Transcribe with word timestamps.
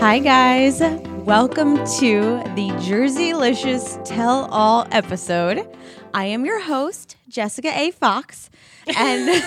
Hi, 0.00 0.18
guys. 0.18 0.80
Welcome 1.26 1.76
to 1.98 2.42
the 2.54 2.70
Jerseylicious 2.80 4.02
Tell 4.02 4.46
All 4.46 4.88
episode. 4.90 5.68
I 6.14 6.24
am 6.24 6.46
your 6.46 6.58
host, 6.62 7.18
Jessica 7.28 7.68
A. 7.78 7.90
Fox, 7.90 8.48
and, 8.96 9.28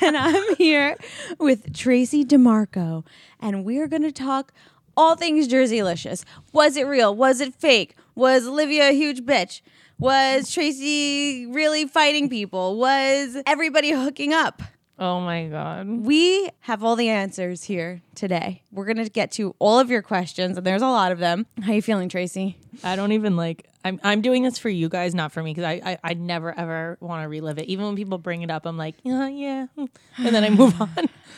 and 0.00 0.16
I'm 0.16 0.56
here 0.56 0.96
with 1.38 1.72
Tracy 1.72 2.24
DeMarco, 2.24 3.06
and 3.38 3.64
we're 3.64 3.86
going 3.86 4.02
to 4.02 4.10
talk 4.10 4.52
all 4.96 5.14
things 5.14 5.46
Jerseylicious. 5.46 6.24
Was 6.52 6.76
it 6.76 6.88
real? 6.88 7.14
Was 7.14 7.40
it 7.40 7.54
fake? 7.54 7.94
Was 8.16 8.48
Olivia 8.48 8.88
a 8.88 8.92
huge 8.92 9.20
bitch? 9.20 9.60
Was 10.00 10.50
Tracy 10.52 11.46
really 11.46 11.86
fighting 11.86 12.28
people? 12.28 12.78
Was 12.78 13.36
everybody 13.46 13.92
hooking 13.92 14.32
up? 14.32 14.60
Oh 14.98 15.20
my 15.20 15.46
god. 15.46 15.88
We 15.88 16.48
have 16.60 16.84
all 16.84 16.94
the 16.96 17.08
answers 17.08 17.64
here 17.64 18.02
today. 18.14 18.62
We're 18.70 18.84
gonna 18.84 19.08
get 19.08 19.32
to 19.32 19.54
all 19.58 19.80
of 19.80 19.90
your 19.90 20.02
questions, 20.02 20.56
and 20.56 20.66
there's 20.66 20.82
a 20.82 20.86
lot 20.86 21.10
of 21.10 21.18
them. 21.18 21.46
How 21.62 21.72
you 21.72 21.82
feeling, 21.82 22.08
Tracy? 22.08 22.56
I 22.82 22.94
don't 22.96 23.12
even 23.12 23.36
like. 23.36 23.66
I'm 23.84 24.00
I'm 24.02 24.22
doing 24.22 24.42
this 24.42 24.58
for 24.58 24.70
you 24.70 24.88
guys, 24.88 25.14
not 25.14 25.30
for 25.30 25.42
me, 25.42 25.52
because 25.52 25.64
I, 25.64 25.80
I 25.84 25.98
I 26.02 26.14
never 26.14 26.56
ever 26.58 26.96
want 27.00 27.22
to 27.22 27.28
relive 27.28 27.58
it. 27.58 27.66
Even 27.68 27.84
when 27.84 27.96
people 27.96 28.16
bring 28.16 28.42
it 28.42 28.50
up, 28.50 28.64
I'm 28.64 28.78
like, 28.78 28.94
yeah, 29.02 29.28
yeah, 29.28 29.66
hmm," 29.76 29.84
and 30.16 30.34
then 30.34 30.42
I 30.42 30.50
move 30.50 30.80
on. 30.80 30.90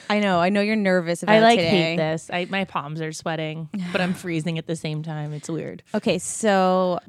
I 0.09 0.21
know. 0.21 0.39
I 0.39 0.51
know 0.51 0.61
you're 0.61 0.77
nervous 0.77 1.23
about 1.25 1.35
I 1.35 1.41
like 1.41 1.59
today. 1.59 1.69
hate 1.69 1.97
this. 1.97 2.31
I 2.33 2.47
my 2.49 2.65
palms 2.65 3.01
are 3.01 3.13
sweating, 3.13 3.69
but 3.91 4.01
I'm 4.01 4.15
freezing 4.15 4.59
at 4.59 4.67
the 4.69 4.77
same 4.77 5.03
time. 5.03 5.33
It's 5.33 5.49
weird. 5.49 5.83
Okay, 5.93 6.19
so 6.19 7.01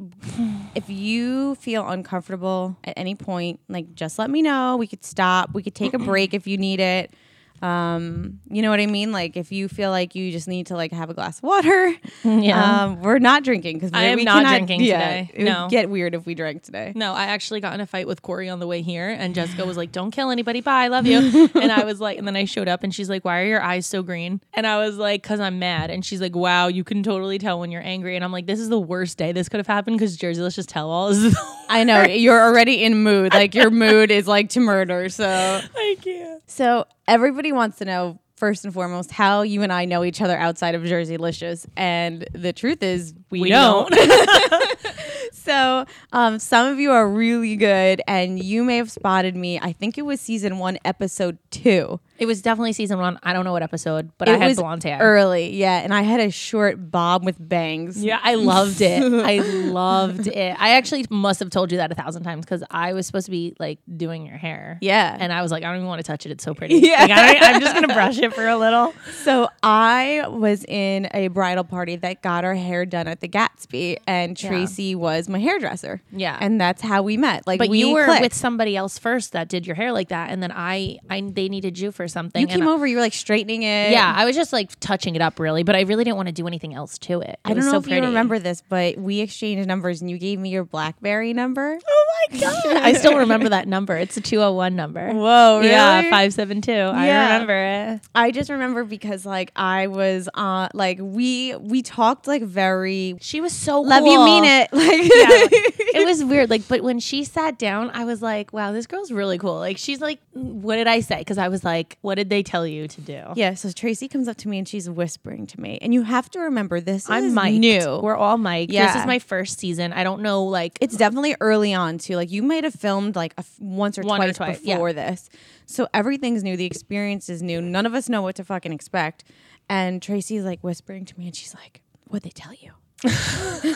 if 0.74 0.90
you 0.90 1.54
feel 1.56 1.88
uncomfortable 1.88 2.76
at 2.84 2.96
any 2.98 3.14
point, 3.14 3.60
like 3.70 3.94
just 3.94 4.18
let 4.18 4.32
me 4.32 4.42
know. 4.42 4.78
We 4.78 4.88
could 4.88 5.06
stop. 5.06 5.54
We 5.54 5.62
could 5.62 5.76
take 5.76 5.94
a 5.94 6.00
break 6.00 6.34
if 6.34 6.48
you 6.48 6.58
need 6.58 6.80
it. 6.80 7.14
Um, 7.62 8.40
you 8.50 8.62
know 8.62 8.70
what 8.70 8.80
I 8.80 8.86
mean? 8.86 9.12
Like 9.12 9.36
if 9.38 9.52
you 9.52 9.68
feel 9.68 9.90
like 9.92 10.16
you 10.16 10.32
just 10.32 10.48
need 10.48 10.68
to 10.68 10.76
like 10.76 10.92
have 10.92 11.10
a 11.10 11.14
glass 11.14 11.38
of 11.40 11.44
water. 11.44 11.94
Yeah. 12.24 12.84
Um, 12.84 13.02
we're 13.02 13.20
not 13.20 13.44
drinking 13.44 13.78
because 13.78 13.92
I 13.94 14.04
am 14.04 14.18
we 14.18 14.24
not 14.26 14.44
cannot- 14.44 14.50
drinking 14.58 14.82
yeah, 14.82 15.00
today. 15.24 15.32
It 15.34 15.44
No. 15.46 15.62
would 15.64 15.72
get 15.72 15.90
weird 15.90 16.14
if 16.14 16.26
we 16.26 16.36
drank 16.36 16.62
today. 16.64 16.92
No, 16.96 17.14
I 17.14 17.26
actually 17.26 17.62
got 17.62 17.74
in 17.74 17.80
a 17.82 17.86
fight 17.86 18.06
with 18.08 18.22
Corey 18.22 18.50
on 18.50 18.60
the 18.60 18.68
way 18.68 18.82
here, 18.82 19.10
and 19.10 19.34
Jessica 19.34 19.66
was 19.66 19.78
like, 19.78 19.92
"Don't 19.92 20.12
kill 20.12 20.30
anybody. 20.30 20.62
Bye, 20.62 20.84
I 20.84 20.88
love 20.90 21.06
you." 21.08 21.50
and 21.56 21.72
I 21.72 21.84
was 21.86 22.00
like, 22.02 22.18
and 22.18 22.28
then 22.28 22.36
I 22.36 22.46
showed 22.46 22.68
up, 22.68 22.84
and 22.84 22.94
she's 22.94 23.10
like, 23.10 23.24
"Why 23.26 23.42
are 23.42 23.46
your 23.46 23.62
eyes 23.62 23.86
so 23.86 24.04
green?" 24.04 24.42
And 24.54 24.68
I 24.68 24.78
was 24.78 24.98
like, 24.98 25.24
"Cause 25.24 25.40
I'm 25.40 25.58
mad." 25.60 25.90
And 25.90 26.04
she's 26.06 26.20
like, 26.22 26.36
"Wow, 26.36 26.68
you 26.68 26.84
can 26.84 27.02
totally 27.02 27.38
tell 27.38 27.60
when 27.60 27.72
you're 27.72 27.84
angry." 27.86 28.16
And 28.16 28.24
I'm 28.26 28.32
like, 28.32 28.46
"This 28.46 28.60
is 28.60 28.70
the 28.70 28.80
worst 28.80 29.18
day 29.18 29.32
this 29.32 29.48
could 29.50 29.60
have 29.60 29.68
happened 29.68 29.98
because 29.98 30.16
Jersey 30.18 30.42
Let's 30.42 30.56
just 30.56 30.70
tell 30.70 30.90
all." 30.90 31.08
Is 31.10 31.36
I 31.70 31.84
know 31.86 32.04
you're 32.04 32.40
already 32.42 32.84
in 32.84 33.04
mood. 33.04 33.34
Like 33.34 33.56
your 33.56 33.70
mood 33.72 34.12
is 34.12 34.28
like 34.28 34.50
to 34.50 34.60
murder. 34.60 35.10
So, 35.10 35.28
I 35.28 35.98
can't. 36.02 36.42
so 36.48 36.86
everybody 37.08 37.52
wants 37.52 37.78
to 37.78 37.86
know 37.86 38.20
first 38.36 38.66
and 38.66 38.74
foremost 38.74 39.12
how 39.12 39.42
you 39.42 39.64
and 39.64 39.74
I 39.74 39.86
know 39.86 40.04
each 40.04 40.22
other 40.22 40.38
outside 40.38 40.76
of 40.76 40.84
Jerseylicious, 40.84 41.66
and 41.76 42.28
the 42.34 42.54
truth 42.54 42.84
is 42.84 43.14
we, 43.30 43.42
We 43.42 43.50
don't. 43.50 43.90
don't. 43.92 44.78
so, 45.34 45.86
um, 46.14 46.40
some 46.40 46.68
of 46.72 46.80
you 46.80 46.92
are 46.92 47.08
really 47.08 47.56
good, 47.56 48.02
and 48.08 48.42
you 48.42 48.64
may 48.64 48.78
have 48.78 48.92
spotted 48.92 49.36
me. 49.36 49.60
I 49.60 49.74
think 49.74 49.98
it 49.98 50.04
was 50.04 50.22
season 50.22 50.60
one, 50.60 50.78
episode 50.86 51.38
two. 51.52 52.00
It 52.20 52.26
was 52.26 52.42
definitely 52.42 52.74
season 52.74 53.00
one. 53.00 53.20
I 53.22 53.34
don't 53.34 53.46
know 53.46 53.52
what 53.52 53.62
episode, 53.64 54.12
but 54.18 54.28
it 54.28 54.36
I 54.36 54.38
had 54.38 54.48
was 54.48 54.58
blonde 54.58 54.84
hair. 54.84 55.00
early, 55.00 55.56
yeah, 55.56 55.80
and 55.80 55.94
I 55.94 56.02
had 56.02 56.20
a 56.20 56.32
short 56.32 56.90
bob 56.90 57.24
with 57.26 57.36
bangs. 57.38 58.04
yeah, 58.04 58.20
I 58.24 58.36
loved 58.36 58.82
it. 58.82 59.04
I 59.04 59.38
loved 59.70 60.28
it. 60.28 60.56
I 60.60 60.72
actually 60.76 61.06
must 61.10 61.40
have 61.42 61.50
told 61.50 61.72
you 61.72 61.78
that 61.78 61.92
a 61.92 61.96
thousand 61.96 62.24
times 62.24 62.46
because 62.46 62.64
I 62.72 62.94
was 62.94 63.06
supposed 63.06 63.26
to 63.26 63.32
be 63.32 63.56
like 63.60 63.80
doing 63.98 64.26
your 64.26 64.38
hair. 64.38 64.80
Yeah. 64.82 65.16
And 65.20 65.32
I 65.32 65.42
was 65.44 65.52
like, 65.52 65.64
I 65.64 65.68
don't 65.68 65.76
even 65.78 65.88
want 65.88 66.00
to 66.00 66.04
touch 66.04 66.26
it. 66.26 66.32
It's 66.32 66.44
so 66.44 66.54
pretty. 66.54 66.76
Yeah. 66.88 67.02
Like, 67.02 67.12
I 67.42 67.54
I'm 67.54 67.62
just 67.62 67.74
going 67.76 67.88
to 67.88 67.94
brush 67.94 68.18
it 68.18 68.34
for 68.34 68.48
a 68.48 68.56
little. 68.58 68.94
So 69.24 69.50
I 69.62 70.24
was 70.28 70.64
in 70.66 71.08
a 71.14 71.28
bridal 71.28 71.64
party 71.66 71.98
that 71.98 72.22
got 72.22 72.46
our 72.46 72.56
hair 72.56 72.86
done 72.86 73.08
at 73.18 73.22
the 73.22 73.28
Gatsby, 73.28 73.98
and 74.08 74.38
Tracy 74.38 74.96
was 74.96 75.28
my 75.28 75.40
hairdresser. 75.40 76.02
Yeah. 76.12 76.38
and 76.40 76.60
that's 76.62 76.82
how 76.82 77.02
we 77.04 77.18
met. 77.18 77.46
Like, 77.48 77.60
But 77.60 77.70
we 77.70 77.80
you 77.80 77.94
were 77.94 78.06
clicked. 78.06 78.22
with 78.22 78.34
somebody 78.34 78.76
else 78.76 78.98
first 79.00 79.32
that 79.34 79.48
did 79.50 79.66
your 79.66 79.76
hair 79.76 79.92
like 79.92 80.10
that. 80.10 80.30
And 80.30 80.42
then 80.42 80.52
I, 80.54 80.98
I 81.10 81.22
they 81.22 81.50
needed 81.50 81.80
you 81.80 81.92
for 81.92 82.08
something. 82.08 82.40
You 82.42 82.48
came 82.48 82.68
I- 82.68 82.72
over. 82.72 82.86
You 82.86 82.96
were 82.98 83.02
like 83.02 83.14
straightening 83.14 83.64
it. 83.64 83.92
Yeah. 83.92 84.14
I 84.16 84.26
was 84.26 84.36
just 84.36 84.54
like 84.54 84.80
touching 84.80 85.16
it 85.16 85.22
up 85.22 85.40
really, 85.40 85.64
but 85.64 85.76
I 85.76 85.82
really 85.82 86.04
didn't 86.04 86.18
want 86.18 86.28
to 86.28 86.34
do 86.34 86.48
anything 86.48 86.74
else 86.74 86.98
to 87.00 87.22
it. 87.22 87.30
It 87.30 87.40
I 87.46 87.54
don't 87.54 87.66
know 87.66 87.72
so 87.72 87.78
if 87.78 87.84
pretty. 87.84 87.98
you 87.98 88.04
remember 88.08 88.40
this, 88.40 88.62
but 88.68 88.98
we 88.98 89.20
exchanged 89.22 89.68
numbers, 89.68 90.02
and 90.02 90.10
you 90.10 90.18
gave 90.18 90.40
me 90.40 90.50
your 90.50 90.64
BlackBerry 90.64 91.34
number. 91.34 91.78
Oh 91.88 92.06
my 92.32 92.38
God. 92.40 92.66
I 92.78 92.94
still 92.94 93.18
remember 93.18 93.50
that 93.50 93.68
number. 93.68 93.96
It's 93.98 94.18
a 94.18 94.22
201 94.22 94.76
number. 94.76 95.10
Whoa, 95.14 95.62
Yeah, 95.62 96.02
572. 96.04 96.72
I 96.72 97.08
remember 97.08 97.54
it. 97.96 98.02
I 98.16 98.32
just 98.32 98.50
remember 98.50 98.84
because 98.84 99.26
like 99.26 99.52
I 99.56 99.88
was 99.88 100.30
on 100.34 100.70
like 100.74 101.00
we 101.02 101.56
we 101.56 101.82
talked 101.82 102.28
like 102.28 102.44
very 102.44 103.07
She 103.22 103.42
was 103.42 103.54
so 103.54 103.82
love 103.82 104.06
you 104.06 104.24
mean 104.24 104.44
it 104.44 104.70
like 104.74 105.02
yeah, 105.02 106.00
it 106.02 106.06
was 106.06 106.24
weird. 106.24 106.50
Like, 106.50 106.68
but 106.68 106.82
when 106.82 107.00
she 107.00 107.24
sat 107.24 107.58
down, 107.58 107.90
I 107.94 108.06
was 108.06 108.22
like, 108.22 108.54
"Wow, 108.54 108.72
this 108.72 108.88
girl's 108.88 109.12
really 109.12 109.38
cool." 109.38 109.56
Like, 109.56 109.78
she's 109.78 110.02
like, 110.02 110.20
"What 110.34 110.76
did 110.76 110.88
I 110.88 111.00
say?" 111.00 111.20
Because 111.20 111.38
I 111.38 111.48
was 111.48 111.64
like, 111.64 111.98
"What 112.02 112.16
did 112.16 112.30
they 112.30 112.44
tell 112.44 112.66
you 112.68 112.88
to 112.88 113.02
do?" 113.02 113.24
yeah. 113.36 113.54
So 113.54 113.72
Tracy 113.72 114.08
comes 114.08 114.28
up 114.28 114.38
to 114.38 114.48
me 114.50 114.58
and 114.60 114.68
she's 114.68 114.90
whispering 114.90 115.48
to 115.48 115.62
me, 115.62 115.78
and 115.82 115.94
you 115.94 116.04
have 116.04 116.30
to 116.32 116.40
remember 116.40 116.80
this 116.80 117.10
I'm 117.10 117.34
new. 117.60 118.00
We're 118.02 118.16
all 118.16 118.38
mic'd. 118.38 118.72
This 118.72 118.96
is 118.96 119.06
my 119.06 119.20
first 119.20 119.60
season. 119.60 119.94
I 119.94 120.04
don't 120.04 120.22
know, 120.22 120.44
like, 120.44 120.78
it's 120.82 120.96
definitely 120.98 121.36
early 121.40 121.74
on 121.74 121.98
too. 121.98 122.16
Like 122.16 122.32
you 122.32 122.44
might 122.44 122.64
have 122.64 122.76
filmed 122.76 123.16
like 123.16 123.34
a 123.38 123.40
f- 123.40 123.60
once 123.60 123.98
or 123.98 124.02
One 124.04 124.22
or 124.22 124.26
twice, 124.26 124.38
twice, 124.38 124.60
yeah. 124.64 124.76
before 124.76 124.94
this, 124.94 125.30
so 125.66 125.88
everything's 125.94 126.44
new. 126.44 126.58
The 126.58 126.66
experience 126.66 127.30
is 127.30 127.42
new. 127.42 127.62
None 127.62 127.86
of 127.86 127.94
us 127.94 128.10
know 128.10 128.22
what 128.22 128.36
to 128.36 128.44
fucking 128.44 128.72
expect. 128.74 129.24
And 129.70 130.02
Tracy's 130.02 130.44
like 130.44 130.62
whispering 130.64 131.04
to 131.06 131.20
me, 131.20 131.26
and 131.28 131.36
she's 131.36 131.54
like, 131.54 131.82
"What'd 132.08 132.24
they 132.24 132.30
tell 132.30 132.54
you?" 132.54 132.72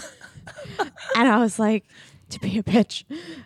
and 1.16 1.28
I 1.28 1.40
was 1.40 1.60
like, 1.60 1.86
"To 2.30 2.40
be 2.40 2.58
a 2.58 2.64
bitch." 2.64 3.04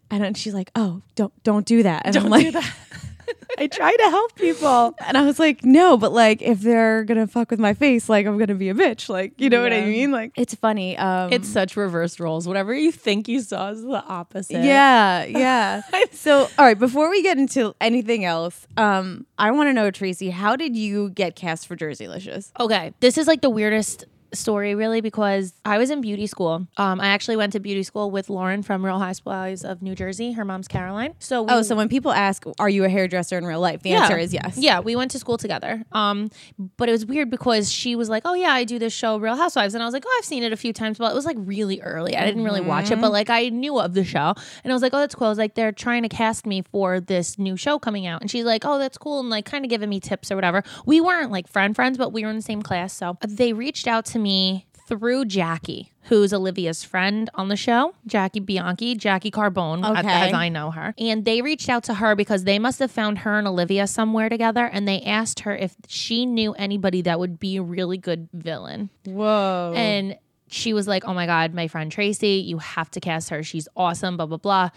And 0.10 0.24
then 0.24 0.34
she's 0.34 0.54
like, 0.54 0.72
"Oh, 0.76 1.02
don't 1.16 1.34
don't 1.44 1.66
do 1.66 1.84
that." 1.84 2.04
And 2.06 2.16
I'm 2.16 2.30
like, 2.30 2.52
that. 2.54 2.74
I 3.58 3.68
try 3.68 3.92
to 3.96 4.04
help 4.04 4.36
people. 4.36 4.96
And 5.00 5.18
I 5.18 5.24
was 5.24 5.40
like, 5.40 5.64
no, 5.64 5.98
but 5.98 6.12
like 6.12 6.42
if 6.42 6.62
they're 6.62 7.04
gonna 7.04 7.28
fuck 7.28 7.52
with 7.52 7.60
my 7.60 7.74
face, 7.74 8.10
like 8.10 8.26
I'm 8.26 8.38
gonna 8.38 8.56
be 8.56 8.70
a 8.70 8.74
bitch. 8.74 9.10
Like, 9.10 9.40
you 9.40 9.50
know 9.50 9.62
what 9.62 9.74
I 9.74 9.86
mean? 9.86 10.12
Like 10.12 10.32
it's 10.36 10.56
funny. 10.56 10.98
Um 10.98 11.32
It's 11.32 11.48
such 11.48 11.78
reversed 11.78 12.20
roles. 12.20 12.48
Whatever 12.48 12.74
you 12.74 12.92
think 12.92 13.28
you 13.28 13.42
saw 13.42 13.70
is 13.70 13.82
the 13.82 14.04
opposite. 14.06 14.64
yeah, 14.64 15.24
yeah. 15.26 15.82
so 16.12 16.50
all 16.58 16.66
right, 16.66 16.78
before 16.78 17.10
we 17.10 17.22
get 17.24 17.38
into 17.38 17.74
anything 17.80 18.26
else, 18.26 18.68
um, 18.78 19.26
I 19.38 19.52
wanna 19.52 19.74
know, 19.74 19.90
Tracy, 19.92 20.30
how 20.30 20.56
did 20.56 20.76
you 20.76 21.10
get 21.12 21.36
cast 21.36 21.68
for 21.68 21.76
Jerseylicious? 21.76 22.52
Okay, 22.60 22.94
this 23.00 23.18
is 23.18 23.28
like 23.28 23.42
the 23.42 23.50
weirdest 23.50 24.06
story 24.36 24.76
really 24.76 25.02
because 25.02 25.54
I 25.64 25.78
was 25.78 25.90
in 25.90 26.02
beauty 26.02 26.28
school. 26.28 26.68
Um, 26.78 27.00
I 27.02 27.08
actually 27.08 27.38
went 27.38 27.54
to 27.54 27.60
beauty 27.60 27.84
school 27.84 28.12
with 28.12 28.30
Lauren 28.30 28.64
from 28.64 28.86
Real 28.86 29.00
Housewives 29.00 29.64
of 29.64 29.82
New 29.82 29.96
Jersey. 29.96 30.34
Her 30.34 30.46
mom's 30.46 30.68
Caroline. 30.68 31.14
So 31.20 31.44
we 31.44 31.52
Oh, 31.52 31.62
so 31.62 31.76
when 31.76 31.90
people 31.90 32.12
ask, 32.12 32.44
are 32.60 32.70
you 32.70 32.84
a 32.84 32.90
hairdresser 32.90 33.38
in 33.38 33.46
real 33.46 33.60
life? 33.60 33.82
The 33.82 33.94
answer 33.94 34.18
is 34.18 34.34
yes. 34.34 34.58
Yeah, 34.58 34.80
we 34.82 34.96
went 34.96 35.12
to 35.12 35.20
school 35.20 35.38
together. 35.38 35.84
Um, 35.92 36.30
but 36.78 36.90
it 36.90 36.92
was 36.92 37.06
weird 37.06 37.30
because 37.30 37.72
she 37.72 37.96
was 37.96 38.10
like, 38.10 38.24
"Oh 38.26 38.34
yeah, 38.34 38.52
I 38.52 38.64
do 38.64 38.78
this 38.80 38.94
show, 38.94 39.18
Real 39.18 39.36
Housewives," 39.36 39.74
and 39.74 39.82
I 39.84 39.86
was 39.86 39.94
like, 39.94 40.04
"Oh, 40.06 40.16
I've 40.20 40.26
seen 40.26 40.44
it 40.44 40.52
a 40.54 40.58
few 40.58 40.74
times, 40.74 40.98
but 40.98 41.12
it 41.12 41.16
was 41.16 41.26
like 41.26 41.38
really 41.40 41.82
early. 41.82 42.16
I 42.18 42.26
didn't 42.26 42.44
really 42.44 42.62
watch 42.62 42.92
it, 42.92 43.00
but 43.02 43.12
like 43.12 43.30
I 43.30 43.50
knew 43.50 43.80
of 43.80 43.94
the 43.94 44.04
show, 44.04 44.34
and 44.64 44.72
I 44.72 44.76
was 44.76 44.82
like, 44.82 44.94
"Oh, 44.94 45.00
that's 45.00 45.16
cool." 45.16 45.28
I 45.28 45.30
was 45.30 45.38
like, 45.38 45.56
"They're 45.56 45.72
trying 45.72 46.04
to 46.04 46.10
cast 46.10 46.46
me 46.46 46.62
for 46.72 47.00
this 47.00 47.38
new 47.38 47.56
show 47.58 47.80
coming 47.80 48.06
out," 48.06 48.22
and 48.22 48.30
she's 48.30 48.46
like, 48.46 48.64
"Oh, 48.66 48.78
that's 48.80 48.98
cool," 48.98 49.20
and 49.20 49.30
like 49.30 49.46
kind 49.46 49.64
of 49.66 49.70
giving 49.70 49.90
me 49.90 50.00
tips 50.00 50.32
or 50.32 50.36
whatever. 50.36 50.64
We 50.86 51.00
weren't 51.02 51.32
like 51.32 51.48
friend 51.48 51.76
friends, 51.76 51.98
but 51.98 52.12
we 52.14 52.24
were 52.24 52.30
in 52.30 52.36
the 52.36 52.42
same 52.42 52.62
class, 52.62 52.94
so 52.94 53.18
they 53.28 53.54
reached 53.54 53.88
out 53.88 54.06
to 54.08 54.20
me 54.20 54.25
through 54.88 55.26
Jackie, 55.26 55.92
who's 56.04 56.32
Olivia's 56.32 56.84
friend 56.84 57.28
on 57.34 57.48
the 57.48 57.56
show, 57.56 57.96
Jackie 58.06 58.40
Bianchi, 58.40 58.96
Jackie 58.96 59.32
Carbone, 59.32 59.84
as- 59.98 60.06
as 60.28 60.34
I 60.34 60.50
know 60.50 60.70
her. 60.72 60.94
And 61.00 61.26
they 61.26 61.42
reached 61.42 61.70
out 61.70 61.84
to 61.86 61.96
her 61.96 62.16
because 62.16 62.44
they 62.44 62.60
must 62.60 62.78
have 62.80 62.92
found 62.92 63.20
her 63.20 63.40
and 63.40 63.48
Olivia 63.48 63.88
somewhere 63.88 64.30
together 64.30 64.66
and 64.66 64.88
they 64.88 65.02
asked 65.02 65.40
her 65.42 65.56
if 65.56 65.76
she 65.88 66.26
knew 66.28 66.54
anybody 66.54 67.02
that 67.02 67.20
would 67.20 67.40
be 67.40 67.58
a 67.58 67.64
really 67.64 67.98
good 67.98 68.30
villain. 68.34 68.92
Whoa. 69.06 69.74
And 69.76 70.18
she 70.48 70.74
was 70.74 70.88
like, 70.88 71.04
Oh 71.08 71.14
my 71.16 71.26
God, 71.26 71.56
my 71.56 71.68
friend 71.68 71.92
Tracy, 71.92 72.44
you 72.46 72.60
have 72.60 72.92
to 72.92 73.00
cast 73.00 73.30
her. 73.32 73.42
She's 73.42 73.68
awesome, 73.76 74.18
blah, 74.18 74.28
blah, 74.28 74.38
blah. 74.38 74.70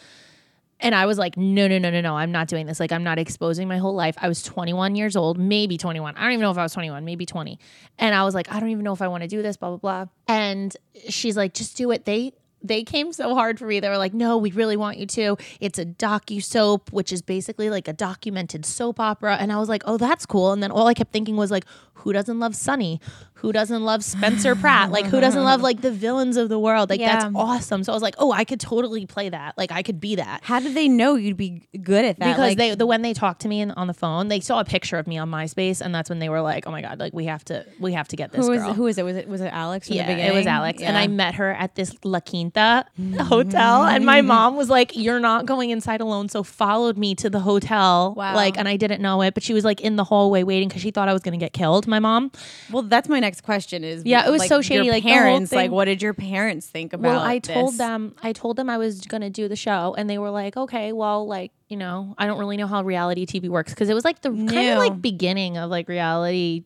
And 0.80 0.94
I 0.94 1.06
was 1.06 1.18
like, 1.18 1.36
no, 1.36 1.66
no, 1.66 1.78
no, 1.78 1.90
no, 1.90 2.00
no, 2.00 2.16
I'm 2.16 2.30
not 2.30 2.46
doing 2.46 2.66
this. 2.66 2.78
Like, 2.78 2.92
I'm 2.92 3.02
not 3.02 3.18
exposing 3.18 3.66
my 3.66 3.78
whole 3.78 3.94
life. 3.94 4.16
I 4.20 4.28
was 4.28 4.42
21 4.42 4.94
years 4.94 5.16
old, 5.16 5.38
maybe 5.38 5.76
21. 5.76 6.16
I 6.16 6.22
don't 6.22 6.32
even 6.32 6.42
know 6.42 6.50
if 6.50 6.58
I 6.58 6.62
was 6.62 6.72
21, 6.72 7.04
maybe 7.04 7.26
20. 7.26 7.58
And 7.98 8.14
I 8.14 8.24
was 8.24 8.34
like, 8.34 8.52
I 8.52 8.60
don't 8.60 8.70
even 8.70 8.84
know 8.84 8.92
if 8.92 9.02
I 9.02 9.08
want 9.08 9.22
to 9.22 9.28
do 9.28 9.42
this, 9.42 9.56
blah, 9.56 9.70
blah, 9.70 9.78
blah. 9.78 10.06
And 10.28 10.76
she's 11.08 11.36
like, 11.36 11.54
just 11.54 11.76
do 11.76 11.90
it. 11.90 12.04
They, 12.04 12.32
they 12.62 12.82
came 12.84 13.12
so 13.12 13.34
hard 13.34 13.58
for 13.58 13.66
me. 13.66 13.80
They 13.80 13.88
were 13.88 13.98
like, 13.98 14.14
"No, 14.14 14.36
we 14.36 14.50
really 14.50 14.76
want 14.76 14.98
you 14.98 15.06
to. 15.06 15.36
It's 15.60 15.78
a 15.78 15.84
docu 15.84 16.42
soap, 16.42 16.92
which 16.92 17.12
is 17.12 17.22
basically 17.22 17.70
like 17.70 17.86
a 17.88 17.92
documented 17.92 18.66
soap 18.66 18.98
opera." 18.98 19.36
And 19.36 19.52
I 19.52 19.58
was 19.58 19.68
like, 19.68 19.82
"Oh, 19.86 19.96
that's 19.96 20.26
cool." 20.26 20.52
And 20.52 20.62
then 20.62 20.70
all 20.70 20.86
I 20.86 20.94
kept 20.94 21.12
thinking 21.12 21.36
was 21.36 21.50
like, 21.50 21.64
"Who 21.98 22.12
doesn't 22.12 22.38
love 22.38 22.54
Sunny? 22.54 23.00
Who 23.34 23.52
doesn't 23.52 23.84
love 23.84 24.02
Spencer 24.02 24.56
Pratt? 24.56 24.90
Like, 24.90 25.06
who 25.06 25.20
doesn't 25.20 25.44
love 25.44 25.60
like 25.68 25.80
the 25.80 25.92
villains 25.92 26.36
of 26.36 26.48
the 26.48 26.58
world? 26.58 26.90
Like, 26.90 27.00
Yeah. 27.00 27.20
that's 27.20 27.32
awesome." 27.34 27.84
So 27.84 27.92
I 27.92 27.94
was 27.94 28.02
like, 28.02 28.16
"Oh, 28.18 28.32
I 28.32 28.44
could 28.44 28.60
totally 28.60 29.06
play 29.06 29.28
that. 29.28 29.56
Like, 29.56 29.70
I 29.70 29.82
could 29.82 30.00
be 30.00 30.16
that." 30.16 30.40
How 30.42 30.58
did 30.58 30.74
they 30.74 30.88
know 30.88 31.14
you'd 31.14 31.36
be 31.36 31.68
good 31.82 32.04
at 32.04 32.18
that? 32.18 32.26
Because 32.26 32.38
Like, 32.40 32.58
they 32.58 32.74
the 32.74 32.86
when 32.86 33.02
they 33.02 33.14
talked 33.14 33.42
to 33.42 33.48
me 33.48 33.60
in, 33.60 33.70
on 33.72 33.86
the 33.86 33.94
phone, 33.94 34.28
they 34.28 34.40
saw 34.40 34.60
a 34.60 34.64
picture 34.64 34.98
of 34.98 35.06
me 35.06 35.18
on 35.18 35.30
MySpace, 35.30 35.80
and 35.80 35.94
that's 35.94 36.10
when 36.10 36.18
they 36.18 36.28
were 36.28 36.40
like, 36.40 36.66
"Oh 36.66 36.70
my 36.70 36.82
god, 36.82 36.98
like 36.98 37.12
we 37.12 37.26
have 37.26 37.44
to, 37.46 37.64
we 37.78 37.92
have 37.92 38.08
to 38.08 38.16
get 38.16 38.32
this 38.32 38.44
who 38.44 38.52
was 38.52 38.62
girl." 38.62 38.72
who 38.72 38.82
was 38.84 38.98
it? 38.98 39.04
Was 39.04 39.16
it 39.16 39.28
was 39.28 39.40
it 39.40 39.52
Alex? 39.52 39.86
From 39.86 39.98
the 39.98 40.02
Yeah, 40.02 40.10
it 40.10 40.34
was? 40.34 40.46
Alex. 40.46 40.82
And 40.82 40.96
I 40.96 41.06
met 41.06 41.34
her 41.36 41.52
at 41.52 41.74
this 41.74 41.94
La 42.04 42.20
Quinta 42.20 42.86
hotel. 43.20 43.84
And 43.84 44.04
my 44.04 44.20
mm. 44.22 44.26
mom 44.26 44.56
was 44.56 44.68
like, 44.68 44.96
You're 44.96 45.20
not 45.20 45.46
going 45.46 45.70
inside 45.70 46.00
alone. 46.00 46.28
So 46.28 46.42
followed 46.42 46.98
me 46.98 47.14
to 47.16 47.30
the 47.30 47.40
hotel. 47.40 48.14
Wow. 48.16 48.34
Like, 48.34 48.58
and 48.58 48.68
I 48.68 48.76
didn't 48.76 49.00
know 49.00 49.22
it, 49.22 49.34
but 49.34 49.42
she 49.42 49.54
was 49.54 49.64
like 49.64 49.80
in 49.80 49.96
the 49.96 50.04
hallway 50.04 50.42
waiting 50.42 50.68
because 50.68 50.82
she 50.82 50.90
thought 50.90 51.08
I 51.08 51.12
was 51.12 51.22
going 51.22 51.38
to 51.38 51.44
get 51.44 51.52
killed, 51.52 51.86
my 51.88 51.98
mom. 51.98 52.30
Well, 52.70 52.82
that's 52.82 53.08
my 53.08 53.20
next 53.20 53.40
question. 53.40 53.82
Is 53.82 54.04
Yeah, 54.04 54.26
it 54.26 54.30
was 54.30 54.40
like, 54.40 54.48
so 54.48 54.62
shady, 54.62 54.84
Your 54.84 54.94
like, 54.94 55.02
parents, 55.02 55.52
like, 55.52 55.70
what 55.70 55.86
did 55.86 56.02
your 56.02 56.14
parents 56.14 56.66
think 56.66 56.92
about? 56.92 57.08
Well, 57.08 57.20
I 57.20 57.38
told 57.38 57.76
them, 57.78 58.14
I 58.22 58.32
told 58.32 58.56
them 58.56 58.70
I 58.70 58.78
was 58.78 59.00
going 59.00 59.22
to 59.22 59.30
do 59.30 59.48
the 59.48 59.56
show. 59.56 59.94
And 59.96 60.08
they 60.08 60.18
were 60.18 60.30
like, 60.30 60.56
Okay, 60.56 60.92
well, 60.92 61.26
like, 61.26 61.52
you 61.68 61.76
know, 61.76 62.14
I 62.16 62.26
don't 62.26 62.38
really 62.38 62.56
know 62.56 62.66
how 62.66 62.82
reality 62.82 63.26
TV 63.26 63.48
works 63.48 63.72
because 63.72 63.88
it 63.88 63.94
was 63.94 64.04
like 64.04 64.22
the 64.22 64.30
kind 64.30 64.70
of 64.70 64.78
like 64.78 65.00
beginning 65.00 65.58
of 65.58 65.70
like 65.70 65.88
reality. 65.88 66.64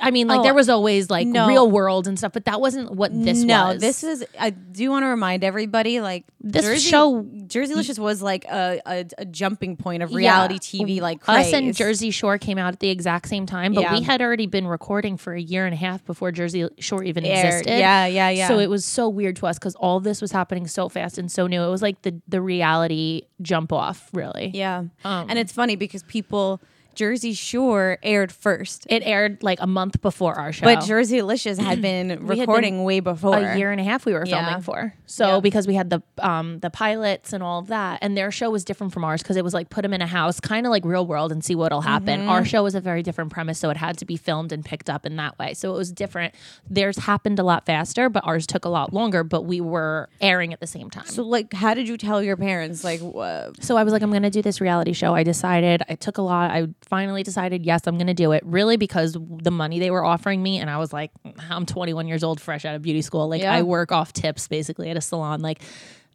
I 0.00 0.10
mean, 0.10 0.26
like 0.28 0.40
Oh, 0.40 0.42
there 0.42 0.54
was 0.54 0.68
always 0.68 1.10
like 1.10 1.26
no. 1.26 1.46
real 1.48 1.70
world 1.70 2.06
and 2.06 2.18
stuff, 2.18 2.32
but 2.32 2.44
that 2.46 2.60
wasn't 2.60 2.90
what 2.92 3.10
this 3.12 3.42
no, 3.42 3.68
was. 3.68 3.80
this 3.80 4.02
is. 4.04 4.24
I 4.38 4.50
do 4.50 4.90
want 4.90 5.04
to 5.04 5.08
remind 5.08 5.44
everybody, 5.44 6.00
like 6.00 6.24
This 6.40 6.64
Jersey, 6.64 6.88
show- 6.90 7.22
Jerseylicious 7.22 7.98
was 7.98 8.22
like 8.22 8.44
a, 8.46 8.80
a, 8.86 9.06
a 9.18 9.24
jumping 9.24 9.76
point 9.76 10.02
of 10.02 10.10
Yeah. 10.10 10.16
reality 10.18 10.58
TV, 10.58 11.00
like 11.00 11.20
craze. 11.20 11.48
Us 11.48 11.52
and 11.52 11.74
Jersey 11.74 12.10
Shore 12.10 12.38
came 12.38 12.58
out 12.58 12.72
at 12.72 12.80
the 12.80 12.88
exact 12.90 13.28
same 13.28 13.46
time, 13.46 13.74
but 13.74 13.82
Yeah. 13.82 13.92
we 13.94 14.02
had 14.02 14.22
already 14.22 14.46
been 14.46 14.66
recording 14.66 15.16
for 15.16 15.34
a 15.34 15.40
year 15.40 15.64
and 15.66 15.74
a 15.74 15.76
half 15.76 16.04
before 16.04 16.32
Jersey 16.32 16.68
Shore 16.78 17.02
even 17.04 17.24
Aired. 17.24 17.46
existed. 17.46 17.78
Yeah, 17.78 18.06
yeah, 18.06 18.28
yeah. 18.30 18.48
So 18.48 18.58
it 18.58 18.70
was 18.70 18.84
so 18.84 19.08
weird 19.08 19.36
to 19.36 19.46
us 19.46 19.58
because 19.58 19.74
all 19.76 20.00
this 20.00 20.20
was 20.20 20.32
happening 20.32 20.66
so 20.66 20.88
fast 20.88 21.18
and 21.18 21.30
so 21.30 21.46
new. 21.46 21.62
It 21.62 21.70
was 21.70 21.82
like 21.82 22.02
the 22.02 22.20
the 22.28 22.40
reality 22.40 23.22
jump 23.40 23.72
off, 23.72 24.08
really. 24.12 24.50
Yeah, 24.54 24.84
Um, 25.04 25.26
and 25.28 25.38
it's 25.38 25.52
funny 25.52 25.76
because 25.76 26.02
people 26.04 26.60
Jersey 26.94 27.32
Shore 27.32 27.98
aired 28.02 28.32
first, 28.32 28.86
It 28.90 29.02
aired 29.04 29.42
like 29.42 29.60
a 29.60 29.66
month 29.66 30.00
before 30.02 30.34
our 30.34 30.52
show. 30.52 30.64
but 30.64 30.84
Jersey 30.84 31.18
Jerseylicious 31.18 31.58
had 31.58 31.80
been 31.90 32.26
We 32.26 32.38
had 32.38 32.48
recording 32.48 32.76
been 32.78 32.84
way 32.84 33.00
before. 33.00 33.36
a 33.38 33.56
year 33.56 33.70
and 33.72 33.80
a 33.80 33.84
half 33.84 34.04
we 34.06 34.12
were 34.12 34.24
Yeah. 34.26 34.44
filming 34.44 34.62
for. 34.62 34.94
So 35.06 35.34
Yeah. 35.36 35.40
because 35.40 35.66
we 35.66 35.74
had 35.74 35.90
the 35.90 36.02
um 36.18 36.58
the 36.60 36.70
pilots 36.70 37.32
and 37.32 37.42
all 37.42 37.58
of 37.60 37.68
that, 37.68 37.98
and 38.02 38.16
their 38.16 38.30
show 38.30 38.50
was 38.50 38.64
different 38.64 38.92
from 38.92 39.04
ours 39.04 39.22
because 39.22 39.36
it 39.36 39.44
was 39.44 39.54
like 39.54 39.70
put 39.70 39.82
them 39.82 39.92
in 39.94 40.02
a 40.02 40.06
house, 40.06 40.40
kind 40.40 40.66
of 40.66 40.70
like 40.70 40.84
real 40.84 41.06
world, 41.06 41.32
and 41.32 41.44
see 41.44 41.54
what'll 41.54 41.80
happen. 41.82 42.20
Mm-hmm. 42.20 42.28
Our 42.28 42.44
show 42.44 42.62
was 42.62 42.74
a 42.74 42.80
very 42.80 43.02
different 43.02 43.30
premise, 43.30 43.58
so 43.58 43.70
it 43.70 43.76
had 43.76 43.98
to 43.98 44.04
be 44.04 44.16
filmed 44.16 44.52
and 44.52 44.64
picked 44.64 44.88
up 44.90 45.06
in 45.06 45.16
that 45.16 45.38
way. 45.38 45.54
So 45.54 45.74
it 45.74 45.76
was 45.78 45.92
different. 45.92 46.34
Theirs 46.68 46.98
happened 46.98 47.38
a 47.38 47.42
lot 47.42 47.66
faster, 47.66 48.08
but 48.08 48.24
ours 48.26 48.46
took 48.46 48.64
a 48.64 48.68
lot 48.68 48.92
longer. 48.92 49.24
But 49.24 49.42
we 49.42 49.60
were 49.60 50.08
airing 50.20 50.52
at 50.52 50.60
the 50.60 50.66
same 50.66 50.90
time. 50.90 51.06
So, 51.06 51.22
like, 51.22 51.52
how 51.52 51.74
did 51.74 51.88
you 51.88 51.96
tell 51.96 52.22
your 52.22 52.36
parents? 52.36 52.84
Like, 52.84 53.00
wha- 53.02 53.50
So 53.60 53.76
I 53.76 53.84
was 53.84 53.92
like, 53.92 54.02
I'm 54.02 54.10
going 54.10 54.22
to 54.22 54.30
do 54.30 54.42
this 54.42 54.60
reality 54.60 54.92
show. 54.92 55.14
I 55.14 55.22
decided, 55.22 55.82
I 55.88 55.94
took 55.94 56.18
a 56.18 56.22
lot. 56.22 56.50
I 56.50 56.68
finally 56.84 57.22
decided, 57.22 57.64
yes, 57.64 57.86
I'm 57.86 57.96
going 57.96 58.06
to 58.06 58.14
do 58.14 58.32
it. 58.32 58.42
Really, 58.44 58.76
because 58.76 59.16
the 59.18 59.50
money 59.50 59.78
they 59.78 59.90
were 59.90 60.04
offering 60.04 60.42
me, 60.42 60.58
and 60.58 60.68
I 60.68 60.78
was 60.78 60.92
like, 60.92 61.10
I'm 61.50 61.66
21 61.66 62.08
years 62.08 62.22
old, 62.24 62.40
fresh 62.40 62.64
out 62.64 62.74
of 62.74 62.82
beauty 62.82 63.02
school. 63.02 63.28
Like, 63.28 63.42
Yeah. 63.42 63.52
I 63.54 63.62
work 63.62 63.92
off 63.92 64.12
tips 64.12 64.48
basically 64.48 64.90
at 64.90 64.96
a 64.96 65.00
salon. 65.00 65.40
Like, 65.40 65.62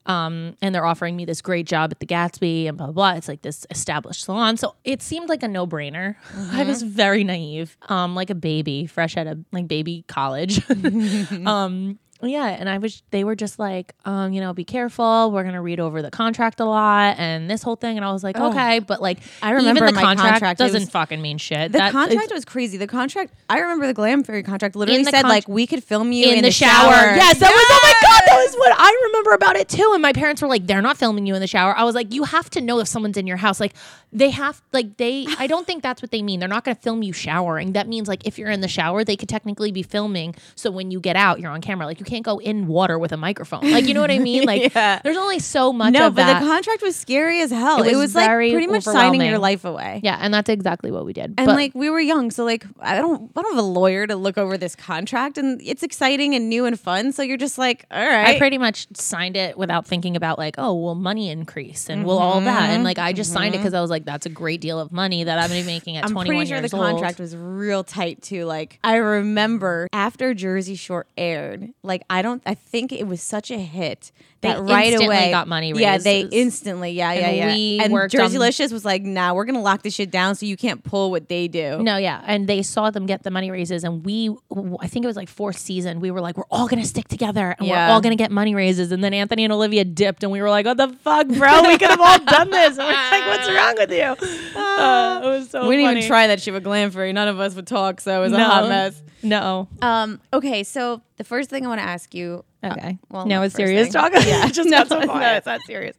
um, 0.05 0.55
and 0.61 0.73
they're 0.73 0.85
offering 0.85 1.17
me 1.17 1.25
this 1.25 1.41
great 1.41 1.67
job 1.67 1.91
at 1.91 1.99
the 1.99 2.05
Gatsby 2.05 2.67
and 2.67 2.77
blah, 2.77 2.87
blah, 2.87 2.93
blah. 2.93 3.17
It's 3.17 3.27
like 3.27 3.41
this 3.41 3.67
established 3.69 4.23
salon. 4.23 4.55
So 4.55 4.75
it 4.85 5.01
seemed 5.01 5.27
like 5.27 5.43
a 5.43 5.47
no 5.49 5.67
brainer. 5.67 6.15
I 6.51 6.63
was 6.63 6.81
very 6.81 7.23
naive, 7.25 7.75
um, 7.89 8.15
like 8.15 8.29
a 8.29 8.35
baby, 8.35 8.85
fresh 8.85 9.17
out 9.17 9.27
of 9.27 9.43
like 9.51 9.67
baby 9.67 10.05
college. 10.07 10.61
um, 11.45 11.99
yeah, 12.21 12.47
and 12.47 12.67
I 12.69 12.77
was. 12.79 13.03
They 13.11 13.23
were 13.23 13.35
just 13.35 13.59
like, 13.59 13.93
um, 14.05 14.33
you 14.33 14.41
know, 14.41 14.53
be 14.53 14.63
careful. 14.63 15.31
We're 15.31 15.43
gonna 15.43 15.61
read 15.61 15.79
over 15.79 16.01
the 16.01 16.09
contract 16.09 16.59
a 16.59 16.65
lot 16.65 17.17
and 17.19 17.49
this 17.49 17.61
whole 17.63 17.75
thing. 17.75 17.97
And 17.97 18.05
I 18.05 18.11
was 18.11 18.23
like, 18.23 18.37
okay, 18.37 18.79
but 18.79 19.01
like, 19.01 19.19
I 19.41 19.51
remember 19.51 19.83
even 19.85 19.95
the 19.95 20.01
contract, 20.01 20.29
contract, 20.31 20.59
doesn't 20.59 20.81
was- 20.81 20.89
fucking 20.89 21.21
mean 21.21 21.37
shit. 21.37 21.71
the 21.71 21.77
That- 21.77 21.91
contract 21.91 22.31
was 22.33 22.45
crazy. 22.45 22.77
The 22.77 22.87
contract, 22.87 23.33
I 23.49 23.59
remember 23.59 23.87
the 23.87 23.93
Glam 23.93 24.23
Fairy 24.23 24.43
contract 24.43 24.75
literally 24.75 25.03
said 25.03 25.21
con- 25.21 25.29
like 25.29 25.47
we 25.47 25.67
could 25.67 25.83
film 25.83 26.11
you 26.11 26.29
in, 26.29 26.37
in, 26.39 26.43
the, 26.43 26.51
shower. 26.51 26.91
Yes, 27.15 27.39
that 27.39 27.51
was 27.51 27.65
oh 27.69 27.79
my 27.83 27.93
god, 28.01 28.21
that 28.27 28.37
was 28.37 28.55
what 28.55 28.73
I 28.77 29.01
remember 29.07 29.31
about 29.33 29.55
it 29.55 29.69
too. 29.69 29.91
And 29.93 30.01
my 30.01 30.13
parents 30.13 30.41
were 30.41 30.47
like, 30.47 30.65
"They're 30.65 30.81
not 30.81 30.97
filming 30.97 31.25
you 31.25 31.35
in 31.35 31.41
the 31.41 31.47
shower." 31.47 31.75
I 31.77 31.83
was 31.83 31.95
like, 31.95 32.13
"You 32.13 32.23
have 32.23 32.49
to 32.51 32.61
know 32.61 32.79
if 32.79 32.87
someone's 32.87 33.17
in 33.17 33.27
your 33.27 33.37
house. 33.37 33.59
Like, 33.59 33.73
they 34.12 34.30
have 34.30 34.62
like 34.71 34.98
they. 34.98 35.27
I 35.39 35.48
don't 35.48 35.68
think 35.68 35.83
that's 35.83 36.01
what 36.01 36.12
they 36.12 36.21
mean. 36.21 36.39
They're 36.39 36.50
not 36.50 36.63
going 36.63 36.75
to 36.75 36.81
film 36.81 37.04
you 37.04 37.13
showering. 37.13 37.74
That 37.74 37.88
means 37.88 38.07
like 38.07 38.25
if 38.25 38.38
you're 38.39 38.50
in 38.50 38.62
the 38.62 38.68
shower, 38.68 39.04
they 39.04 39.15
could 39.15 39.30
technically 39.30 39.71
be 39.71 39.83
filming. 39.83 40.36
So 40.56 40.71
when 40.71 40.92
you 40.92 41.00
get 41.00 41.15
out, 41.15 41.39
you're 41.39 41.51
on 41.51 41.62
camera. 41.62 41.86
Like 41.86 42.00
you 42.00 42.06
can't 42.06 42.24
go 42.24 42.39
in 42.39 42.68
water 42.68 42.98
with 42.98 43.12
a 43.12 43.18
microphone. 43.18 43.69
Like 43.71 43.88
you 43.88 43.94
know 43.94 44.01
what 44.01 44.12
I 44.12 44.19
mean? 44.19 44.38
Like 44.48 44.74
Yeah. 44.74 45.01
there's 45.04 45.18
only 45.18 45.39
so 45.39 45.74
much. 45.74 45.94
No, 45.94 46.07
of 46.07 46.15
but 46.15 46.25
that. 46.25 46.39
the 46.39 46.45
contract 46.45 46.81
was 46.81 46.95
scary 46.95 47.42
as 47.42 47.51
hell. 47.51 47.83
It 47.83 47.88
It 47.88 47.95
was 47.95 48.13
was, 48.13 48.15
like 48.15 48.30
pretty 48.30 48.68
much 48.68 48.83
signing 48.83 49.21
your 49.21 49.39
life 49.39 49.65
away. 49.65 50.00
yeah, 50.04 50.18
and 50.21 50.33
that's 50.33 50.48
exactly 50.48 50.89
what 50.89 51.06
we 51.06 51.12
did. 51.12 51.33
And 51.38 51.48
But- 51.48 51.56
like 51.56 51.75
we 51.75 51.89
were 51.89 52.00
young, 52.00 52.31
so 52.31 52.45
like 52.45 52.65
I 52.80 52.95
don't 52.95 53.30
I 53.36 53.42
don't 53.42 53.56
have 53.56 53.63
a 53.63 53.68
lawyer 53.68 54.07
to 54.07 54.15
look 54.15 54.38
over 54.38 54.57
this 54.57 54.75
contract 54.75 55.38
and 55.38 55.62
it's 55.62 55.83
exciting 55.83 56.33
and 56.33 56.48
new 56.48 56.65
and 56.65 56.80
fun. 56.80 57.12
So 57.12 57.24
you're 57.24 57.36
just 57.36 57.57
like, 57.57 57.86
all 57.92 58.00
right. 58.00 58.36
I 58.36 58.38
pretty 58.38 58.57
much 58.57 58.88
signed 58.95 59.36
it 59.36 59.57
without 59.57 59.86
thinking 59.86 60.15
about 60.15 60.38
like, 60.38 60.56
oh, 60.57 60.74
will 60.75 60.95
money 60.95 61.30
increase 61.30 61.89
and 61.89 62.06
will 62.06 62.19
all 62.19 62.39
that, 62.42 62.69
and 62.69 62.77
mm-hmm. 62.77 62.83
like 62.86 63.00
I 63.00 63.12
just 63.12 63.33
signed 63.33 63.54
it 63.54 63.57
mm-hmm. 63.57 63.63
because 63.63 63.74
I 63.74 63.81
was 63.81 63.89
like, 63.89 64.06
that's 64.07 64.25
a 64.25 64.30
great 64.30 64.62
deal 64.62 64.80
of 64.80 64.92
money 64.92 65.25
that 65.25 65.38
I'm 65.38 65.50
gonna 65.50 65.62
be 65.62 65.68
making 65.68 65.98
at 65.98 66.06
I'm 66.06 66.12
21 66.12 66.25
pretty 66.25 66.50
sure 66.50 66.57
the 66.62 66.63
years 66.63 66.71
contract 66.71 67.19
was 67.19 67.36
real 67.36 67.83
tight 67.83 68.21
too. 68.21 68.45
Like 68.45 68.80
I 68.83 68.95
remember 68.95 69.88
after 69.92 70.33
Jersey 70.33 70.75
Shore 70.75 71.06
aired, 71.18 71.69
like 71.83 72.04
I 72.09 72.21
don't 72.21 72.42
I 72.45 72.56
think 72.56 72.92
it 72.94 73.06
was 73.06 73.21
such 73.21 73.51
a 73.51 73.57
hit 73.59 74.12
They 74.41 74.49
that 74.49 74.61
right 74.61 74.94
away 74.94 75.31
got 75.31 75.47
money 75.47 75.71
Yeah, 75.75 75.97
they 75.97 76.21
instantly. 76.21 76.91
Yeah, 76.91 77.11
yeah, 77.13 77.27
And 77.27 77.37
yeah. 77.37 77.53
we 77.56 77.79
and 77.81 77.91
worked 77.91 78.13
on- 78.13 78.29
Jerseylicious 78.29 78.71
was 78.71 78.85
like, 78.85 79.01
nah, 79.01 79.33
we're 79.33 79.45
gonna 79.45 79.61
lock 79.61 79.81
this 79.81 79.95
shit 79.95 80.11
down 80.11 80.35
so 80.35 80.45
you 80.45 80.56
can't 80.56 80.83
pull 80.83 81.09
what 81.09 81.27
they 81.27 81.47
do. 81.47 81.79
No, 81.81 81.97
yeah, 81.97 82.21
and 82.25 82.47
they 82.47 82.61
saw 82.61 82.91
them 82.91 83.07
get 83.07 83.23
the 83.23 83.31
money 83.31 83.49
raises, 83.49 83.83
and 83.83 84.06
we, 84.06 84.29
I 84.79 84.87
think 84.87 85.03
it 85.06 85.07
was 85.07 85.15
like 85.15 85.27
fourth 85.27 85.57
season, 85.57 85.99
we 85.99 86.11
were 86.11 86.21
like, 86.21 86.37
we're 86.37 86.44
all 86.51 86.67
gonna 86.67 86.85
stick 86.85 87.07
together, 87.07 87.56
and 87.57 87.67
Yeah. 87.67 87.87
we're 87.87 87.94
all 87.95 88.01
gonna 88.01 88.15
get 88.15 88.31
money 88.31 88.53
raises, 88.53 88.91
and 88.91 89.03
then 89.03 89.13
Anthony 89.13 89.44
and 89.44 89.51
Olivia 89.51 89.83
dipped, 89.83 90.21
and 90.21 90.31
we 90.31 90.39
were 90.41 90.49
like, 90.51 90.67
what 90.67 90.77
the 90.77 90.89
fuck, 91.03 91.27
bro? 91.29 91.63
We 91.63 91.77
could 91.79 91.89
have 91.89 91.99
all 92.01 92.19
done 92.19 92.51
this. 92.51 92.77
And 92.77 92.87
we're 92.87 92.94
like, 92.94 93.27
what's 93.27 93.49
wrong 93.49 93.75
with 93.77 93.91
you? 93.91 94.15
Uh, 94.77 95.21
it 95.23 95.27
was 95.27 95.49
so. 95.49 95.67
we 95.67 95.75
didn't 95.75 95.87
funny. 95.89 95.97
even 95.99 96.07
try 96.07 96.27
that 96.27 96.39
shit 96.41 96.53
with 96.53 96.63
Glam 96.63 96.91
Fairy. 96.91 97.11
None 97.11 97.27
of 97.27 97.39
us 97.39 97.56
would 97.56 97.65
talk, 97.65 97.99
so 97.99 98.19
it 98.19 98.23
was 98.25 98.33
a 98.33 98.44
hot 98.44 98.69
mess. 98.69 99.01
No. 99.23 99.67
Um. 99.81 100.21
Okay. 100.31 100.63
So 100.63 101.01
the 101.17 101.23
first 101.23 101.49
thing 101.49 101.65
I 101.65 101.69
want 101.69 101.79
to 101.79 101.85
ask 101.87 102.13
you. 102.13 102.44
Uh, 102.64 102.68
Okay. 102.73 102.97
well, 103.09 103.26
now 103.26 103.42
it's 103.44 103.56
serious 103.56 103.87
thing. 103.90 103.94
talk. 103.94 104.11
Yeah. 104.26 104.47
Just 104.49 104.69
no, 104.69 104.80
got 104.80 104.87
so 104.90 104.99
no, 104.99 105.19
it's 105.35 105.45
not 105.45 105.61
serious. 105.68 105.95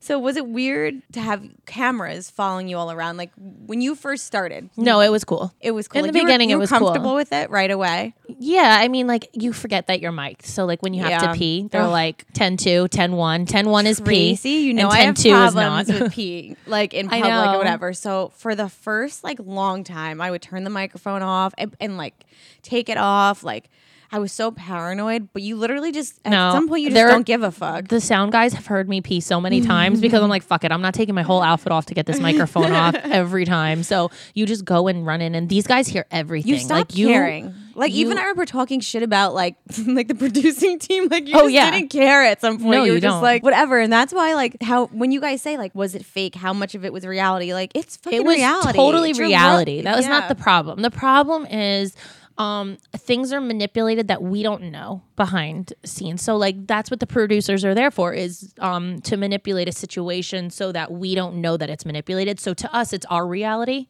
So 0.00 0.18
was 0.18 0.36
it 0.36 0.46
weird 0.46 1.00
to 1.12 1.20
have 1.22 1.42
cameras 1.64 2.28
following 2.28 2.68
you 2.68 2.76
all 2.76 2.92
around? 2.92 3.16
Like 3.16 3.30
when 3.38 3.80
you 3.80 3.94
first 3.94 4.26
started, 4.26 4.68
No, 4.76 5.00
it 5.00 5.08
was 5.08 5.24
cool. 5.24 5.54
it 5.62 5.70
was 5.70 5.88
cool. 5.88 6.00
In 6.00 6.06
the 6.06 6.12
Like, 6.12 6.22
were- 6.22 6.26
beginning, 6.26 6.50
you 6.50 6.56
it 6.56 6.58
were 6.58 6.60
was 6.60 6.68
cool. 6.70 6.80
comfortable 6.80 7.14
with 7.14 7.32
it 7.32 7.48
right 7.48 7.70
away. 7.70 8.12
Yeah, 8.38 8.76
I 8.78 8.88
mean, 8.88 9.06
like 9.06 9.30
you 9.32 9.54
forget 9.54 9.86
that 9.86 10.00
you're 10.02 10.12
mic'd. 10.12 10.44
So 10.44 10.66
like 10.66 10.82
when 10.82 10.92
you 10.92 11.00
have 11.04 11.10
Yeah. 11.22 11.32
to 11.32 11.38
pee, 11.38 11.68
they're 11.72 11.80
Ugh. 11.84 11.90
like 11.90 12.26
10 12.34 12.58
2, 12.58 12.88
10 12.88 13.12
1. 13.16 13.46
10 13.46 13.70
1 13.70 13.86
is 13.86 14.00
pee. 14.02 14.32
Tracy, 14.32 14.50
you 14.50 14.74
know 14.74 14.90
and 14.90 14.92
I 14.92 14.96
10 14.96 15.06
have 15.06 15.14
2 15.16 15.28
is 15.28 15.32
problems 15.54 15.88
not. 15.88 16.00
with 16.02 16.12
pee, 16.16 16.56
like 16.66 16.92
in 16.92 17.08
public 17.08 17.32
or 17.54 17.56
whatever. 17.56 17.94
So 17.94 18.30
for 18.36 18.54
the 18.54 18.68
first 18.68 19.24
like 19.24 19.38
long 19.42 19.84
time, 19.84 20.20
I 20.20 20.30
would 20.30 20.42
turn 20.42 20.64
the 20.64 20.70
microphone 20.70 21.22
off 21.22 21.54
and, 21.56 21.74
and 21.80 21.96
like 21.96 22.26
take 22.62 22.90
it 22.90 22.98
off. 22.98 23.42
Like 23.42 23.70
I 24.14 24.18
was 24.20 24.30
so 24.30 24.52
paranoid, 24.52 25.28
but 25.32 25.42
you 25.42 25.56
literally 25.56 25.90
just 25.90 26.20
at 26.24 26.30
No, 26.30 26.52
some 26.52 26.68
point 26.68 26.82
you 26.82 26.90
just 26.90 27.10
don't 27.12 27.26
give 27.26 27.42
a 27.42 27.50
fuck. 27.50 27.88
the 27.88 28.00
sound 28.00 28.30
guys 28.30 28.52
have 28.52 28.64
heard 28.66 28.88
me 28.88 29.00
pee 29.00 29.20
so 29.20 29.40
many 29.40 29.60
times 29.60 30.00
because 30.00 30.22
I'm 30.22 30.28
like, 30.28 30.44
fuck 30.44 30.62
it. 30.62 30.70
I'm 30.70 30.82
not 30.82 30.94
taking 30.94 31.16
my 31.16 31.22
whole 31.22 31.42
outfit 31.42 31.72
off 31.72 31.86
to 31.86 31.94
get 31.94 32.06
this 32.06 32.20
microphone 32.20 32.70
off 32.84 32.94
every 32.94 33.44
time. 33.44 33.82
So 33.82 34.12
you 34.34 34.46
just 34.46 34.64
go 34.64 34.86
and 34.86 35.04
run 35.04 35.20
in, 35.20 35.34
and 35.34 35.48
these 35.48 35.66
guys 35.66 35.88
hear 35.88 36.06
everything. 36.12 36.52
You 36.52 36.58
stop 36.60 36.70
like 36.76 36.96
you, 36.96 37.08
caring. 37.08 37.54
Like 37.74 37.92
you- 37.92 38.06
even 38.06 38.18
I 38.18 38.20
remember 38.20 38.46
talking 38.46 38.78
shit 38.78 39.02
about 39.02 39.34
like 39.34 39.56
like 39.86 40.06
the 40.06 40.14
producing 40.14 40.78
team. 40.78 41.08
Like 41.08 41.26
you 41.26 41.34
Oh, 41.34 41.40
just 41.46 41.54
yeah. 41.54 41.72
didn't 41.72 41.88
care 41.90 42.22
at 42.22 42.40
some 42.40 42.58
point. 42.58 42.70
No, 42.70 42.84
you 42.84 42.92
were 42.92 42.94
you 42.94 43.00
just 43.00 43.14
don't. 43.14 43.22
like 43.22 43.42
whatever. 43.42 43.80
And 43.80 43.92
that's 43.92 44.12
why 44.14 44.34
like 44.34 44.62
how 44.62 44.86
when 44.86 45.10
you 45.10 45.20
guys 45.20 45.42
say 45.42 45.56
like 45.58 45.74
was 45.74 45.96
it 45.96 46.04
fake? 46.04 46.36
How 46.36 46.52
much 46.52 46.76
of 46.76 46.84
it 46.84 46.92
was 46.92 47.04
reality? 47.04 47.52
Like 47.52 47.72
it's 47.74 47.96
fucking 47.96 48.20
it 48.20 48.24
was 48.24 48.36
reality. 48.36 48.78
totally 48.78 49.10
It's 49.10 49.18
reality. 49.18 49.74
world. 49.78 49.86
That 49.86 49.96
was 49.96 50.04
Yeah. 50.06 50.20
not 50.20 50.28
the 50.28 50.36
problem. 50.36 50.82
The 50.82 50.90
problem 50.92 51.46
is 51.46 51.96
um, 52.38 52.78
things 52.96 53.32
are 53.32 53.40
manipulated 53.40 54.08
that 54.08 54.22
we 54.22 54.42
don't 54.42 54.62
know. 54.70 55.02
Behind 55.16 55.72
scenes. 55.84 56.22
So 56.22 56.36
like 56.36 56.66
that's 56.66 56.90
what 56.90 57.00
the 57.00 57.06
producers 57.06 57.64
are 57.64 57.74
there 57.74 57.90
for 57.90 58.12
is 58.12 58.52
um 58.58 59.00
to 59.02 59.16
manipulate 59.16 59.68
a 59.68 59.72
situation 59.72 60.50
so 60.50 60.72
that 60.72 60.90
we 60.92 61.14
don't 61.14 61.36
know 61.36 61.56
that 61.56 61.70
it's 61.70 61.84
manipulated. 61.86 62.40
So 62.40 62.52
to 62.54 62.74
us 62.74 62.92
it's 62.92 63.06
our 63.06 63.26
reality. 63.26 63.86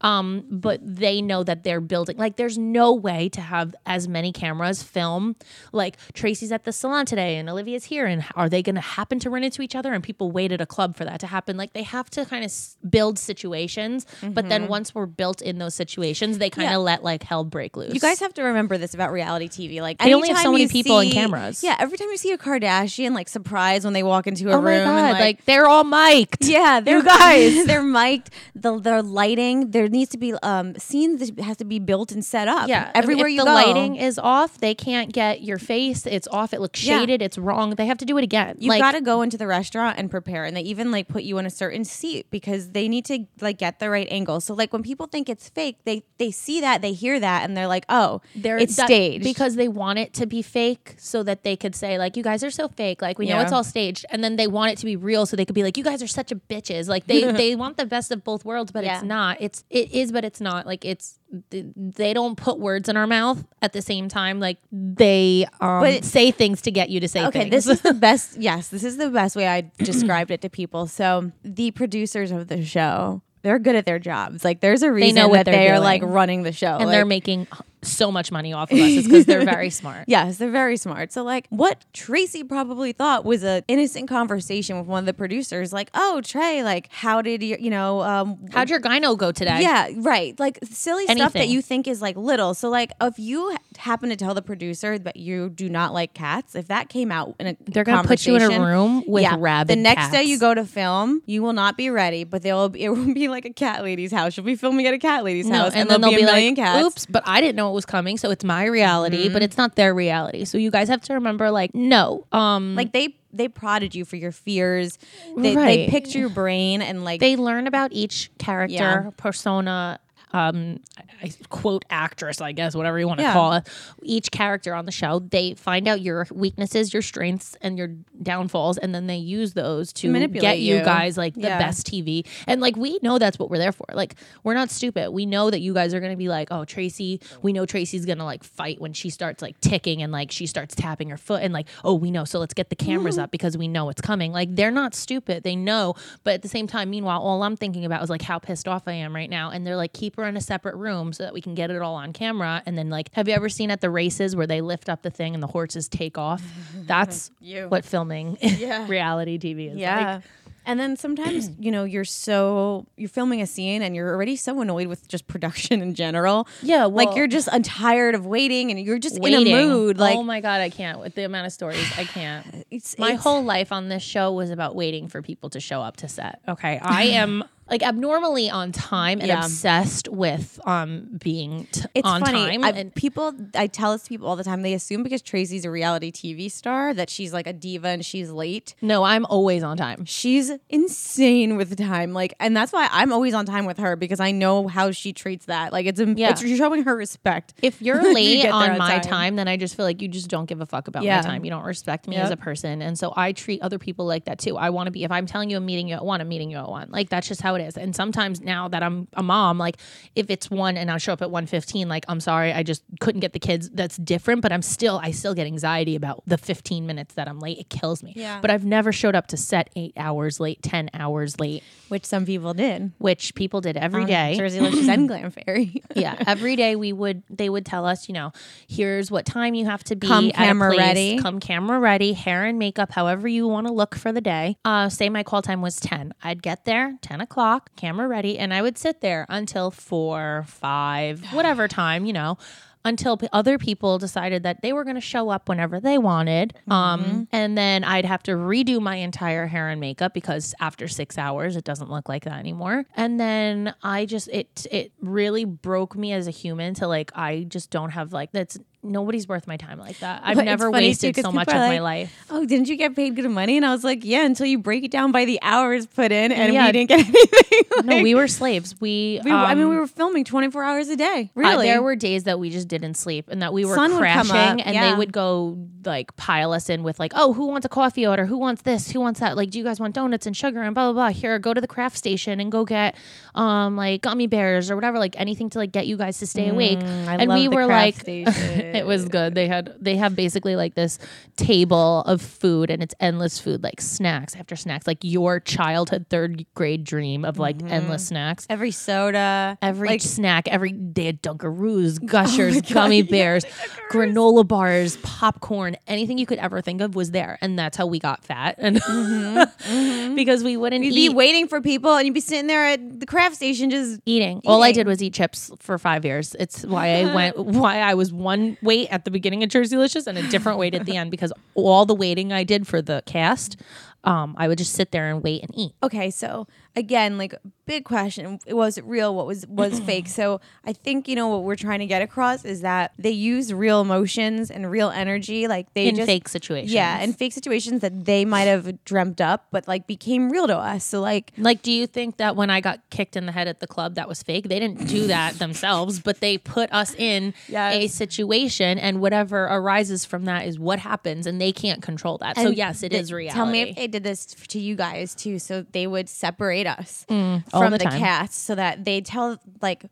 Um 0.00 0.44
but 0.50 0.80
they 0.82 1.22
know 1.22 1.44
that 1.44 1.62
they're 1.64 1.80
building 1.80 2.16
like 2.16 2.36
there's 2.36 2.58
no 2.58 2.92
way 2.92 3.28
to 3.30 3.40
have 3.40 3.74
as 3.86 4.08
many 4.08 4.32
cameras 4.32 4.82
film 4.82 5.36
like 5.72 5.96
Tracy's 6.14 6.52
at 6.52 6.64
the 6.64 6.72
salon 6.72 7.06
today 7.06 7.36
and 7.36 7.48
Olivia's 7.48 7.84
here 7.84 8.06
and 8.06 8.24
are 8.34 8.48
they 8.48 8.62
going 8.62 8.74
to 8.74 8.80
happen 8.80 9.18
to 9.20 9.30
run 9.30 9.44
into 9.44 9.62
each 9.62 9.74
other 9.74 9.92
and 9.92 10.02
people 10.02 10.30
wait 10.30 10.52
at 10.52 10.60
a 10.60 10.66
club 10.66 10.96
for 10.96 11.04
that 11.04 11.20
to 11.20 11.26
happen 11.26 11.56
like 11.56 11.72
they 11.72 11.82
have 11.82 12.10
to 12.10 12.24
kind 12.24 12.42
of 12.44 12.48
s- 12.50 12.76
build 12.88 13.18
situations 13.18 14.06
but 14.22 14.48
then 14.48 14.68
once 14.68 14.94
we're 14.94 15.06
built 15.06 15.40
in 15.42 15.58
those 15.58 15.74
situations 15.74 16.38
they 16.38 16.50
kind 16.50 16.66
of 16.66 16.72
Yeah. 16.72 16.76
let 16.78 17.04
like 17.04 17.22
hell 17.22 17.44
break 17.44 17.76
loose. 17.76 17.94
You 17.94 18.00
guys 18.00 18.20
have 18.20 18.34
to 18.34 18.42
remember 18.42 18.78
this 18.78 18.94
about 18.94 19.12
reality 19.12 19.48
TV. 19.48 19.80
Like 19.80 19.98
They 19.98 20.12
only 20.14 20.28
have 20.28 20.38
so 20.38 20.50
anytime 20.50 20.55
many 20.58 20.68
people 20.68 20.98
and 20.98 21.12
cameras. 21.12 21.62
Yeah, 21.62 21.76
every 21.78 21.98
time 21.98 22.08
you 22.10 22.16
see 22.16 22.32
a 22.32 22.38
Kardashian 22.38 23.12
like 23.14 23.28
surprised 23.28 23.84
when 23.84 23.92
they 23.92 24.02
walk 24.02 24.26
into 24.26 24.48
a 24.50 24.56
Oh 24.56 24.60
room, 24.60 24.84
god! 24.84 25.10
and, 25.10 25.18
like, 25.18 25.44
they're 25.44 25.66
all 25.66 25.84
mic'd. 25.84 26.44
Yeah, 26.46 26.80
they're 26.80 26.98
you 26.98 27.02
guys. 27.18 27.66
they're 27.66 27.82
mic'd. 27.82 28.30
The 28.54 28.78
their 28.78 29.02
lighting, 29.02 29.70
there 29.70 29.88
needs 29.88 30.10
to 30.10 30.18
be 30.18 30.34
um 30.42 30.74
scenes 30.76 31.20
that 31.30 31.40
has 31.42 31.56
to 31.58 31.64
be 31.64 31.78
built 31.78 32.12
and 32.12 32.24
set 32.24 32.48
up. 32.48 32.68
Yeah, 32.68 32.82
I 32.82 32.84
mean, 32.84 32.92
everywhere 33.04 33.26
if 33.28 33.32
you 33.34 33.40
the 33.40 33.44
go. 33.46 33.54
lighting 33.54 33.96
is 33.96 34.18
off, 34.18 34.58
they 34.58 34.74
can't 34.74 35.12
get 35.12 35.42
your 35.42 35.58
face. 35.58 36.06
It's 36.06 36.28
off. 36.28 36.52
It 36.54 36.60
looks 36.60 36.82
Yeah. 36.82 36.98
shaded. 37.00 37.22
It's 37.22 37.38
wrong. 37.38 37.70
They 37.76 37.86
have 37.86 37.98
to 37.98 38.04
do 38.04 38.16
it 38.18 38.24
again. 38.24 38.56
You 38.58 38.68
like, 38.70 38.80
got 38.80 38.92
to 38.92 39.00
go 39.00 39.22
into 39.22 39.36
the 39.36 39.46
restaurant 39.46 39.98
and 39.98 40.10
prepare, 40.10 40.44
and 40.44 40.56
they 40.56 40.62
even 40.62 40.90
like 40.90 41.08
put 41.08 41.22
you 41.22 41.38
in 41.38 41.46
a 41.46 41.50
certain 41.50 41.84
seat 41.84 42.26
because 42.30 42.70
they 42.70 42.88
need 42.88 43.04
to 43.06 43.26
like 43.40 43.58
get 43.58 43.78
the 43.78 43.90
right 43.90 44.08
angle. 44.10 44.40
So 44.40 44.54
like 44.54 44.72
when 44.72 44.82
people 44.82 45.06
think 45.06 45.28
it's 45.28 45.48
fake, 45.48 45.78
they 45.84 46.04
they 46.18 46.30
see 46.30 46.60
that, 46.60 46.82
they 46.82 46.92
hear 46.92 47.18
that, 47.20 47.44
and 47.44 47.56
they're 47.56 47.66
like, 47.66 47.84
oh, 47.88 48.20
they're 48.34 48.58
it's 48.58 48.74
staged 48.74 49.24
because 49.24 49.56
they 49.56 49.68
want 49.68 49.98
it 49.98 50.12
to 50.14 50.26
be 50.26 50.42
fake, 50.46 50.94
so 50.98 51.22
that 51.24 51.42
they 51.42 51.56
could 51.56 51.74
say 51.74 51.98
like, 51.98 52.16
"You 52.16 52.22
guys 52.22 52.42
are 52.44 52.50
so 52.50 52.68
fake." 52.68 53.02
Like 53.02 53.18
we 53.18 53.26
know 53.26 53.36
Yeah. 53.36 53.42
it's 53.42 53.52
all 53.52 53.64
staged, 53.64 54.06
and 54.10 54.22
then 54.24 54.36
they 54.36 54.46
want 54.46 54.72
it 54.72 54.78
to 54.78 54.86
be 54.86 54.96
real, 54.96 55.26
so 55.26 55.36
they 55.36 55.44
could 55.44 55.54
be 55.54 55.62
like, 55.62 55.76
"You 55.76 55.84
guys 55.84 56.02
are 56.02 56.06
such 56.06 56.32
a 56.32 56.36
bitches." 56.36 56.88
Like 56.88 57.06
they 57.06 57.30
they 57.42 57.54
want 57.56 57.76
the 57.76 57.86
best 57.86 58.10
of 58.12 58.24
both 58.24 58.44
worlds, 58.44 58.72
but 58.72 58.84
Yeah. 58.84 58.94
it's 58.96 59.04
not. 59.04 59.36
It's 59.40 59.64
it 59.70 59.92
is, 59.92 60.12
but 60.12 60.24
it's 60.24 60.40
not. 60.40 60.66
Like 60.66 60.84
it's 60.84 61.18
they 61.50 62.14
don't 62.14 62.36
put 62.36 62.58
words 62.60 62.88
in 62.88 62.96
our 62.96 63.06
mouth 63.06 63.44
at 63.60 63.72
the 63.72 63.82
same 63.82 64.08
time. 64.08 64.38
Like 64.40 64.58
they 64.72 65.46
um, 65.60 65.80
But 65.82 66.04
say 66.04 66.30
things 66.30 66.62
to 66.62 66.70
get 66.70 66.88
you 66.88 67.00
to 67.00 67.08
say 67.08 67.24
Okay, 67.26 67.40
things. 67.40 67.50
this 67.50 67.66
is 67.66 67.80
the 67.82 67.94
best. 68.06 68.38
Yes, 68.40 68.68
this 68.68 68.84
is 68.84 68.96
the 68.96 69.10
best 69.10 69.36
way 69.36 69.48
I 69.48 69.60
described 69.78 70.30
it 70.30 70.40
to 70.42 70.48
people. 70.48 70.86
So 70.86 71.32
the 71.42 71.72
producers 71.72 72.30
of 72.30 72.46
the 72.48 72.64
show, 72.64 73.22
they're 73.42 73.58
good 73.58 73.74
at 73.76 73.84
their 73.86 73.98
jobs. 73.98 74.44
Like 74.44 74.60
there's 74.60 74.82
a 74.82 74.92
reason 74.92 75.16
know 75.16 75.28
what 75.28 75.44
that 75.44 75.46
they're 75.46 75.54
they 75.54 75.70
are 75.70 75.80
like 75.80 76.02
running 76.02 76.42
the 76.42 76.52
show, 76.52 76.76
and 76.78 76.90
they're 76.90 77.04
making 77.04 77.46
so 77.86 78.10
much 78.10 78.30
money 78.32 78.52
off 78.52 78.70
of 78.70 78.78
us. 78.78 78.90
It's 78.90 79.06
because 79.06 79.26
they're 79.26 79.44
very 79.44 79.70
smart. 79.80 80.04
Yes, 80.06 80.38
they're 80.38 80.50
very 80.50 80.76
smart. 80.76 81.12
So 81.12 81.22
like 81.22 81.46
what 81.50 81.84
Tracy 81.92 82.44
probably 82.44 82.92
thought 82.92 83.24
was 83.24 83.42
an 83.42 83.62
innocent 83.68 84.08
conversation 84.08 84.78
with 84.78 84.86
one 84.86 85.00
of 85.00 85.06
the 85.06 85.14
producers, 85.14 85.72
like, 85.72 85.90
oh 85.94 86.20
Trey, 86.22 86.62
like 86.62 86.88
how 86.92 87.22
did 87.22 87.42
you 87.42 87.56
you 87.58 87.70
know 87.70 88.02
um 88.02 88.38
How'd 88.52 88.70
your 88.70 88.80
gyno 88.80 89.16
go 89.16 89.32
today? 89.32 89.60
yeah, 89.62 89.88
right. 89.96 90.38
Like 90.38 90.58
silly 90.64 91.06
stuff 91.06 91.32
that 91.34 91.48
you 91.48 91.62
think 91.62 91.86
is 91.88 92.02
like 92.02 92.16
little. 92.16 92.54
So 92.54 92.68
like 92.68 92.92
if 93.00 93.18
you 93.18 93.56
happen 93.78 94.08
to 94.10 94.16
tell 94.16 94.34
the 94.34 94.42
producer 94.42 94.98
that 94.98 95.16
you 95.16 95.50
do 95.50 95.68
not 95.68 95.92
like 95.92 96.14
cats, 96.14 96.54
if 96.54 96.68
that 96.68 96.88
came 96.88 97.12
out 97.12 97.34
in 97.38 97.46
a 97.48 97.56
They're 97.66 97.84
gonna 97.84 98.06
put 98.06 98.26
you 98.26 98.36
in 98.36 98.42
a 98.42 98.60
room 98.60 99.04
with 99.06 99.22
yeah, 99.22 99.36
rabid 99.38 99.68
The 99.68 99.80
next 99.80 100.10
day 100.10 100.24
you 100.24 100.38
go 100.38 100.54
to 100.54 100.64
film, 100.64 101.22
you 101.26 101.42
will 101.42 101.52
not 101.52 101.76
be 101.76 101.90
ready, 101.90 102.24
but 102.24 102.42
they'll 102.42 102.68
be, 102.68 102.82
it 102.84 102.88
will 102.88 103.14
be 103.14 103.28
like 103.28 103.44
a 103.44 103.52
cat 103.52 103.82
lady's 103.82 104.12
house. 104.12 104.36
You'll 104.36 104.46
be 104.46 104.56
filming 104.56 104.86
at 104.86 104.94
a 104.94 104.98
cat 104.98 105.24
lady's 105.24 105.46
No, 105.46 105.58
house, 105.64 105.74
and, 105.74 105.88
then 105.90 106.00
they'll 106.00 106.10
there'll 106.10 106.24
be, 106.24 106.30
a 106.30 106.34
million 106.34 106.54
like, 106.54 106.56
cats. 106.56 106.86
"Oops!" 106.86 107.06
But 107.06 107.22
I 107.26 107.40
didn't 107.40 107.56
know 107.56 107.70
it 107.70 107.74
was 107.76 107.86
coming, 107.86 108.18
so 108.18 108.30
it's 108.32 108.44
my 108.44 108.64
reality, 108.64 109.28
but 109.28 109.42
it's 109.42 109.56
not 109.56 109.76
their 109.76 109.94
reality. 109.94 110.44
So 110.44 110.58
you 110.58 110.72
guys 110.72 110.88
have 110.88 111.02
to 111.02 111.14
remember, 111.14 111.50
like, 111.52 111.72
no, 111.74 112.26
um, 112.32 112.74
Like 112.74 112.92
they 112.92 113.14
they 113.32 113.48
prodded 113.48 113.94
you 113.94 114.04
for 114.04 114.16
your 114.16 114.32
fears. 114.32 114.98
They, 115.36 115.54
they 115.54 115.86
picked 115.88 116.14
your 116.14 116.30
brain 116.30 116.80
and 116.82 117.04
like 117.04 117.20
they 117.20 117.36
learn 117.36 117.66
about 117.66 117.92
each 117.92 118.30
character, 118.38 118.74
Yeah. 118.74 119.10
persona, 119.18 120.00
um, 120.32 120.80
I, 121.22 121.30
quote 121.48 121.84
actress, 121.88 122.40
I 122.40 122.52
guess, 122.52 122.74
whatever 122.74 122.98
you 122.98 123.06
want 123.06 123.18
to 123.18 123.24
Yeah. 123.24 123.32
call 123.32 123.52
it. 123.54 123.68
Each 124.02 124.30
character 124.30 124.74
on 124.74 124.84
the 124.84 124.92
show, 124.92 125.20
they 125.20 125.54
find 125.54 125.86
out 125.88 126.00
your 126.00 126.26
weaknesses, 126.32 126.92
your 126.92 127.02
strengths, 127.02 127.56
and 127.62 127.78
your 127.78 127.88
downfalls, 128.22 128.76
and 128.78 128.94
then 128.94 129.06
they 129.06 129.16
use 129.16 129.54
those 129.54 129.92
to 129.94 130.10
Manipulate 130.10 130.40
get 130.42 130.58
you 130.60 130.76
you. 130.78 130.84
guys 130.84 131.16
like 131.16 131.34
the 131.34 131.40
Yeah. 131.42 131.58
best 131.58 131.86
TV. 131.86 132.24
And 132.46 132.60
like 132.60 132.76
we 132.76 132.98
know 133.02 133.18
that's 133.18 133.38
what 133.38 133.50
we're 133.50 133.58
there 133.58 133.72
for. 133.72 133.86
Like 133.92 134.16
we're 134.42 134.54
not 134.54 134.70
stupid. 134.70 135.10
We 135.10 135.26
know 135.26 135.50
that 135.50 135.60
you 135.60 135.72
guys 135.72 135.94
are 135.94 136.00
gonna 136.00 136.16
be 136.16 136.28
like, 136.28 136.48
oh 136.50 136.64
Tracy. 136.64 137.20
We 137.42 137.52
know 137.52 137.64
Tracy's 137.64 138.04
gonna 138.04 138.24
like 138.24 138.42
fight 138.44 138.80
when 138.80 138.92
she 138.92 139.10
starts 139.10 139.42
like 139.42 139.60
ticking 139.60 140.02
and 140.02 140.12
like 140.12 140.30
she 140.32 140.46
starts 140.46 140.74
tapping 140.74 141.08
her 141.10 141.16
foot 141.16 141.42
and 141.42 141.52
like, 141.54 141.68
oh 141.84 141.94
we 141.94 142.10
know. 142.10 142.24
So 142.24 142.38
let's 142.40 142.54
get 142.54 142.68
the 142.68 142.76
cameras 142.76 143.16
up 143.18 143.30
because 143.30 143.56
we 143.56 143.68
know 143.68 143.88
it's 143.90 144.00
coming. 144.00 144.32
Like 144.32 144.54
they're 144.54 144.70
not 144.70 144.94
stupid. 144.94 145.44
They 145.44 145.56
know. 145.56 145.94
But 146.24 146.34
at 146.34 146.42
the 146.42 146.48
same 146.48 146.66
time, 146.66 146.90
meanwhile, 146.90 147.20
all 147.22 147.42
I'm 147.42 147.56
thinking 147.56 147.84
about 147.84 148.02
is 148.02 148.10
like 148.10 148.22
how 148.22 148.38
pissed 148.38 148.66
off 148.68 148.88
I 148.88 148.92
am 148.92 149.14
right 149.14 149.30
now. 149.30 149.50
And 149.50 149.66
they're 149.66 149.76
like, 149.76 149.92
keep 149.92 150.15
her 150.16 150.24
in 150.24 150.36
a 150.36 150.40
separate 150.40 150.76
room 150.76 151.12
so 151.12 151.22
that 151.24 151.32
we 151.32 151.40
can 151.40 151.54
get 151.54 151.70
it 151.70 151.80
all 151.82 151.94
on 151.94 152.12
camera. 152.12 152.62
And 152.66 152.76
then 152.76 152.90
like, 152.90 153.12
have 153.14 153.28
you 153.28 153.34
ever 153.34 153.48
seen 153.48 153.70
at 153.70 153.80
the 153.80 153.90
races 153.90 154.34
where 154.36 154.46
they 154.46 154.60
lift 154.60 154.88
up 154.88 155.02
the 155.02 155.10
thing 155.10 155.34
and 155.34 155.42
the 155.42 155.46
horses 155.48 155.88
take 155.88 156.18
off? 156.18 156.42
That's 156.86 157.30
You. 157.40 157.66
what 157.68 157.84
filming 157.84 158.36
reality 158.88 159.38
TV 159.38 159.70
is 159.72 159.76
Yeah. 159.78 160.14
like. 160.16 160.24
and 160.64 160.80
then 160.80 160.96
sometimes, 160.96 161.50
you 161.60 161.70
know, 161.70 161.84
you're 161.84 162.04
so 162.04 162.86
you're 162.96 163.08
filming 163.08 163.40
a 163.40 163.46
scene 163.46 163.82
and 163.82 163.94
you're 163.94 164.12
already 164.12 164.34
so 164.36 164.60
annoyed 164.60 164.88
with 164.88 165.06
just 165.08 165.26
production 165.28 165.80
in 165.82 165.94
general. 165.94 166.48
Yeah, 166.62 166.84
like 166.86 167.14
you're 167.16 167.26
just 167.28 167.48
tired 167.64 168.14
of 168.14 168.26
waiting 168.26 168.70
and 168.70 168.80
you're 168.80 168.98
just 168.98 169.20
waiting. 169.20 169.46
in 169.46 169.54
a 169.58 169.66
mood. 169.66 169.98
Like 169.98 170.16
oh 170.16 170.22
my 170.22 170.40
god, 170.40 170.60
I 170.60 170.70
can't 170.70 170.98
with 171.00 171.14
the 171.14 171.24
amount 171.24 171.46
of 171.46 171.52
stories. 171.52 171.86
I 171.96 172.04
can't. 172.04 172.64
it's 172.70 172.98
My 172.98 173.08
it's- 173.10 173.22
whole 173.22 173.42
life 173.44 173.70
on 173.72 173.88
this 173.88 174.02
show 174.02 174.32
was 174.32 174.50
about 174.50 174.74
waiting 174.74 175.08
for 175.08 175.22
people 175.22 175.50
to 175.50 175.60
show 175.60 175.80
up 175.82 175.96
to 175.98 176.08
set. 176.08 176.40
Okay, 176.48 176.78
I 176.82 177.04
am 177.04 177.44
like 177.68 177.82
abnormally 177.82 178.48
on 178.48 178.70
time 178.72 179.18
and 179.18 179.28
Yeah. 179.28 179.40
obsessed 179.44 180.08
with 180.08 180.60
um 180.64 181.18
being 181.22 181.66
t- 181.72 181.82
It's 181.94 182.06
on 182.06 182.24
funny. 182.24 182.38
time. 182.38 182.64
I, 182.64 182.70
and 182.70 182.94
people, 182.94 183.34
I 183.54 183.66
tell 183.66 183.92
this 183.92 184.02
to 184.04 184.08
people 184.08 184.28
all 184.28 184.36
the 184.36 184.44
time. 184.44 184.62
They 184.62 184.72
assume 184.74 185.02
because 185.02 185.20
Tracy's 185.22 185.64
a 185.64 185.70
reality 185.70 186.10
TV 186.12 186.50
star 186.50 186.94
that 186.94 187.10
she's 187.10 187.32
like 187.32 187.46
a 187.46 187.52
diva 187.52 187.88
and 187.88 188.04
she's 188.04 188.30
late. 188.30 188.74
no, 188.82 189.02
I'm 189.02 189.24
always 189.26 189.62
on 189.62 189.76
time. 189.76 190.04
She's 190.04 190.52
insane 190.68 191.56
with 191.56 191.76
time, 191.76 192.12
like, 192.12 192.34
and 192.40 192.56
that's 192.56 192.72
why 192.72 192.88
I'm 192.92 193.12
always 193.12 193.34
on 193.34 193.46
time 193.46 193.66
with 193.66 193.78
her 193.78 193.96
because 193.96 194.20
I 194.20 194.30
know 194.30 194.68
how 194.68 194.90
she 194.92 195.12
treats 195.12 195.46
that. 195.46 195.72
Like, 195.72 195.86
it's, 195.86 196.00
Yeah. 196.00 196.30
it's 196.30 196.40
showing 196.56 196.84
her 196.84 196.96
respect. 196.96 197.54
If 197.62 197.82
you're 197.86 198.12
late 198.14 198.36
get 198.42 198.42
there 198.44 198.52
on 198.52 198.78
my 198.78 198.98
time. 199.00 199.36
then 199.36 199.48
I 199.48 199.56
just 199.56 199.76
feel 199.76 199.84
like 199.84 200.00
you 200.00 200.08
just 200.08 200.28
don't 200.28 200.46
give 200.46 200.60
a 200.60 200.66
fuck 200.66 200.88
about 200.88 201.02
Yeah. 201.02 201.16
my 201.16 201.22
time. 201.22 201.44
You 201.44 201.50
don't 201.50 201.64
respect 201.64 202.06
me 202.06 202.16
as 202.16 202.30
a 202.30 202.36
person. 202.36 202.80
And 202.82 202.98
so 202.98 203.12
I 203.16 203.32
treat 203.32 203.60
other 203.62 203.78
people 203.78 204.06
like 204.06 204.24
that 204.26 204.38
too. 204.38 204.56
I 204.56 204.70
want 204.70 204.86
to 204.86 204.90
be, 204.92 205.04
if 205.04 205.10
I'm 205.10 205.26
telling 205.26 205.50
you 205.50 205.56
I'm 205.56 205.66
meeting 205.66 205.88
you 205.88 205.94
at 205.96 206.04
one, 206.04 206.20
I'm 206.20 206.28
meeting 206.28 206.50
you 206.50 206.58
at 206.58 206.68
one. 206.68 206.88
Like 206.90 207.08
that's 207.08 207.26
just 207.28 207.40
how 207.42 207.55
it 207.56 207.60
is. 207.64 207.76
And 207.76 207.94
sometimes 207.96 208.40
now 208.40 208.68
that 208.68 208.82
I'm 208.82 209.08
a 209.14 209.22
mom, 209.22 209.58
like 209.58 209.76
if 210.14 210.30
it's 210.30 210.50
one 210.50 210.76
and 210.76 210.90
I'll 210.90 210.98
show 210.98 211.12
up 211.12 211.22
at 211.22 211.30
115, 211.30 211.88
like 211.88 212.04
I'm 212.08 212.20
sorry, 212.20 212.52
I 212.52 212.62
just 212.62 212.82
couldn't 213.00 213.20
get 213.20 213.32
the 213.32 213.38
kids. 213.38 213.68
That's 213.70 213.96
different, 213.96 214.42
but 214.42 214.52
I'm 214.52 214.62
still, 214.62 215.00
I 215.02 215.10
still 215.10 215.34
get 215.34 215.46
anxiety 215.46 215.96
about 215.96 216.22
the 216.26 216.38
15 216.38 216.86
minutes 216.86 217.14
that 217.14 217.28
I'm 217.28 217.38
late. 217.40 217.58
It 217.58 217.68
kills 217.68 218.02
me. 218.02 218.12
Yeah. 218.16 218.40
But 218.40 218.50
I've 218.50 218.64
never 218.64 218.92
showed 218.92 219.14
up 219.14 219.26
to 219.28 219.36
set 219.36 219.70
eight 219.76 219.92
hours 219.96 220.40
late, 220.40 220.62
10 220.62 220.90
hours 220.94 221.38
late, 221.40 221.62
Which 221.88 222.04
some 222.04 222.24
people 222.26 222.54
did. 222.54 222.92
which 222.98 223.34
people 223.34 223.60
did 223.60 223.76
every 223.76 224.04
day 224.04 224.36
Jerseylicious 224.38 224.88
and 224.88 225.08
Glam 225.08 225.30
Fairy. 225.30 225.82
yeah 225.94 226.14
every 226.26 226.56
day 226.56 226.74
we 226.76 226.92
would 226.92 227.22
they 227.30 227.48
would 227.48 227.64
tell 227.64 227.84
us 227.86 228.08
you 228.08 228.12
know 228.14 228.32
here's 228.68 229.10
what 229.10 229.24
time 229.26 229.54
you 229.54 229.64
have 229.66 229.82
to 229.84 229.96
be 229.96 230.06
Come 230.06 230.30
camera 230.30 230.70
place. 230.70 230.78
ready. 230.80 231.18
come 231.18 231.38
camera 231.40 231.78
ready 231.78 232.12
hair 232.12 232.44
and 232.44 232.58
makeup 232.58 232.90
however 232.92 233.28
you 233.28 233.46
want 233.48 233.66
to 233.66 233.72
look 233.72 233.94
for 233.94 234.12
the 234.12 234.20
day 234.20 234.56
uh 234.64 234.88
say 234.88 235.08
my 235.08 235.22
call 235.22 235.42
time 235.42 235.62
was 235.62 235.76
10 235.80 236.12
i'd 236.24 236.42
get 236.42 236.64
there 236.64 236.96
10 237.02 237.20
o'clock 237.20 237.36
camera 237.76 238.08
ready 238.08 238.38
and 238.38 238.52
i 238.52 238.62
would 238.62 238.78
sit 238.78 239.00
there 239.00 239.26
until 239.28 239.70
4 239.70 240.44
5 240.46 241.24
whatever 241.32 241.68
time 241.68 242.04
you 242.04 242.12
know 242.12 242.38
until 242.86 243.16
p- 243.16 243.28
other 243.32 243.58
people 243.58 243.98
decided 243.98 244.44
that 244.44 244.62
they 244.62 244.72
were 244.72 244.84
going 244.84 244.94
to 244.94 245.00
show 245.00 245.28
up 245.28 245.48
whenever 245.48 245.80
they 245.80 245.98
wanted. 245.98 246.54
Mm-hmm. 246.70 246.72
Um, 246.72 247.28
and 247.32 247.58
then 247.58 247.82
I'd 247.82 248.04
have 248.04 248.22
to 248.24 248.32
redo 248.32 248.80
my 248.80 248.94
entire 248.94 249.48
hair 249.48 249.68
and 249.68 249.80
makeup 249.80 250.14
because 250.14 250.54
after 250.60 250.86
six 250.86 251.18
hours, 251.18 251.56
it 251.56 251.64
doesn't 251.64 251.90
look 251.90 252.08
like 252.08 252.24
that 252.24 252.38
anymore. 252.38 252.84
And 252.94 253.18
then 253.18 253.74
I 253.82 254.06
just, 254.06 254.28
it, 254.28 254.68
it 254.70 254.92
really 255.00 255.44
broke 255.44 255.96
me 255.96 256.12
as 256.12 256.28
a 256.28 256.30
human 256.30 256.74
to 256.74 256.86
like, 256.86 257.10
I 257.16 257.44
just 257.48 257.70
don't 257.70 257.90
have 257.90 258.12
like, 258.12 258.30
that's 258.30 258.56
nobody's 258.86 259.28
worth 259.28 259.46
my 259.46 259.56
time 259.56 259.78
like 259.78 259.98
that. 259.98 260.22
I've 260.24 260.36
never 260.44 260.70
wasted 260.70 261.14
too, 261.14 261.22
so 261.22 261.32
much 261.32 261.48
of 261.48 261.54
are 261.54 261.68
my 261.68 261.78
life. 261.80 262.12
Oh, 262.30 262.44
didn't 262.46 262.68
you 262.68 262.76
get 262.76 262.94
paid 262.96 263.16
good 263.16 263.28
money? 263.30 263.56
And 263.56 263.66
I 263.66 263.72
was 263.72 263.84
like, 263.84 264.04
yeah, 264.04 264.24
until 264.24 264.46
you 264.46 264.58
break 264.58 264.84
it 264.84 264.90
down 264.90 265.12
by 265.12 265.24
the 265.24 265.38
hours 265.42 265.86
put 265.86 266.12
in, 266.12 266.32
and 266.32 266.52
Yeah. 266.52 266.66
we 266.66 266.72
didn't 266.72 266.88
get 266.88 267.00
anything. 267.06 267.62
No, 267.84 268.02
we 268.02 268.14
were 268.14 268.26
slaves. 268.28 268.74
We, 268.80 269.20
we- 269.24 269.30
I 269.30 269.54
mean, 269.54 269.64
um, 269.64 269.70
we 269.70 269.76
were 269.76 269.86
filming 269.86 270.24
24 270.24 270.64
hours 270.64 270.88
a 270.88 270.96
day. 270.96 271.30
Uh, 271.36 271.40
Really? 271.40 271.66
there 271.66 271.82
were 271.82 271.94
days 271.94 272.24
that 272.24 272.38
we 272.38 272.48
just 272.50 272.68
didn't 272.68 272.94
sleep 272.94 273.28
and 273.28 273.42
that 273.42 273.52
we 273.52 273.64
were 273.64 273.74
Sun 273.74 273.96
crashing 273.98 274.34
up, 274.34 274.58
and 274.66 274.74
yeah. 274.74 274.90
they 274.90 274.96
would 274.96 275.12
go 275.12 275.58
like 275.84 276.16
pile 276.16 276.52
us 276.52 276.68
in 276.70 276.82
with 276.82 276.98
like, 276.98 277.12
oh, 277.14 277.32
who 277.32 277.46
wants 277.46 277.64
a 277.66 277.68
coffee 277.68 278.06
order? 278.06 278.24
Who 278.26 278.38
wants 278.38 278.62
this? 278.62 278.90
Who 278.90 279.00
wants 279.00 279.20
that? 279.20 279.36
Like, 279.36 279.50
do 279.50 279.58
you 279.58 279.64
guys 279.64 279.78
want 279.78 279.94
donuts 279.94 280.26
and 280.26 280.36
sugar 280.36 280.60
and 280.62 280.74
blah, 280.74 280.92
blah, 280.92 280.92
blah. 280.92 281.08
Here, 281.10 281.38
go 281.38 281.52
to 281.54 281.60
the 281.60 281.66
craft 281.68 281.96
station 281.96 282.40
and 282.40 282.50
go 282.50 282.64
get 282.64 282.96
um 283.34 283.76
like 283.76 284.00
gummy 284.02 284.26
bears 284.26 284.70
or 284.70 284.74
whatever, 284.74 284.98
like 284.98 285.14
anything 285.20 285.50
to 285.50 285.58
like 285.58 285.70
get 285.72 285.86
you 285.86 285.96
guys 285.96 286.18
to 286.18 286.26
stay 286.26 286.48
awake. 286.48 286.78
Mm, 286.78 287.06
I 287.08 287.14
and 287.16 287.28
love 287.28 287.38
we 287.38 287.48
were 287.48 287.66
craft 287.66 287.68
like, 287.68 287.94
station. 288.00 288.75
It 288.76 288.86
was 288.86 289.06
good. 289.06 289.34
They 289.34 289.48
had 289.48 289.74
they 289.80 289.96
have 289.96 290.14
basically 290.14 290.56
like 290.56 290.74
this 290.74 290.98
table 291.36 292.02
of 292.02 292.20
food 292.22 292.70
and 292.70 292.82
it's 292.82 292.94
endless 293.00 293.38
food 293.38 293.62
like 293.62 293.80
snacks 293.80 294.36
after 294.36 294.56
snacks 294.56 294.86
like 294.86 294.98
your 295.02 295.40
childhood 295.40 296.06
third 296.08 296.46
grade 296.54 296.84
dream 296.84 297.24
of 297.24 297.38
like 297.38 297.58
mm-hmm. 297.58 297.72
endless 297.72 298.08
snacks. 298.08 298.46
every 298.48 298.70
soda, 298.70 299.58
Every 299.62 299.88
like 299.88 300.00
snack, 300.02 300.48
every 300.48 300.72
day 300.72 301.06
had 301.06 301.22
Dunkaroos, 301.22 302.04
Gushers, 302.04 302.58
oh 302.58 302.74
gummy 302.74 303.02
bears, 303.02 303.44
granola 303.90 304.46
bars, 304.46 304.96
popcorn, 304.98 305.76
anything 305.86 306.18
you 306.18 306.26
could 306.26 306.38
ever 306.38 306.60
think 306.60 306.80
of 306.80 306.94
was 306.94 307.10
there, 307.10 307.38
and 307.40 307.58
that's 307.58 307.76
how 307.76 307.86
we 307.86 307.98
got 307.98 308.24
fat. 308.24 308.56
And 308.58 308.76
mm-hmm, 308.76 309.38
mm-hmm. 309.38 310.14
because 310.16 310.44
we 310.44 310.56
wouldn't 310.56 310.84
you'd 310.84 310.94
eat 310.94 311.08
be 311.08 311.14
waiting 311.14 311.48
for 311.48 311.60
people, 311.60 311.94
and 311.94 312.06
you'd 312.06 312.14
be 312.14 312.20
sitting 312.20 312.46
there 312.46 312.66
at 312.66 313.00
the 313.00 313.06
craft 313.06 313.36
station 313.36 313.70
just 313.70 314.00
eating. 314.04 314.42
All 314.46 314.62
I 314.62 314.68
Eating. 314.68 314.80
did 314.80 314.86
was 314.88 315.02
eat 315.02 315.14
chips 315.14 315.50
for 315.58 315.78
five 315.78 316.04
years. 316.04 316.36
It's 316.38 316.64
why 316.64 317.00
I 317.00 317.14
went, 317.14 317.38
why 317.56 317.80
I 317.80 317.94
was 317.94 318.12
one 318.12 318.56
weight 318.66 318.88
at 318.90 319.04
the 319.04 319.10
beginning 319.10 319.42
of 319.42 319.48
Jerseylicious 319.48 320.06
and 320.06 320.18
a 320.18 320.28
different 320.28 320.58
weight 320.58 320.74
at 320.74 320.84
the 320.84 320.96
end 320.96 321.10
because 321.10 321.32
all 321.54 321.86
the 321.86 321.94
waiting 321.94 322.32
I 322.32 322.44
did 322.44 322.66
for 322.66 322.82
the 322.82 323.02
cast, 323.06 323.56
um, 324.04 324.34
I 324.38 324.48
would 324.48 324.58
just 324.58 324.72
sit 324.72 324.92
there 324.92 325.08
and 325.08 325.22
wait 325.22 325.42
and 325.42 325.50
eat. 325.56 325.72
Okay, 325.82 326.10
so 326.10 326.46
again, 326.76 327.18
like 327.18 327.34
big 327.64 327.84
question: 327.84 328.38
was 328.48 328.78
it 328.78 328.84
real? 328.84 329.14
What 329.14 329.26
was 329.26 329.46
was 329.48 329.80
fake? 329.86 330.08
So 330.08 330.40
I 330.64 330.72
think 330.72 331.08
you 331.08 331.16
know 331.16 331.28
what 331.28 331.42
we're 331.42 331.56
trying 331.56 331.80
to 331.80 331.86
get 331.86 332.02
across 332.02 332.44
is 332.44 332.60
that 332.60 332.92
they 332.98 333.10
use 333.10 333.52
real 333.52 333.80
emotions 333.80 334.50
and 334.50 334.70
real 334.70 334.90
energy, 334.90 335.48
like 335.48 335.72
they 335.74 335.88
In 335.88 335.96
just 335.96 336.06
fake 336.06 336.28
situations. 336.28 336.72
yeah, 336.72 337.00
in 337.00 337.12
fake 337.12 337.32
situations 337.32 337.80
that 337.80 338.04
they 338.04 338.24
might 338.24 338.42
have 338.42 338.84
dreamt 338.84 339.20
up, 339.20 339.46
but 339.50 339.66
like 339.66 339.86
became 339.86 340.30
real 340.30 340.46
to 340.46 340.56
us. 340.56 340.84
So 340.84 341.00
like, 341.00 341.32
Like, 341.38 341.62
do 341.62 341.72
you 341.72 341.86
think 341.86 342.18
that 342.18 342.36
when 342.36 342.50
I 342.50 342.60
got 342.60 342.80
kicked 342.90 343.16
in 343.16 343.26
the 343.26 343.32
head 343.32 343.48
at 343.48 343.60
the 343.60 343.66
club, 343.66 343.94
that 343.96 344.08
was 344.08 344.22
fake? 344.22 344.48
They 344.48 344.60
didn't 344.60 344.86
do 344.88 345.06
that 345.08 345.38
themselves, 345.38 345.98
but 346.00 346.20
they 346.20 346.38
put 346.38 346.72
us 346.72 346.94
in 346.94 347.34
Yes. 347.48 347.74
a 347.74 347.86
situation, 347.88 348.78
and 348.78 349.00
whatever 349.00 349.44
arises 349.46 350.04
from 350.04 350.24
that 350.26 350.46
is 350.46 350.58
what 350.58 350.78
happens, 350.78 351.26
and 351.26 351.40
they 351.40 351.52
can't 351.52 351.82
control 351.82 352.18
that. 352.18 352.36
so 352.36 352.50
yes, 352.50 352.82
it 352.82 352.90
th- 352.90 353.02
is 353.02 353.12
reality. 353.12 353.34
Tell 353.34 353.46
me 353.46 353.62
if 353.62 353.76
they 353.76 353.86
did 353.86 354.04
this 354.04 354.26
to 354.26 354.58
you 354.58 354.76
guys 354.76 355.14
too, 355.14 355.38
so 355.38 355.64
they 355.72 355.86
would 355.86 356.08
separate 356.08 356.65
us 356.66 357.06
Mm, 357.08 357.48
from 357.50 357.72
the 357.72 357.78
the, 357.78 357.84
time. 357.84 357.98
cast, 357.98 358.44
so 358.44 358.54
that 358.54 358.84
they 358.84 359.00
tell 359.00 359.38
like 359.62 359.84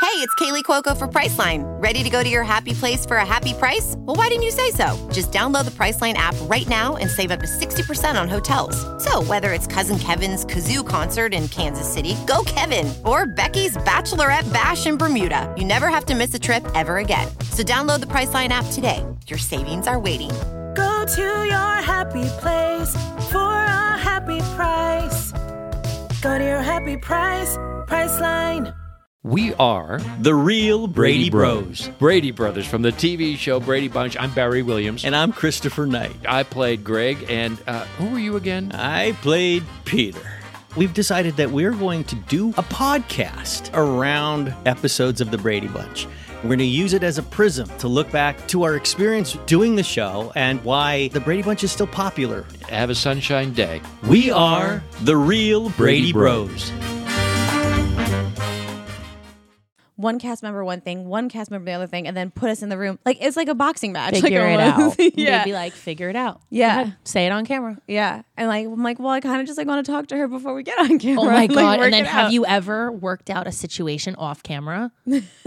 Hey, 0.00 0.16
it's 0.16 0.34
Kaley 0.36 0.62
Cuoco 0.64 0.96
for 0.96 1.06
Priceline. 1.06 1.62
Ready 1.80 2.02
to 2.02 2.08
go 2.08 2.22
to 2.22 2.28
your 2.28 2.42
happy 2.42 2.72
place 2.72 3.04
for 3.04 3.18
a 3.18 3.24
happy 3.26 3.52
price? 3.52 3.94
Well, 3.98 4.16
why 4.16 4.28
didn't 4.28 4.44
you 4.44 4.50
say 4.50 4.70
so? 4.70 4.96
Just 5.12 5.30
download 5.30 5.66
the 5.66 5.70
Priceline 5.72 6.14
app 6.14 6.34
right 6.48 6.66
now 6.68 6.96
and 6.96 7.08
save 7.10 7.30
up 7.30 7.40
to 7.40 7.46
60% 7.46 8.18
on 8.20 8.26
hotels. 8.26 8.74
So, 9.04 9.22
whether 9.24 9.52
it's 9.52 9.66
Cousin 9.66 9.98
Kevin's 9.98 10.46
Kazoo 10.46 10.86
concert 10.88 11.34
in 11.34 11.48
Kansas 11.48 11.86
City, 11.86 12.16
go 12.26 12.42
Kevin, 12.46 12.90
or 13.04 13.26
Becky's 13.26 13.76
Bachelorette 13.76 14.50
Bash 14.54 14.86
in 14.86 14.96
Bermuda, 14.96 15.54
you 15.58 15.66
never 15.66 15.88
have 15.88 16.06
to 16.06 16.14
miss 16.14 16.32
a 16.34 16.38
trip 16.38 16.64
ever 16.74 16.96
again. 16.96 17.28
So, 17.52 17.62
download 17.62 18.00
the 18.00 18.06
Priceline 18.06 18.48
app 18.48 18.64
today. 18.72 19.04
Your 19.26 19.38
savings 19.38 19.86
are 19.86 20.00
waiting. 20.00 20.30
Go 20.74 21.04
to 21.06 21.22
your 21.22 21.74
happy 21.82 22.24
place 22.40 22.94
for 23.30 23.52
a 23.52 23.98
happy 23.98 24.38
price. 24.56 25.32
Go 26.20 26.38
to 26.38 26.44
your 26.44 26.62
happy 26.62 26.96
price, 26.96 27.56
Priceline. 27.88 28.74
We 29.22 29.52
are 29.54 30.00
the 30.20 30.34
real 30.34 30.86
Brady, 30.86 31.28
Bros. 31.28 31.88
Brady 31.98 32.30
Brothers 32.30 32.66
from 32.66 32.82
the 32.82 32.92
TV 32.92 33.36
show 33.36 33.60
Brady 33.60 33.88
Bunch. 33.88 34.16
I'm 34.16 34.32
Barry 34.32 34.62
Williams. 34.62 35.04
And 35.04 35.14
I'm 35.14 35.32
Christopher 35.32 35.86
Knight. 35.86 36.16
I 36.26 36.42
played 36.42 36.84
Greg. 36.84 37.26
And 37.28 37.58
uh, 37.66 37.84
who 37.98 38.10
were 38.10 38.18
you 38.18 38.36
again? 38.36 38.72
I 38.72 39.12
played 39.20 39.62
Peter. 39.84 40.20
We've 40.76 40.94
decided 40.94 41.36
that 41.36 41.50
we're 41.50 41.72
going 41.72 42.04
to 42.04 42.14
do 42.14 42.50
a 42.50 42.62
podcast 42.62 43.70
around 43.74 44.54
episodes 44.64 45.20
of 45.20 45.30
the 45.32 45.38
Brady 45.38 45.68
Bunch. 45.68 46.06
We're 46.42 46.48
going 46.48 46.58
to 46.60 46.64
use 46.64 46.94
it 46.94 47.02
as 47.02 47.18
a 47.18 47.22
prism 47.22 47.68
to 47.78 47.86
look 47.86 48.10
back 48.10 48.48
to 48.48 48.62
our 48.62 48.74
experience 48.74 49.36
doing 49.44 49.76
the 49.76 49.82
show 49.82 50.32
and 50.34 50.62
why 50.64 51.08
the 51.08 51.20
Brady 51.20 51.42
Bunch 51.42 51.62
is 51.64 51.70
still 51.70 51.86
popular. 51.86 52.46
Have 52.70 52.88
a 52.88 52.94
sunshine 52.94 53.52
day. 53.52 53.82
We 54.08 54.30
are 54.30 54.82
the 55.02 55.16
real 55.16 55.68
Brady, 55.70 56.12
Brady 56.12 56.12
Bros. 56.12 56.72
One 60.00 60.18
cast 60.18 60.42
member 60.42 60.64
one 60.64 60.80
thing, 60.80 61.06
one 61.06 61.28
cast 61.28 61.50
member 61.50 61.66
the 61.70 61.72
other 61.74 61.86
thing, 61.86 62.06
and 62.06 62.16
then 62.16 62.30
put 62.30 62.50
us 62.50 62.62
in 62.62 62.68
the 62.68 62.78
room. 62.78 62.98
Like 63.04 63.18
it's 63.20 63.36
like 63.36 63.48
a 63.48 63.54
boxing 63.54 63.92
match. 63.92 64.14
Figure 64.20 64.40
like 64.42 64.54
it 64.54 64.60
out. 64.60 64.94
yeah. 65.18 65.38
They'd 65.38 65.50
be 65.50 65.52
like, 65.54 65.72
figure 65.72 66.08
it 66.08 66.16
out. 66.16 66.40
Yeah. 66.50 66.80
Ahead. 66.82 66.96
Say 67.04 67.26
it 67.26 67.30
on 67.32 67.44
camera. 67.46 67.78
yeah. 67.86 68.22
And 68.36 68.48
like 68.48 68.66
I'm 68.66 68.82
like, 68.82 68.98
well, 68.98 69.10
I 69.10 69.20
kind 69.20 69.40
of 69.40 69.46
just 69.46 69.58
like 69.58 69.66
want 69.66 69.84
to 69.84 69.92
talk 69.92 70.06
to 70.08 70.16
her 70.16 70.26
before 70.28 70.54
we 70.54 70.62
get 70.62 70.78
on 70.78 70.98
camera. 71.00 71.22
Oh 71.22 71.26
my 71.26 71.32
Like, 71.46 71.50
god! 71.50 71.80
and 71.80 71.92
then 71.92 72.04
have 72.06 72.26
out. 72.26 72.32
you 72.32 72.46
ever 72.46 72.90
worked 72.90 73.30
out 73.30 73.46
a 73.46 73.52
situation 73.52 74.14
off 74.16 74.42
camera? 74.42 74.90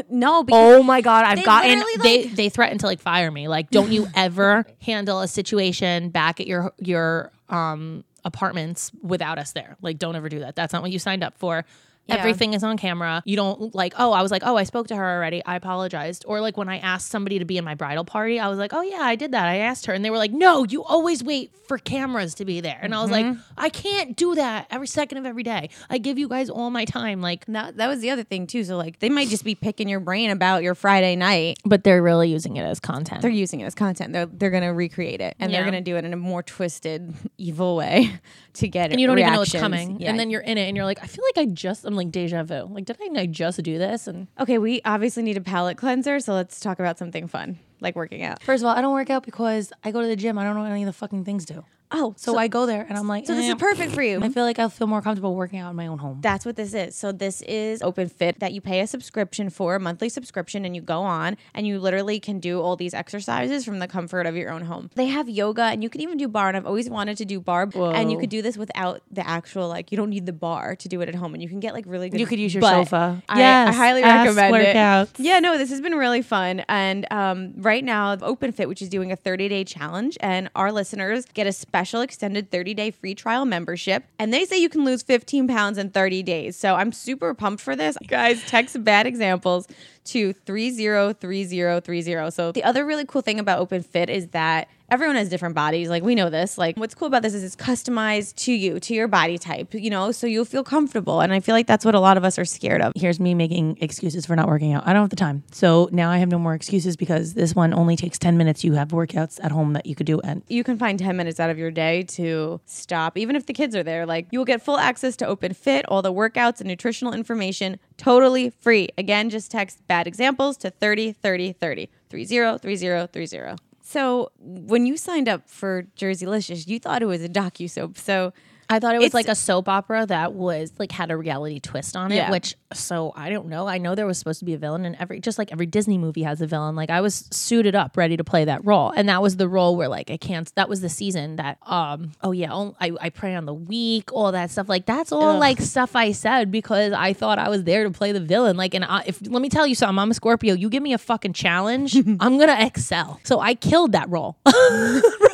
No, 0.10 0.46
Oh 0.52 0.84
my 0.84 1.02
god! 1.02 1.26
I've 1.26 1.44
gotten 1.44 1.72
literally, 1.80 1.94
they 2.04 2.24
like- 2.28 2.36
they 2.36 2.50
threaten 2.50 2.78
to 2.80 2.86
like 2.86 3.00
fire 3.02 3.32
me. 3.32 3.48
Like, 3.48 3.70
don't 3.72 3.92
you 3.92 4.08
ever 4.16 4.66
handle 4.82 5.22
a 5.22 5.28
situation 5.28 6.10
back 6.10 6.39
at 6.39 6.48
your 6.48 6.74
your 6.80 7.32
um 7.50 8.04
apartments 8.26 8.92
without 9.02 9.38
us 9.39 9.52
there? 9.54 9.78
Like, 9.82 9.98
don't 9.98 10.16
ever 10.16 10.30
do 10.30 10.39
that. 10.39 10.56
That's 10.56 10.74
not 10.74 10.82
what 10.82 10.92
you 10.92 11.00
signed 11.00 11.24
up 11.24 11.38
for. 11.38 11.66
Yeah. 12.08 12.16
Everything 12.16 12.54
is 12.54 12.63
on 12.63 12.78
camera. 12.78 13.24
You 13.26 13.38
don't 13.38 13.74
like, 13.74 13.94
oh, 13.98 14.12
I 14.12 14.22
was 14.22 14.32
like, 14.32 14.44
oh, 14.46 14.58
I 14.58 14.63
spoke 14.63 14.88
to 14.88 14.96
her 14.96 15.16
already. 15.16 15.44
I 15.46 15.56
apologized. 15.56 16.26
Or 16.28 16.42
like 16.42 16.58
when 16.58 16.68
I 16.68 16.80
asked 16.80 17.10
somebody 17.10 17.39
to 17.39 17.46
be 17.46 17.58
in 17.58 17.63
my 17.63 17.76
bridal 17.76 18.04
party, 18.04 18.39
I 18.39 18.50
was 18.50 18.60
like, 18.60 18.74
oh, 18.74 18.82
yeah, 18.82 19.02
I 19.02 19.16
did 19.16 19.32
that. 19.32 19.48
I 19.48 19.58
asked 19.58 19.86
her. 19.86 19.94
And 19.94 20.04
they 20.04 20.10
were 20.10 20.18
like, 20.18 20.32
no, 20.32 20.66
you 20.66 20.84
always 20.84 21.24
wait 21.24 21.52
for 21.68 21.78
cameras 21.78 22.36
to 22.36 22.46
be 22.46 22.60
there. 22.60 22.78
And 22.82 22.94
I 22.94 23.02
was 23.02 23.10
like, 23.10 23.26
mm-hmm. 23.26 23.42
I 23.58 23.70
can't 23.70 24.18
do 24.18 24.36
that 24.36 24.68
every 24.70 24.88
second 24.88 25.18
of 25.18 25.26
every 25.26 25.44
day. 25.44 25.70
I 25.89 25.98
give 25.98 26.20
you 26.20 26.28
guys 26.28 26.50
all 26.50 26.70
my 26.70 26.84
time. 26.86 27.22
Like, 27.22 27.46
that 27.46 27.78
that 27.78 27.88
was 27.88 28.02
the 28.02 28.10
other 28.10 28.24
thing 28.24 28.48
too. 28.48 28.63
So 28.63 28.78
like 28.78 29.00
they 29.00 29.10
might 29.10 29.30
just 29.30 29.44
be 29.44 29.56
picking 29.56 29.88
your 29.88 30.00
brain 30.00 30.30
about 30.30 30.63
your 30.63 30.76
Friday 30.76 31.16
night. 31.16 31.58
but 31.66 31.84
they're 31.84 32.02
really 32.04 32.30
using 32.30 32.58
it 32.58 32.63
as 32.63 32.80
content. 32.80 33.22
They're 33.22 33.32
using 33.32 33.62
it 33.62 33.66
as 33.66 33.76
content. 33.76 34.13
They're 34.13 34.26
they're 34.26 34.52
gonna 34.52 34.74
recreate 34.74 35.22
it 35.22 35.36
and 35.39 35.54
they're 35.54 35.66
gonna 35.66 35.82
do 35.82 35.96
it 35.96 36.06
in 36.06 36.13
a 36.13 36.18
more 36.18 36.44
twisted, 36.44 37.13
evil 37.38 37.76
way 37.76 38.12
to 38.54 38.68
get 38.68 38.88
it. 38.88 38.94
and 38.94 39.02
you 39.02 39.08
don't 39.08 39.20
even 39.20 39.34
know 39.34 39.39
reactions. 39.39 39.62
coming. 39.62 40.00
Yeah. 40.00 40.10
And 40.10 40.20
then 40.20 40.30
you're 40.30 40.42
in 40.42 40.58
it 40.58 40.68
and 40.68 40.76
you're 40.76 40.86
like, 40.86 41.02
I 41.02 41.08
feel 41.08 41.24
like 41.36 41.48
I 41.48 41.50
just, 41.52 41.86
I'm 41.93 41.97
like 41.97 42.12
deja 42.12 42.43
vu. 42.43 42.67
Like, 42.71 42.86
did 42.86 42.97
I 43.15 43.27
just 43.27 43.62
do 43.62 43.77
this? 43.77 44.08
And 44.08 44.27
okay, 44.39 44.58
we 44.58 44.82
obviously 44.84 45.21
need 45.21 45.38
a 45.38 45.41
palate 45.41 45.77
cleanser, 45.77 46.19
so 46.19 46.34
let's 46.34 46.60
talk 46.60 46.79
about 46.79 46.97
something 46.97 47.27
fun 47.27 47.60
like 47.82 47.95
working 47.95 48.23
out. 48.23 48.41
first 48.41 48.63
of 48.63 48.67
all, 48.67 48.75
I 48.75 48.82
don't 48.82 48.93
work 48.93 49.12
out 49.12 49.23
because 49.23 49.71
I 49.84 49.91
go 49.91 50.01
to 50.01 50.08
the 50.08 50.15
gym. 50.15 50.39
I 50.39 50.43
don't 50.43 50.56
know 50.56 50.62
what 50.62 50.71
any 50.71 50.82
of 50.82 50.88
the 50.88 50.93
fucking 50.93 51.23
things 51.23 51.45
do. 51.45 51.63
Oh, 51.93 52.13
So, 52.17 52.38
I 52.38 52.47
go 52.47 52.65
there 52.65 52.86
and 52.88 52.97
I'm 52.97 53.08
like, 53.08 53.27
so 53.27 53.36
this 53.36 53.45
eh. 53.45 53.49
is 53.49 53.56
perfect 53.56 53.93
for 53.93 54.01
you. 54.01 54.21
I 54.21 54.29
feel 54.29 54.43
like 54.43 54.60
I'll 54.60 54.69
feel 54.69 54.88
more 54.88 55.01
comfortable 55.01 55.36
working 55.36 55.60
out 55.60 55.69
in 55.69 55.75
my 55.75 55.88
own 55.88 55.99
home. 55.99 56.19
That's 56.21 56.45
what 56.45 56.56
this 56.56 56.73
is. 56.73 56.95
So 56.95 57.12
this 57.12 57.41
is 57.43 57.82
Open 57.82 58.10
Fit 58.10 58.39
that 58.39 58.51
you 58.53 58.62
pay 58.62 58.79
a 58.82 58.88
subscription 58.88 59.49
for, 59.49 59.75
a 59.75 59.79
monthly 59.79 60.10
subscription, 60.10 60.65
and 60.65 60.75
you 60.75 60.82
go 60.82 61.01
on 61.03 61.38
and 61.53 61.67
you 61.67 61.79
literally 61.79 62.19
can 62.19 62.39
do 62.39 62.62
all 62.62 62.75
these 62.75 62.93
exercises 62.93 63.63
from 63.63 63.79
the 63.79 63.88
comfort 63.88 64.25
of 64.25 64.36
your 64.36 64.51
own 64.51 64.63
home. 64.63 64.89
They 64.95 65.08
have 65.08 65.29
yoga 65.29 65.63
and 65.63 65.84
you 65.84 65.89
can 65.89 66.01
even 66.01 66.17
do 66.17 66.27
barre. 66.27 66.49
And 66.49 66.58
I've 66.58 66.65
always 66.65 66.89
wanted 66.89 67.17
to 67.17 67.25
do 67.25 67.39
barre. 67.39 67.69
And 67.75 68.12
you 68.12 68.17
could 68.17 68.29
do 68.29 68.41
this 68.41 68.58
without 68.58 69.01
the 69.12 69.25
actual 69.27 69.67
like 69.67 69.91
you 69.91 69.97
don't 69.97 70.10
need 70.10 70.25
the 70.25 70.34
bar 70.34 70.75
to 70.75 70.88
do 70.88 71.01
it 71.01 71.10
at 71.10 71.15
home, 71.15 71.34
and 71.34 71.43
you 71.43 71.49
can 71.49 71.60
get 71.60 71.73
like 71.73 71.86
really 71.88 72.10
good. 72.10 72.19
You 72.19 72.25
could 72.25 72.39
use 72.39 72.53
your 72.53 72.63
sofa. 72.63 73.21
I, 73.29 73.39
Yes, 73.39 73.69
I 73.69 73.77
highly 73.77 74.03
recommend 74.03 74.56
workouts. 74.56 75.19
it. 75.19 75.19
Yeah, 75.19 75.39
no, 75.39 75.58
this 75.58 75.69
has 75.69 75.82
been 75.82 75.95
really 75.95 76.21
fun. 76.21 76.63
And 76.69 77.06
um, 77.12 77.53
right 77.58 77.84
now, 77.84 78.17
Open 78.21 78.51
Fit, 78.51 78.67
which 78.67 78.82
is 78.82 78.89
doing 78.89 79.12
a 79.12 79.15
30 79.15 79.49
day 79.49 79.63
challenge, 79.63 80.17
and 80.21 80.49
our 80.56 80.71
listeners 80.71 81.25
get 81.34 81.45
a 81.45 81.51
special 81.51 81.83
extended 82.02 82.52
30 82.52 82.74
day 82.74 82.91
free 82.91 83.15
trial 83.15 83.46
membership. 83.46 84.06
And 84.19 84.34
they 84.34 84.46
say 84.46 84.58
you 84.58 84.69
can 84.69 84.86
lose 84.86 85.04
15 85.04 85.48
pounds 85.48 85.78
in 85.78 85.89
30 85.89 86.24
days. 86.24 86.56
So 86.56 86.76
I'm 86.76 86.91
super 86.91 87.34
pumped 87.34 87.62
for 87.62 87.76
this. 87.76 87.98
Guys, 88.08 88.43
text 88.46 88.84
bad 88.84 89.06
examples 89.08 89.67
to 90.06 90.34
303030. 90.34 92.32
So 92.32 92.52
the 92.52 92.63
other 92.63 92.86
really 92.86 93.06
cool 93.06 93.22
thing 93.22 93.39
about 93.39 93.60
Open 93.60 93.84
Fit 93.84 94.10
is 94.10 94.28
that 94.30 94.67
everyone 94.93 95.15
has 95.15 95.27
different 95.27 95.56
bodies. 95.56 95.89
Like 95.89 96.03
we 96.03 96.13
know 96.13 96.29
this. 96.29 96.56
Like 96.56 96.77
what's 96.77 96.93
cool 96.93 97.08
about 97.08 97.23
this 97.23 97.34
is 97.34 97.43
it's 97.43 97.56
customized 97.56 98.36
to 98.45 98.53
you, 98.53 98.79
to 98.79 98.93
your 98.93 99.08
body 99.08 99.39
type, 99.39 99.73
you 99.73 99.89
know, 99.89 100.12
so 100.12 100.27
you'll 100.27 100.45
feel 100.45 100.63
comfortable. 100.63 101.19
And 101.19 101.34
I 101.34 101.39
feel 101.39 101.56
like 101.56 101.65
that's 101.65 101.84
what 101.84 101.95
a 101.95 101.99
lot 101.99 102.15
of 102.15 102.23
us 102.23 102.38
are 102.38 102.45
scared 102.45 102.79
of. 102.79 102.93
Here's 102.95 103.19
me 103.19 103.34
making 103.34 103.79
excuses 103.82 104.27
for 104.27 104.36
not 104.36 104.47
working 104.47 104.71
out. 104.71 104.86
I 104.86 104.93
don't 104.93 105.01
have 105.01 105.10
the 105.10 105.15
time. 105.15 105.41
So 105.51 105.89
now 105.91 106.12
I 106.12 106.17
have 106.17 106.29
no 106.29 106.38
more 106.38 106.53
excuses 106.53 106.95
because 106.95 107.34
this 107.34 107.56
one 107.56 107.73
only 107.73 107.95
takes 107.95 108.19
10 108.19 108.38
minutes. 108.38 108.63
You 108.63 108.73
have 108.73 108.89
workouts 108.89 109.43
at 109.43 109.51
home 109.51 109.73
that 109.73 109.88
you 109.88 109.95
could 109.95 110.06
do. 110.06 110.19
And 110.19 110.43
you 110.47 110.63
can 110.63 110.77
find 110.77 110.99
10 110.99 111.17
minutes 111.17 111.39
out 111.39 111.49
of 111.49 111.58
your 111.58 111.71
day 111.71 112.03
to 112.03 112.62
stop, 112.65 113.17
even 113.17 113.36
if 113.36 113.47
the 113.47 113.53
kids 113.53 113.75
are 113.75 113.84
there. 113.84 114.06
Like, 114.06 114.27
you 114.29 114.38
will 114.38 114.45
get 114.45 114.62
full 114.62 114.77
access 114.77 115.15
to 115.17 115.25
Open 115.25 115.56
Fit, 115.56 115.86
all 115.88 116.03
the 116.03 116.13
workouts 116.13 116.60
and 116.60 116.67
nutritional 116.67 117.13
information 117.13 117.79
totally 117.97 118.51
free. 118.51 118.89
Again, 118.95 119.32
just 119.32 119.49
text 119.49 119.88
bad 119.88 120.06
examples 120.06 120.56
to 120.58 120.69
30 120.69 121.13
30 121.13 121.53
30 121.53 121.89
30 122.10 122.58
30 122.58 123.08
30. 123.27 123.73
So, 123.86 124.32
when 124.39 124.86
you 124.86 124.96
signed 124.96 125.28
up 125.28 125.50
for 125.50 125.84
Jerseylicious, 125.98 126.67
you 126.69 126.80
thought 126.80 127.02
it 127.02 127.06
was 127.06 127.22
a 127.22 127.28
docu 127.28 127.69
soap. 127.69 127.98
So, 127.98 128.32
I 128.74 128.80
thought 128.80 128.96
it 128.96 129.00
was 129.00 129.06
It's- 129.08 129.14
like 129.14 129.28
a 129.28 129.36
soap 129.36 129.70
opera 129.70 130.06
that 130.08 130.34
was 130.34 130.72
like 130.80 130.92
had 130.92 131.12
a 131.12 131.18
reality 131.18 131.60
twist 131.60 131.96
on 131.96 132.12
it, 132.12 132.16
Yeah. 132.16 132.32
which 132.32 132.56
so 132.74 133.14
I 133.16 133.30
don't 133.30 133.48
know. 133.48 133.68
I 133.68 133.78
know 133.78 133.94
there 133.96 134.06
was 134.08 134.18
supposed 134.18 134.40
to 134.40 134.46
be 134.46 134.54
a 134.54 134.58
villain 134.58 134.84
and 134.86 134.96
every 135.00 135.20
just 135.20 135.38
like 135.38 135.52
every 135.52 135.66
Disney 135.68 135.98
movie 135.98 136.24
has 136.24 136.42
a 136.42 136.48
villain. 136.48 136.76
Like 136.76 136.90
I 136.90 137.02
was 137.02 137.26
suited 137.32 137.76
up 137.76 137.96
ready 137.98 138.18
to 138.18 138.24
play 138.24 138.46
that 138.46 138.66
role. 138.66 138.92
And 138.96 139.08
that 139.10 139.22
was 139.22 139.38
the 139.38 139.48
role 139.48 139.76
where 139.76 139.88
like 139.88 140.10
I 140.10 140.18
can't 140.18 140.54
that 140.56 140.68
was 140.70 140.82
the 140.82 140.90
season 140.90 141.36
that 141.38 141.58
um 141.66 142.12
oh 142.22 142.32
yeah, 142.32 142.50
oh, 142.52 142.76
I 142.82 142.92
I 143.00 143.10
prey 143.10 143.36
on 143.36 143.46
the 143.46 143.54
weak, 143.54 144.12
all 144.12 144.32
that 144.32 144.50
stuff. 144.52 144.68
Like 144.70 144.86
that's 144.86 145.12
all 145.12 145.38
like 145.38 145.62
stuff 145.62 145.96
I 145.96 146.12
said 146.14 146.52
because 146.52 146.94
I 146.94 147.14
thought 147.14 147.38
I 147.40 147.50
was 147.50 147.64
there 147.64 147.84
to 147.84 147.92
play 147.92 148.12
the 148.12 148.20
villain. 148.20 148.58
Like 148.58 148.74
and 148.74 148.84
I, 148.84 149.04
if 149.06 149.20
let 149.28 149.42
me 149.42 149.50
tell 149.50 149.68
you 149.68 149.76
something, 149.76 150.00
I'm 150.00 150.10
a 150.12 150.14
Scorpio. 150.14 150.56
You 150.56 150.70
give 150.70 150.82
me 150.84 150.94
a 150.94 150.98
fucking 150.98 151.34
challenge, 151.34 151.96
I'm 152.20 152.38
going 152.38 152.48
to 152.48 152.66
excel. 152.66 153.20
So 153.24 153.40
I 153.40 153.54
killed 153.56 153.92
that 153.92 154.10
role. 154.10 154.38
Bro, 154.46 154.54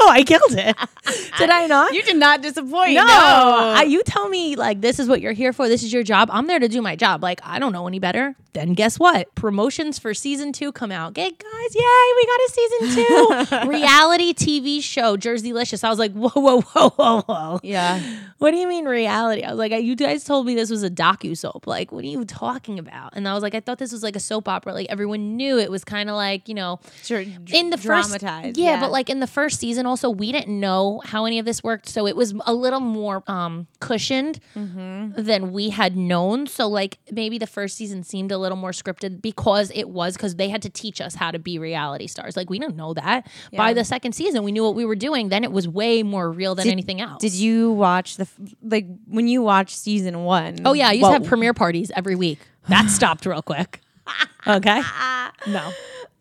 I 0.10 0.24
killed 0.26 0.52
it. 0.52 0.76
Did 1.38 1.50
I 1.50 1.68
not? 1.68 1.94
You 1.94 2.04
did 2.04 2.18
not 2.18 2.42
disappoint. 2.42 2.94
No, 2.94 3.06
Oh. 3.30 3.74
I, 3.78 3.84
you 3.84 4.02
tell 4.04 4.28
me 4.30 4.56
like 4.56 4.82
this 4.82 5.00
is 5.00 5.08
what 5.08 5.22
you're 5.22 5.34
here 5.34 5.54
for. 5.54 5.68
This 5.68 5.84
is 5.84 5.94
your 5.94 6.04
job. 6.04 6.30
I'm 6.32 6.48
there 6.48 6.60
to 6.60 6.68
do 6.68 6.82
my 6.82 6.96
job. 6.96 7.22
Like 7.24 7.40
I 7.44 7.60
don't 7.60 7.72
know 7.72 7.88
any 7.88 8.00
better. 8.00 8.36
Then 8.54 8.74
guess 8.74 8.98
what? 8.98 9.34
Promotions 9.36 10.00
for 10.00 10.14
season 10.14 10.52
two 10.54 10.72
come 10.72 10.92
out. 10.92 11.10
Okay, 11.12 11.30
guys, 11.30 11.76
yay! 11.76 12.14
We 12.16 12.26
got 12.26 12.40
a 12.40 12.50
season 12.52 13.60
two 13.60 13.70
reality 13.70 14.34
TV 14.34 14.82
show, 14.82 15.18
Jerseylicious. 15.18 15.84
I 15.84 15.90
was 15.90 16.00
like, 16.00 16.14
whoa, 16.14 16.30
whoa, 16.34 16.62
whoa, 16.62 16.90
whoa, 16.90 17.22
whoa. 17.22 17.60
Yeah. 17.64 18.02
What 18.40 18.52
do 18.52 18.58
you 18.58 18.68
mean 18.68 18.86
reality? 18.86 19.44
I 19.44 19.50
was 19.52 19.60
like, 19.60 19.72
you 19.72 19.96
guys 19.96 20.24
told 20.24 20.46
me 20.48 20.56
this 20.56 20.70
was 20.72 20.82
a 20.82 20.90
docu 20.90 21.38
soap. 21.38 21.68
Like, 21.68 21.92
what 21.92 22.04
are 22.04 22.08
you 22.08 22.26
talking 22.26 22.80
about? 22.80 23.14
And 23.16 23.28
I 23.28 23.34
was 23.34 23.44
like, 23.44 23.54
I 23.54 23.60
thought 23.60 23.78
this 23.78 23.92
was 23.92 24.02
like 24.02 24.16
a 24.16 24.20
soap 24.20 24.48
opera. 24.48 24.74
Like 24.74 24.88
everyone 24.90 25.36
knew 25.38 25.60
it 25.60 25.70
was 25.70 25.84
kind 25.84 26.10
of 26.10 26.16
like 26.16 26.48
you 26.48 26.56
know 26.56 26.80
Sure. 27.04 27.20
in 27.20 27.70
the 27.70 27.78
first 27.78 28.10
dramatized. 28.10 28.58
yeah, 28.58 28.80
but 28.80 28.92
like 28.92 29.10
in 29.10 29.20
the 29.20 29.28
first 29.28 29.60
season 29.60 29.86
also 29.86 30.10
we 30.10 30.32
didn't 30.32 30.60
know 30.60 31.02
how 31.06 31.26
any 31.26 31.38
of 31.40 31.46
this 31.46 31.62
worked 31.64 31.88
so 31.88 32.08
it 32.08 32.16
was 32.16 32.34
a 32.46 32.54
little 32.54 32.80
more 32.80 33.09
um 33.28 33.68
cushioned 33.80 34.40
Mm-hmm. 34.56 35.22
than 35.24 35.52
we 35.52 35.70
had 35.70 35.96
known. 35.96 36.48
So 36.48 36.68
like 36.68 36.98
maybe 37.12 37.38
the 37.38 37.48
first 37.48 37.76
season 37.78 38.04
seemed 38.04 38.32
a 38.32 38.38
little 38.38 38.58
more 38.58 38.72
scripted 38.72 39.22
because 39.22 39.72
it 39.76 39.90
was 39.90 40.16
because 40.16 40.36
they 40.36 40.50
had 40.50 40.62
to 40.64 40.70
teach 40.70 41.02
us 41.02 41.16
how 41.16 41.32
to 41.32 41.40
be 41.40 41.60
reality 41.60 42.08
stars. 42.08 42.36
Like 42.38 42.50
we 42.50 42.60
didn't 42.60 42.76
know 42.76 42.94
that. 42.94 43.28
By 43.56 43.74
the 43.74 43.84
second 43.86 44.14
season 44.14 44.44
we 44.44 44.52
knew 44.52 44.64
what 44.64 44.76
we 44.76 44.86
were 44.86 44.96
doing 44.96 45.30
then 45.30 45.44
it 45.44 45.52
was 45.52 45.68
way 45.68 46.04
more 46.04 46.32
real 46.32 46.56
than 46.56 46.68
anything 46.70 47.02
else. 47.02 47.22
Did 47.22 47.34
you 47.34 47.72
watch 47.72 48.18
the 48.18 48.28
like 48.64 48.86
when 49.08 49.28
you 49.28 49.42
watched 49.42 49.76
season 49.78 50.24
one? 50.24 50.58
oh 50.66 50.74
yeah 50.74 50.90
i 50.90 50.92
used 50.94 51.04
what- 51.04 51.10
to 51.10 51.20
have 51.20 51.26
premiere 51.28 51.54
parties 51.54 51.92
every 51.96 52.16
week. 52.16 52.40
That 52.70 52.90
stopped 52.98 53.26
real 53.26 53.42
quick. 53.42 53.82
Okay? 54.48 54.82
No 55.48 55.72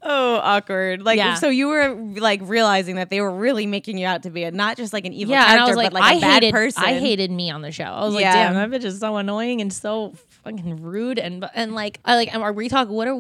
Oh, 0.01 0.37
awkward. 0.37 1.03
Like 1.03 1.17
Yeah. 1.17 1.35
so 1.35 1.49
you 1.49 1.67
were 1.69 1.93
like 1.95 2.41
realizing 2.45 2.97
that 2.97 3.11
they 3.11 3.21
were 3.21 3.33
really 3.35 3.67
making 3.67 3.99
you 3.99 4.07
out 4.07 4.23
to 4.23 4.31
be 4.31 4.45
a, 4.45 4.51
not 4.53 4.77
just 4.77 4.93
like 4.93 5.05
an 5.05 5.13
evil 5.13 5.33
yeah, 5.33 5.47
character, 5.47 5.75
like, 5.75 5.87
but 5.93 6.01
like 6.01 6.15
a 6.15 6.17
I 6.17 6.21
bad 6.21 6.43
hated, 6.45 6.53
person. 6.53 6.85
I 6.85 6.99
hated 6.99 7.31
me 7.33 7.51
on 7.51 7.63
the 7.63 7.73
show. 7.73 7.85
I 7.85 8.05
was 8.05 8.15
Yeah. 8.15 8.21
like, 8.21 8.33
damn, 8.35 8.71
that 8.71 8.81
bitch 8.81 8.85
is 8.85 9.01
so 9.01 9.17
annoying 9.17 9.61
and 9.61 9.73
so 9.73 10.15
fucking 10.45 10.83
rude 10.83 11.19
and 11.19 11.49
and 11.53 11.75
like, 11.75 11.99
I 12.05 12.15
like, 12.15 12.33
are 12.33 12.53
we 12.53 12.69
talking? 12.69 12.95
What 12.95 13.09
are 13.09 13.15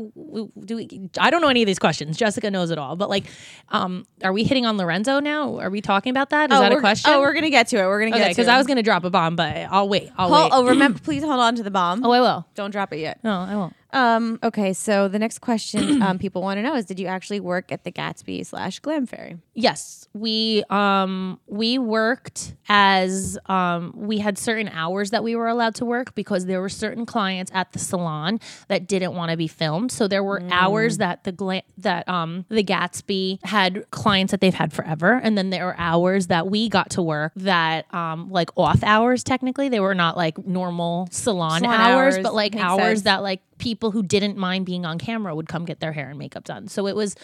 do 0.64 0.76
we? 0.76 1.08
I 1.18 1.30
don't 1.30 1.42
know 1.42 1.48
any 1.48 1.62
of 1.62 1.66
these 1.66 1.80
questions. 1.80 2.16
Jessica 2.16 2.50
knows 2.50 2.70
it 2.70 2.78
all, 2.78 2.94
but 2.94 3.08
like, 3.08 3.24
um, 3.70 4.06
are 4.22 4.32
we 4.32 4.44
hitting 4.44 4.64
on 4.64 4.76
Lorenzo 4.76 5.18
now? 5.18 5.58
Are 5.58 5.70
we 5.70 5.80
talking 5.80 6.10
about 6.10 6.30
that? 6.30 6.52
Is 6.52 6.56
oh, 6.58 6.60
that 6.60 6.72
a 6.72 6.78
question? 6.78 7.10
Oh, 7.12 7.20
we're 7.20 7.34
gonna 7.34 7.50
get 7.50 7.66
to 7.68 7.76
it. 7.78 7.86
We're 7.86 7.98
gonna 7.98 8.12
get 8.16 8.24
to 8.24 8.30
because. 8.30 8.48
I 8.48 8.56
was 8.56 8.66
gonna 8.68 8.82
drop 8.84 9.04
a 9.04 9.10
bomb, 9.10 9.34
but 9.34 9.56
I'll 9.70 9.88
wait. 9.88 10.10
I'll 10.16 10.28
Hold, 10.28 10.52
wait. 10.52 10.56
oh, 10.56 10.64
remember, 10.66 10.98
please 11.02 11.22
hold 11.24 11.40
on 11.40 11.56
to 11.56 11.62
the 11.62 11.70
bomb. 11.70 12.04
oh, 12.04 12.12
I 12.12 12.20
will. 12.20 12.46
Don't 12.54 12.70
drop 12.70 12.92
it 12.92 12.98
yet. 12.98 13.18
No, 13.24 13.32
I 13.32 13.56
won't. 13.56 13.74
Um. 13.92 14.38
Okay. 14.42 14.72
So 14.72 15.08
the 15.08 15.18
next 15.18 15.40
question 15.40 16.02
um, 16.02 16.18
people 16.18 16.42
want 16.42 16.58
to 16.58 16.62
know 16.62 16.74
is: 16.74 16.84
Did 16.84 17.00
you 17.00 17.06
actually 17.06 17.40
work 17.40 17.72
at 17.72 17.84
the 17.84 17.92
Gatsby 17.92 18.44
slash 18.44 18.80
Glam 18.80 19.06
Fairy? 19.06 19.38
Yes, 19.60 20.08
we 20.14 20.62
um 20.70 21.40
we 21.48 21.78
worked 21.78 22.54
as 22.68 23.36
um 23.46 23.92
we 23.96 24.18
had 24.18 24.38
certain 24.38 24.68
hours 24.68 25.10
that 25.10 25.24
we 25.24 25.34
were 25.34 25.48
allowed 25.48 25.74
to 25.76 25.84
work 25.84 26.14
because 26.14 26.46
there 26.46 26.60
were 26.60 26.68
certain 26.68 27.04
clients 27.04 27.50
at 27.52 27.72
the 27.72 27.80
salon 27.80 28.38
that 28.68 28.86
didn't 28.86 29.14
want 29.14 29.32
to 29.32 29.36
be 29.36 29.48
filmed. 29.48 29.90
So 29.90 30.06
there 30.06 30.22
were 30.22 30.40
hours 30.52 30.98
that 30.98 31.24
the 31.24 31.32
gla- 31.32 31.62
that 31.78 32.08
um 32.08 32.44
the 32.48 32.62
Gatsby 32.62 33.44
had 33.44 33.90
clients 33.90 34.30
that 34.30 34.40
they've 34.40 34.54
had 34.54 34.72
forever 34.72 35.20
and 35.22 35.36
then 35.36 35.50
there 35.50 35.66
were 35.66 35.76
hours 35.76 36.28
that 36.28 36.46
we 36.48 36.68
got 36.68 36.90
to 36.90 37.02
work 37.02 37.32
that 37.34 37.92
um 37.92 38.30
like 38.30 38.50
off 38.56 38.84
hours 38.84 39.24
technically. 39.24 39.68
They 39.68 39.80
were 39.80 39.94
not 39.94 40.16
like 40.16 40.38
normal 40.46 41.08
salon, 41.10 41.60
Salon 41.62 41.74
hours, 41.80 42.14
hours, 42.14 42.22
but 42.22 42.32
like 42.34 42.54
makes 42.54 42.64
hours 42.64 42.78
sense. 42.98 43.02
that 43.02 43.22
like 43.24 43.40
people 43.58 43.90
who 43.90 44.04
didn't 44.04 44.36
mind 44.38 44.64
being 44.64 44.86
on 44.86 44.98
camera 44.98 45.34
would 45.34 45.48
come 45.48 45.64
get 45.64 45.80
their 45.80 45.92
hair 45.92 46.08
and 46.10 46.18
makeup 46.18 46.44
done. 46.44 46.68
So 46.68 46.86
it 46.86 46.94
was, 46.94 47.16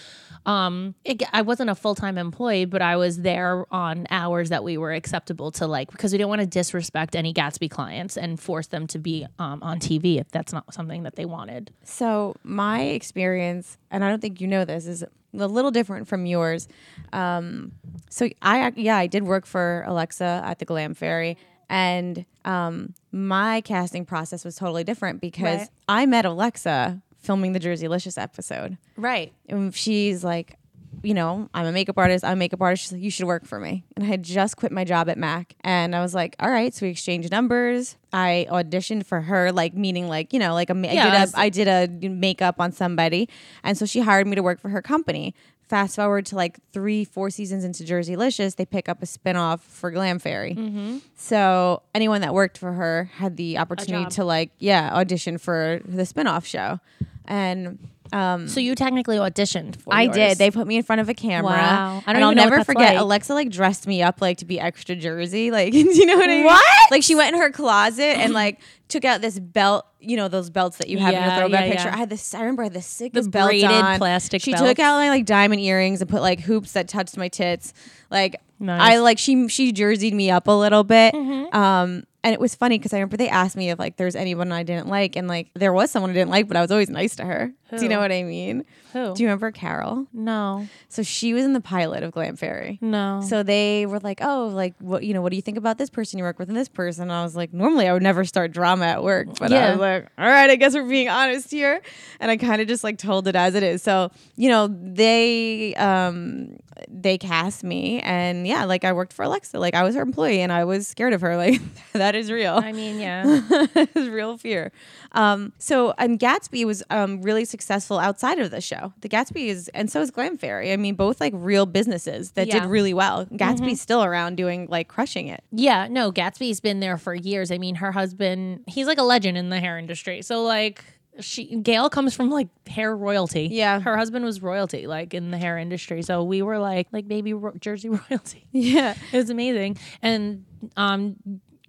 um, 0.46 0.96
it, 1.04 1.22
I 1.32 1.42
wasn't 1.42 1.70
a 1.70 1.76
full 1.76 1.94
time 1.94 2.18
employee, 2.24 2.64
but 2.64 2.82
I 2.82 2.96
was 2.96 3.18
there 3.20 3.64
on 3.72 4.06
hours 4.10 4.48
that 4.48 4.64
we 4.64 4.76
were 4.78 4.92
acceptable 4.92 5.50
to 5.52 5.66
like 5.66 5.90
because 5.90 6.12
we 6.12 6.18
didn't 6.18 6.30
want 6.30 6.40
to 6.40 6.46
disrespect 6.46 7.14
any 7.14 7.32
Gatsby 7.32 7.70
clients 7.70 8.16
and 8.16 8.40
force 8.40 8.66
them 8.68 8.86
to 8.88 8.98
be 8.98 9.26
um, 9.38 9.62
on 9.62 9.78
TV 9.78 10.20
if 10.20 10.28
that's 10.30 10.52
not 10.52 10.72
something 10.74 11.02
that 11.04 11.16
they 11.16 11.24
wanted. 11.24 11.70
So 11.84 12.34
my 12.42 12.82
experience, 12.82 13.78
and 13.90 14.04
I 14.04 14.08
don't 14.08 14.20
think 14.20 14.40
you 14.40 14.48
know 14.48 14.64
this, 14.64 14.86
is 14.86 15.02
a 15.02 15.08
little 15.48 15.70
different 15.70 16.08
from 16.08 16.26
yours. 16.26 16.68
Um, 17.12 17.72
so 18.10 18.28
I, 18.42 18.72
yeah, 18.76 18.96
I 18.96 19.06
did 19.06 19.22
work 19.24 19.46
for 19.46 19.84
Alexa 19.86 20.42
at 20.44 20.58
the 20.58 20.64
Glam 20.64 20.94
Fairy, 20.94 21.36
and 21.68 22.24
um, 22.44 22.94
my 23.12 23.60
casting 23.62 24.04
process 24.04 24.44
was 24.44 24.56
totally 24.56 24.84
different 24.84 25.20
because 25.20 25.60
Right. 25.60 25.68
I 25.88 26.06
met 26.06 26.24
Alexa 26.24 27.00
filming 27.18 27.52
the 27.52 27.60
Jerseylicious 27.60 28.20
episode, 28.20 28.76
Right. 28.96 29.32
and 29.48 29.74
she's 29.74 30.22
like. 30.24 30.56
You 31.02 31.14
know, 31.14 31.48
I'm 31.52 31.66
a 31.66 31.72
makeup 31.72 31.98
artist. 31.98 32.24
I'm 32.24 32.32
a 32.32 32.36
makeup 32.36 32.62
artist. 32.62 32.84
She's 32.84 32.92
like, 32.92 33.02
you 33.02 33.10
should 33.10 33.26
work 33.26 33.46
for 33.46 33.60
me. 33.60 33.84
And 33.96 34.04
I 34.04 34.08
had 34.08 34.22
just 34.22 34.56
quit 34.56 34.72
my 34.72 34.84
job 34.84 35.08
at 35.08 35.18
Mac. 35.18 35.54
And 35.62 35.94
I 35.94 36.00
was 36.00 36.14
like, 36.14 36.34
all 36.40 36.50
right. 36.50 36.72
So 36.72 36.86
we 36.86 36.90
exchanged 36.90 37.30
numbers. 37.30 37.96
I 38.12 38.46
auditioned 38.50 39.06
for 39.06 39.20
her, 39.20 39.52
like, 39.52 39.74
meaning, 39.74 40.08
like, 40.08 40.32
you 40.32 40.38
know, 40.38 40.54
like, 40.54 40.70
a, 40.70 40.74
Yeah, 40.74 41.26
I 41.34 41.48
did 41.48 41.68
a 41.68 41.74
did 41.74 42.10
a 42.10 42.14
makeup 42.14 42.56
on 42.60 42.72
somebody, 42.72 43.28
and 43.62 43.76
so 43.76 43.86
she 43.86 44.00
hired 44.00 44.26
me 44.26 44.36
to 44.36 44.42
work 44.42 44.60
for 44.60 44.68
her 44.70 44.82
company. 44.82 45.34
Fast 45.68 45.96
forward 45.96 46.26
to 46.26 46.36
like 46.36 46.58
three, 46.72 47.04
four 47.04 47.30
seasons 47.30 47.64
into 47.64 47.84
Jerseylicious, 47.84 48.56
they 48.56 48.66
pick 48.66 48.86
up 48.88 49.02
a 49.02 49.06
spinoff 49.06 49.60
for 49.60 49.90
Glam 49.90 50.18
Fairy. 50.18 50.54
Mm-hmm. 50.54 50.98
So 51.16 51.82
anyone 51.94 52.20
that 52.20 52.34
worked 52.34 52.58
for 52.58 52.72
her 52.72 53.10
had 53.14 53.38
the 53.38 53.56
opportunity 53.58 54.10
to 54.10 54.24
like, 54.24 54.50
yeah, 54.58 54.90
audition 54.92 55.38
for 55.38 55.80
the 55.86 56.02
spinoff 56.02 56.44
show, 56.44 56.80
and 57.24 57.78
um, 58.14 58.48
So 58.48 58.60
you 58.60 58.74
technically 58.74 59.16
auditioned 59.16 59.80
for 59.80 59.92
I 59.92 60.02
yours. 60.02 60.14
did. 60.14 60.38
They 60.38 60.50
put 60.50 60.66
me 60.66 60.76
in 60.76 60.82
front 60.82 61.00
of 61.00 61.08
a 61.08 61.14
camera. 61.14 61.50
Wow. 61.52 62.02
I 62.06 62.12
don't 62.12 62.16
and 62.16 62.24
I'll 62.24 62.34
never 62.34 62.62
forget. 62.64 62.94
like. 62.94 62.98
Alexa 63.02 63.34
like 63.34 63.50
dressed 63.50 63.86
me 63.86 64.02
up 64.02 64.20
like 64.20 64.38
to 64.38 64.44
be 64.44 64.60
extra 64.60 64.94
Jersey. 64.96 65.50
Like, 65.50 65.72
do 65.72 65.78
you 65.78 66.06
know 66.06 66.16
what 66.16 66.24
I 66.30 66.34
mean? 66.34 66.44
What? 66.44 66.90
Like 66.90 67.02
she 67.02 67.14
went 67.14 67.34
in 67.34 67.40
her 67.40 67.50
closet 67.50 68.02
and 68.18 68.32
like 68.32 68.60
took 68.88 69.04
out 69.04 69.20
this 69.20 69.38
belt. 69.38 69.86
You 70.00 70.16
know 70.16 70.28
those 70.28 70.50
belts 70.50 70.76
that 70.78 70.88
you 70.88 70.98
have 70.98 71.14
in 71.14 71.22
your 71.22 71.30
throwback 71.38 71.66
yeah, 71.66 71.70
picture. 71.72 71.88
yeah. 71.88 71.94
I 71.94 71.98
had 71.98 72.10
this. 72.10 72.34
I 72.34 72.40
remember 72.40 72.62
I 72.62 72.66
had 72.66 72.74
the 72.74 72.82
sickest 72.82 73.24
The 73.24 73.30
belts 73.30 73.48
braided 73.50 73.70
on. 73.70 73.98
plastic 73.98 74.42
She 74.42 74.52
belts. 74.52 74.68
took 74.68 74.78
out 74.78 74.98
my 74.98 75.08
like 75.08 75.24
diamond 75.26 75.60
earrings 75.62 76.00
and 76.02 76.10
put 76.10 76.20
like 76.22 76.40
hoops 76.40 76.72
that 76.72 76.88
touched 76.88 77.16
my 77.16 77.28
tits. 77.28 77.72
Like 78.10 78.36
Nice. 78.60 78.80
I 78.80 78.98
like 78.98 79.18
she 79.18 79.48
she 79.48 79.72
jerseyed 79.72 80.12
me 80.12 80.30
up 80.30 80.46
a 80.46 80.52
little 80.52 80.84
bit. 80.84 81.12
Mm-hmm. 81.14 81.56
Um, 81.56 82.04
and 82.24 82.32
it 82.32 82.40
was 82.40 82.54
funny 82.54 82.78
because 82.78 82.94
I 82.94 82.96
remember 82.96 83.18
they 83.18 83.28
asked 83.28 83.54
me 83.54 83.68
if 83.70 83.78
like 83.78 83.98
there's 83.98 84.16
anyone 84.16 84.50
I 84.50 84.62
didn't 84.62 84.88
like, 84.88 85.14
and 85.14 85.28
like 85.28 85.50
there 85.54 85.74
was 85.74 85.90
someone 85.90 86.10
I 86.10 86.14
didn't 86.14 86.30
like, 86.30 86.48
but 86.48 86.56
I 86.56 86.62
was 86.62 86.70
always 86.70 86.88
nice 86.88 87.14
to 87.16 87.24
her. 87.24 87.52
Do 87.76 87.82
you 87.82 87.88
know 87.88 87.98
what 87.98 88.12
I 88.12 88.22
mean? 88.22 88.64
Who? 88.92 89.14
Do 89.14 89.22
you 89.22 89.28
remember 89.28 89.50
Carol? 89.50 90.06
No. 90.12 90.68
So 90.88 91.02
she 91.02 91.34
was 91.34 91.44
in 91.44 91.54
the 91.54 91.60
pilot 91.60 92.04
of 92.04 92.12
Glam 92.12 92.36
Fairy. 92.36 92.78
No. 92.80 93.20
So 93.20 93.42
they 93.42 93.84
were 93.84 93.98
like, 93.98 94.20
"Oh, 94.22 94.46
like 94.46 94.74
what? 94.78 95.02
You 95.02 95.12
know, 95.12 95.20
what 95.20 95.30
do 95.30 95.36
you 95.36 95.42
think 95.42 95.58
about 95.58 95.76
this 95.76 95.90
person 95.90 96.18
you 96.18 96.24
work 96.24 96.38
with 96.38 96.48
and 96.48 96.56
this 96.56 96.68
person?" 96.68 97.02
And 97.02 97.12
I 97.12 97.24
was 97.24 97.34
like, 97.34 97.52
"Normally, 97.52 97.88
I 97.88 97.92
would 97.92 98.02
never 98.02 98.24
start 98.24 98.52
drama 98.52 98.84
at 98.86 99.02
work, 99.02 99.26
but 99.38 99.52
I 99.52 99.70
was 99.72 99.80
like, 99.80 100.08
all 100.16 100.26
right, 100.26 100.48
I 100.48 100.54
guess 100.56 100.74
we're 100.74 100.88
being 100.88 101.08
honest 101.08 101.50
here." 101.50 101.80
And 102.20 102.30
I 102.30 102.36
kind 102.36 102.62
of 102.62 102.68
just 102.68 102.84
like 102.84 102.96
told 102.96 103.26
it 103.26 103.34
as 103.34 103.54
it 103.56 103.64
is. 103.64 103.82
So 103.82 104.10
you 104.36 104.48
know, 104.48 104.68
they 104.68 105.74
um 105.74 106.56
they 106.88 107.18
cast 107.18 107.62
me, 107.64 108.00
and 108.00 108.46
yeah, 108.46 108.64
like 108.64 108.84
I 108.84 108.92
worked 108.92 109.12
for 109.12 109.22
Alexa, 109.24 109.58
like 109.58 109.74
I 109.74 109.82
was 109.82 109.94
her 109.94 110.02
employee, 110.02 110.40
and 110.40 110.52
I 110.52 110.64
was 110.64 110.86
scared 110.88 111.12
of 111.12 111.20
her. 111.20 111.34
Like 111.44 111.60
that 111.92 112.14
is 112.14 112.30
real. 112.30 112.54
I 112.54 112.72
mean, 112.72 112.98
yeah. 113.00 113.40
it's 113.50 113.94
real 114.08 114.38
fear. 114.38 114.72
Um, 115.12 115.52
so 115.58 115.92
and 115.98 116.18
Gatsby 116.18 116.64
was 116.64 116.82
um, 116.90 117.20
really 117.22 117.44
successful 117.44 117.98
outside 117.98 118.38
of 118.38 118.50
the 118.50 118.60
show. 118.60 118.92
The 119.00 119.08
Gatsby 119.08 119.46
is, 119.48 119.68
and 119.74 119.90
so 119.90 120.00
is 120.00 120.10
Glam 120.10 120.38
Fairy. 120.38 120.72
I 120.72 120.76
mean, 120.76 120.94
both 120.94 121.20
like 121.20 121.32
real 121.36 121.66
businesses 121.66 122.32
that 122.32 122.46
Yeah. 122.46 122.60
did 122.60 122.68
really 122.68 122.94
well. 122.94 123.26
Gatsby's 123.26 123.80
still 123.80 124.02
around 124.04 124.36
doing 124.36 124.66
like 124.70 124.88
crushing 124.88 125.28
it. 125.28 125.42
Yeah, 125.52 125.86
no, 125.90 126.10
Gatsby's 126.12 126.60
been 126.60 126.80
there 126.80 126.96
for 126.98 127.14
years. 127.14 127.50
I 127.50 127.58
mean, 127.58 127.74
her 127.76 127.92
husband, 127.92 128.64
he's 128.66 128.86
like 128.86 128.98
a 128.98 129.02
legend 129.02 129.36
in 129.36 129.50
the 129.50 129.60
hair 129.60 129.76
industry. 129.78 130.22
So 130.22 130.42
like 130.42 130.84
she 131.20 131.56
Gail 131.56 131.88
comes 131.90 132.14
from 132.14 132.30
like 132.30 132.48
hair 132.66 132.96
royalty. 132.96 133.48
Yeah. 133.50 133.80
Her 133.80 133.96
husband 133.96 134.24
was 134.24 134.42
royalty 134.42 134.86
like 134.86 135.14
in 135.14 135.30
the 135.30 135.38
hair 135.38 135.58
industry. 135.58 136.02
So 136.02 136.24
we 136.24 136.42
were 136.42 136.58
like 136.58 136.88
like 136.92 137.06
baby 137.06 137.32
ro- 137.32 137.54
Jersey 137.60 137.88
royalty. 138.10 138.46
Yeah. 138.52 138.94
It 139.12 139.16
was 139.16 139.30
amazing. 139.30 139.78
And 140.02 140.44
um 140.76 141.16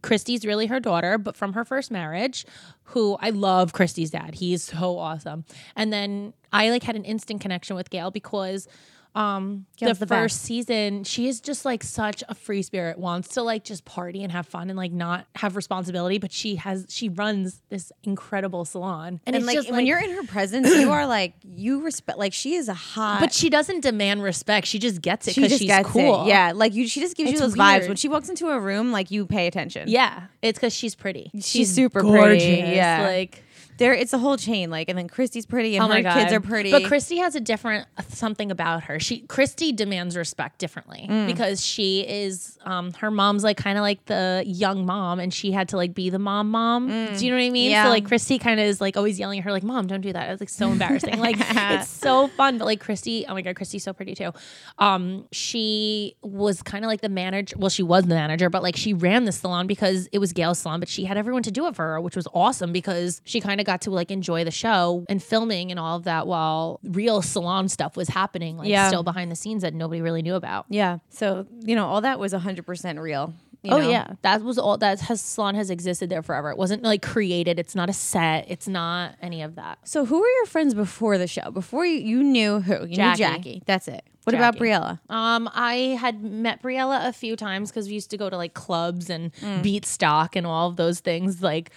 Christy's 0.01 0.45
really 0.45 0.67
her 0.67 0.79
daughter, 0.79 1.17
but 1.17 1.35
from 1.35 1.53
her 1.53 1.65
first 1.65 1.89
marriage, 1.89 2.45
who 2.83 3.17
I 3.19 3.31
love 3.31 3.73
Christy's 3.73 4.11
dad. 4.11 4.35
He's 4.35 4.63
so 4.63 4.99
awesome. 4.99 5.45
And 5.75 5.91
then 5.91 6.33
I 6.53 6.69
like 6.69 6.83
had 6.83 6.95
an 6.95 7.03
instant 7.05 7.41
connection 7.41 7.75
with 7.75 7.89
Gail 7.89 8.11
because 8.11 8.67
Um, 9.15 9.65
the, 9.79 9.85
Gail's 9.85 9.99
the 9.99 10.07
first 10.07 10.41
season, 10.41 11.03
she 11.05 11.27
is 11.27 11.39
just 11.39 11.63
like 11.63 11.83
such 11.83 12.23
a 12.27 12.35
free 12.35 12.61
spirit, 12.61 12.99
wants 12.99 13.29
to 13.29 13.43
like 13.43 13.63
just 13.63 13.85
party 13.85 14.23
and 14.23 14.31
have 14.31 14.45
fun 14.45 14.69
and 14.69 14.77
like 14.77 14.91
not 14.91 15.25
have 15.35 15.55
responsibility, 15.55 16.17
but 16.17 16.31
she 16.31 16.57
has 16.57 16.85
she 16.89 17.09
runs 17.09 17.61
this 17.69 17.91
incredible 18.03 18.65
salon, 18.65 19.21
and, 19.25 19.35
And 19.35 19.35
it's 19.37 19.45
like 19.45 19.55
just 19.55 19.71
when 19.71 19.85
you're 19.85 19.99
in 19.99 20.11
her 20.11 20.23
presence, 20.23 20.69
you 20.75 20.91
are 20.91 21.07
like 21.07 21.33
you 21.43 21.81
respect. 21.81 22.19
Like 22.19 22.33
she 22.33 22.55
is 22.55 22.67
a 22.67 22.73
hot. 22.73 23.19
But 23.21 23.33
she 23.33 23.49
doesn't 23.49 23.81
demand 23.81 24.21
respect. 24.21 24.67
She 24.67 24.79
just 24.79 25.01
gets 25.01 25.27
it 25.27 25.33
she 25.33 25.41
because 25.41 25.51
just 25.51 25.61
she's 25.61 25.69
gets 25.69 25.89
cool. 25.89 26.23
it. 26.23 26.27
Yeah, 26.27 26.51
like 26.53 26.73
you. 26.73 26.87
She 26.87 26.99
just 26.99 27.15
gives 27.15 27.31
It's 27.31 27.39
you 27.39 27.47
those 27.47 27.55
vibes 27.55 27.87
when 27.87 27.97
she 27.97 28.09
walks 28.09 28.27
into 28.29 28.49
a 28.49 28.59
room. 28.59 28.91
Like 28.91 29.11
you 29.11 29.25
pay 29.25 29.47
attention. 29.47 29.87
Yeah. 29.87 30.23
It's 30.41 30.59
because 30.59 30.73
she's 30.73 30.93
pretty. 30.93 31.31
She's 31.39 31.73
super 31.73 32.01
gorgeous. 32.01 32.43
pretty, 32.43 32.75
yeah. 32.75 33.07
Like 33.07 33.43
there. 33.77 33.93
It's 33.93 34.13
a 34.13 34.17
whole 34.17 34.37
chain. 34.37 34.69
Like 34.69 34.89
and 34.89 34.97
then 34.97 35.07
Christy's 35.07 35.45
pretty 35.45 35.75
and 35.75 35.83
oh 35.83 35.87
her 35.93 36.01
my 36.01 36.13
kids 36.13 36.31
are 36.33 36.39
pretty. 36.39 36.71
But 36.71 36.85
Christy 36.85 37.17
has 37.17 37.35
a 37.35 37.39
different 37.39 37.87
uh, 37.97 38.03
something 38.09 38.51
about 38.51 38.83
her. 38.85 38.99
She 38.99 39.19
Christy 39.21 39.71
demands 39.71 40.15
respect 40.17 40.59
differently 40.59 41.05
Mm. 41.09 41.27
because 41.27 41.65
she 41.65 42.01
is 42.01 42.57
um 42.65 42.93
her 42.93 43.11
mom's 43.11 43.43
like 43.43 43.57
kind 43.57 43.77
of 43.77 43.81
like 43.81 44.03
the 44.05 44.43
young 44.45 44.85
mom, 44.85 45.19
and 45.19 45.33
she 45.33 45.51
had 45.51 45.69
to 45.69 45.77
like 45.77 45.93
be 45.93 46.09
the 46.09 46.19
mom 46.19 46.51
mom. 46.51 46.87
Do 46.87 47.25
you 47.25 47.31
know 47.31 47.37
what 47.37 47.43
I 47.43 47.49
mean? 47.49 47.69
Mm. 47.69 47.71
Yeah. 47.71 47.83
So 47.85 47.89
like 47.89 48.05
Christy 48.07 48.39
kind 48.39 48.59
of 48.59 48.65
is 48.65 48.79
like 48.81 48.97
always 48.97 49.19
yelling 49.19 49.39
at 49.39 49.45
her 49.45 49.51
like, 49.51 49.63
"Mom, 49.63 49.87
don't 49.87 50.01
do 50.01 50.13
that." 50.13 50.29
It's 50.31 50.41
like 50.41 50.49
so 50.49 50.69
embarrassing. 50.71 51.19
like 51.19 51.35
it's 51.39 51.89
so 51.89 52.27
fun, 52.29 52.57
but 52.57 52.65
like 52.65 52.79
Christy, 52.79 53.25
oh 53.27 53.33
my 53.33 53.41
god, 53.41 53.55
Christy's 53.55 53.83
so 53.83 53.93
pretty 53.93 54.15
too. 54.15 54.31
Um, 54.79 55.25
she 55.31 56.15
was 56.21 56.61
kind 56.63 56.83
of 56.83 56.89
like 56.89 57.01
the 57.01 57.09
manager. 57.09 57.55
Well, 57.57 57.69
she 57.69 57.83
was 57.83 58.03
the 58.05 58.15
manager, 58.15 58.49
but 58.49 58.63
like 58.63 58.75
she 58.75 58.93
ran 58.93 59.25
the 59.25 59.31
salon 59.31 59.67
because 59.67 60.07
it 60.11 60.19
was 60.19 60.33
Gail's 60.33 60.59
salon, 60.59 60.79
but 60.79 60.89
she 60.89 61.05
had 61.05 61.17
everyone 61.17 61.43
to 61.43 61.51
do 61.51 61.67
it 61.67 61.75
for 61.75 61.83
her, 61.83 62.01
which 62.01 62.15
was 62.15 62.27
awesome 62.33 62.71
because 62.71 63.21
she 63.25 63.39
kind 63.41 63.59
of 63.59 63.64
got 63.65 63.81
to 63.81 63.91
like 63.91 64.11
enjoy 64.11 64.43
the 64.45 64.51
show 64.51 65.05
and 65.09 65.21
filming 65.21 65.71
and 65.71 65.79
all 65.79 65.97
of 65.97 66.05
that 66.05 66.27
while 66.27 66.79
real 66.83 67.21
salon 67.21 67.67
stuff 67.67 67.97
was 67.97 68.07
happening, 68.07 68.57
like 68.57 68.69
Yeah. 68.69 68.87
still 68.87 69.03
behind 69.03 69.29
the 69.31 69.35
scenes 69.35 69.61
that 69.63 69.73
nobody 69.73 70.01
really 70.01 70.21
knew 70.21 70.35
about. 70.35 70.65
yeah. 70.69 70.99
So 71.09 71.45
you 71.61 71.75
know 71.75 71.85
all 71.87 72.01
that 72.01 72.19
was 72.19 72.31
hundred 72.33 72.65
percent 72.65 72.99
real. 72.99 73.33
you 73.63 73.71
oh 73.71 73.79
know? 73.79 73.89
yeah, 73.89 74.13
that 74.21 74.43
was 74.43 74.57
all. 74.59 74.77
That 74.77 74.99
has 75.01 75.21
salon 75.21 75.55
has 75.55 75.69
existed 75.71 76.07
there 76.09 76.21
forever. 76.21 76.51
It 76.51 76.57
wasn't 76.57 76.83
like 76.83 77.01
created. 77.01 77.57
It's 77.57 77.73
not 77.75 77.89
a 77.89 77.93
set. 77.93 78.45
It's 78.47 78.67
not 78.67 79.15
any 79.21 79.41
of 79.41 79.55
that. 79.55 79.79
So 79.83 80.05
who 80.05 80.19
were 80.19 80.27
your 80.37 80.45
friends 80.45 80.73
before 80.75 81.17
the 81.17 81.25
show? 81.27 81.49
Before 81.49 81.83
you, 81.85 81.97
you 81.99 82.21
knew 82.23 82.59
who? 82.59 82.85
You 82.85 82.95
Jackie. 82.95 83.23
knew 83.23 83.29
Jackie. 83.29 83.63
That's 83.65 83.87
it. 83.87 84.03
What 84.25 84.35
about 84.35 84.55
Briella? 84.57 84.99
Um, 85.09 85.49
I 85.53 85.97
had 85.99 86.23
met 86.23 86.61
Briella 86.63 87.07
a 87.07 87.13
few 87.13 87.35
times 87.35 87.69
because 87.71 87.87
we 87.87 87.93
used 87.93 88.09
to 88.11 88.17
go 88.17 88.27
to 88.29 88.35
like 88.37 88.53
clubs 88.55 89.09
and 89.09 89.31
beat 89.63 89.85
stock 89.85 90.35
and 90.35 90.45
all 90.47 90.67
of 90.69 90.75
those 90.77 90.99
things, 90.99 91.41
like 91.43 91.71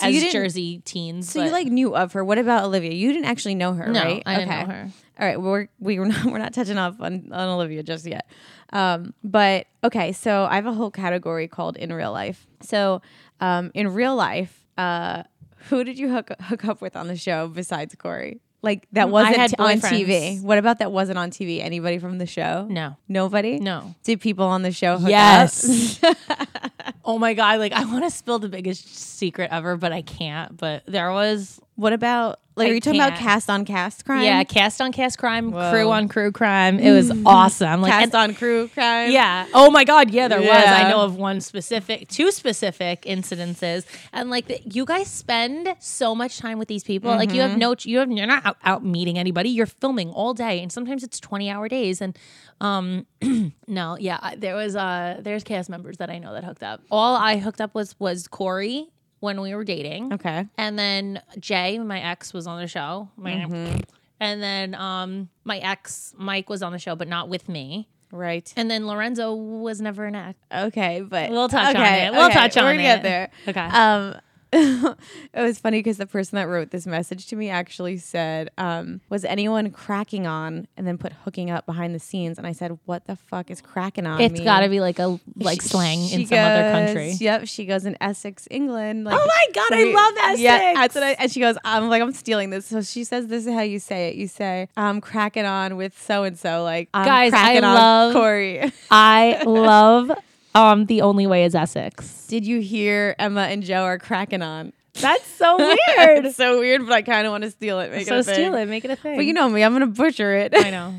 You 0.00 0.26
as 0.26 0.32
Jersey 0.32 0.78
teens. 0.84 1.30
So 1.30 1.44
you 1.44 1.50
like 1.50 1.66
knew 1.66 1.94
of 1.94 2.12
her. 2.14 2.24
What 2.24 2.38
about 2.38 2.64
Olivia? 2.64 2.92
You 2.92 3.12
didn't 3.12 3.26
actually 3.26 3.54
know 3.54 3.74
her, 3.74 3.86
No, 3.88 4.02
right? 4.02 4.22
I 4.24 4.36
didn't 4.36 4.48
know 4.48 4.74
her. 4.74 4.90
All 5.20 5.26
right, 5.26 5.40
we're 5.40 5.68
we 5.78 5.98
were 5.98 6.06
not 6.12 6.24
we're 6.24 6.38
not 6.38 6.54
touching 6.54 6.78
off 6.78 7.00
on, 7.00 7.30
on 7.32 7.48
Olivia 7.48 7.82
just 7.82 8.06
yet. 8.06 8.26
Um, 8.72 9.12
but 9.22 9.66
okay, 9.84 10.12
so 10.12 10.46
I 10.50 10.54
have 10.54 10.66
a 10.66 10.72
whole 10.72 10.90
category 10.90 11.46
called 11.48 11.76
in 11.76 11.92
real 11.92 12.12
life. 12.12 12.46
So 12.62 13.02
um, 13.40 13.70
in 13.74 13.92
real 13.92 14.16
life, 14.16 14.66
uh, 14.78 15.24
who 15.68 15.84
did 15.84 15.98
you 15.98 16.08
hook 16.10 16.30
hook 16.40 16.64
up 16.64 16.80
with 16.80 16.96
on 16.96 17.08
the 17.08 17.16
show 17.16 17.48
besides 17.48 17.94
Corey? 17.94 18.40
Like 18.62 18.86
that 18.92 19.08
mm, 19.08 19.10
wasn't 19.10 19.36
had 19.36 19.54
on. 19.58 19.78
TV. 19.80 20.40
What 20.40 20.56
about 20.58 20.78
that 20.78 20.92
wasn't 20.92 21.18
on 21.18 21.30
TV? 21.30 21.60
Anybody 21.60 21.98
from 21.98 22.18
the 22.18 22.26
show? 22.26 22.66
No. 22.70 22.96
Nobody. 23.08 23.58
No. 23.58 23.94
Did 24.04 24.20
people 24.20 24.46
on 24.46 24.62
the 24.62 24.70
show 24.70 24.98
hook 24.98 25.10
Yes. 25.10 26.00
up? 26.04 26.16
oh 27.04 27.18
my 27.18 27.34
god! 27.34 27.58
Like 27.58 27.72
I 27.72 27.84
want 27.84 28.04
to 28.04 28.10
spill 28.10 28.38
the 28.38 28.48
biggest 28.48 28.94
secret 28.96 29.48
ever, 29.50 29.76
but 29.76 29.90
I 29.92 30.02
can't. 30.02 30.56
But 30.56 30.84
there 30.86 31.10
was 31.10 31.60
what 31.74 31.92
about 31.92 32.40
like? 32.54 32.68
I 32.68 32.70
are 32.70 32.74
you 32.74 32.80
talking 32.80 33.00
about 33.00 33.18
cast 33.18 33.48
on 33.48 33.64
cast 33.64 34.04
crime? 34.04 34.24
yeah, 34.24 34.44
cast 34.44 34.80
on 34.82 34.92
cast 34.92 35.18
crime, 35.18 35.52
Whoa. 35.52 35.70
crew 35.70 35.90
on 35.90 36.06
crew 36.06 36.30
crime. 36.30 36.78
It 36.78 36.92
was 36.92 37.10
awesome. 37.24 37.80
Like 37.80 37.92
cast 37.92 38.14
and- 38.14 38.30
on 38.30 38.34
crew 38.34 38.68
crime. 38.68 39.10
Yeah. 39.10 39.46
Oh 39.54 39.70
my 39.70 39.84
God. 39.84 40.10
Yeah, 40.10 40.28
there 40.28 40.40
was. 40.40 40.50
I 40.50 40.90
know 40.90 41.00
of 41.00 41.16
one 41.16 41.40
specific, 41.40 42.08
two 42.08 42.30
specific 42.30 43.02
incidences, 43.02 43.86
and 44.12 44.28
like 44.28 44.48
the, 44.48 44.60
you 44.70 44.84
guys 44.84 45.08
spend 45.08 45.74
so 45.80 46.14
much 46.14 46.38
time 46.38 46.58
with 46.58 46.68
these 46.68 46.84
people. 46.84 47.10
Like 47.10 47.32
you 47.32 47.40
have 47.40 47.56
no, 47.56 47.74
you 47.80 47.98
have 47.98 48.10
you're 48.10 48.26
not 48.26 48.44
out, 48.44 48.56
out 48.64 48.84
meeting 48.84 49.18
anybody. 49.18 49.48
You're 49.48 49.66
filming 49.66 50.10
all 50.10 50.34
day, 50.34 50.62
and 50.62 50.70
sometimes 50.70 51.02
it's 51.02 51.18
twenty 51.18 51.48
hour 51.48 51.68
days. 51.68 52.02
And 52.02 52.18
um, 52.60 53.06
no, 53.66 53.96
yeah, 53.98 54.34
there 54.36 54.54
was 54.54 54.76
uh, 54.76 55.16
there's 55.20 55.42
cast 55.42 55.70
members 55.70 55.96
that 55.96 56.10
I 56.10 56.18
know 56.18 56.34
that 56.34 56.44
hooked 56.44 56.62
up. 56.62 56.82
All 56.90 57.16
I 57.16 57.38
hooked 57.38 57.62
up 57.62 57.74
was 57.74 57.98
was 57.98 58.28
Corey 58.28 58.91
when 59.22 59.40
we 59.40 59.54
were 59.54 59.62
dating. 59.62 60.12
Okay. 60.12 60.46
And 60.58 60.76
then 60.76 61.22
Jay, 61.38 61.78
my 61.78 62.00
ex, 62.00 62.34
was 62.34 62.48
on 62.48 62.60
the 62.60 62.66
show. 62.66 63.08
Mm-hmm. 63.18 63.80
And 64.18 64.42
then 64.42 64.74
um, 64.74 65.28
my 65.44 65.58
ex, 65.58 66.12
Mike, 66.18 66.50
was 66.50 66.60
on 66.60 66.72
the 66.72 66.78
show, 66.80 66.96
but 66.96 67.06
not 67.06 67.28
with 67.28 67.48
me. 67.48 67.88
Right. 68.10 68.52
And 68.56 68.68
then 68.68 68.86
Lorenzo 68.86 69.32
was 69.32 69.80
never 69.80 70.06
an 70.06 70.16
ex. 70.16 70.38
Okay, 70.52 71.02
but 71.02 71.30
We'll 71.30 71.48
touch 71.48 71.74
on 71.74 71.82
it. 71.82 72.12
We'll 72.12 72.26
okay, 72.26 72.34
touch 72.34 72.56
on 72.56 72.64
it. 72.64 72.66
we're 72.66 72.72
gonna 72.72 72.82
get 72.82 73.02
there. 73.04 73.30
Okay. 73.46 73.60
Um, 73.60 74.16
it 74.54 74.96
was 75.34 75.58
funny 75.58 75.78
because 75.78 75.96
the 75.96 76.06
person 76.06 76.36
that 76.36 76.46
wrote 76.46 76.70
this 76.70 76.86
message 76.86 77.26
to 77.28 77.36
me 77.36 77.48
actually 77.48 77.96
said, 77.96 78.50
um, 78.58 79.00
"Was 79.08 79.24
anyone 79.24 79.70
cracking 79.70 80.26
on?" 80.26 80.68
and 80.76 80.86
then 80.86 80.98
put 80.98 81.12
hooking 81.24 81.50
up 81.50 81.64
behind 81.64 81.94
the 81.94 81.98
scenes. 81.98 82.36
And 82.36 82.46
I 82.46 82.52
said, 82.52 82.78
"What 82.84 83.06
the 83.06 83.16
fuck 83.16 83.50
is 83.50 83.62
cracking 83.62 84.06
on?" 84.06 84.20
It's 84.20 84.40
got 84.40 84.60
to 84.60 84.68
be 84.68 84.80
like 84.80 84.98
a 84.98 85.18
like 85.36 85.62
She- 85.62 85.68
slang 85.68 86.06
she 86.06 86.14
in 86.22 86.26
some 86.26 86.38
other 86.38 86.70
country. 86.70 87.12
Yep, 87.12 87.46
she 87.46 87.64
goes 87.64 87.86
in 87.86 87.96
Essex, 88.00 88.46
England. 88.50 89.04
Like, 89.04 89.14
Oh 89.18 89.26
my 89.26 89.52
God, 89.54 89.72
I 89.72 89.84
love 89.84 90.14
Essex. 90.24 90.40
Yeah, 90.40 90.72
that's 90.74 90.94
what 90.94 91.04
I, 91.04 91.10
and 91.12 91.32
she 91.32 91.40
goes, 91.40 91.56
I'm 91.64 91.88
like, 91.88 92.02
I'm 92.02 92.12
stealing 92.12 92.50
this. 92.50 92.66
So 92.66 92.82
she 92.82 93.04
says, 93.04 93.28
"This 93.28 93.46
is 93.46 93.52
how 93.54 93.62
you 93.62 93.78
say 93.78 94.08
it. 94.08 94.16
You 94.16 94.28
say, 94.28 94.68
I'm 94.76 95.00
cracking 95.00 95.46
on 95.46 95.76
with 95.76 95.98
so 96.00 96.24
and 96.24 96.38
so. 96.38 96.62
Like, 96.62 96.90
I'm 96.92 97.06
Guys, 97.06 97.32
I 97.34 97.58
love- 97.60 98.12
Corey." 98.12 98.70
I 98.90 99.42
love 99.46 100.10
um 100.54 100.86
the 100.86 101.02
only 101.02 101.26
way 101.26 101.44
is 101.44 101.54
Essex. 101.54 102.26
Did 102.26 102.46
you 102.46 102.60
hear 102.60 103.14
Emma 103.18 103.42
and 103.42 103.62
Joe 103.62 103.82
are 103.84 103.98
cracking 103.98 104.42
on? 104.42 104.72
That's 104.94 105.26
so 105.26 105.56
weird. 105.58 106.26
it's 106.26 106.36
so 106.36 106.58
weird, 106.58 106.82
but 106.82 106.92
I 106.92 107.00
kind 107.02 107.26
of 107.26 107.30
want 107.30 107.44
to 107.44 107.50
steal 107.50 107.80
it. 107.80 107.90
Make 107.90 108.06
so 108.06 108.16
it 108.16 108.20
a 108.20 108.24
thing. 108.24 108.34
steal 108.34 108.54
it, 108.56 108.66
make 108.66 108.84
it 108.84 108.90
a 108.90 108.96
thing. 108.96 109.16
But 109.16 109.24
you 109.24 109.32
know 109.32 109.48
me, 109.48 109.64
I'm 109.64 109.72
gonna 109.72 109.86
butcher 109.86 110.34
it. 110.34 110.52
I 110.54 110.70
know. 110.70 110.94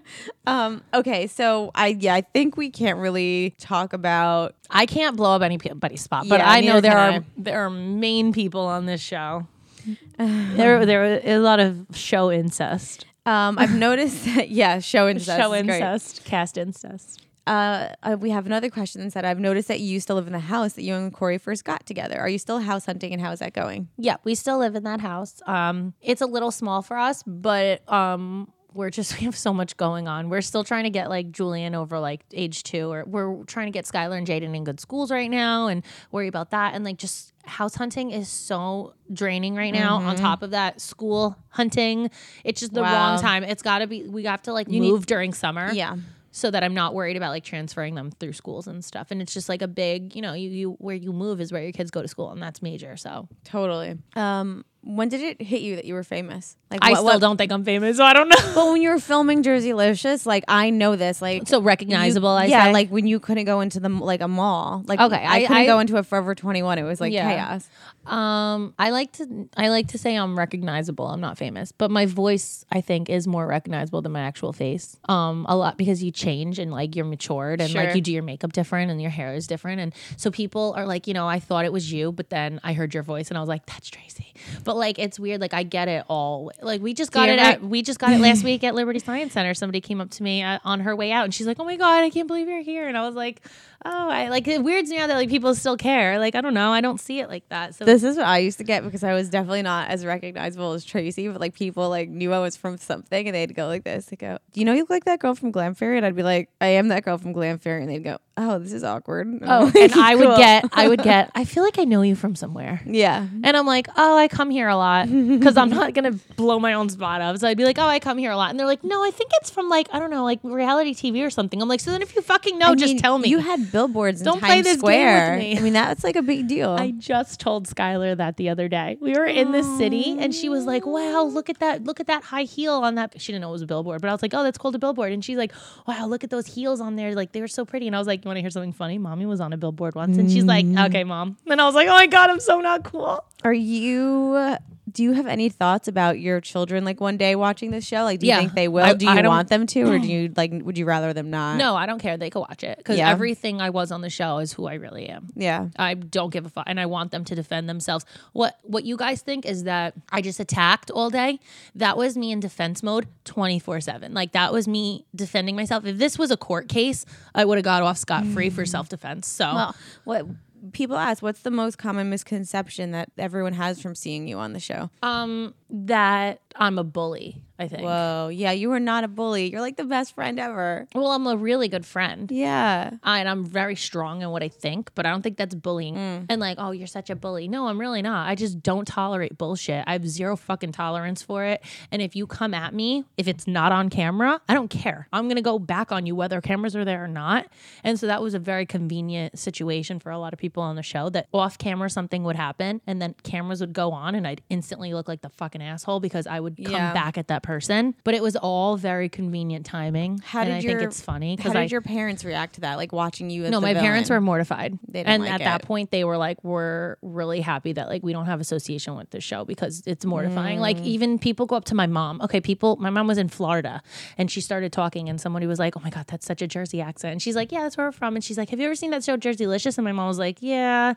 um, 0.46 0.82
okay, 0.92 1.26
so 1.26 1.70
I 1.74 1.88
yeah, 1.98 2.14
I 2.14 2.20
think 2.20 2.56
we 2.56 2.70
can't 2.70 2.98
really 2.98 3.54
talk 3.58 3.92
about. 3.94 4.54
I 4.70 4.84
can't 4.84 5.16
blow 5.16 5.34
up 5.34 5.42
anybody's 5.42 6.02
spot, 6.02 6.26
but 6.28 6.40
Yeah, 6.40 6.50
I 6.50 6.60
know 6.60 6.80
there 6.80 6.98
are 6.98 7.10
I. 7.10 7.24
there 7.38 7.64
are 7.64 7.70
main 7.70 8.32
people 8.32 8.60
on 8.60 8.84
this 8.86 9.00
show. 9.00 9.46
there 10.18 10.84
there 10.84 11.14
are 11.14 11.20
a 11.24 11.38
lot 11.38 11.58
of 11.58 11.86
show 11.94 12.30
incest. 12.30 13.06
Um, 13.24 13.58
I've 13.58 13.74
noticed 13.74 14.24
that 14.26 14.50
yeah, 14.50 14.78
show 14.80 15.08
incest. 15.08 15.40
show 15.40 15.54
incest, 15.54 16.24
cast 16.24 16.58
incest. 16.58 17.24
Uh, 17.48 17.94
uh, 18.02 18.16
we 18.18 18.30
have 18.30 18.46
another 18.46 18.68
question 18.70 19.02
that 19.02 19.10
said, 19.12 19.24
I've 19.24 19.40
noticed 19.40 19.68
that 19.68 19.80
you 19.80 19.86
used 19.86 20.06
to 20.08 20.14
live 20.14 20.26
in 20.26 20.32
the 20.32 20.38
house 20.38 20.74
that 20.74 20.82
you 20.82 20.94
and 20.94 21.12
Corey 21.12 21.38
first 21.38 21.64
got 21.64 21.86
together. 21.86 22.18
Are 22.20 22.28
you 22.28 22.38
still 22.38 22.58
house 22.58 22.84
hunting, 22.86 23.12
and 23.12 23.22
how 23.22 23.32
is 23.32 23.38
that 23.38 23.52
going? 23.54 23.88
Yeah, 23.96 24.16
we 24.24 24.34
still 24.34 24.58
live 24.58 24.74
in 24.74 24.84
that 24.84 25.00
house. 25.00 25.40
Um, 25.46 25.94
it's 26.02 26.20
a 26.20 26.26
little 26.26 26.50
small 26.50 26.82
for 26.82 26.98
us, 26.98 27.22
but 27.26 27.90
um, 27.90 28.52
we're 28.74 28.90
just 28.90 29.14
we 29.18 29.24
have 29.24 29.36
so 29.36 29.54
much 29.54 29.76
going 29.78 30.06
on. 30.08 30.28
We're 30.28 30.42
still 30.42 30.62
trying 30.64 30.84
to 30.84 30.90
get 30.90 31.08
like 31.08 31.30
Julian 31.32 31.74
over 31.74 31.98
like 31.98 32.20
age 32.34 32.64
two, 32.64 32.92
or 32.92 33.04
we're 33.06 33.44
trying 33.44 33.66
to 33.66 33.72
get 33.72 33.86
Skylar 33.86 34.18
and 34.18 34.26
Jaden 34.26 34.54
in 34.54 34.64
good 34.64 34.78
schools 34.78 35.10
right 35.10 35.30
now, 35.30 35.68
and 35.68 35.82
worry 36.12 36.28
about 36.28 36.50
that. 36.50 36.74
And 36.74 36.84
like 36.84 36.98
just 36.98 37.32
house 37.46 37.74
hunting 37.76 38.10
is 38.10 38.28
so 38.28 38.92
draining 39.10 39.54
right 39.54 39.72
now. 39.72 39.96
On 40.00 40.16
top 40.16 40.42
of 40.42 40.50
that, 40.50 40.82
school 40.82 41.34
hunting, 41.48 42.10
it's 42.44 42.60
just 42.60 42.74
the 42.74 42.82
Wow. 42.82 42.92
wrong 43.12 43.22
time. 43.22 43.42
It's 43.42 43.62
got 43.62 43.78
to 43.78 43.86
be. 43.86 44.06
We 44.06 44.24
have 44.24 44.42
to 44.42 44.52
like 44.52 44.68
move 44.68 45.06
during 45.06 45.32
summer 45.32 45.72
Yeah. 45.72 45.96
So 46.38 46.52
that 46.52 46.62
I'm 46.62 46.74
not 46.74 46.94
worried 46.94 47.16
about 47.16 47.30
like 47.30 47.42
transferring 47.42 47.96
them 47.96 48.12
through 48.12 48.32
schools 48.32 48.68
and 48.68 48.84
stuff. 48.84 49.10
And 49.10 49.20
it's 49.20 49.34
just 49.34 49.48
like 49.48 49.60
a 49.60 49.66
big, 49.66 50.14
you 50.14 50.22
know, 50.22 50.34
you, 50.34 50.50
you 50.50 50.70
where 50.78 50.94
you 50.94 51.12
move 51.12 51.40
is 51.40 51.50
where 51.50 51.62
your 51.62 51.72
kids 51.72 51.90
go 51.90 52.00
to 52.00 52.06
school, 52.06 52.30
and 52.30 52.40
that's 52.40 52.62
major. 52.62 52.96
So 52.96 53.28
Totally. 53.44 53.98
Um, 54.14 54.64
when 54.82 55.08
did 55.08 55.20
it 55.20 55.42
hit 55.42 55.60
you 55.60 55.76
that 55.76 55.84
you 55.84 55.94
were 55.94 56.02
famous? 56.04 56.56
Like 56.70 56.80
I 56.82 56.90
what- 56.90 56.96
still 56.98 57.04
what- 57.06 57.20
don't 57.20 57.36
think 57.36 57.52
I'm 57.52 57.64
famous, 57.64 57.96
so 57.98 58.04
I 58.04 58.12
don't 58.12 58.28
know. 58.28 58.36
But 58.54 58.66
when 58.72 58.80
you 58.82 58.90
were 58.90 58.98
filming 58.98 59.42
Jerseylicious, 59.42 60.24
like 60.26 60.44
I 60.48 60.70
know 60.70 60.96
this, 60.96 61.20
like 61.20 61.46
So 61.48 61.60
recognizable, 61.60 62.28
I 62.28 62.44
yeah, 62.46 62.64
say? 62.64 62.72
like 62.72 62.88
when 62.90 63.06
you 63.06 63.20
couldn't 63.20 63.44
go 63.44 63.60
into 63.60 63.80
the 63.80 63.88
like 63.88 64.20
a 64.20 64.28
mall, 64.28 64.82
like 64.86 65.00
Okay, 65.00 65.16
I, 65.16 65.36
I- 65.36 65.40
couldn't 65.42 65.56
I- 65.56 65.66
go 65.66 65.78
into 65.80 65.96
a 65.96 66.02
Forever 66.02 66.34
Twenty 66.34 66.62
One. 66.62 66.78
It 66.78 66.84
was 66.84 67.00
like 67.00 67.12
Yeah. 67.12 67.34
chaos. 67.34 67.68
Um, 68.06 68.72
I 68.78 68.88
like 68.90 69.12
to 69.12 69.48
I 69.56 69.68
like 69.68 69.88
to 69.88 69.98
say 69.98 70.16
I'm 70.16 70.38
recognizable. 70.38 71.06
I'm 71.08 71.20
not 71.20 71.36
famous, 71.36 71.72
but 71.72 71.90
my 71.90 72.06
voice 72.06 72.64
I 72.72 72.80
think 72.80 73.10
is 73.10 73.26
more 73.26 73.46
recognizable 73.46 74.00
than 74.00 74.12
my 74.12 74.20
actual 74.20 74.52
face. 74.54 74.96
Um, 75.08 75.44
a 75.48 75.56
lot 75.56 75.76
because 75.76 76.02
you 76.02 76.10
change 76.10 76.58
and 76.58 76.70
like 76.70 76.96
you're 76.96 77.04
matured 77.04 77.60
and 77.60 77.70
Sure. 77.70 77.84
like 77.84 77.94
you 77.94 78.00
do 78.00 78.12
your 78.12 78.22
makeup 78.22 78.52
different 78.52 78.90
and 78.90 79.00
your 79.02 79.10
hair 79.10 79.34
is 79.34 79.46
different, 79.46 79.80
and 79.80 79.94
so 80.16 80.30
people 80.30 80.72
are 80.76 80.86
like, 80.86 81.06
you 81.06 81.12
know, 81.14 81.28
I 81.28 81.38
thought 81.38 81.64
it 81.66 81.72
was 81.72 81.92
you, 81.92 82.12
but 82.12 82.30
then 82.30 82.60
I 82.64 82.72
heard 82.72 82.94
your 82.94 83.02
voice 83.02 83.28
and 83.28 83.36
I 83.36 83.40
was 83.40 83.48
like, 83.48 83.66
that's 83.66 83.90
Tracy. 83.90 84.32
But 84.68 84.76
like 84.76 84.98
it's 84.98 85.18
weird. 85.18 85.40
Like 85.40 85.54
I 85.54 85.62
get 85.62 85.88
it 85.88 86.04
all. 86.10 86.52
Like 86.60 86.82
we 86.82 86.92
just 86.92 87.10
got 87.10 87.30
it 87.30 87.38
at 87.38 87.62
we 87.62 87.80
just 87.80 87.98
got 87.98 88.12
it 88.12 88.20
last 88.20 88.44
week 88.44 88.62
at 88.64 88.74
Liberty 88.74 88.98
Science 88.98 89.32
Center. 89.32 89.54
Somebody 89.54 89.80
came 89.80 89.98
up 89.98 90.10
to 90.10 90.22
me 90.22 90.42
uh, 90.42 90.58
on 90.62 90.80
her 90.80 90.94
way 90.94 91.10
out 91.10 91.24
and 91.24 91.32
she's 91.32 91.46
like, 91.46 91.58
"Oh 91.58 91.64
my 91.64 91.76
god, 91.76 92.04
I 92.04 92.10
can't 92.10 92.28
believe 92.28 92.50
you're 92.50 92.60
here." 92.60 92.86
And 92.86 92.94
I 92.94 93.06
was 93.06 93.14
like, 93.14 93.40
"Oh, 93.84 94.08
I 94.10 94.28
like 94.28 94.46
it 94.48 94.62
weirds 94.62 94.90
me 94.90 94.98
out 94.98 95.08
that 95.08 95.16
like 95.16 95.28
people 95.28 95.54
still 95.54 95.76
care." 95.76 96.18
Like 96.18 96.34
I 96.34 96.40
don't 96.40 96.54
know. 96.54 96.72
I 96.72 96.80
don't 96.80 97.00
see 97.00 97.20
it 97.20 97.28
like 97.28 97.48
that. 97.48 97.74
So 97.74 97.84
This 97.84 98.02
is 98.02 98.16
what 98.16 98.26
I 98.26 98.38
used 98.38 98.58
to 98.58 98.64
get 98.64 98.84
because 98.84 99.04
I 99.04 99.12
was 99.14 99.28
definitely 99.30 99.62
not 99.62 99.88
as 99.90 100.04
recognizable 100.04 100.72
as 100.72 100.84
Tracy, 100.84 101.28
but 101.28 101.40
like 101.40 101.54
people 101.54 101.88
like 101.88 102.08
knew 102.08 102.32
I 102.32 102.38
was 102.40 102.56
from 102.56 102.76
something 102.78 103.26
and 103.26 103.34
they'd 103.34 103.54
go 103.54 103.66
like 103.66 103.84
this. 103.84 104.06
They 104.06 104.16
go, 104.16 104.38
Do 104.52 104.60
you 104.60 104.64
know 104.66 104.72
you 104.72 104.80
look 104.80 104.90
like 104.90 105.04
that 105.04 105.20
girl 105.20 105.34
from 105.34 105.50
Glam 105.50 105.74
Fairy? 105.74 105.96
And 105.96 106.04
I'd 106.06 106.16
be 106.16 106.22
like, 106.22 106.48
I 106.60 106.68
am 106.68 106.88
that 106.88 107.04
girl 107.04 107.18
from 107.18 107.32
Glam 107.32 107.58
Fairy. 107.58 107.82
And 107.82 107.90
they'd 107.90 108.04
go, 108.04 108.18
Oh, 108.40 108.58
this 108.60 108.72
is 108.72 108.84
awkward. 108.84 109.26
And 109.26 109.42
Oh, 109.44 109.64
like, 109.64 109.74
and 109.76 109.94
I 109.94 110.14
would 110.14 110.26
"Cool." 110.28 110.36
get, 110.36 110.64
I 110.72 110.86
would 110.86 111.02
get, 111.02 111.30
I 111.34 111.44
feel 111.44 111.64
like 111.64 111.76
I 111.78 111.84
know 111.84 112.02
you 112.02 112.14
from 112.14 112.36
somewhere. 112.36 112.80
Yeah. 112.86 113.26
And 113.42 113.56
I'm 113.56 113.66
like, 113.66 113.88
oh, 113.96 114.16
I 114.16 114.28
come 114.28 114.50
here 114.50 114.68
a 114.68 114.76
lot 114.76 115.08
because 115.10 115.56
I'm 115.56 115.70
not 115.70 115.92
gonna 115.92 116.12
blow 116.36 116.60
my 116.60 116.74
own 116.74 116.88
spot 116.88 117.20
up. 117.20 117.36
So 117.38 117.48
I'd 117.48 117.56
be 117.56 117.64
like, 117.64 117.78
oh, 117.78 117.86
I 117.86 117.98
come 117.98 118.16
here 118.16 118.30
a 118.30 118.36
lot, 118.36 118.50
and 118.50 118.58
they're 118.60 118.66
like, 118.66 118.84
no, 118.84 119.04
I 119.04 119.10
think 119.10 119.30
it's 119.40 119.50
from 119.50 119.68
like 119.68 119.88
I 119.92 119.98
don't 119.98 120.10
know, 120.10 120.22
like 120.24 120.38
reality 120.44 120.94
TV 120.94 121.26
or 121.26 121.30
something. 121.30 121.60
I'm 121.60 121.68
like, 121.68 121.80
so 121.80 121.90
then 121.90 122.00
if 122.00 122.14
you 122.14 122.22
fucking 122.22 122.58
know, 122.58 122.68
I 122.68 122.74
just 122.76 122.92
mean, 122.94 123.02
tell 123.02 123.18
me. 123.18 123.28
You 123.28 123.38
had 123.38 123.67
billboards 123.72 124.20
in 124.20 124.24
Don't 124.24 124.40
Times 124.40 124.52
play 124.52 124.62
this 124.62 124.76
game 124.76 124.82
with 124.82 124.94
Square. 124.94 125.38
me. 125.38 125.58
I 125.58 125.60
mean, 125.60 125.72
that's 125.72 126.04
like 126.04 126.16
a 126.16 126.22
big 126.22 126.46
deal. 126.48 126.70
I 126.70 126.90
just 126.92 127.40
told 127.40 127.66
Skylar 127.68 128.16
that 128.16 128.36
the 128.36 128.48
other 128.48 128.68
day. 128.68 128.96
We 129.00 129.12
were 129.12 129.24
in 129.24 129.52
the 129.52 129.62
city 129.78 130.16
and 130.18 130.34
she 130.34 130.48
was 130.48 130.64
like, 130.64 130.86
Wow, 130.86 131.24
look 131.24 131.48
at 131.50 131.58
that, 131.60 131.84
look 131.84 132.00
at 132.00 132.06
that 132.06 132.22
high 132.24 132.42
heel 132.42 132.74
on 132.74 132.94
that. 132.96 133.20
She 133.20 133.32
didn't 133.32 133.42
know 133.42 133.48
it 133.48 133.52
was 133.52 133.62
a 133.62 133.66
billboard, 133.66 134.00
but 134.00 134.08
I 134.08 134.12
was 134.12 134.22
like, 134.22 134.34
Oh, 134.34 134.42
that's 134.42 134.58
called 134.58 134.74
a 134.74 134.78
billboard. 134.78 135.12
And 135.12 135.24
she's 135.24 135.36
like, 135.38 135.52
Wow, 135.86 136.06
look 136.06 136.24
at 136.24 136.30
those 136.30 136.46
heels 136.46 136.80
on 136.80 136.96
there. 136.96 137.14
Like 137.14 137.32
they 137.32 137.40
were 137.40 137.48
so 137.48 137.64
pretty. 137.64 137.86
And 137.86 137.94
I 137.96 137.98
was 137.98 138.06
like, 138.06 138.24
You 138.24 138.28
want 138.28 138.36
to 138.38 138.42
hear 138.42 138.50
something 138.50 138.72
funny? 138.72 138.98
Mommy 138.98 139.26
was 139.26 139.40
on 139.40 139.52
a 139.52 139.56
billboard 139.56 139.94
once. 139.94 140.18
And 140.18 140.30
she's 140.30 140.44
like, 140.44 140.64
Mm. 140.66 140.86
Okay, 140.88 141.04
mom. 141.04 141.36
And 141.46 141.60
I 141.60 141.64
was 141.66 141.74
like, 141.74 141.88
Oh 141.88 141.92
my 141.92 142.06
God, 142.06 142.30
I'm 142.30 142.40
so 142.40 142.60
not 142.60 142.84
cool. 142.84 143.24
Are 143.44 143.52
you? 143.52 144.56
Do 144.90 145.02
you 145.02 145.12
have 145.12 145.26
any 145.26 145.48
thoughts 145.48 145.88
about 145.88 146.18
your 146.20 146.40
children 146.40 146.84
like 146.84 147.00
one 147.00 147.16
day 147.16 147.34
watching 147.36 147.70
this 147.70 147.84
show? 147.86 148.04
Like, 148.04 148.20
do 148.20 148.26
you 148.26 148.32
Yeah. 148.32 148.38
think 148.38 148.54
they 148.54 148.68
will? 148.68 148.84
I- 148.84 148.94
do 148.94 149.04
you 149.06 149.10
I 149.10 149.26
want 149.26 149.48
them 149.48 149.66
to, 149.66 149.82
or 149.82 149.98
do 149.98 150.06
you 150.12 150.32
like? 150.36 150.52
Would 150.52 150.78
you 150.78 150.84
rather 150.86 151.12
them 151.12 151.30
not? 151.30 151.56
No, 151.58 151.76
I 151.76 151.86
don't 151.86 151.98
care. 151.98 152.16
They 152.16 152.30
could 152.30 152.40
watch 152.40 152.64
it 152.64 152.78
because 152.78 152.98
Yeah. 152.98 153.10
everything 153.10 153.60
I 153.60 153.70
was 153.70 153.92
on 153.92 154.00
the 154.00 154.10
show 154.10 154.38
is 154.38 154.52
who 154.52 154.66
I 154.66 154.74
really 154.74 155.08
am. 155.08 155.28
Yeah. 155.34 155.68
I 155.76 155.94
don't 155.94 156.30
give 156.30 156.46
a 156.46 156.48
fuck, 156.48 156.64
and 156.66 156.80
I 156.80 156.86
want 156.86 157.10
them 157.10 157.24
to 157.24 157.34
defend 157.34 157.68
themselves. 157.68 158.04
What 158.32 158.58
What 158.62 158.84
you 158.84 158.96
guys 158.96 159.20
think 159.22 159.44
is 159.46 159.64
that 159.64 159.94
I 160.10 160.20
just 160.22 160.40
attacked 160.40 160.90
all 160.90 161.10
day? 161.10 161.40
That 161.74 161.96
was 161.96 162.16
me 162.16 162.32
in 162.32 162.40
defense 162.40 162.82
mode, 162.82 163.06
twenty 163.24 163.58
four 163.58 163.80
seven. 163.80 164.14
Like 164.14 164.32
that 164.32 164.52
was 164.52 164.66
me 164.68 165.06
defending 165.14 165.56
myself. 165.56 165.84
If 165.84 165.98
this 165.98 166.18
was 166.18 166.30
a 166.30 166.36
court 166.36 166.68
case, 166.68 167.04
I 167.34 167.44
would 167.44 167.58
have 167.58 167.64
got 167.64 167.82
off 167.82 167.98
scot 167.98 168.24
free 168.26 168.50
for 168.50 168.62
mm. 168.64 168.68
self 168.68 168.88
defense. 168.88 169.28
So 169.28 169.44
Well, 169.46 169.76
what 170.04 170.26
people 170.72 170.96
ask, 170.96 171.22
what's 171.22 171.40
the 171.40 171.50
most 171.50 171.78
common 171.78 172.10
misconception 172.10 172.92
that 172.92 173.10
everyone 173.18 173.52
has 173.54 173.80
from 173.80 173.94
seeing 173.94 174.28
you 174.28 174.38
on 174.38 174.52
the 174.52 174.60
show? 174.60 174.90
um, 175.02 175.54
that 175.70 176.40
I'm 176.56 176.78
a 176.78 176.84
bully. 176.84 177.42
I 177.58 177.68
think. 177.68 177.82
Whoa, 177.82 178.30
yeah, 178.32 178.52
you 178.52 178.70
are 178.72 178.80
not 178.80 179.04
a 179.04 179.08
bully. 179.08 179.50
You're 179.50 179.60
like 179.60 179.76
the 179.76 179.84
best 179.84 180.14
friend 180.14 180.38
ever. 180.38 180.86
Well, 180.94 181.10
I'm 181.12 181.26
a 181.26 181.36
really 181.36 181.68
good 181.68 181.84
friend. 181.84 182.30
Yeah. 182.30 182.90
and 183.02 183.28
I'm 183.28 183.44
very 183.44 183.74
strong 183.76 184.22
in 184.22 184.30
what 184.30 184.42
I 184.42 184.48
think, 184.48 184.92
but 184.94 185.06
I 185.06 185.10
don't 185.10 185.22
think 185.22 185.36
that's 185.36 185.54
bullying. 185.54 185.94
Mm. 185.96 186.26
And 186.28 186.40
like, 186.40 186.58
oh, 186.60 186.70
you're 186.70 186.86
such 186.86 187.10
a 187.10 187.16
bully. 187.16 187.48
No, 187.48 187.66
I'm 187.68 187.80
really 187.80 188.02
not. 188.02 188.28
I 188.28 188.34
just 188.34 188.62
don't 188.62 188.86
tolerate 188.86 189.36
bullshit. 189.38 189.84
I 189.86 189.92
have 189.92 190.08
zero 190.08 190.36
fucking 190.36 190.72
tolerance 190.72 191.22
for 191.22 191.44
it. 191.44 191.62
And 191.90 192.00
if 192.00 192.14
you 192.14 192.26
come 192.26 192.54
at 192.54 192.74
me, 192.74 193.04
if 193.16 193.26
it's 193.28 193.46
not 193.46 193.72
on 193.72 193.90
camera, 193.90 194.40
I 194.48 194.54
don't 194.54 194.68
care. 194.68 195.08
I'm 195.12 195.28
gonna 195.28 195.42
go 195.42 195.58
back 195.58 195.90
on 195.92 196.06
you 196.06 196.14
whether 196.14 196.40
cameras 196.40 196.76
are 196.76 196.84
there 196.84 197.02
or 197.04 197.08
not. 197.08 197.46
And 197.82 197.98
so 197.98 198.06
that 198.06 198.22
was 198.22 198.34
a 198.34 198.38
very 198.38 198.66
convenient 198.66 199.38
situation 199.38 199.98
for 199.98 200.10
a 200.10 200.18
lot 200.18 200.32
of 200.32 200.38
people 200.38 200.62
on 200.62 200.76
the 200.76 200.82
show 200.82 201.08
that 201.10 201.26
off 201.32 201.58
camera 201.58 201.90
something 201.90 202.22
would 202.24 202.36
happen 202.36 202.80
and 202.86 203.02
then 203.02 203.14
cameras 203.24 203.60
would 203.60 203.72
go 203.72 203.92
on 203.92 204.14
and 204.14 204.26
I'd 204.26 204.42
instantly 204.48 204.94
look 204.94 205.08
like 205.08 205.22
the 205.22 205.28
fucking 205.30 205.62
asshole 205.62 206.00
because 206.00 206.26
I 206.26 206.38
would 206.40 206.56
come 206.56 206.72
Yeah. 206.72 206.92
back 206.92 207.18
at 207.18 207.28
that 207.28 207.42
person. 207.48 207.94
But 208.04 208.14
it 208.14 208.22
was 208.22 208.36
all 208.36 208.76
very 208.76 209.08
convenient 209.08 209.64
timing. 209.64 210.20
How 210.22 210.40
and 210.40 210.48
did 210.48 210.54
I 210.56 210.58
your 210.58 210.78
think 210.80 210.90
it's 210.90 211.00
funny 211.00 211.30
How 211.30 211.36
because 211.36 211.52
did 211.52 211.58
I 211.58 211.64
your 211.64 211.80
parents 211.80 212.22
react 212.22 212.56
to 212.56 212.60
that? 212.60 212.76
Like 212.76 212.92
watching 212.92 213.30
you 213.30 213.44
as 213.44 213.50
no, 213.50 213.58
the 213.58 213.66
my 213.68 213.72
parents 213.72 214.10
were 214.10 214.20
mortified. 214.20 214.78
They 214.86 215.00
didn't 215.00 215.08
and 215.08 215.22
like 215.22 215.32
at 215.32 215.40
that 215.40 215.62
point, 215.62 215.90
they 215.90 216.04
were 216.04 216.18
like, 216.18 216.44
"We're 216.44 216.96
really 217.00 217.40
happy 217.40 217.72
that 217.72 217.88
like 217.88 218.02
we 218.02 218.12
don't 218.12 218.26
have 218.26 218.40
association 218.40 218.96
with 218.96 219.08
this 219.10 219.24
show 219.24 219.46
because 219.46 219.82
it's 219.86 220.04
mortifying." 220.04 220.58
Mm. 220.58 220.60
Like 220.60 220.78
even 220.80 221.18
people 221.18 221.46
go 221.46 221.56
up 221.56 221.64
to 221.66 221.74
my 221.74 221.86
mom. 221.86 222.20
Okay, 222.20 222.40
people. 222.40 222.76
My 222.76 222.90
mom 222.90 223.06
was 223.06 223.16
in 223.16 223.30
Florida, 223.30 223.80
and 224.18 224.30
she 224.30 224.42
started 224.42 224.70
talking, 224.70 225.08
and 225.08 225.18
somebody 225.18 225.46
was 225.46 225.58
like, 225.58 225.74
"Oh 225.74 225.80
my 225.82 225.88
god, 225.88 226.04
that's 226.06 226.26
such 226.26 226.42
a 226.42 226.46
Jersey 226.46 226.82
accent." 226.82 227.12
And 227.12 227.22
she's 227.22 227.34
like, 227.34 227.50
"Yeah, 227.50 227.62
that's 227.62 227.78
where 227.78 227.86
we're 227.86 227.92
from." 227.92 228.14
And 228.14 228.22
she's 228.22 228.36
like, 228.36 228.50
"Have 228.50 228.60
you 228.60 228.66
ever 228.66 228.74
seen 228.74 228.90
that 228.90 229.02
show 229.04 229.16
Jerseylicious?" 229.16 229.78
And 229.78 229.86
my 229.86 229.92
mom 229.92 230.08
was 230.08 230.18
like, 230.18 230.36
"Yeah." 230.42 230.94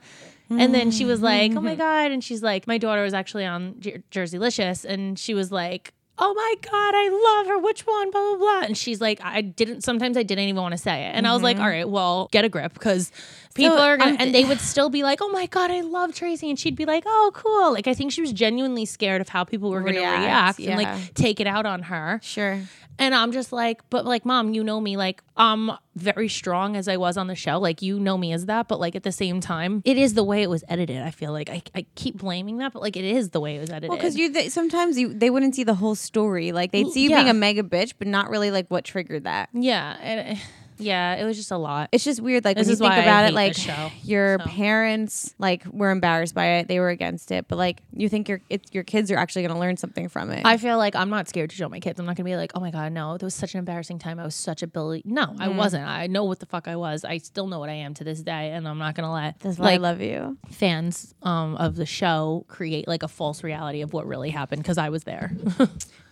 And 0.50 0.76
then 0.76 0.92
she 0.92 1.06
was 1.06 1.22
like, 1.22 1.54
"Oh 1.56 1.62
my 1.62 1.76
god!" 1.88 2.12
And 2.12 2.22
she's 2.22 2.44
like, 2.44 2.68
"My 2.68 2.78
daughter 2.78 3.04
was 3.04 3.14
actually 3.14 3.46
on 3.46 3.76
Jer- 3.80 4.04
Jerseylicious," 4.12 4.84
and 4.84 5.18
she 5.18 5.34
was 5.34 5.52
like. 5.52 5.94
Oh 6.24 6.36
my 6.36 6.54
God, 6.62 6.94
I 6.96 7.10
love 7.10 7.48
her. 7.48 7.58
Which 7.58 7.88
one? 7.88 8.12
Blah, 8.12 8.22
blah, 8.22 8.38
blah. 8.38 8.62
And 8.62 8.78
she's 8.78 9.02
like, 9.02 9.20
I 9.24 9.42
didn't, 9.42 9.82
sometimes 9.82 10.16
I 10.18 10.22
didn't 10.22 10.44
even 10.44 10.62
want 10.62 10.74
to 10.74 10.78
say 10.78 11.08
it. 11.08 11.16
And 11.16 11.28
I 11.28 11.34
was 11.34 11.42
like, 11.42 11.56
mm-hmm. 11.56 11.64
all 11.64 11.70
right, 11.72 11.90
well, 11.90 12.30
get 12.32 12.46
a 12.46 12.50
grip 12.50 12.76
because 12.76 13.12
people 13.56 13.80
are 13.80 13.98
going 13.98 14.18
to, 14.18 14.22
and 14.22 14.36
they 14.36 14.46
would 14.46 14.60
still 14.60 14.92
be 14.92 15.02
like, 15.02 15.20
oh 15.24 15.30
my 15.30 15.48
God, 15.48 15.72
I 15.72 15.82
love 15.82 16.14
Tracy. 16.14 16.48
And 16.52 16.60
she'd 16.60 16.76
be 16.76 16.86
like, 16.86 17.06
oh, 17.08 17.32
cool. 17.34 17.74
Like, 17.74 17.88
I 17.88 17.96
think 17.96 18.12
she 18.12 18.22
was 18.22 18.32
genuinely 18.34 18.86
scared 18.86 19.20
of 19.20 19.30
how 19.30 19.44
people 19.44 19.72
were 19.72 19.82
going 19.82 19.96
to 19.96 20.02
React, 20.02 20.22
react 20.22 20.60
and 20.60 20.68
yeah. 20.68 20.76
like 20.76 21.14
take 21.16 21.40
it 21.40 21.48
out 21.48 21.66
on 21.66 21.82
her. 21.82 22.20
Sure. 22.22 22.62
And 23.00 23.16
I'm 23.16 23.32
just 23.32 23.52
like, 23.52 23.82
but 23.90 24.06
like, 24.06 24.24
mom, 24.24 24.54
you 24.54 24.64
know 24.64 24.80
me, 24.80 24.98
like, 24.98 25.24
I'm 25.38 25.72
very 25.96 26.28
strong 26.28 26.76
as 26.76 26.88
I 26.88 26.98
was 26.98 27.18
on 27.18 27.28
the 27.28 27.36
show. 27.36 27.60
Like, 27.60 27.82
you 27.82 28.00
know 28.00 28.18
me 28.18 28.34
as 28.34 28.46
that. 28.46 28.68
But 28.68 28.80
like, 28.80 28.96
at 28.96 29.04
the 29.04 29.12
same 29.12 29.42
time, 29.42 29.82
it 29.86 29.98
is 29.98 30.14
the 30.14 30.24
way 30.24 30.44
it 30.44 30.50
was 30.50 30.64
edited. 30.68 31.02
I 31.02 31.12
feel 31.12 31.32
like 31.32 31.50
I, 31.50 31.62
I 31.76 31.86
keep 31.96 32.18
blaming 32.18 32.58
that, 32.58 32.74
but 32.74 32.82
like, 32.82 32.98
it 32.98 33.06
is 33.06 33.30
the 33.30 33.40
way 33.40 33.56
it 33.56 33.60
was 33.60 33.70
edited. 33.70 33.90
Well, 33.90 33.98
because 33.98 34.16
you 34.16 34.32
they, 34.32 34.50
sometimes 34.50 34.98
you 34.98 35.14
they 35.14 35.30
wouldn't 35.30 35.56
see 35.56 35.64
the 35.64 35.76
whole 35.76 35.96
story. 35.96 36.52
Like 36.52 36.72
they'd 36.72 36.88
see 36.90 37.04
you 37.04 37.10
yeah. 37.10 37.18
being 37.18 37.30
a 37.30 37.34
mega 37.34 37.64
bitch, 37.64 37.94
but 37.98 38.08
not 38.08 38.30
really 38.30 38.52
like 38.52 38.68
what 38.68 38.84
triggered 38.86 39.24
that. 39.24 39.50
yeah. 39.54 39.98
And, 40.02 40.38
eh, 40.38 40.42
yeah, 40.82 41.16
it 41.16 41.26
was 41.26 41.38
just 41.38 41.52
a 41.52 41.58
lot. 41.58 41.90
It's 41.92 42.04
just 42.04 42.22
weird. 42.22 42.44
Like 42.44 42.58
This 42.58 42.68
when 42.68 42.72
you 42.72 42.78
think 42.78 43.04
about 43.04 43.30
it, 43.30 43.34
like 43.34 43.56
show, 43.56 43.92
your 44.04 44.38
so. 44.40 44.46
parents 44.46 45.34
like 45.38 45.66
were 45.66 45.92
embarrassed 45.92 46.34
by 46.34 46.46
it. 46.58 46.68
They 46.68 46.80
were 46.80 46.90
against 46.90 47.32
it, 47.32 47.48
but 47.48 47.58
like 47.58 47.82
you 47.94 48.10
think 48.10 48.28
your 48.28 48.42
it's, 48.50 48.74
your 48.74 48.84
kids 48.84 49.12
are 49.12 49.18
actually 49.18 49.44
going 49.44 49.54
to 49.54 49.60
learn 49.60 49.78
something 49.78 50.10
from 50.10 50.32
it. 50.32 50.42
I 50.46 50.58
feel 50.58 50.78
like 50.78 50.96
I'm 50.96 51.10
not 51.10 51.30
scared 51.30 51.52
to 51.52 51.56
show 51.56 51.70
my 51.70 51.80
kids. 51.80 52.00
I'm 52.00 52.06
not 52.06 52.16
gonna 52.16 52.30
be 52.30 52.36
like, 52.36 52.52
oh 52.56 52.60
my 52.60 52.72
god, 52.72 52.92
no, 52.92 53.14
it 53.14 53.24
was 53.24 53.36
such 53.36 53.54
an 53.54 53.60
embarrassing 53.60 54.00
time. 54.00 54.20
I 54.20 54.24
was 54.24 54.36
such 54.36 54.64
a 54.64 54.68
bully. 54.68 55.02
No, 55.06 55.36
I 55.40 55.50
wasn't. 55.50 55.88
I 55.88 56.08
know 56.08 56.24
what 56.24 56.40
the 56.40 56.46
fuck 56.46 56.68
I 56.68 56.76
was. 56.76 57.06
I 57.06 57.18
still 57.20 57.48
know 57.48 57.60
what 57.60 57.70
I 57.70 57.74
am 57.74 57.94
to 57.96 58.04
this 58.04 58.22
day, 58.22 58.52
and 58.52 58.68
I'm 58.68 58.78
not 58.78 58.96
gonna 58.96 59.14
let 59.14 59.40
That's 59.40 59.58
why 59.58 59.66
like 59.66 59.74
I 59.76 59.78
love 59.78 60.02
you. 60.02 60.38
fans 60.50 61.14
um, 61.22 61.56
of 61.58 61.76
the 61.76 61.86
show 61.86 62.46
create 62.48 62.88
like 62.88 63.04
a 63.04 63.08
false 63.08 63.44
reality 63.44 63.82
of 63.82 63.94
what 63.94 64.08
really 64.08 64.30
happened 64.30 64.62
because 64.64 64.78
I 64.78 64.90
was 64.90 65.04
there. 65.04 65.32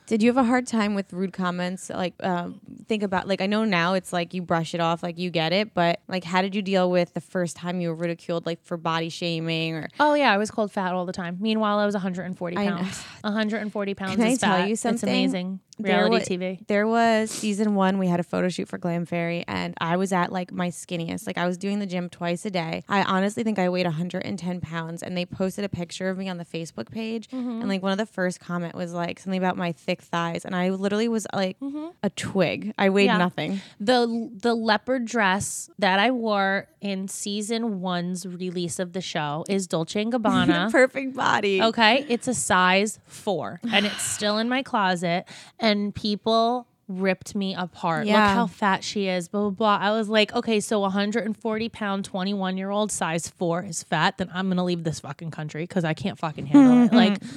Did 0.10 0.24
you 0.24 0.30
have 0.30 0.38
a 0.38 0.44
hard 0.44 0.66
time 0.66 0.96
with 0.96 1.14
rude 1.14 1.34
comments? 1.34 1.92
Like, 1.92 2.16
um, 2.22 2.60
think 2.88 3.04
about 3.04 3.28
like 3.28 3.42
I 3.42 3.46
know 3.46 3.64
now 3.64 3.94
it's 3.94 4.12
like 4.12 4.34
you 4.34 4.42
brush 4.42 4.74
it 4.74 4.80
off, 4.80 5.04
like 5.04 5.20
you 5.20 5.30
get 5.30 5.54
it, 5.54 5.76
but 5.76 6.00
like 6.08 6.24
how 6.24 6.42
did 6.42 6.56
you 6.56 6.64
deal 6.64 6.90
with 6.90 7.14
the 7.14 7.22
first 7.22 7.56
time 7.56 7.80
you 7.80 7.90
were 7.90 7.96
ridiculed, 7.96 8.48
like 8.48 8.64
for 8.64 8.76
body 8.76 9.10
shaming 9.10 9.76
or? 9.76 9.88
oh 10.00 10.16
yeah, 10.16 10.34
I 10.34 10.38
was 10.38 10.50
called 10.50 10.72
fat 10.72 10.94
all 10.94 11.06
the 11.06 11.14
time. 11.14 11.38
Meanwhile, 11.40 11.78
I 11.78 11.86
was 11.86 11.94
140 11.94 12.56
pounds. 12.56 13.04
140 13.22 13.94
pounds. 13.96 14.16
Can 14.16 14.26
I 14.26 14.30
is 14.30 14.40
tell 14.40 14.58
fat. 14.58 14.68
you 14.68 14.76
something? 14.76 14.96
It's 14.96 15.04
amazing. 15.04 15.60
There 15.80 16.04
Reality 16.06 16.38
wa- 16.38 16.44
TV. 16.46 16.68
There 16.68 16.86
was 16.88 17.32
season 17.32 17.74
one. 17.76 17.98
We 17.98 18.08
had 18.08 18.20
a 18.20 18.24
photo 18.24 18.50
shoot 18.50 18.68
for 18.68 18.78
Glam 18.78 19.06
Fairy, 19.06 19.46
and 19.48 19.74
I 19.80 19.98
was 19.98 20.12
at 20.14 20.32
like 20.32 20.52
my 20.52 20.70
skinniest. 20.70 21.26
Like 21.26 21.38
I 21.38 21.48
was 21.48 21.58
doing 21.58 21.80
the 21.80 21.86
gym 21.86 22.10
twice 22.10 22.46
a 22.46 22.52
day. 22.52 22.84
I 22.90 23.04
honestly 23.04 23.44
think 23.44 23.58
I 23.60 23.70
weighed 23.70 23.86
110 23.86 24.62
pounds, 24.62 25.02
and 25.04 25.16
they 25.18 25.26
posted 25.26 25.64
a 25.66 25.70
picture 25.70 26.10
of 26.10 26.18
me 26.18 26.30
on 26.30 26.38
the 26.38 26.46
Facebook 26.46 26.92
page. 26.92 27.30
Mm-hmm. 27.30 27.62
And 27.62 27.70
like 27.70 27.82
one 27.82 27.92
of 27.92 27.98
the 27.98 28.06
first 28.06 28.40
comment 28.40 28.76
was 28.76 28.94
like 28.94 29.20
something 29.20 29.38
about 29.38 29.58
my 29.58 29.72
thick 29.72 30.02
thighs, 30.02 30.46
and 30.46 30.56
I 30.56 30.70
literally 30.70 31.08
was 31.08 31.26
like 31.34 31.58
a 32.04 32.10
twig. 32.12 32.74
I 32.78 32.90
weighed 32.90 33.00
Mm-hmm. 33.10 33.10
Yeah. 33.10 33.18
nothing. 33.18 33.62
the 33.80 34.30
the 34.42 34.54
leopard 34.54 35.06
dress 35.06 35.70
that 35.80 36.00
I 36.00 36.12
wore 36.12 36.68
in 36.82 37.08
season 37.08 37.82
one's 37.82 38.26
release 38.26 38.80
of 38.80 38.94
the 38.94 39.02
show 39.02 39.44
is 39.50 39.68
Dolce 39.68 40.02
and 40.02 40.14
Gabbana. 40.14 40.72
Perfect 40.72 41.16
body. 41.16 41.62
Okay, 41.62 42.06
it's 42.10 42.28
a 42.28 42.34
size 42.34 43.00
four, 43.06 43.60
and 43.72 43.86
it's 43.86 44.02
still 44.04 44.38
in 44.38 44.50
my 44.50 44.62
closet. 44.64 45.26
And 45.60 45.69
people 45.94 46.68
ripped 46.88 47.36
me 47.36 47.54
apart. 47.56 48.08
Look 48.08 48.16
how 48.16 48.48
fat 48.48 48.84
she 48.84 49.08
is. 49.08 49.28
Blah 49.28 49.42
blah 49.42 49.50
blah. 49.52 49.88
I 49.88 49.92
was 49.92 50.10
like, 50.10 50.34
okay, 50.34 50.60
so 50.60 50.80
140 50.80 51.70
pound, 51.70 52.06
21 52.06 52.58
year 52.58 52.70
old, 52.72 52.92
size 52.92 53.30
four 53.30 53.64
is 53.64 53.84
fat. 53.84 54.18
Then 54.18 54.30
I'm 54.34 54.50
gonna 54.50 54.64
leave 54.66 54.84
this 54.84 55.00
fucking 55.00 55.32
country 55.32 55.64
because 55.64 55.86
I 55.86 55.94
can't 55.94 56.18
fucking 56.18 56.48
handle 56.48 56.86
it. 56.86 56.94
Like. 56.94 57.22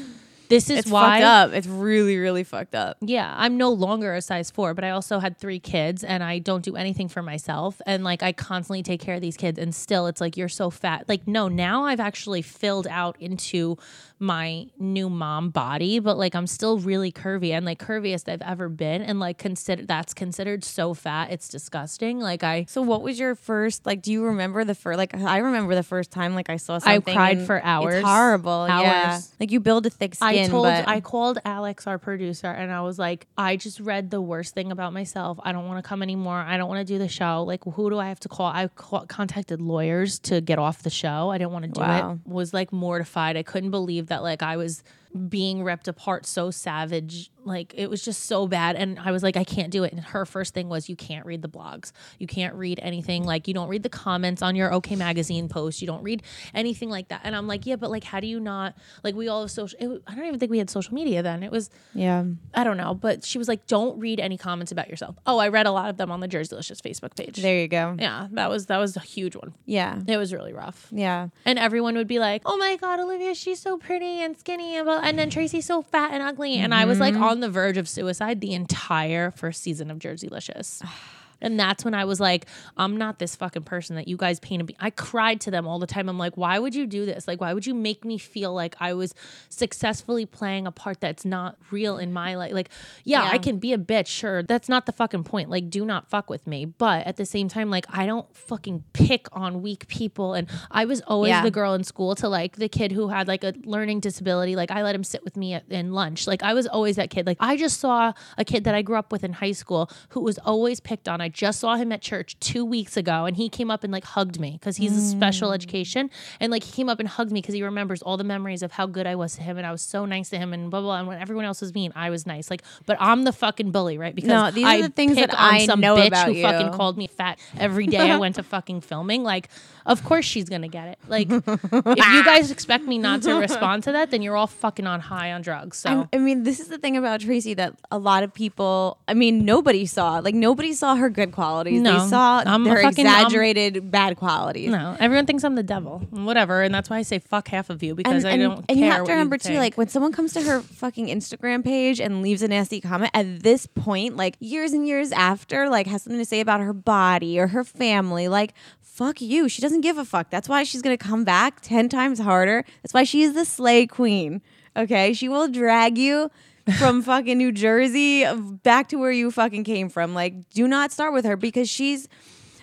This 0.53 0.69
is 0.69 0.81
it's 0.81 0.91
why 0.91 1.21
fucked 1.21 1.25
up. 1.25 1.53
It's 1.55 1.67
really, 1.67 2.19
really 2.19 2.45
fucked 2.45 2.75
up. 2.75 2.99
Yeah, 3.01 3.35
I'm 3.39 3.57
no 3.57 3.71
longer 3.71 4.13
a 4.15 4.21
size 4.21 4.51
four, 4.51 4.75
but 4.75 4.85
I 4.85 4.91
also 4.91 5.19
had 5.19 5.39
three 5.39 5.59
kids 5.59 6.05
and 6.05 6.23
I 6.23 6.41
don't 6.41 6.63
do 6.63 6.77
anything 6.77 7.09
for 7.09 7.23
myself. 7.23 7.81
And 7.87 8.05
like 8.05 8.23
I 8.23 8.33
constantly 8.33 8.83
take 8.83 9.01
care 9.01 9.15
of 9.15 9.23
these 9.23 9.39
kids, 9.39 9.59
and 9.59 9.75
still 9.75 10.07
it's 10.09 10.21
like, 10.21 10.37
you're 10.37 10.51
so 10.51 10.69
fat. 10.69 11.09
Like, 11.09 11.27
no, 11.27 11.49
now 11.49 11.87
I've 11.87 12.01
actually 12.01 12.43
filled 12.43 12.87
out 12.87 13.17
into 13.19 13.79
my 14.23 14.67
new 14.79 15.11
mom 15.11 15.51
body, 15.51 15.99
but 15.99 16.17
like 16.17 16.35
I'm 16.35 16.47
still 16.47 16.79
really 16.79 17.13
curvy 17.13 17.51
and 17.51 17.67
like 17.67 17.79
curviest 17.79 18.31
I've 18.33 18.41
ever 18.43 18.69
been. 18.69 19.03
And 19.03 19.21
like 19.21 19.37
consider 19.39 19.85
that's 19.85 20.15
considered 20.15 20.65
so 20.65 20.95
fat. 20.95 21.31
It's 21.31 21.49
disgusting. 21.49 22.21
Like 22.21 22.43
I 22.45 22.65
So, 22.69 22.81
what 22.83 23.03
was 23.03 23.19
your 23.19 23.35
first 23.35 23.85
like? 23.85 24.01
Do 24.03 24.13
you 24.13 24.25
remember 24.25 24.65
the 24.65 24.75
first? 24.75 24.97
Like, 24.97 25.15
I 25.15 25.39
remember 25.39 25.75
the 25.75 25.83
first 25.83 26.11
time 26.11 26.35
like 26.35 26.49
I 26.49 26.57
saw 26.57 26.79
something 26.79 27.13
I 27.17 27.35
cried 27.35 27.47
for 27.47 27.63
hours. 27.63 27.97
It's 27.97 28.07
horrible. 28.07 28.67
Yeah, 28.69 29.21
like 29.41 29.51
you 29.51 29.61
build 29.61 29.87
a 29.87 29.91
thick 29.91 30.15
skin. 30.15 30.29
I 30.29 30.47
told 30.47 30.65
but 30.65 30.89
I 30.89 31.01
called 31.01 31.39
Alex, 31.45 31.87
our 31.87 31.99
producer, 31.99 32.47
and 32.47 32.71
I 32.73 32.83
was 32.83 32.99
like, 32.99 33.27
I 33.37 33.57
just 33.57 33.81
read 33.81 34.11
the 34.11 34.21
worst 34.21 34.55
thing 34.55 34.71
about 34.71 34.93
myself. 34.93 35.39
I 35.43 35.53
don't 35.53 35.67
want 35.67 35.83
to 35.83 35.89
come 35.89 36.03
anymore. 36.03 36.37
I 36.39 36.57
don't 36.57 36.69
want 36.69 36.87
to 36.87 36.93
do 36.93 36.99
the 36.99 37.09
show. 37.09 37.43
Like, 37.43 37.65
who 37.65 37.91
do 37.91 37.99
I 37.99 38.09
have 38.09 38.21
to 38.21 38.29
call? 38.29 38.47
I 38.47 38.69
call, 38.69 39.07
contacted 39.07 39.61
lawyers 39.61 40.19
to 40.21 40.41
get 40.41 40.59
off 40.59 40.83
the 40.83 40.91
show. 40.91 41.31
I 41.31 41.39
didn't 41.39 41.53
want 41.53 41.65
to 41.65 41.71
do 41.71 41.81
Wow. 41.81 42.19
it. 42.25 42.31
Was 42.31 42.55
like 42.55 42.73
mortified. 42.73 43.37
I 43.37 43.43
couldn't 43.43 43.71
believe 43.71 44.07
that 44.13 44.23
like 44.23 44.43
I 44.43 44.57
was 44.57 44.83
being 45.29 45.63
ripped 45.63 45.89
apart 45.89 46.25
so 46.27 46.51
savage. 46.51 47.31
Like 47.45 47.75
it 47.77 47.91
was 47.91 48.05
just 48.05 48.27
so 48.27 48.47
bad. 48.47 48.77
And 48.77 48.99
I 49.01 49.11
was 49.11 49.23
like, 49.23 49.37
I 49.37 49.43
can't 49.45 49.71
do 49.73 49.83
it. 49.83 49.93
And 49.93 50.01
her 50.01 50.25
first 50.25 50.55
thing 50.55 50.69
was, 50.69 50.89
you 50.89 50.95
can't 50.95 51.27
read 51.27 51.43
the 51.43 51.49
blogs. 51.49 51.91
You 52.21 52.27
can't 52.29 52.55
read 52.55 52.79
anything. 52.83 53.25
Like 53.25 53.49
you 53.49 53.55
don't 53.55 53.69
read 53.69 53.83
the 53.83 53.89
comments 53.89 54.43
on 54.43 54.55
your 54.55 54.73
OK 54.73 54.95
Magazine 54.95 55.49
post. 55.49 55.81
You 55.83 55.89
don't 55.89 56.03
read 56.05 56.23
anything 56.55 56.89
like 56.89 57.09
that. 57.09 57.23
And 57.25 57.35
I'm 57.35 57.49
like, 57.49 57.67
yeah, 57.67 57.75
but 57.77 57.91
like, 57.91 58.05
how 58.05 58.21
do 58.21 58.29
you 58.29 58.39
not? 58.39 58.75
Like 59.03 59.17
we 59.17 59.27
all 59.29 59.41
have 59.41 59.51
social. 59.51 59.77
It, 59.81 60.03
I 60.07 60.15
don't 60.15 60.27
even 60.27 60.39
think 60.39 60.51
we 60.53 60.59
had 60.59 60.71
social 60.71 60.95
media 60.95 61.23
then. 61.23 61.43
It 61.43 61.51
was 61.51 61.69
yeah. 61.95 62.25
I 62.55 62.63
don't 62.63 62.77
know. 62.77 62.95
But 62.95 63.25
she 63.25 63.39
was 63.39 63.49
like, 63.49 63.67
don't 63.67 63.99
read 63.99 64.21
any 64.21 64.39
comments 64.39 64.71
about 64.71 64.89
yourself. 64.89 65.17
Oh, 65.27 65.39
I 65.39 65.49
read 65.49 65.67
a 65.67 65.73
lot 65.73 65.91
of 65.91 65.97
them 65.97 66.13
on 66.13 66.21
the 66.21 66.29
Jerseylicious 66.29 66.81
Facebook 66.81 67.17
page. 67.17 67.37
There 67.43 67.59
you 67.61 67.67
go. 67.69 67.97
yeah, 67.99 68.29
that 68.33 68.49
was 68.51 68.67
that 68.67 68.79
was 68.79 68.97
a 68.97 69.01
huge 69.01 69.35
one. 69.35 69.53
Yeah, 69.67 70.01
It 70.07 70.17
was 70.17 70.33
really 70.33 70.53
rough. 70.53 70.89
yeah. 70.93 71.29
And 71.45 71.59
everyone 71.59 71.97
would 71.97 72.07
be 72.07 72.21
like, 72.21 72.43
"Oh 72.47 72.57
my 72.57 72.77
god, 72.77 73.01
Olivia, 73.01 73.35
she's 73.35 73.61
so 73.61 73.79
pretty 73.79 74.23
and 74.23 74.39
skinny," 74.39 74.77
and, 74.77 74.85
blah- 74.87 75.01
and 75.03 75.19
then 75.19 75.29
Tracy's 75.31 75.67
so 75.67 75.83
fat 75.83 76.13
and 76.13 76.23
ugly. 76.23 76.57
And 76.57 76.75
I 76.75 76.85
was 76.85 76.99
like 77.01 77.15
mm-hmm. 77.15 77.23
on 77.23 77.41
the 77.41 77.51
verge 77.51 77.77
of 77.77 77.89
suicide 77.89 78.41
the 78.41 78.55
entire 78.55 79.31
first 79.31 79.63
season 79.63 79.91
of 79.91 79.99
Jerseylicious. 79.99 80.83
And 81.43 81.61
that's 81.61 81.85
when 81.85 81.93
I 81.95 82.07
was 82.07 82.21
like, 82.21 82.47
I'm 82.77 82.97
not 82.97 83.19
this 83.19 83.37
fucking 83.37 83.65
person 83.65 83.97
that 83.97 84.09
you 84.09 84.17
guys 84.17 84.41
painted 84.41 84.67
me. 84.69 84.77
I 84.81 84.91
cried 84.91 85.41
to 85.43 85.51
them 85.51 85.67
all 85.69 85.79
the 85.79 85.87
time. 85.87 86.09
I'm 86.09 86.17
like, 86.19 86.37
why 86.37 86.59
would 86.59 86.75
you 86.75 86.87
do 86.87 87.05
this? 87.05 87.29
Like, 87.29 87.41
why 87.41 87.53
would 87.53 87.67
you 87.67 87.75
make 87.75 88.05
me 88.05 88.17
feel 88.17 88.55
like 88.55 88.75
I 88.81 88.95
was 88.95 89.15
successfully 89.51 90.27
playing 90.27 90.67
a 90.67 90.73
part 90.73 91.01
that's 91.01 91.25
not 91.25 91.57
real 91.71 91.99
in 91.99 92.13
my 92.13 92.35
life? 92.37 92.53
Like, 92.53 92.71
yeah, 93.05 93.29
I 93.31 93.39
can 93.39 93.59
be 93.59 93.73
a 93.73 93.79
bitch, 93.79 94.07
sure. 94.07 94.43
That's 94.43 94.69
not 94.69 94.87
the 94.87 94.93
fucking 94.93 95.25
point. 95.25 95.51
Like, 95.51 95.69
do 95.71 95.85
not 95.85 96.09
fuck 96.09 96.31
with 96.31 96.47
me. 96.47 96.65
But 96.65 97.07
at 97.07 97.17
the 97.17 97.27
same 97.27 97.49
time, 97.49 97.71
like, 97.71 97.87
I 97.91 98.07
don't 98.07 98.35
fucking 98.35 98.85
pick 98.93 99.27
on 99.33 99.63
weak 99.63 99.87
people. 99.89 100.35
And 100.35 100.49
I 100.71 100.85
was 100.85 101.01
always 101.03 101.31
Yeah. 101.31 101.43
the 101.43 101.51
girl 101.51 101.75
in 101.75 101.85
school 101.85 102.15
to 102.17 102.29
like 102.29 102.57
the 102.57 102.69
kid 102.69 102.93
who 102.93 103.09
had 103.09 103.29
like 103.29 103.45
a 103.45 103.53
learning 103.65 104.01
disability. 104.01 104.57
Like, 104.57 104.71
I 104.71 104.83
let 104.83 104.95
him 104.95 105.05
sit 105.05 105.25
with 105.25 105.37
me 105.37 105.55
at, 105.55 105.69
in 105.69 105.93
lunch. 105.93 106.27
Like, 106.27 106.43
I 106.43 106.55
was 106.55 106.67
always 106.67 106.97
that 106.97 107.11
kid. 107.11 107.27
Like, 107.27 107.37
I 107.41 107.57
just 107.57 107.81
saw 107.81 108.13
a 108.39 108.45
kid 108.45 108.65
that 108.65 108.75
I 108.75 108.83
grew 108.83 108.97
up 108.97 109.13
with 109.13 109.25
in 109.25 109.33
high 109.33 109.53
school 109.53 109.91
who 110.11 110.21
was 110.21 110.39
always 110.39 110.81
picked 110.81 111.09
on. 111.09 111.21
I 111.21 111.29
just 111.33 111.61
saw 111.61 111.77
him 111.77 111.93
at 111.93 112.01
church 112.01 112.39
two 112.41 112.65
weeks 112.65 112.97
ago 112.97 113.25
and 113.25 113.37
he 113.37 113.49
came 113.49 113.71
up 113.71 113.85
and 113.85 113.93
like 113.93 114.05
hugged 114.05 114.39
me 114.39 114.53
because 114.53 114.77
he's 114.77 114.97
a 114.97 115.01
special 115.01 115.51
mm. 115.51 115.55
education. 115.55 116.11
And 116.41 116.51
like, 116.51 116.65
he 116.65 116.73
came 116.73 116.89
up 116.89 117.01
and 117.01 117.09
hugged 117.09 117.33
me 117.33 117.41
because 117.41 117.55
he 117.55 117.63
remembers 117.63 118.03
all 118.03 118.17
the 118.17 118.25
memories 118.25 118.63
of 118.63 118.73
how 118.73 118.87
good 118.87 119.07
I 119.07 119.15
was 119.15 119.37
to 119.37 119.43
him 119.43 119.59
and 119.59 119.67
I 119.67 119.73
was 119.73 119.83
so 119.83 120.05
nice 120.05 120.31
to 120.31 120.39
him 120.39 120.53
and 120.53 120.71
blah, 120.71 120.81
blah, 120.81 120.89
blah. 120.89 120.99
And 120.99 121.09
when 121.09 121.19
everyone 121.19 121.45
else 121.45 121.61
was 121.61 121.75
mean, 121.75 121.93
I 121.95 122.11
was 122.11 122.27
nice. 122.27 122.51
Like, 122.51 122.63
but 122.87 122.97
I'm 123.01 123.25
the 123.25 123.33
fucking 123.33 123.71
bully, 123.71 123.99
right? 123.99 124.15
Because 124.15 124.29
No, 124.29 124.51
these 124.51 124.65
are 124.65 124.69
I 124.69 124.83
the 124.83 124.89
things 124.89 125.17
that 125.17 125.35
I 125.39 125.67
some 125.67 125.81
know 125.81 125.97
bitch 125.97 126.09
about 126.09 126.27
who 126.27 126.35
you. 126.35 126.43
fucking 126.43 126.73
called 126.73 126.97
me 126.97 127.07
fat 127.07 127.39
every 127.59 127.87
day 127.87 128.11
I 128.11 128.17
went 128.17 128.37
to 128.37 128.43
fucking 128.53 128.83
filming. 128.83 129.23
Like, 129.23 129.49
of 129.87 130.05
course 130.05 130.25
she's 130.25 130.49
gonna 130.49 130.69
get 130.69 130.89
it. 130.89 130.99
Like, 131.09 131.29
if 131.31 132.13
you 132.13 132.25
guys 132.25 132.51
expect 132.51 132.85
me 132.85 132.99
not 132.99 133.23
to 133.23 133.35
respond 133.35 133.85
to 133.85 133.93
that, 133.93 134.11
then 134.11 134.23
you're 134.23 134.37
all 134.37 134.47
fucking 134.47 134.87
on 134.87 135.01
high 135.01 135.33
on 135.33 135.43
drugs. 135.43 135.79
So 135.79 136.09
I, 136.13 136.17
I 136.17 136.19
mean, 136.19 136.43
this 136.45 136.61
is 136.61 136.69
the 136.69 136.79
thing 136.79 136.97
about 136.97 137.21
Tracy 137.21 137.55
that 137.55 137.75
a 137.91 137.99
lot 137.99 138.23
of 138.23 138.33
people, 138.33 138.99
I 139.09 139.15
mean, 139.15 139.45
nobody 139.45 139.87
saw. 139.87 140.19
Like, 140.19 140.35
nobody 140.35 140.73
saw 140.73 140.97
her 140.97 141.11
good 141.11 141.22
qualities. 141.31 141.81
No. 141.81 142.03
they 142.03 142.09
saw 142.11 142.43
I'm 142.45 142.67
a 142.67 142.71
her 142.71 142.83
fucking- 142.83 143.07
I'm- 143.07 143.27
exaggerated 143.27 143.91
bad 143.93 144.17
qualities. 144.17 144.71
no, 144.71 144.97
everyone 144.99 145.27
thinks 145.27 145.45
I'm 145.45 145.55
the 145.55 145.63
devil, 145.63 146.01
whatever, 146.11 146.63
and 146.63 146.75
that's 146.75 146.91
why 146.91 146.97
I 146.97 147.03
say 147.03 147.21
fuck 147.21 147.47
half 147.49 147.71
of 147.71 147.83
you 147.85 147.95
because 147.95 148.25
and, 148.25 148.27
I 148.27 148.31
and, 148.33 148.43
don't. 148.43 148.65
and 148.69 148.79
you 148.79 148.85
care 148.87 148.93
have 148.95 149.05
to 149.07 149.13
remember 149.13 149.39
too, 149.39 149.49
think. 149.51 149.59
like 149.61 149.77
when 149.79 149.89
someone 149.89 150.11
comes 150.11 150.33
to 150.33 150.43
her 150.43 150.61
fucking 150.61 151.07
Instagram 151.07 151.63
page 151.63 152.01
and 152.01 152.23
leaves 152.23 152.43
a 152.43 152.49
nasty 152.49 152.81
comment 152.81 153.13
at 153.15 153.45
this 153.45 153.67
point, 153.67 154.17
like 154.17 154.37
years 154.41 154.73
and 154.73 154.89
years 154.89 155.13
after, 155.13 155.69
like 155.69 155.87
has 155.87 156.03
something 156.03 156.19
to 156.19 156.25
say 156.27 156.41
about 156.41 156.61
her 156.61 156.73
body 156.73 157.39
or 157.39 157.47
her 157.47 157.63
family, 157.63 158.27
like 158.27 158.55
fuck 158.81 159.21
you. 159.21 159.49
She 159.49 159.63
doesn't 159.63 159.83
give 159.83 159.97
a 159.99 160.05
fuck. 160.05 160.29
That's 160.31 160.49
why 160.49 160.65
she's 160.65 160.83
gonna 160.83 160.97
come 160.99 161.25
back 161.25 161.61
ten 161.61 161.89
times 161.89 162.19
harder. 162.19 162.65
That's 162.83 162.93
why 162.95 163.05
she 163.05 163.23
is 163.23 163.35
the 163.35 163.45
slay 163.45 163.87
queen. 163.87 164.43
Okay, 164.77 165.13
she 165.13 165.29
will 165.29 165.49
drag 165.49 165.99
you. 165.99 166.31
From 166.79 167.03
fucking 167.03 167.39
New 167.39 167.53
Jersey 167.53 168.25
back 168.63 168.89
to 168.89 168.97
where 168.97 169.13
you 169.13 169.31
fucking 169.31 169.65
came 169.65 169.89
from. 169.89 170.15
Like, 170.15 170.51
do 170.51 170.67
not 170.69 170.93
start 170.93 171.13
with 171.13 171.25
her 171.25 171.37
because 171.37 171.69
she's 171.69 172.09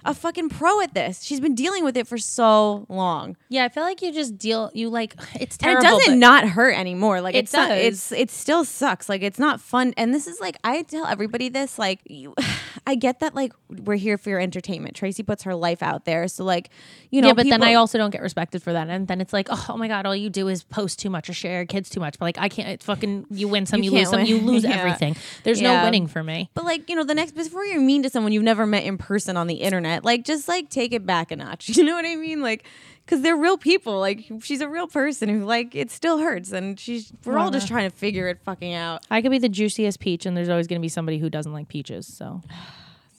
a 0.05 0.13
fucking 0.13 0.47
pro 0.49 0.79
at 0.81 0.93
this. 0.93 1.23
She's 1.23 1.41
been 1.41 1.55
dealing 1.55 1.83
with 1.83 1.97
it 1.97 2.07
for 2.07 2.17
so 2.17 2.85
long. 2.87 3.35
yeah, 3.49 3.65
I 3.65 3.69
feel 3.69 3.83
like 3.83 4.01
you 4.01 4.13
just 4.13 4.37
deal. 4.37 4.71
You 4.73 4.89
like 4.89 5.13
it's 5.39 5.57
And 5.61 5.77
it 5.77 5.81
doesn't 5.81 6.19
not 6.19 6.47
hurt 6.47 6.75
anymore. 6.77 7.19
Like 7.19 7.35
It 7.35 7.39
it's 7.39 7.53
not, 7.53 7.67
does. 7.69 7.83
it's 7.83 8.11
it 8.13 8.31
still 8.31 8.63
sucks. 8.63 9.09
Like 9.09 9.21
it's 9.23 9.39
not 9.39 9.59
fun. 9.59 9.93
And 9.97 10.13
this 10.13 10.25
is 10.27 10.39
like 10.39 10.55
I 10.63 10.83
tell 10.83 11.05
everybody 11.05 11.49
this. 11.49 11.77
Like 11.77 11.99
you, 12.05 12.33
I 12.87 12.95
get 12.95 13.19
that. 13.19 13.35
Like 13.35 13.53
we're 13.69 13.95
here 13.95 14.17
for 14.17 14.29
your 14.29 14.39
entertainment. 14.39 14.95
Tracy 14.95 15.23
puts 15.23 15.43
her 15.43 15.55
life 15.55 15.81
out 15.83 16.05
there. 16.05 16.27
So 16.27 16.43
like 16.43 16.69
you 17.11 17.21
know. 17.21 17.27
yeah, 17.29 17.33
but 17.33 17.47
then 17.49 17.63
I 17.63 17.75
also 17.75 17.97
don't 17.97 18.11
get 18.11 18.21
respected 18.21 18.61
for 18.63 18.73
that, 18.73 18.87
and 18.89 19.07
then 19.07 19.21
it's 19.21 19.33
like, 19.33 19.47
oh, 19.49 19.65
oh, 19.69 19.77
my 19.77 19.87
god, 19.87 20.05
all 20.05 20.15
you 20.15 20.29
do 20.29 20.47
is 20.47 20.63
post 20.63 20.99
too 20.99 21.09
much 21.09 21.29
or 21.29 21.33
share 21.33 21.65
kids 21.65 21.89
too 21.89 21.99
much. 21.99 22.19
But 22.19 22.25
like, 22.25 22.37
I 22.37 22.49
can't. 22.49 22.69
It's 22.69 22.85
fucking. 22.85 23.25
You 23.31 23.47
win 23.47 23.65
some, 23.65 23.81
You 23.83 23.91
you, 23.91 23.97
lose 23.97 24.09
can't 24.09 24.27
some. 24.27 24.37
You 24.37 24.37
lose 24.45 24.63
Yeah. 24.63 24.71
everything. 24.77 25.15
There's 25.43 25.61
Yeah. 25.61 25.79
no 25.79 25.83
winning 25.85 26.07
for 26.07 26.23
me. 26.23 26.49
But 26.53 26.65
like 26.65 26.89
you 26.89 26.95
know, 26.95 27.03
the 27.03 27.15
next 27.15 27.33
before 27.35 27.65
you're 27.65 27.81
mean 27.81 28.03
to 28.03 28.09
someone 28.09 28.31
you've 28.31 28.43
never 28.43 28.65
met 28.65 28.83
in 28.83 28.97
person 28.97 29.37
on 29.37 29.47
the 29.47 29.55
internet, 29.55 30.03
like 30.05 30.23
just 30.25 30.47
like 30.47 30.69
take 30.69 30.93
it 30.93 31.05
back 31.05 31.31
a 31.31 31.35
notch. 31.35 31.69
You 31.79 31.85
know 31.85 31.95
what 31.95 32.05
I 32.05 32.15
mean? 32.15 32.41
Like 32.41 32.65
because 33.09 33.23
they're 33.23 33.35
real 33.35 33.57
people. 33.57 33.99
Like 33.99 34.29
she's 34.41 34.61
a 34.61 34.69
real 34.69 34.87
person 34.87 35.29
who 35.29 35.43
like 35.45 35.73
it 35.73 35.89
still 35.89 36.19
hurts, 36.19 36.51
and 36.51 36.79
she's 36.79 37.11
we're 37.25 37.39
all 37.39 37.49
just 37.49 37.67
trying 37.67 37.89
to 37.89 37.95
figure 37.95 38.27
it 38.27 38.39
fucking 38.43 38.73
out. 38.73 39.03
I 39.09 39.21
could 39.21 39.31
be 39.31 39.39
the 39.39 39.49
juiciest 39.49 39.99
peach, 39.99 40.27
and 40.27 40.37
there's 40.37 40.49
always 40.49 40.67
going 40.67 40.79
to 40.79 40.83
be 40.83 40.89
somebody 40.89 41.17
who 41.17 41.29
doesn't 41.29 41.51
like 41.51 41.67
peaches. 41.69 42.05
So 42.05 42.41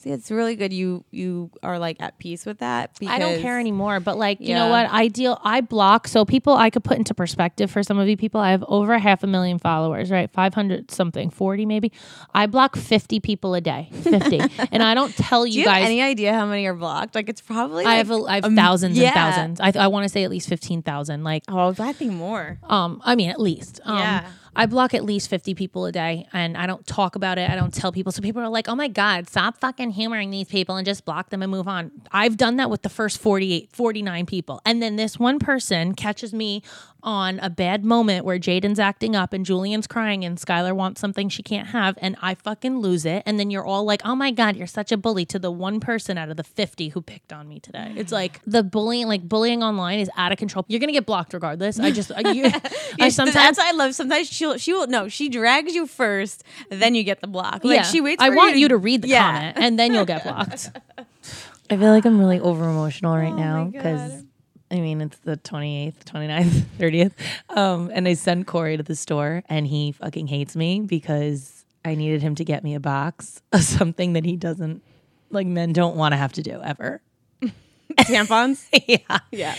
See, 0.01 0.09
it's 0.09 0.31
really 0.31 0.55
good 0.55 0.73
you 0.73 1.05
you 1.11 1.51
are 1.61 1.77
like 1.77 2.01
at 2.01 2.17
peace 2.17 2.43
with 2.43 2.57
that. 2.57 2.97
I 3.07 3.19
don't 3.19 3.39
care 3.39 3.59
anymore. 3.59 3.99
But 3.99 4.17
like, 4.17 4.39
you 4.39 4.47
Yeah. 4.47 4.65
know 4.65 4.69
what? 4.69 4.87
I 4.89 5.07
deal. 5.09 5.39
I 5.43 5.61
block. 5.61 6.07
So 6.07 6.25
people, 6.25 6.53
I 6.55 6.71
could 6.71 6.83
put 6.83 6.97
into 6.97 7.13
perspective 7.13 7.69
for 7.69 7.83
some 7.83 7.99
of 7.99 8.07
you 8.09 8.17
people. 8.17 8.41
I 8.41 8.49
have 8.49 8.63
over 8.67 8.97
half 8.97 9.21
a 9.21 9.27
million 9.27 9.59
followers, 9.59 10.09
right? 10.09 10.27
Five 10.31 10.55
hundred 10.55 10.89
something, 10.89 11.29
forty 11.29 11.67
maybe. 11.67 11.91
I 12.33 12.47
block 12.47 12.75
fifty 12.77 13.19
people 13.19 13.53
a 13.53 13.61
day, 13.61 13.89
fifty, 13.91 14.39
and 14.71 14.81
I 14.81 14.95
don't 14.95 15.15
tell 15.15 15.45
you, 15.45 15.53
Do 15.53 15.59
you 15.59 15.65
guys. 15.65 15.81
have 15.81 15.85
any 15.85 16.01
idea 16.01 16.33
how 16.33 16.47
many 16.47 16.65
are 16.65 16.73
blocked? 16.73 17.13
Like 17.13 17.29
it's 17.29 17.41
probably. 17.41 17.85
I 17.85 17.95
have 17.95 18.09
a, 18.09 18.15
I 18.23 18.35
have 18.35 18.45
um, 18.45 18.55
thousands 18.55 18.97
yeah. 18.97 19.09
and 19.09 19.13
thousands. 19.13 19.59
I, 19.77 19.83
I 19.83 19.87
want 19.87 20.05
to 20.05 20.09
say 20.09 20.23
at 20.23 20.31
least 20.31 20.49
fifteen 20.49 20.81
thousand. 20.81 21.23
Like 21.23 21.43
Oh, 21.47 21.75
I 21.77 21.93
think 21.93 22.13
more. 22.13 22.57
Um, 22.63 23.01
I 23.05 23.13
mean, 23.13 23.29
at 23.29 23.39
least. 23.39 23.79
Um, 23.85 23.99
Yeah. 23.99 24.31
I 24.55 24.65
block 24.65 24.93
at 24.93 25.03
least 25.05 25.29
50 25.29 25.55
people 25.55 25.85
a 25.85 25.91
day 25.91 26.27
and 26.33 26.57
I 26.57 26.67
don't 26.67 26.85
talk 26.85 27.15
about 27.15 27.37
it. 27.37 27.49
I 27.49 27.55
don't 27.55 27.73
tell 27.73 27.91
people. 27.91 28.11
So 28.11 28.21
people 28.21 28.41
are 28.41 28.49
like, 28.49 28.67
oh 28.67 28.75
my 28.75 28.87
God, 28.87 29.29
stop 29.29 29.59
fucking 29.59 29.91
humoring 29.91 30.29
these 30.29 30.47
people 30.47 30.75
and 30.75 30.85
just 30.85 31.05
block 31.05 31.29
them 31.29 31.41
and 31.41 31.49
move 31.49 31.67
on. 31.67 31.91
I've 32.11 32.37
done 32.37 32.57
that 32.57 32.69
with 32.69 32.81
the 32.81 32.89
first 32.89 33.19
48, 33.19 33.69
49 33.71 34.25
people. 34.25 34.61
And 34.65 34.81
then 34.81 34.97
this 34.97 35.17
one 35.17 35.39
person 35.39 35.93
catches 35.95 36.33
me 36.33 36.63
on 37.03 37.39
a 37.39 37.49
bad 37.49 37.83
moment 37.83 38.25
where 38.25 38.37
Jaden's 38.37 38.79
acting 38.79 39.15
up 39.15 39.33
and 39.33 39.45
Julian's 39.45 39.87
crying 39.87 40.23
and 40.23 40.37
Skylar 40.37 40.73
wants 40.73 41.01
something 41.01 41.29
she 41.29 41.41
can't 41.41 41.69
have 41.69 41.97
and 41.99 42.15
I 42.21 42.35
fucking 42.35 42.77
lose 42.79 43.05
it. 43.05 43.23
And 43.25 43.39
then 43.39 43.49
you're 43.49 43.65
all 43.65 43.85
like, 43.85 44.01
oh 44.05 44.15
my 44.15 44.31
God, 44.31 44.55
you're 44.55 44.67
such 44.67 44.91
a 44.91 44.97
bully 44.97 45.25
to 45.25 45.39
the 45.39 45.51
one 45.51 45.79
person 45.79 46.17
out 46.17 46.29
of 46.29 46.37
the 46.37 46.43
50 46.43 46.89
who 46.89 47.01
picked 47.01 47.33
on 47.33 47.47
me 47.47 47.59
today. 47.59 47.93
It's 47.95 48.11
like 48.11 48.39
the 48.45 48.63
bullying, 48.63 49.07
like 49.07 49.27
bullying 49.27 49.63
online 49.63 49.99
is 49.99 50.09
out 50.15 50.31
of 50.31 50.37
control. 50.37 50.65
You're 50.67 50.79
going 50.79 50.89
to 50.89 50.93
get 50.93 51.05
blocked 51.05 51.33
regardless. 51.33 51.79
I 51.79 51.91
just, 51.91 52.11
I, 52.11 52.31
you, 52.31 52.51
I 52.99 53.09
sometimes. 53.09 53.57
I 53.57 53.71
love. 53.71 53.95
Sometimes 53.95 54.29
she'll 54.41 54.57
she 54.57 54.73
will 54.73 54.87
no, 54.87 55.07
she 55.07 55.29
drags 55.29 55.75
you 55.75 55.85
first, 55.85 56.43
then 56.69 56.95
you 56.95 57.03
get 57.03 57.21
the 57.21 57.27
block. 57.27 57.63
Like 57.63 57.75
yeah, 57.77 57.83
she 57.83 58.01
waits. 58.01 58.21
I 58.21 58.29
want 58.29 58.55
you 58.55 58.61
you 58.61 58.67
to 58.69 58.77
read 58.77 59.03
the 59.03 59.09
Yeah. 59.09 59.31
comment 59.31 59.57
and 59.57 59.79
then 59.79 59.93
you'll 59.93 60.05
get 60.05 60.23
blocked. 60.23 60.71
I 61.69 61.77
feel 61.77 61.91
like 61.91 62.05
I'm 62.05 62.19
really 62.19 62.39
over 62.39 62.67
emotional 62.69 63.15
right 63.15 63.33
now 63.35 63.65
because 63.65 64.23
I 64.71 64.75
mean 64.79 64.99
it's 65.01 65.17
the 65.19 65.37
28th, 65.37 66.03
29th, 66.05 66.63
30th. 66.79 67.11
Um, 67.55 67.91
and 67.93 68.07
I 68.07 68.13
sent 68.15 68.47
Corey 68.47 68.77
to 68.77 68.83
the 68.83 68.95
store 68.95 69.43
and 69.47 69.67
he 69.67 69.91
fucking 69.93 70.27
hates 70.27 70.55
me 70.55 70.81
because 70.81 71.63
I 71.85 71.95
needed 71.95 72.21
him 72.21 72.35
to 72.35 72.43
get 72.43 72.63
me 72.63 72.73
a 72.75 72.79
box 72.79 73.41
of 73.53 73.61
something 73.63 74.13
that 74.13 74.25
he 74.25 74.35
doesn't 74.35 74.81
like 75.29 75.47
men 75.47 75.71
don't 75.73 75.95
want 75.95 76.11
to 76.13 76.17
have 76.17 76.33
to 76.33 76.41
do 76.41 76.59
ever. 76.63 77.01
tampons. 77.99 78.65
yeah. 78.87 79.19
yeah. 79.31 79.55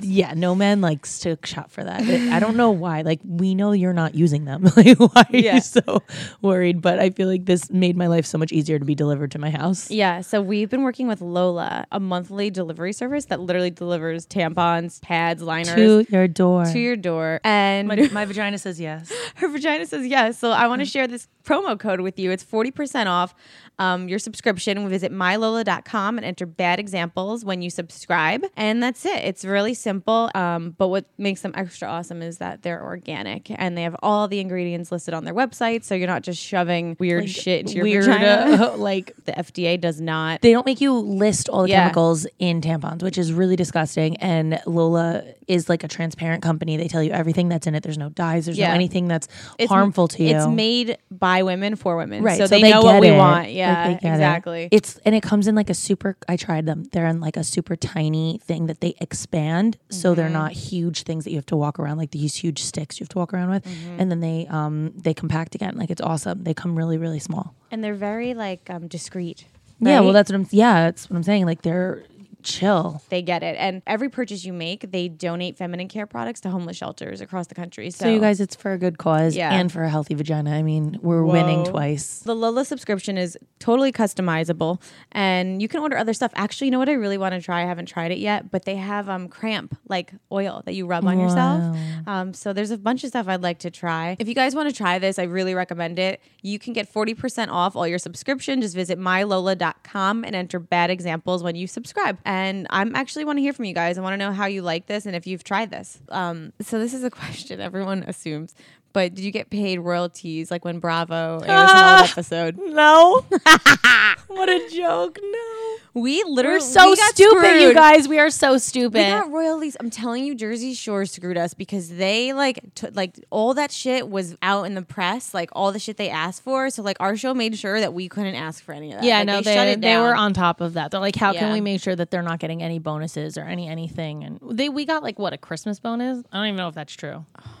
Yeah, 0.18 0.34
no 0.34 0.54
man 0.54 0.80
likes 0.80 1.18
to 1.20 1.38
shop 1.44 1.70
for 1.70 1.82
that. 1.84 2.02
It- 2.08 2.32
I 2.32 2.38
don't 2.40 2.56
know 2.56 2.70
why. 2.70 3.02
Like 3.02 3.20
we 3.24 3.54
know 3.54 3.72
you're 3.72 3.92
not 3.92 4.14
using 4.14 4.44
them. 4.44 4.64
like 4.76 4.98
why 4.98 5.22
are 5.32 5.36
Yeah. 5.36 5.56
you 5.56 5.60
so 5.60 6.02
worried? 6.42 6.80
But 6.80 6.98
I 6.98 7.10
feel 7.10 7.28
like 7.28 7.44
this 7.46 7.70
made 7.70 7.96
my 7.96 8.06
life 8.06 8.26
so 8.26 8.38
much 8.38 8.52
easier 8.52 8.78
to 8.78 8.84
be 8.84 8.94
delivered 8.94 9.30
to 9.32 9.38
my 9.38 9.50
house. 9.50 9.90
Yeah, 9.90 10.20
so 10.20 10.40
we've 10.40 10.70
been 10.70 10.82
working 10.82 11.08
with 11.08 11.20
Lola, 11.20 11.86
a 11.92 12.00
monthly 12.00 12.50
delivery 12.50 12.92
service 12.92 13.26
that 13.26 13.40
literally 13.40 13.70
delivers 13.70 14.26
tampons, 14.26 15.00
pads, 15.00 15.42
liners 15.42 15.74
To 15.74 16.06
your 16.10 16.28
door. 16.28 16.64
to 16.64 16.78
your 16.78 16.96
door. 16.96 17.40
And 17.44 17.88
my, 17.88 18.08
my 18.12 18.24
vagina 18.30 18.58
says 18.58 18.80
yes. 18.80 19.12
her 19.36 19.48
vagina 19.48 19.86
says 19.86 20.06
yes. 20.06 20.38
So 20.38 20.50
I 20.52 20.66
want 20.68 20.80
to 20.80 20.84
share 20.86 21.06
this 21.08 21.26
promo 21.44 21.78
code 21.78 22.00
with 22.00 22.18
you. 22.18 22.30
It's 22.30 22.44
40% 22.44 23.06
off 23.06 23.34
um, 23.78 24.08
your 24.08 24.18
subscription. 24.18 24.88
Visit 24.88 25.12
mylola.com 25.12 26.18
and 26.18 26.24
enter 26.24 26.46
bad 26.46 26.78
examples 26.78 27.44
when 27.44 27.62
you 27.62 27.70
subscribe. 27.70 28.44
And 28.56 28.82
that's 28.82 29.04
it. 29.04 29.24
It's 29.24 29.44
really 29.44 29.74
simple. 29.74 29.87
Simple, 29.88 30.30
um, 30.34 30.74
but 30.76 30.88
what 30.88 31.06
makes 31.16 31.40
them 31.40 31.52
extra 31.54 31.88
awesome 31.88 32.20
is 32.20 32.36
that 32.38 32.60
they're 32.62 32.84
organic 32.84 33.50
and 33.50 33.74
they 33.74 33.84
have 33.84 33.96
all 34.02 34.28
the 34.28 34.38
ingredients 34.38 34.92
listed 34.92 35.14
on 35.14 35.24
their 35.24 35.32
website. 35.32 35.82
So 35.82 35.94
you're 35.94 36.06
not 36.06 36.20
just 36.22 36.42
shoving 36.42 36.94
weird 37.00 37.30
shit 37.30 37.60
into 37.60 37.76
your 37.76 37.84
Weird, 37.84 38.04
vagina. 38.04 38.76
like 38.76 39.14
the 39.24 39.32
FDA 39.32 39.80
does 39.80 39.98
not. 39.98 40.42
they 40.42 40.52
don't 40.52 40.66
make 40.66 40.82
you 40.82 40.92
list 40.92 41.48
all 41.48 41.62
the 41.62 41.70
Yeah. 41.70 41.84
chemicals 41.84 42.26
in 42.38 42.60
tampons, 42.60 43.02
which 43.02 43.16
is 43.16 43.32
really 43.32 43.56
disgusting. 43.56 44.18
And 44.18 44.60
Lola 44.66 45.24
is 45.46 45.70
like 45.70 45.84
a 45.84 45.88
transparent 45.88 46.42
company. 46.42 46.76
They 46.76 46.88
tell 46.88 47.02
you 47.02 47.12
everything 47.12 47.48
that's 47.48 47.66
in 47.66 47.74
it. 47.74 47.82
There's 47.82 47.96
no 47.96 48.10
dyes. 48.10 48.44
There's 48.44 48.58
Yeah. 48.58 48.68
no 48.68 48.74
anything 48.74 49.08
that's 49.08 49.26
It's- 49.58 49.70
harmful 49.70 50.08
to 50.08 50.22
you. 50.22 50.36
It's 50.36 50.46
made 50.46 50.98
by 51.10 51.42
women 51.44 51.76
for 51.76 51.96
women. 51.96 52.22
Right, 52.22 52.36
So, 52.36 52.46
they, 52.46 52.60
know 52.60 52.82
what 52.82 53.00
we 53.00 53.08
it. 53.08 53.16
want. 53.16 53.52
Yeah, 53.52 53.86
they 53.88 53.92
get 53.94 54.04
it. 54.04 54.08
exactly. 54.16 54.68
It's 54.70 54.98
and 55.06 55.14
it 55.14 55.22
comes 55.22 55.48
in 55.48 55.54
like 55.54 55.70
a 55.70 55.74
super. 55.74 56.18
I 56.28 56.36
tried 56.36 56.66
them. 56.66 56.84
They're 56.92 57.06
in 57.06 57.20
like 57.20 57.38
a 57.38 57.44
super 57.44 57.74
tiny 57.74 58.38
thing 58.44 58.66
that 58.66 58.82
they 58.82 58.94
expand, 59.00 59.77
so 59.90 60.10
Mm-hmm. 60.10 60.16
they're 60.20 60.28
not 60.28 60.52
huge 60.52 61.02
things 61.04 61.24
that 61.24 61.30
you 61.30 61.36
have 61.36 61.46
to 61.46 61.56
walk 61.56 61.78
around 61.78 61.96
like 61.98 62.10
these 62.10 62.34
huge 62.34 62.62
sticks 62.62 63.00
you 63.00 63.04
have 63.04 63.08
to 63.10 63.18
walk 63.18 63.32
around 63.32 63.50
with, 63.50 63.64
Mm-hmm. 63.64 64.00
and 64.00 64.10
then 64.10 64.20
they 64.20 64.46
um 64.48 64.92
they 64.96 65.14
compact 65.14 65.54
again. 65.54 65.76
Like 65.76 65.90
it's 65.90 66.02
awesome. 66.02 66.44
They 66.44 66.54
come 66.54 66.76
really 66.76 66.98
really 66.98 67.18
small. 67.20 67.54
and 67.70 67.82
they're 67.82 67.94
very 67.94 68.34
like 68.34 68.68
um, 68.70 68.86
discreet. 68.88 69.46
Yeah, 69.80 70.00
well 70.00 70.12
that's 70.12 70.30
what 70.30 70.36
I'm. 70.40 70.46
Yeah, 70.50 70.84
that's 70.86 71.08
what 71.08 71.16
I'm 71.16 71.22
saying. 71.22 71.46
Like 71.46 71.62
they're 71.62 72.02
chill. 72.42 73.02
they 73.08 73.22
get 73.22 73.42
it. 73.42 73.56
And 73.58 73.82
every 73.86 74.08
purchase 74.08 74.44
you 74.44 74.52
make, 74.52 74.90
they 74.90 75.08
donate 75.08 75.56
feminine 75.56 75.88
care 75.88 76.06
products 76.06 76.40
to 76.42 76.50
homeless 76.50 76.76
shelters 76.76 77.20
across 77.20 77.46
the 77.48 77.54
country. 77.54 77.90
So, 77.90 78.04
So, 78.04 78.10
you 78.10 78.20
guys, 78.20 78.40
it's 78.40 78.54
for 78.56 78.72
a 78.72 78.78
good 78.78 78.98
cause 78.98 79.36
Yeah. 79.36 79.52
and 79.52 79.70
for 79.70 79.82
a 79.82 79.90
healthy 79.90 80.14
vagina. 80.14 80.52
I 80.54 80.62
mean, 80.62 80.98
we're 81.02 81.24
winning 81.24 81.64
twice. 81.64 82.20
the 82.20 82.34
Lola 82.34 82.64
subscription 82.64 83.18
is 83.18 83.36
totally 83.58 83.92
customizable, 83.92 84.80
and 85.12 85.60
you 85.60 85.68
can 85.68 85.80
order 85.80 85.96
other 85.96 86.14
stuff. 86.14 86.32
Actually, 86.34 86.68
you 86.68 86.70
know 86.70 86.78
what 86.78 86.88
I 86.88 86.92
really 86.92 87.18
want 87.18 87.34
to 87.34 87.40
try? 87.40 87.62
I 87.62 87.66
haven't 87.66 87.86
tried 87.86 88.12
it 88.12 88.18
yet, 88.18 88.50
but 88.50 88.64
they 88.64 88.76
have 88.76 89.08
um 89.08 89.28
cramp 89.28 89.76
like 89.88 90.12
oil 90.30 90.62
that 90.64 90.74
you 90.74 90.86
rub 90.86 91.04
on 91.06 91.18
yourself. 91.18 91.76
Um, 92.06 92.32
so 92.34 92.52
there's 92.52 92.70
a 92.70 92.78
bunch 92.78 93.04
of 93.04 93.08
stuff 93.08 93.28
I'd 93.28 93.42
like 93.42 93.58
to 93.60 93.70
try. 93.70 94.16
If 94.18 94.28
you 94.28 94.34
guys 94.34 94.54
want 94.54 94.68
to 94.68 94.74
try 94.74 94.98
this, 94.98 95.18
I 95.18 95.24
really 95.24 95.54
recommend 95.54 95.98
it. 95.98 96.20
You 96.42 96.58
can 96.58 96.72
get 96.72 96.92
40% 96.92 97.48
off 97.50 97.74
all 97.76 97.86
your 97.86 97.98
subscription. 97.98 98.60
Just 98.60 98.74
visit 98.74 98.98
mylola.com 98.98 100.24
and 100.24 100.34
enter 100.34 100.58
bad 100.58 100.90
examples 100.90 101.42
when 101.42 101.56
you 101.56 101.66
subscribe. 101.66 102.18
And 102.28 102.66
I'm 102.68 102.94
actually 102.94 103.24
want 103.24 103.38
to 103.38 103.40
hear 103.40 103.54
from 103.54 103.64
you 103.64 103.72
guys. 103.72 103.96
I 103.96 104.02
want 104.02 104.12
to 104.12 104.18
know 104.18 104.32
how 104.32 104.44
you 104.44 104.60
like 104.60 104.84
this 104.84 105.06
and 105.06 105.16
if 105.16 105.26
you've 105.26 105.44
tried 105.44 105.70
this. 105.70 105.98
Um, 106.10 106.52
so 106.60 106.78
this 106.78 106.92
is 106.92 107.02
a 107.02 107.10
question 107.22 107.58
everyone 107.58 108.02
assumes. 108.02 108.54
But 108.98 109.14
did 109.14 109.24
you 109.24 109.30
get 109.30 109.48
paid 109.48 109.78
royalties 109.78 110.50
like 110.50 110.64
when 110.64 110.80
Bravo 110.80 111.34
airs 111.34 111.42
an 111.44 111.48
ah, 111.50 112.00
old 112.00 112.10
episode? 112.10 112.58
No. 112.58 113.24
what 114.26 114.48
a 114.48 114.68
joke. 114.70 115.20
No. 115.22 115.76
We 115.94 116.24
literally 116.24 116.58
We're 116.58 116.60
so 116.62 116.90
we 116.90 116.96
stupid, 116.96 117.60
you 117.60 117.74
guys. 117.74 118.08
We 118.08 118.18
are 118.18 118.28
so 118.28 118.58
stupid. 118.58 118.98
We 118.98 119.04
got 119.04 119.30
royalties. 119.30 119.76
I'm 119.78 119.88
telling 119.88 120.24
you, 120.24 120.34
Jersey 120.34 120.74
Shore 120.74 121.06
screwed 121.06 121.36
us 121.36 121.54
because 121.54 121.90
they 121.90 122.32
like 122.32 122.74
t- 122.74 122.88
like 122.90 123.24
all 123.30 123.54
that 123.54 123.70
shit 123.70 124.08
was 124.08 124.36
out 124.42 124.64
in 124.64 124.74
the 124.74 124.82
press, 124.82 125.32
like 125.32 125.50
all 125.52 125.70
the 125.70 125.78
shit 125.78 125.96
they 125.96 126.10
asked 126.10 126.42
for. 126.42 126.68
So 126.68 126.82
like 126.82 126.96
our 126.98 127.16
show 127.16 127.34
made 127.34 127.56
sure 127.56 127.78
that 127.78 127.94
we 127.94 128.08
couldn't 128.08 128.34
ask 128.34 128.64
for 128.64 128.72
any 128.72 128.90
of 128.90 128.98
that. 129.00 129.06
yeah, 129.06 129.18
Like, 129.18 129.26
no, 129.28 129.36
they, 129.36 129.42
they, 129.42 129.54
shut 129.54 129.68
it 129.68 129.80
they 129.80 129.96
were 129.96 130.16
on 130.16 130.34
top 130.34 130.60
of 130.60 130.74
that. 130.74 130.90
They're 130.90 130.98
like, 130.98 131.14
how 131.14 131.32
Yeah. 131.32 131.38
can 131.38 131.52
we 131.52 131.60
make 131.60 131.80
sure 131.80 131.94
that 131.94 132.10
they're 132.10 132.22
not 132.22 132.40
getting 132.40 132.64
any 132.64 132.80
bonuses 132.80 133.38
or 133.38 133.42
any 133.42 133.68
anything? 133.68 134.24
And 134.24 134.40
they 134.50 134.68
we 134.68 134.84
got 134.84 135.04
like 135.04 135.20
what 135.20 135.32
a 135.32 135.38
Christmas 135.38 135.78
bonus. 135.78 136.24
I 136.32 136.38
don't 136.38 136.46
even 136.46 136.56
know 136.56 136.66
if 136.66 136.74
that's 136.74 136.94
true. 136.96 137.24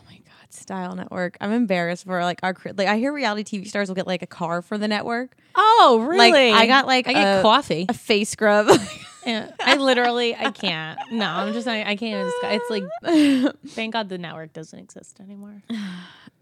God, 0.48 0.54
Style 0.54 0.94
Network. 0.94 1.36
I'm 1.40 1.52
embarrassed 1.52 2.04
for 2.04 2.22
like 2.22 2.40
our 2.42 2.54
like 2.76 2.88
I 2.88 2.98
hear 2.98 3.12
reality 3.12 3.44
TV 3.60 3.68
stars 3.68 3.88
will 3.88 3.94
get 3.96 4.06
like 4.06 4.22
a 4.22 4.26
car 4.26 4.62
for 4.62 4.78
the 4.78 4.88
network. 4.88 5.36
Oh, 5.54 6.04
really? 6.08 6.52
Like 6.52 6.62
I 6.62 6.66
got 6.66 6.86
like 6.86 7.08
I 7.08 7.12
get 7.12 7.38
a- 7.38 7.42
coffee. 7.42 7.86
a 7.88 7.94
face 7.94 8.30
scrub. 8.30 8.68
I 9.26 9.76
literally 9.76 10.34
I 10.34 10.50
can't. 10.50 10.98
No, 11.10 11.26
I'm 11.26 11.52
just 11.52 11.68
I, 11.68 11.82
I 11.82 11.96
can't 11.96 12.02
even. 12.02 12.26
Discuss. 12.26 12.60
It's 12.62 12.70
like 12.70 13.54
thank 13.74 13.92
God 13.92 14.08
the 14.08 14.16
network 14.18 14.52
doesn't 14.52 14.78
exist 14.78 15.20
anymore. 15.20 15.62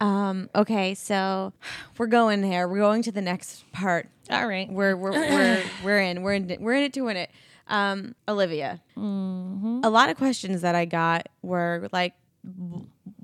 um. 0.00 0.48
Okay, 0.54 0.94
so 0.94 1.52
we're 1.98 2.06
going 2.06 2.42
there. 2.42 2.68
We're 2.68 2.78
going 2.78 3.02
to 3.02 3.12
the 3.12 3.22
next 3.22 3.70
part. 3.72 4.08
All 4.30 4.46
right. 4.46 4.70
We're 4.70 4.94
we're 4.96 5.12
we're 5.12 5.62
we're 5.84 6.00
in. 6.00 6.22
We're 6.22 6.34
in. 6.34 6.56
We're 6.60 6.74
in 6.74 6.82
it 6.84 6.92
to 6.92 7.00
win 7.02 7.16
it. 7.16 7.30
Um, 7.68 8.14
Olivia. 8.28 8.80
Mm-hmm. 8.96 9.80
A 9.82 9.90
lot 9.90 10.08
of 10.08 10.16
questions 10.16 10.60
that 10.62 10.76
I 10.76 10.84
got 10.84 11.28
were 11.42 11.88
like, 11.90 12.14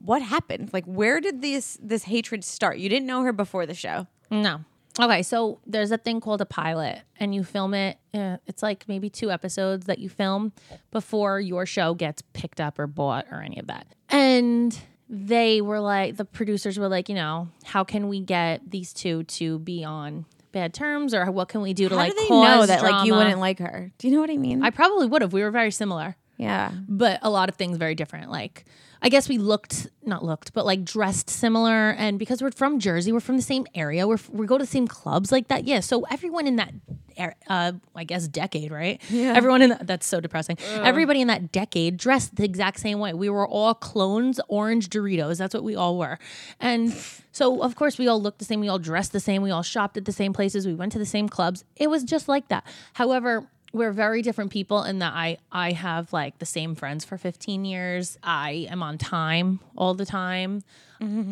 what 0.05 0.22
happened? 0.22 0.70
Like, 0.72 0.84
where 0.84 1.20
did 1.20 1.42
this 1.42 1.78
this 1.82 2.05
hatred 2.05 2.44
start? 2.44 2.78
You 2.78 2.88
didn't 2.88 3.07
know 3.07 3.22
her 3.22 3.32
before 3.32 3.66
the 3.66 3.74
show. 3.74 4.07
No. 4.30 4.64
Okay, 5.00 5.22
so 5.22 5.59
there's 5.66 5.90
a 5.90 5.96
thing 5.96 6.20
called 6.20 6.42
a 6.42 6.46
pilot, 6.46 7.00
and 7.18 7.34
you 7.34 7.44
film 7.44 7.72
it. 7.72 7.96
Uh, 8.12 8.36
it's 8.46 8.62
like 8.62 8.86
maybe 8.88 9.09
two 9.09 9.30
episodes 9.30 9.86
that 9.86 9.98
you 9.98 10.11
film 10.11 10.53
before 10.90 11.40
your 11.40 11.64
show 11.64 11.94
gets 11.94 12.22
picked 12.34 12.61
up 12.61 12.78
or 12.78 12.86
bought 12.86 13.26
or 13.30 13.40
any 13.40 13.59
of 13.59 13.68
that. 13.68 13.86
And 14.11 14.78
they 15.09 15.62
were 15.62 15.80
like, 15.80 16.16
the 16.16 16.26
producers 16.26 16.78
were 16.78 16.88
like, 16.88 17.09
you 17.09 17.14
know, 17.14 17.48
how 17.64 17.84
can 17.84 18.09
we 18.09 18.20
get 18.20 18.70
these 18.70 18.92
two 18.92 19.22
to 19.24 19.59
be 19.61 19.82
on 19.82 20.26
bad 20.53 20.74
terms, 20.74 21.14
or 21.14 21.30
what 21.30 21.48
can 21.48 21.62
we 21.62 21.72
do 21.72 21.88
to 21.88 21.94
How 21.94 22.03
like 22.03 22.12
do 22.12 22.16
they 22.18 22.28
cause 22.28 22.44
know 22.44 22.66
that 22.66 22.82
like 22.82 23.07
you 23.07 23.12
drama? 23.12 23.24
wouldn't 23.24 23.40
like 23.40 23.61
her? 23.61 23.92
Do 23.96 24.09
you 24.09 24.14
know 24.14 24.20
what 24.20 24.30
I 24.30 24.36
mean? 24.36 24.62
I 24.62 24.68
probably 24.68 25.07
would 25.07 25.22
have. 25.22 25.32
We 25.32 25.42
were 25.42 25.50
very 25.50 25.70
similar 25.70 26.16
yeah. 26.42 26.72
but 26.88 27.18
a 27.22 27.30
lot 27.30 27.48
of 27.48 27.57
things 27.57 27.76
very 27.76 27.94
different. 27.94 28.30
Like, 28.30 28.64
I 29.05 29.09
guess 29.09 29.28
we 29.28 29.36
looked, 29.36 29.88
not 30.05 30.24
looked, 30.24 30.53
but 30.53 30.64
like 30.64 30.84
dressed 30.84 31.28
similar. 31.28 31.90
And 31.90 32.18
because 32.20 32.40
we're 32.40 32.53
from 32.53 32.78
Jersey, 32.78 33.11
we're 33.11 33.18
from 33.20 33.36
the 33.36 33.42
same 33.42 33.66
area. 33.74 34.07
We're 34.07 34.18
we 34.30 34.46
go 34.46 34.57
to 34.59 34.62
the 34.64 34.70
same 34.70 34.86
clubs 34.86 35.32
like 35.32 35.48
that. 35.48 35.64
Yeah. 35.64 35.80
So 35.80 36.03
everyone 36.09 36.46
in 36.46 36.57
that, 36.57 36.72
er- 37.18 37.34
uh, 37.48 37.72
I 37.96 38.05
guess, 38.05 38.28
decade, 38.28 38.70
right? 38.70 39.03
Yeah. 39.11 39.32
Everyone 39.34 39.61
in 39.61 39.70
that, 39.70 39.86
that's 39.88 40.07
so 40.07 40.20
depressing. 40.20 40.57
Everybody 40.70 41.20
in 41.20 41.26
that 41.28 41.50
decade 41.50 41.96
dressed 41.96 42.36
the 42.36 42.44
exact 42.44 42.78
same 42.78 43.00
way. 43.00 43.12
We 43.12 43.28
were 43.28 43.46
all 43.46 43.74
clones, 43.74 44.40
orange 44.46 44.88
Doritos. 44.88 45.36
That's 45.36 45.53
what 45.53 45.64
we 45.64 45.74
all 45.74 45.98
were. 45.98 46.18
And 46.61 46.94
so, 47.32 47.61
of 47.62 47.74
course, 47.74 47.98
we 47.98 48.07
all 48.07 48.22
looked 48.22 48.38
the 48.38 48.44
same. 48.44 48.61
We 48.61 48.68
all 48.68 48.78
dressed 48.78 49.12
the 49.12 49.20
same. 49.20 49.42
We 49.42 49.50
all 49.50 49.62
shopped 49.64 49.96
at 49.96 50.05
the 50.05 50.12
same 50.12 50.32
places. 50.32 50.64
We 50.64 50.74
went 50.74 50.92
to 50.92 50.98
the 51.00 51.07
same 51.07 51.28
clubs. 51.28 51.64
It 51.74 51.90
was 51.90 52.05
just 52.05 52.28
like 52.28 52.46
that. 52.48 52.64
However, 52.94 53.48
we're 53.73 53.93
very 53.93 54.23
different 54.23 54.51
people 54.53 54.85
in 54.85 54.99
that 55.01 55.12
I 55.14 55.39
I 55.51 55.73
have 55.73 56.12
like 56.12 56.39
the 56.39 56.47
same 56.47 56.75
friends 56.75 57.05
for 57.05 57.16
15 57.18 57.64
years. 57.64 58.18
I 58.23 58.66
am 58.70 58.83
on 58.83 58.99
time 58.99 59.61
all 59.77 59.95
the 59.95 60.07
time. 60.07 60.62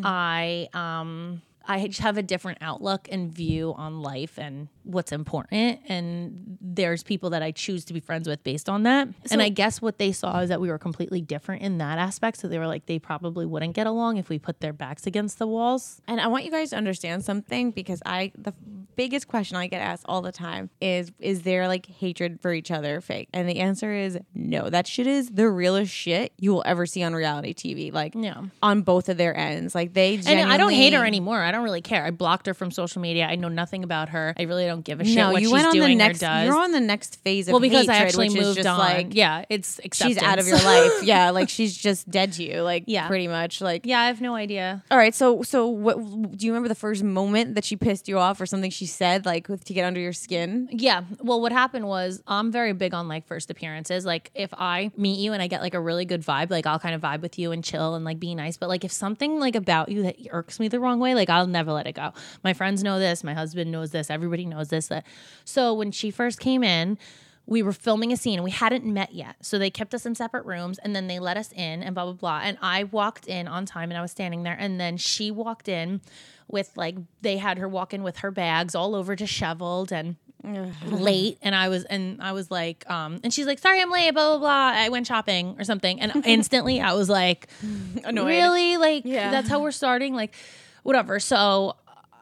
I 0.03 0.67
um 0.73 1.41
I 1.65 1.87
just 1.87 2.01
have 2.01 2.17
a 2.17 2.23
different 2.23 2.57
outlook 2.61 3.07
and 3.11 3.31
view 3.31 3.73
on 3.77 4.01
life 4.01 4.37
and 4.37 4.67
what's 4.83 5.11
important 5.11 5.79
and 5.87 6.57
there's 6.59 7.03
people 7.03 7.29
that 7.31 7.43
I 7.43 7.51
choose 7.51 7.85
to 7.85 7.93
be 7.93 7.99
friends 7.99 8.27
with 8.27 8.43
based 8.43 8.67
on 8.69 8.83
that. 8.83 9.07
and 9.29 9.41
I 9.41 9.49
guess 9.49 9.81
what 9.81 9.97
they 9.97 10.11
saw 10.11 10.39
is 10.39 10.49
that 10.49 10.59
we 10.61 10.69
were 10.69 10.77
completely 10.79 11.21
different 11.21 11.61
in 11.61 11.77
that 11.79 11.97
aspect 11.99 12.37
so 12.37 12.47
they 12.47 12.57
were 12.57 12.67
like 12.67 12.85
they 12.85 12.99
probably 12.99 13.45
wouldn't 13.45 13.73
get 13.75 13.87
along 13.87 14.17
if 14.17 14.29
we 14.29 14.39
put 14.39 14.59
their 14.59 14.73
backs 14.73 15.05
against 15.05 15.39
the 15.39 15.47
walls. 15.47 16.01
And 16.07 16.19
I 16.19 16.27
want 16.27 16.45
you 16.45 16.51
guys 16.51 16.71
to 16.71 16.77
understand 16.77 17.23
something 17.23 17.71
because 17.71 18.01
I 18.05 18.31
the 18.37 18.53
biggest 18.95 19.27
question 19.27 19.55
I 19.57 19.67
get 19.67 19.81
asked 19.81 20.05
all 20.07 20.21
the 20.21 20.31
time 20.31 20.69
is 20.81 21.11
is 21.19 21.43
there 21.43 21.67
like 21.67 21.85
hatred 21.85 22.39
for 22.41 22.53
each 22.53 22.71
other 22.71 23.01
fake? 23.01 23.29
And 23.33 23.47
the 23.47 23.59
answer 23.59 23.93
is 23.93 24.17
no. 24.33 24.69
That 24.69 24.87
shit 24.87 25.07
is 25.07 25.29
the 25.29 25.49
realest 25.49 25.91
shit 25.93 26.33
you 26.37 26.51
will 26.51 26.63
ever 26.65 26.85
see 26.85 27.03
on 27.03 27.13
reality 27.13 27.53
TV. 27.53 27.91
Like 27.93 28.13
Yeah. 28.15 28.41
on 28.61 28.81
both 28.81 29.09
of 29.09 29.17
their 29.17 29.35
ends. 29.35 29.73
Like 29.75 29.93
they 29.93 30.15
And 30.25 30.51
I 30.51 30.57
don't 30.57 30.73
hate 30.73 30.93
her 30.93 31.05
anymore. 31.05 31.41
I 31.41 31.51
don't 31.51 31.63
really 31.63 31.81
care. 31.81 32.03
I 32.05 32.11
blocked 32.11 32.47
her 32.47 32.53
from 32.53 32.71
social 32.71 33.01
media. 33.01 33.25
I 33.27 33.35
know 33.35 33.47
nothing 33.49 33.83
about 33.83 34.09
her. 34.09 34.33
I 34.37 34.43
really 34.43 34.70
don't 34.71 34.83
give 34.85 34.99
a 35.01 35.05
shit 35.05 35.15
No, 35.15 35.31
what 35.31 35.41
you 35.41 35.47
she's 35.47 35.53
went 35.53 35.67
on 35.67 35.73
doing 35.73 35.97
the 35.97 36.03
next. 36.03 36.23
or 36.23 36.27
does. 36.27 36.45
You're 36.47 36.57
on 36.57 36.71
the 36.71 36.79
next 36.79 37.21
phase 37.23 37.47
of 37.47 37.53
well, 37.53 37.59
because 37.59 37.87
I 37.89 37.95
actually 37.97 38.29
moved 38.29 38.65
on. 38.65 38.77
Like 38.79 39.13
yeah, 39.13 39.45
it's 39.49 39.79
acceptance. 39.79 40.19
she's 40.19 40.23
out 40.23 40.39
of 40.39 40.47
your 40.47 40.57
life. 40.57 40.91
Yeah, 41.03 41.31
like 41.31 41.49
she's 41.49 41.75
just 41.75 42.09
dead 42.09 42.33
to 42.33 42.43
you. 42.43 42.61
Like 42.61 42.83
Yeah. 42.87 43.07
pretty 43.07 43.27
much. 43.27 43.61
Like 43.61 43.85
yeah, 43.85 43.99
I 44.01 44.07
have 44.07 44.21
no 44.21 44.35
idea. 44.35 44.83
All 44.91 44.97
right, 44.97 45.13
so 45.13 45.41
so 45.43 45.67
what 45.67 45.97
do 46.37 46.45
you 46.45 46.51
remember 46.51 46.69
the 46.69 46.75
first 46.75 47.03
moment 47.03 47.55
that 47.55 47.65
she 47.65 47.75
pissed 47.75 48.07
you 48.07 48.17
off 48.19 48.39
or 48.39 48.45
something 48.45 48.71
she 48.71 48.85
said 48.85 49.25
like 49.25 49.47
with, 49.49 49.63
to 49.65 49.73
get 49.73 49.85
under 49.85 49.99
your 49.99 50.13
skin? 50.13 50.69
Yeah. 50.71 51.01
Well, 51.19 51.41
what 51.41 51.51
happened 51.51 51.87
was 51.87 52.21
I'm 52.27 52.51
very 52.51 52.73
big 52.73 52.93
on 52.93 53.07
like 53.07 53.25
first 53.27 53.49
appearances. 53.49 54.05
Like 54.05 54.31
if 54.35 54.53
I 54.53 54.91
meet 54.97 55.19
you 55.19 55.33
and 55.33 55.41
I 55.41 55.47
get 55.47 55.61
like 55.61 55.73
a 55.73 55.79
really 55.81 56.05
good 56.05 56.21
vibe, 56.21 56.49
like 56.51 56.65
I'll 56.65 56.79
kind 56.79 56.95
of 56.95 57.01
vibe 57.01 57.21
with 57.21 57.37
you 57.39 57.51
and 57.51 57.63
chill 57.63 57.95
and 57.95 58.05
like 58.05 58.19
be 58.19 58.35
nice. 58.35 58.57
But 58.57 58.69
like 58.69 58.83
if 58.85 58.91
something 58.91 59.39
like 59.39 59.55
about 59.55 59.89
you 59.89 60.03
that 60.03 60.15
irks 60.31 60.59
me 60.59 60.67
the 60.67 60.79
wrong 60.79 60.99
way, 60.99 61.15
like 61.15 61.29
I'll 61.29 61.47
never 61.47 61.71
let 61.71 61.87
it 61.87 61.93
go. 61.93 62.13
My 62.43 62.53
friends 62.53 62.83
know 62.83 62.99
this. 62.99 63.23
My 63.23 63.33
husband 63.33 63.71
knows 63.71 63.91
this. 63.91 64.09
Everybody 64.09 64.45
knows 64.45 64.60
this. 64.69 64.87
That. 64.87 65.05
So 65.45 65.73
when 65.73 65.91
she 65.91 66.11
first 66.11 66.39
came 66.39 66.63
in, 66.63 66.97
we 67.47 67.63
were 67.63 67.73
filming 67.73 68.13
a 68.13 68.17
scene 68.17 68.35
and 68.35 68.43
we 68.43 68.51
hadn't 68.51 68.85
met 68.85 69.13
yet. 69.13 69.35
So 69.41 69.57
they 69.57 69.69
kept 69.69 69.93
us 69.93 70.05
in 70.05 70.15
separate 70.15 70.45
rooms 70.45 70.77
and 70.77 70.95
then 70.95 71.07
they 71.07 71.19
let 71.19 71.37
us 71.37 71.51
in 71.53 71.83
and 71.83 71.93
blah, 71.95 72.05
blah, 72.05 72.13
blah. 72.13 72.41
And 72.43 72.57
I 72.61 72.85
walked 72.85 73.27
in 73.27 73.47
on 73.47 73.65
time 73.65 73.89
and 73.91 73.97
I 73.97 74.01
was 74.01 74.11
standing 74.11 74.43
there. 74.43 74.55
And 74.57 74.79
then 74.79 74.95
she 74.97 75.31
walked 75.31 75.67
in 75.67 76.01
with 76.47 76.71
like, 76.77 76.95
they 77.21 77.37
had 77.37 77.57
her 77.57 77.67
walk 77.67 77.93
in 77.93 78.03
with 78.03 78.17
her 78.17 78.31
bags 78.31 78.75
all 78.75 78.95
over 78.95 79.15
disheveled 79.15 79.91
and 79.91 80.15
late 80.87 81.37
and 81.43 81.53
I 81.53 81.69
was 81.69 81.83
and 81.83 82.19
I 82.19 82.31
was 82.31 82.49
like 82.49 82.89
um 82.89 83.19
and 83.23 83.31
she's 83.31 83.45
like 83.45 83.59
sorry 83.59 83.79
I'm 83.79 83.91
late 83.91 84.11
blah 84.11 84.29
blah 84.29 84.39
blah 84.39 84.71
I 84.81 84.89
went 84.89 85.05
shopping 85.05 85.55
or 85.59 85.63
something 85.63 86.01
and 86.01 86.11
instantly 86.25 86.81
I 86.81 86.93
was 86.93 87.09
like 87.09 87.47
really 88.11 88.77
like 88.77 89.03
Yeah. 89.05 89.29
that's 89.29 89.47
how 89.49 89.61
we're 89.61 89.69
starting 89.69 90.15
like 90.15 90.33
whatever 90.81 91.19
so 91.19 91.75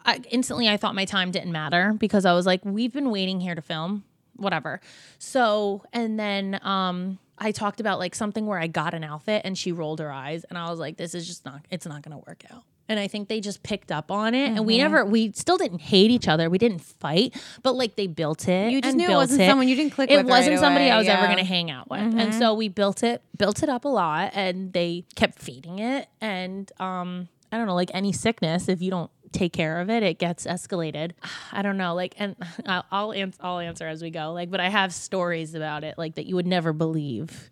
I, 0.09 0.21
instantly 0.29 0.67
I 0.69 0.77
thought 0.77 0.95
my 0.95 1.05
time 1.05 1.31
didn't 1.31 1.51
matter 1.51 1.93
because 1.97 2.25
I 2.25 2.33
was 2.33 2.45
like 2.45 2.63
we've 2.63 2.93
been 2.93 3.09
waiting 3.11 3.39
here 3.39 3.55
to 3.55 3.61
film 3.61 4.03
whatever 4.35 4.79
so 5.17 5.83
and 5.93 6.19
then 6.19 6.59
um 6.63 7.19
I 7.37 7.51
talked 7.51 7.79
about 7.79 7.99
like 7.99 8.15
something 8.15 8.45
where 8.45 8.59
I 8.59 8.67
got 8.67 8.93
an 8.93 9.03
outfit 9.03 9.43
and 9.45 9.57
she 9.57 9.71
rolled 9.71 9.99
her 9.99 10.11
eyes 10.11 10.43
and 10.49 10.57
I 10.57 10.69
was 10.69 10.79
like 10.79 10.97
this 10.97 11.13
is 11.15 11.27
just 11.27 11.45
not 11.45 11.61
it's 11.69 11.85
not 11.85 12.01
going 12.01 12.11
to 12.17 12.23
work 12.27 12.43
out 12.53 12.63
and 12.89 12.99
I 12.99 13.07
think 13.07 13.27
they 13.29 13.39
just 13.39 13.61
picked 13.63 13.91
up 13.91 14.11
on 14.11 14.33
it 14.33 14.47
and 14.49 14.65
we 14.65 14.73
Mm-hmm. 14.75 14.81
never 14.83 15.05
we 15.05 15.31
still 15.33 15.57
didn't 15.57 15.79
hate 15.79 16.11
each 16.11 16.27
other 16.27 16.49
we 16.49 16.57
didn't 16.57 16.81
fight 16.81 17.35
but 17.63 17.75
like 17.75 17.95
they 17.95 18.07
built 18.07 18.47
it 18.47 18.71
You 18.71 18.81
just 18.81 18.91
and 18.93 18.97
knew 18.97 19.09
it 19.11 19.15
wasn't 19.15 19.41
someone 19.47 19.67
you 19.67 19.75
didn't 19.75 19.93
click 19.93 20.09
it 20.09 20.17
with 20.17 20.25
right 20.25 20.37
wasn't 20.39 20.59
somebody 20.59 20.85
away, 20.85 20.91
I 20.91 20.97
was 20.97 21.07
ever 21.07 21.17
yeah. 21.21 21.25
Mm-hmm. 21.27 21.33
going 21.35 21.45
to 21.45 21.49
hang 21.49 21.71
out 21.71 21.89
with 21.89 21.99
and 22.19 22.33
so 22.33 22.53
we 22.53 22.67
built 22.69 23.03
it 23.03 23.21
built 23.37 23.61
it 23.63 23.69
up 23.69 23.85
a 23.85 23.89
lot 23.89 24.31
and 24.33 24.73
they 24.73 25.05
kept 25.15 25.39
feeding 25.39 25.79
it 25.79 26.07
and 26.21 26.71
um 26.79 27.27
I 27.51 27.57
don't 27.57 27.67
know 27.67 27.75
like 27.75 27.91
any 27.93 28.11
sickness 28.11 28.67
if 28.69 28.81
you 28.81 28.91
don't 28.91 29.09
take 29.31 29.53
care 29.53 29.79
of 29.79 29.89
it 29.89 30.03
it 30.03 30.19
gets 30.19 30.45
escalated. 30.45 31.11
I 31.51 31.61
don't 31.61 31.77
know 31.77 31.95
like 31.95 32.15
and 32.17 32.35
I'll 32.65 32.85
I'll, 32.91 33.13
ans- 33.13 33.37
I'll 33.41 33.59
answer 33.59 33.87
as 33.87 34.01
we 34.01 34.09
go 34.09 34.33
like 34.33 34.49
but 34.49 34.59
I 34.59 34.69
have 34.69 34.93
stories 34.93 35.55
about 35.55 35.83
it 35.83 35.97
like 35.97 36.15
that 36.15 36.25
you 36.25 36.35
would 36.35 36.47
never 36.47 36.73
believe 36.73 37.51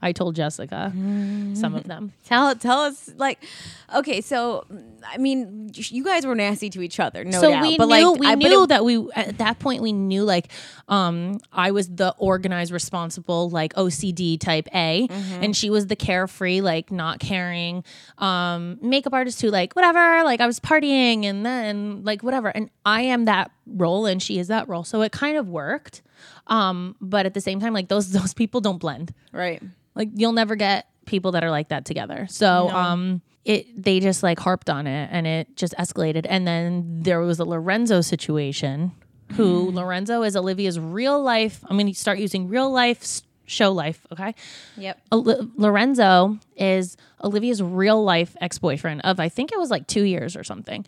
I 0.00 0.12
told 0.12 0.36
Jessica 0.36 0.92
some 1.54 1.74
of 1.74 1.84
them 1.84 2.12
Tell 2.24 2.54
tell 2.54 2.80
us 2.82 3.10
like, 3.16 3.42
okay, 3.96 4.20
so 4.20 4.64
I 5.06 5.18
mean, 5.18 5.70
you 5.74 6.04
guys 6.04 6.24
were 6.26 6.34
nasty 6.34 6.70
to 6.70 6.82
each 6.82 7.00
other, 7.00 7.24
no 7.24 7.40
so 7.40 7.50
doubt. 7.50 7.62
we 7.62 7.76
but 7.78 7.86
knew 7.86 8.10
like, 8.12 8.20
we 8.20 8.26
I, 8.28 8.34
knew 8.36 8.62
it- 8.64 8.68
that 8.68 8.84
we 8.84 9.08
at 9.16 9.38
that 9.38 9.58
point 9.58 9.82
we 9.82 9.92
knew 9.92 10.22
like 10.24 10.48
um 10.88 11.40
I 11.52 11.70
was 11.72 11.88
the 11.88 12.14
organized 12.18 12.70
responsible 12.72 13.50
like 13.50 13.74
OCD 13.74 14.38
type 14.38 14.68
A 14.74 15.08
Mm-hmm. 15.08 15.42
and 15.44 15.56
she 15.56 15.68
was 15.70 15.86
the 15.88 15.96
carefree 15.96 16.60
like 16.60 16.90
not 16.92 17.18
caring 17.18 17.82
um 18.18 18.78
makeup 18.82 19.12
artist 19.12 19.40
who 19.40 19.48
like 19.50 19.74
whatever 19.74 20.22
like 20.24 20.40
I 20.40 20.46
was 20.46 20.60
partying 20.60 21.24
and 21.24 21.44
then 21.44 22.02
like 22.04 22.22
whatever 22.22 22.48
and 22.48 22.70
I 22.84 23.02
am 23.02 23.24
that 23.26 23.50
role 23.66 24.06
and 24.06 24.22
she 24.22 24.38
is 24.38 24.48
that 24.48 24.68
role 24.68 24.84
so 24.84 25.02
it 25.02 25.12
kind 25.12 25.36
of 25.36 25.48
worked 25.48 26.02
um 26.46 26.96
but 27.00 27.26
at 27.26 27.34
the 27.34 27.40
same 27.40 27.60
time 27.60 27.72
like 27.72 27.88
those 27.88 28.10
those 28.18 28.34
people 28.34 28.60
don't 28.60 28.78
blend 28.78 29.12
right. 29.32 29.62
like 29.94 30.08
you'll 30.14 30.32
never 30.32 30.56
get 30.56 30.88
people 31.06 31.32
that 31.32 31.42
are 31.42 31.50
like 31.50 31.68
that 31.68 31.84
together. 31.84 32.26
So 32.28 32.68
um 32.68 33.22
it 33.44 33.82
they 33.82 33.98
just 33.98 34.22
like 34.22 34.38
harped 34.38 34.70
on 34.70 34.86
it 34.86 35.08
and 35.10 35.26
it 35.26 35.56
just 35.56 35.74
escalated. 35.78 36.26
And 36.28 36.46
then 36.46 37.02
there 37.02 37.20
was 37.20 37.40
a 37.40 37.44
Lorenzo 37.44 38.02
situation 38.02 38.92
who 39.32 39.70
Lorenzo 39.70 40.22
is 40.22 40.36
Olivia's 40.36 40.78
real 40.78 41.20
life. 41.20 41.60
I'm 41.66 41.76
going 41.76 41.86
to 41.86 41.94
start 41.94 42.18
using 42.18 42.48
real 42.48 42.70
life 42.70 43.22
show 43.46 43.72
life, 43.72 44.06
okay? 44.12 44.34
Yep. 44.76 45.00
Lorenzo 45.10 46.38
is 46.56 46.96
Olivia's 47.24 47.62
real 47.62 48.04
life 48.04 48.36
ex 48.40 48.58
boyfriend 48.58 49.00
of 49.02 49.18
I 49.18 49.30
think 49.30 49.52
it 49.52 49.58
was 49.58 49.70
like 49.70 49.86
two 49.86 50.04
years 50.04 50.36
or 50.36 50.44
something. 50.44 50.84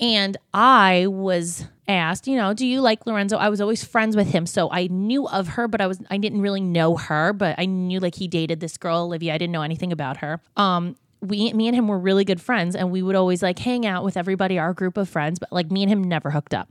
And 0.00 0.36
I 0.52 1.06
was 1.08 1.66
asked, 1.86 2.26
you 2.26 2.36
know, 2.36 2.54
do 2.54 2.66
you 2.66 2.80
like 2.80 3.06
Lorenzo? 3.06 3.36
I 3.36 3.48
was 3.48 3.60
always 3.60 3.84
friends 3.84 4.16
with 4.16 4.28
him, 4.28 4.46
so 4.46 4.70
I 4.70 4.88
knew 4.88 5.28
of 5.28 5.48
her, 5.48 5.68
but 5.68 5.80
I 5.80 5.86
was 5.86 6.00
I 6.10 6.16
didn't 6.16 6.40
really 6.40 6.60
know 6.60 6.96
her, 6.96 7.32
but 7.32 7.54
I 7.58 7.66
knew 7.66 8.00
like 8.00 8.16
he 8.16 8.28
dated 8.28 8.60
this 8.60 8.76
girl 8.76 9.02
Olivia. 9.02 9.34
I 9.34 9.38
didn't 9.38 9.52
know 9.52 9.62
anything 9.62 9.92
about 9.92 10.18
her. 10.18 10.40
Um, 10.56 10.96
we 11.24 11.52
me 11.52 11.66
and 11.68 11.76
him 11.76 11.88
were 11.88 11.98
really 11.98 12.24
good 12.24 12.40
friends 12.40 12.76
and 12.76 12.90
we 12.90 13.02
would 13.02 13.16
always 13.16 13.42
like 13.42 13.58
hang 13.58 13.86
out 13.86 14.04
with 14.04 14.16
everybody 14.16 14.58
our 14.58 14.72
group 14.72 14.96
of 14.96 15.08
friends 15.08 15.38
but 15.38 15.50
like 15.50 15.70
me 15.70 15.82
and 15.82 15.90
him 15.90 16.04
never 16.04 16.30
hooked 16.30 16.54
up 16.54 16.68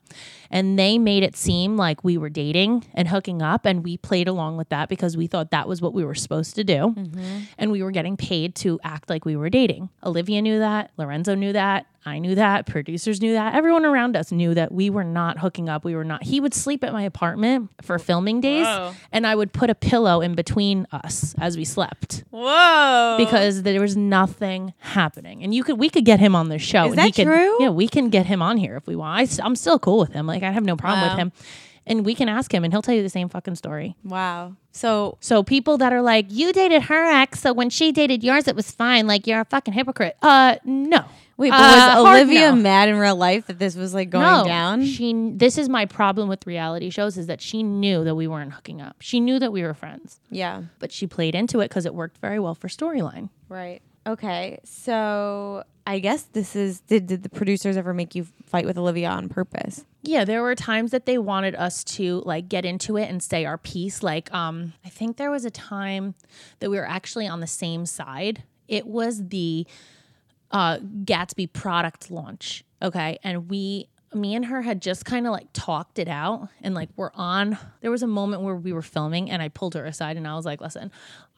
and 0.53 0.77
they 0.77 0.99
made 0.99 1.23
it 1.23 1.35
seem 1.35 1.75
like 1.75 2.03
we 2.03 2.15
were 2.15 2.29
dating 2.29 2.85
and 2.93 3.07
hooking 3.07 3.41
up 3.41 3.65
and 3.65 3.83
we 3.83 3.97
played 3.97 4.27
along 4.27 4.55
with 4.55 4.69
that 4.69 4.87
because 4.87 5.17
we 5.17 5.25
thought 5.25 5.49
that 5.49 5.67
was 5.67 5.81
what 5.81 5.93
we 5.93 6.05
were 6.05 6.13
supposed 6.15 6.55
to 6.55 6.63
do 6.63 6.93
mm-hmm. 6.95 7.39
and 7.57 7.71
we 7.71 7.81
were 7.81 7.91
getting 7.91 8.15
paid 8.15 8.53
to 8.53 8.79
act 8.83 9.09
like 9.09 9.25
we 9.25 9.35
were 9.35 9.49
dating 9.49 9.89
olivia 10.03 10.41
knew 10.41 10.59
that 10.59 10.91
lorenzo 10.95 11.33
knew 11.33 11.51
that 11.51 11.87
I 12.05 12.19
knew 12.19 12.35
that. 12.35 12.65
Producers 12.65 13.21
knew 13.21 13.33
that. 13.33 13.55
Everyone 13.55 13.85
around 13.85 14.15
us 14.15 14.31
knew 14.31 14.53
that 14.53 14.71
we 14.71 14.89
were 14.89 15.03
not 15.03 15.39
hooking 15.39 15.69
up. 15.69 15.85
We 15.85 15.95
were 15.95 16.03
not. 16.03 16.23
He 16.23 16.39
would 16.39 16.53
sleep 16.53 16.83
at 16.83 16.91
my 16.91 17.03
apartment 17.03 17.71
for 17.81 17.97
filming 17.97 18.41
days, 18.41 18.67
and 19.11 19.25
I 19.25 19.35
would 19.35 19.53
put 19.53 19.69
a 19.69 19.75
pillow 19.75 20.21
in 20.21 20.35
between 20.35 20.85
us 20.91 21.33
as 21.39 21.55
we 21.55 21.63
slept 21.63 22.23
Whoa. 22.29 23.15
because 23.17 23.63
there 23.63 23.79
was 23.79 23.95
nothing 23.95 24.73
happening. 24.79 25.43
And 25.43 25.53
you 25.53 25.63
could 25.63 25.79
we 25.79 25.89
could 25.89 26.05
get 26.05 26.19
him 26.19 26.35
on 26.35 26.49
the 26.49 26.59
show. 26.59 26.85
Is 26.85 26.91
and 26.91 26.99
that 26.99 27.05
he 27.05 27.11
could, 27.11 27.25
true? 27.25 27.57
Yeah, 27.61 27.69
we 27.69 27.87
can 27.87 28.09
get 28.09 28.25
him 28.25 28.41
on 28.41 28.57
here 28.57 28.75
if 28.75 28.85
we 28.85 28.95
want. 28.95 29.39
I, 29.39 29.45
am 29.45 29.55
still 29.55 29.79
cool 29.79 29.99
with 29.99 30.11
him. 30.11 30.27
Like 30.27 30.42
I 30.43 30.51
have 30.51 30.63
no 30.65 30.75
problem 30.75 31.01
Wow. 31.07 31.13
with 31.15 31.19
him. 31.19 31.31
And 31.85 32.05
we 32.05 32.15
can 32.15 32.29
ask 32.29 32.53
him, 32.53 32.63
and 32.63 32.71
he'll 32.73 32.81
tell 32.81 32.95
you 32.95 33.03
the 33.03 33.09
same 33.09 33.27
fucking 33.27 33.55
story. 33.55 33.95
wow. 34.05 34.53
So 34.71 35.17
So 35.19 35.43
people 35.43 35.77
that 35.79 35.91
are 35.93 36.01
like, 36.01 36.27
you 36.29 36.51
dated 36.53 36.83
her 36.83 37.03
ex, 37.11 37.41
so 37.41 37.51
when 37.53 37.69
she 37.69 37.91
dated 37.91 38.23
yours, 38.23 38.47
it 38.47 38.55
was 38.55 38.71
fine. 38.71 39.05
Like 39.05 39.27
you're 39.27 39.41
a 39.41 39.45
fucking 39.45 39.73
hypocrite. 39.73 40.15
Uh, 40.21 40.55
no. 40.63 41.03
wait, 41.37 41.49
but 41.51 41.59
Uh, 41.59 42.01
was 42.01 42.05
Olivia 42.21 42.51
no. 42.51 42.55
mad 42.55 42.87
in 42.89 42.95
real 42.95 43.15
life 43.17 43.47
that 43.47 43.59
this 43.59 43.75
was 43.75 43.93
like 43.93 44.09
going 44.09 44.25
no, 44.25 44.45
down? 44.45 44.85
She. 44.85 45.13
This 45.35 45.57
is 45.57 45.67
my 45.67 45.85
problem 45.85 46.29
with 46.29 46.47
reality 46.47 46.89
shows 46.89 47.17
is 47.17 47.27
that 47.27 47.41
she 47.41 47.61
knew 47.63 48.03
that 48.05 48.15
we 48.15 48.27
weren't 48.27 48.53
hooking 48.53 48.81
up. 48.81 48.95
She 49.01 49.19
knew 49.19 49.37
that 49.39 49.51
we 49.51 49.61
were 49.61 49.73
friends, 49.73 50.21
yeah. 50.31 50.61
but 50.79 50.91
she 50.91 51.05
played 51.05 51.35
into 51.35 51.59
it 51.59 51.67
because 51.67 51.85
it 51.85 51.93
worked 51.93 52.17
very 52.19 52.39
well 52.39 52.55
for 52.55 52.67
storyline. 52.69 53.29
Right. 53.49 53.81
Okay. 54.07 54.59
So 54.63 55.63
I 55.85 55.99
guess 55.99 56.23
this 56.23 56.55
is 56.55 56.79
did 56.81 57.07
did 57.07 57.23
the 57.23 57.29
producers 57.29 57.75
ever 57.75 57.93
make 57.93 58.15
you 58.15 58.25
fight 58.45 58.65
with 58.65 58.77
Olivia 58.77 59.09
on 59.09 59.27
purpose? 59.29 59.85
Yeah, 60.01 60.25
there 60.25 60.41
were 60.41 60.55
times 60.55 60.91
that 60.91 61.05
they 61.05 61.17
wanted 61.17 61.55
us 61.55 61.83
to 61.85 62.21
like 62.25 62.49
get 62.49 62.65
into 62.65 62.97
it 62.97 63.09
and 63.09 63.21
say 63.21 63.45
our 63.45 63.57
piece. 63.57 64.03
Like, 64.03 64.33
um, 64.33 64.73
I 64.85 64.89
think 64.89 65.17
there 65.17 65.31
was 65.31 65.45
a 65.45 65.51
time 65.51 66.15
that 66.59 66.69
we 66.69 66.77
were 66.77 66.87
actually 66.87 67.27
on 67.27 67.39
the 67.39 67.47
same 67.47 67.85
side. 67.85 68.43
It 68.67 68.87
was 68.87 69.27
the 69.27 69.65
uh, 70.51 70.77
Gatsby 70.77 71.51
product 71.51 72.11
launch. 72.11 72.63
Okay. 72.81 73.17
And 73.23 73.49
we, 73.49 73.89
me 74.13 74.35
and 74.35 74.45
her 74.45 74.61
had 74.61 74.81
just 74.81 75.05
kind 75.05 75.25
of 75.25 75.31
like 75.31 75.47
talked 75.53 75.99
it 75.99 76.07
out 76.07 76.49
and 76.61 76.75
like 76.75 76.89
we're 76.95 77.11
on. 77.15 77.57
There 77.81 77.91
was 77.91 78.03
a 78.03 78.07
moment 78.07 78.43
where 78.43 78.55
we 78.55 78.71
were 78.71 78.81
filming 78.81 79.31
and 79.31 79.41
I 79.41 79.49
pulled 79.49 79.73
her 79.73 79.85
aside 79.85 80.15
and 80.15 80.27
I 80.27 80.35
was 80.35 80.45
like, 80.45 80.61
listen, 80.61 80.91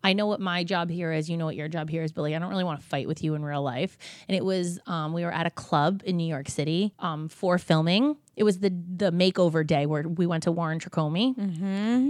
I 0.06 0.14
know 0.14 0.28
what 0.28 0.40
my 0.40 0.64
job 0.64 0.92
here 0.92 1.12
is. 1.12 1.32
You 1.32 1.36
know 1.36 1.46
what 1.46 1.56
your 1.56 1.68
job 1.68 1.90
here 1.90 2.04
is, 2.04 2.12
Billy. 2.12 2.36
I 2.36 2.40
don't 2.40 2.52
really 2.52 2.64
want 2.64 2.80
to 2.80 2.86
fight 2.86 3.08
with 3.08 3.24
you 3.24 3.34
in 3.34 3.44
real 3.44 3.64
life. 3.64 3.98
And 4.30 4.38
it 4.38 4.46
was, 4.46 4.78
um, 4.86 5.14
we 5.14 5.24
were 5.24 5.34
at 5.34 5.48
a 5.48 5.50
club 5.50 6.04
in 6.06 6.16
New 6.16 6.28
York 6.28 6.48
City 6.48 6.94
um, 7.00 7.28
for 7.28 7.58
filming. 7.58 8.16
It 8.36 8.44
was 8.44 8.60
the 8.60 8.70
the 8.70 9.12
makeover 9.12 9.66
day 9.66 9.86
where 9.86 10.04
we 10.04 10.26
went 10.28 10.44
to 10.44 10.52
Warren 10.52 10.80
Tricomi. 10.80 11.34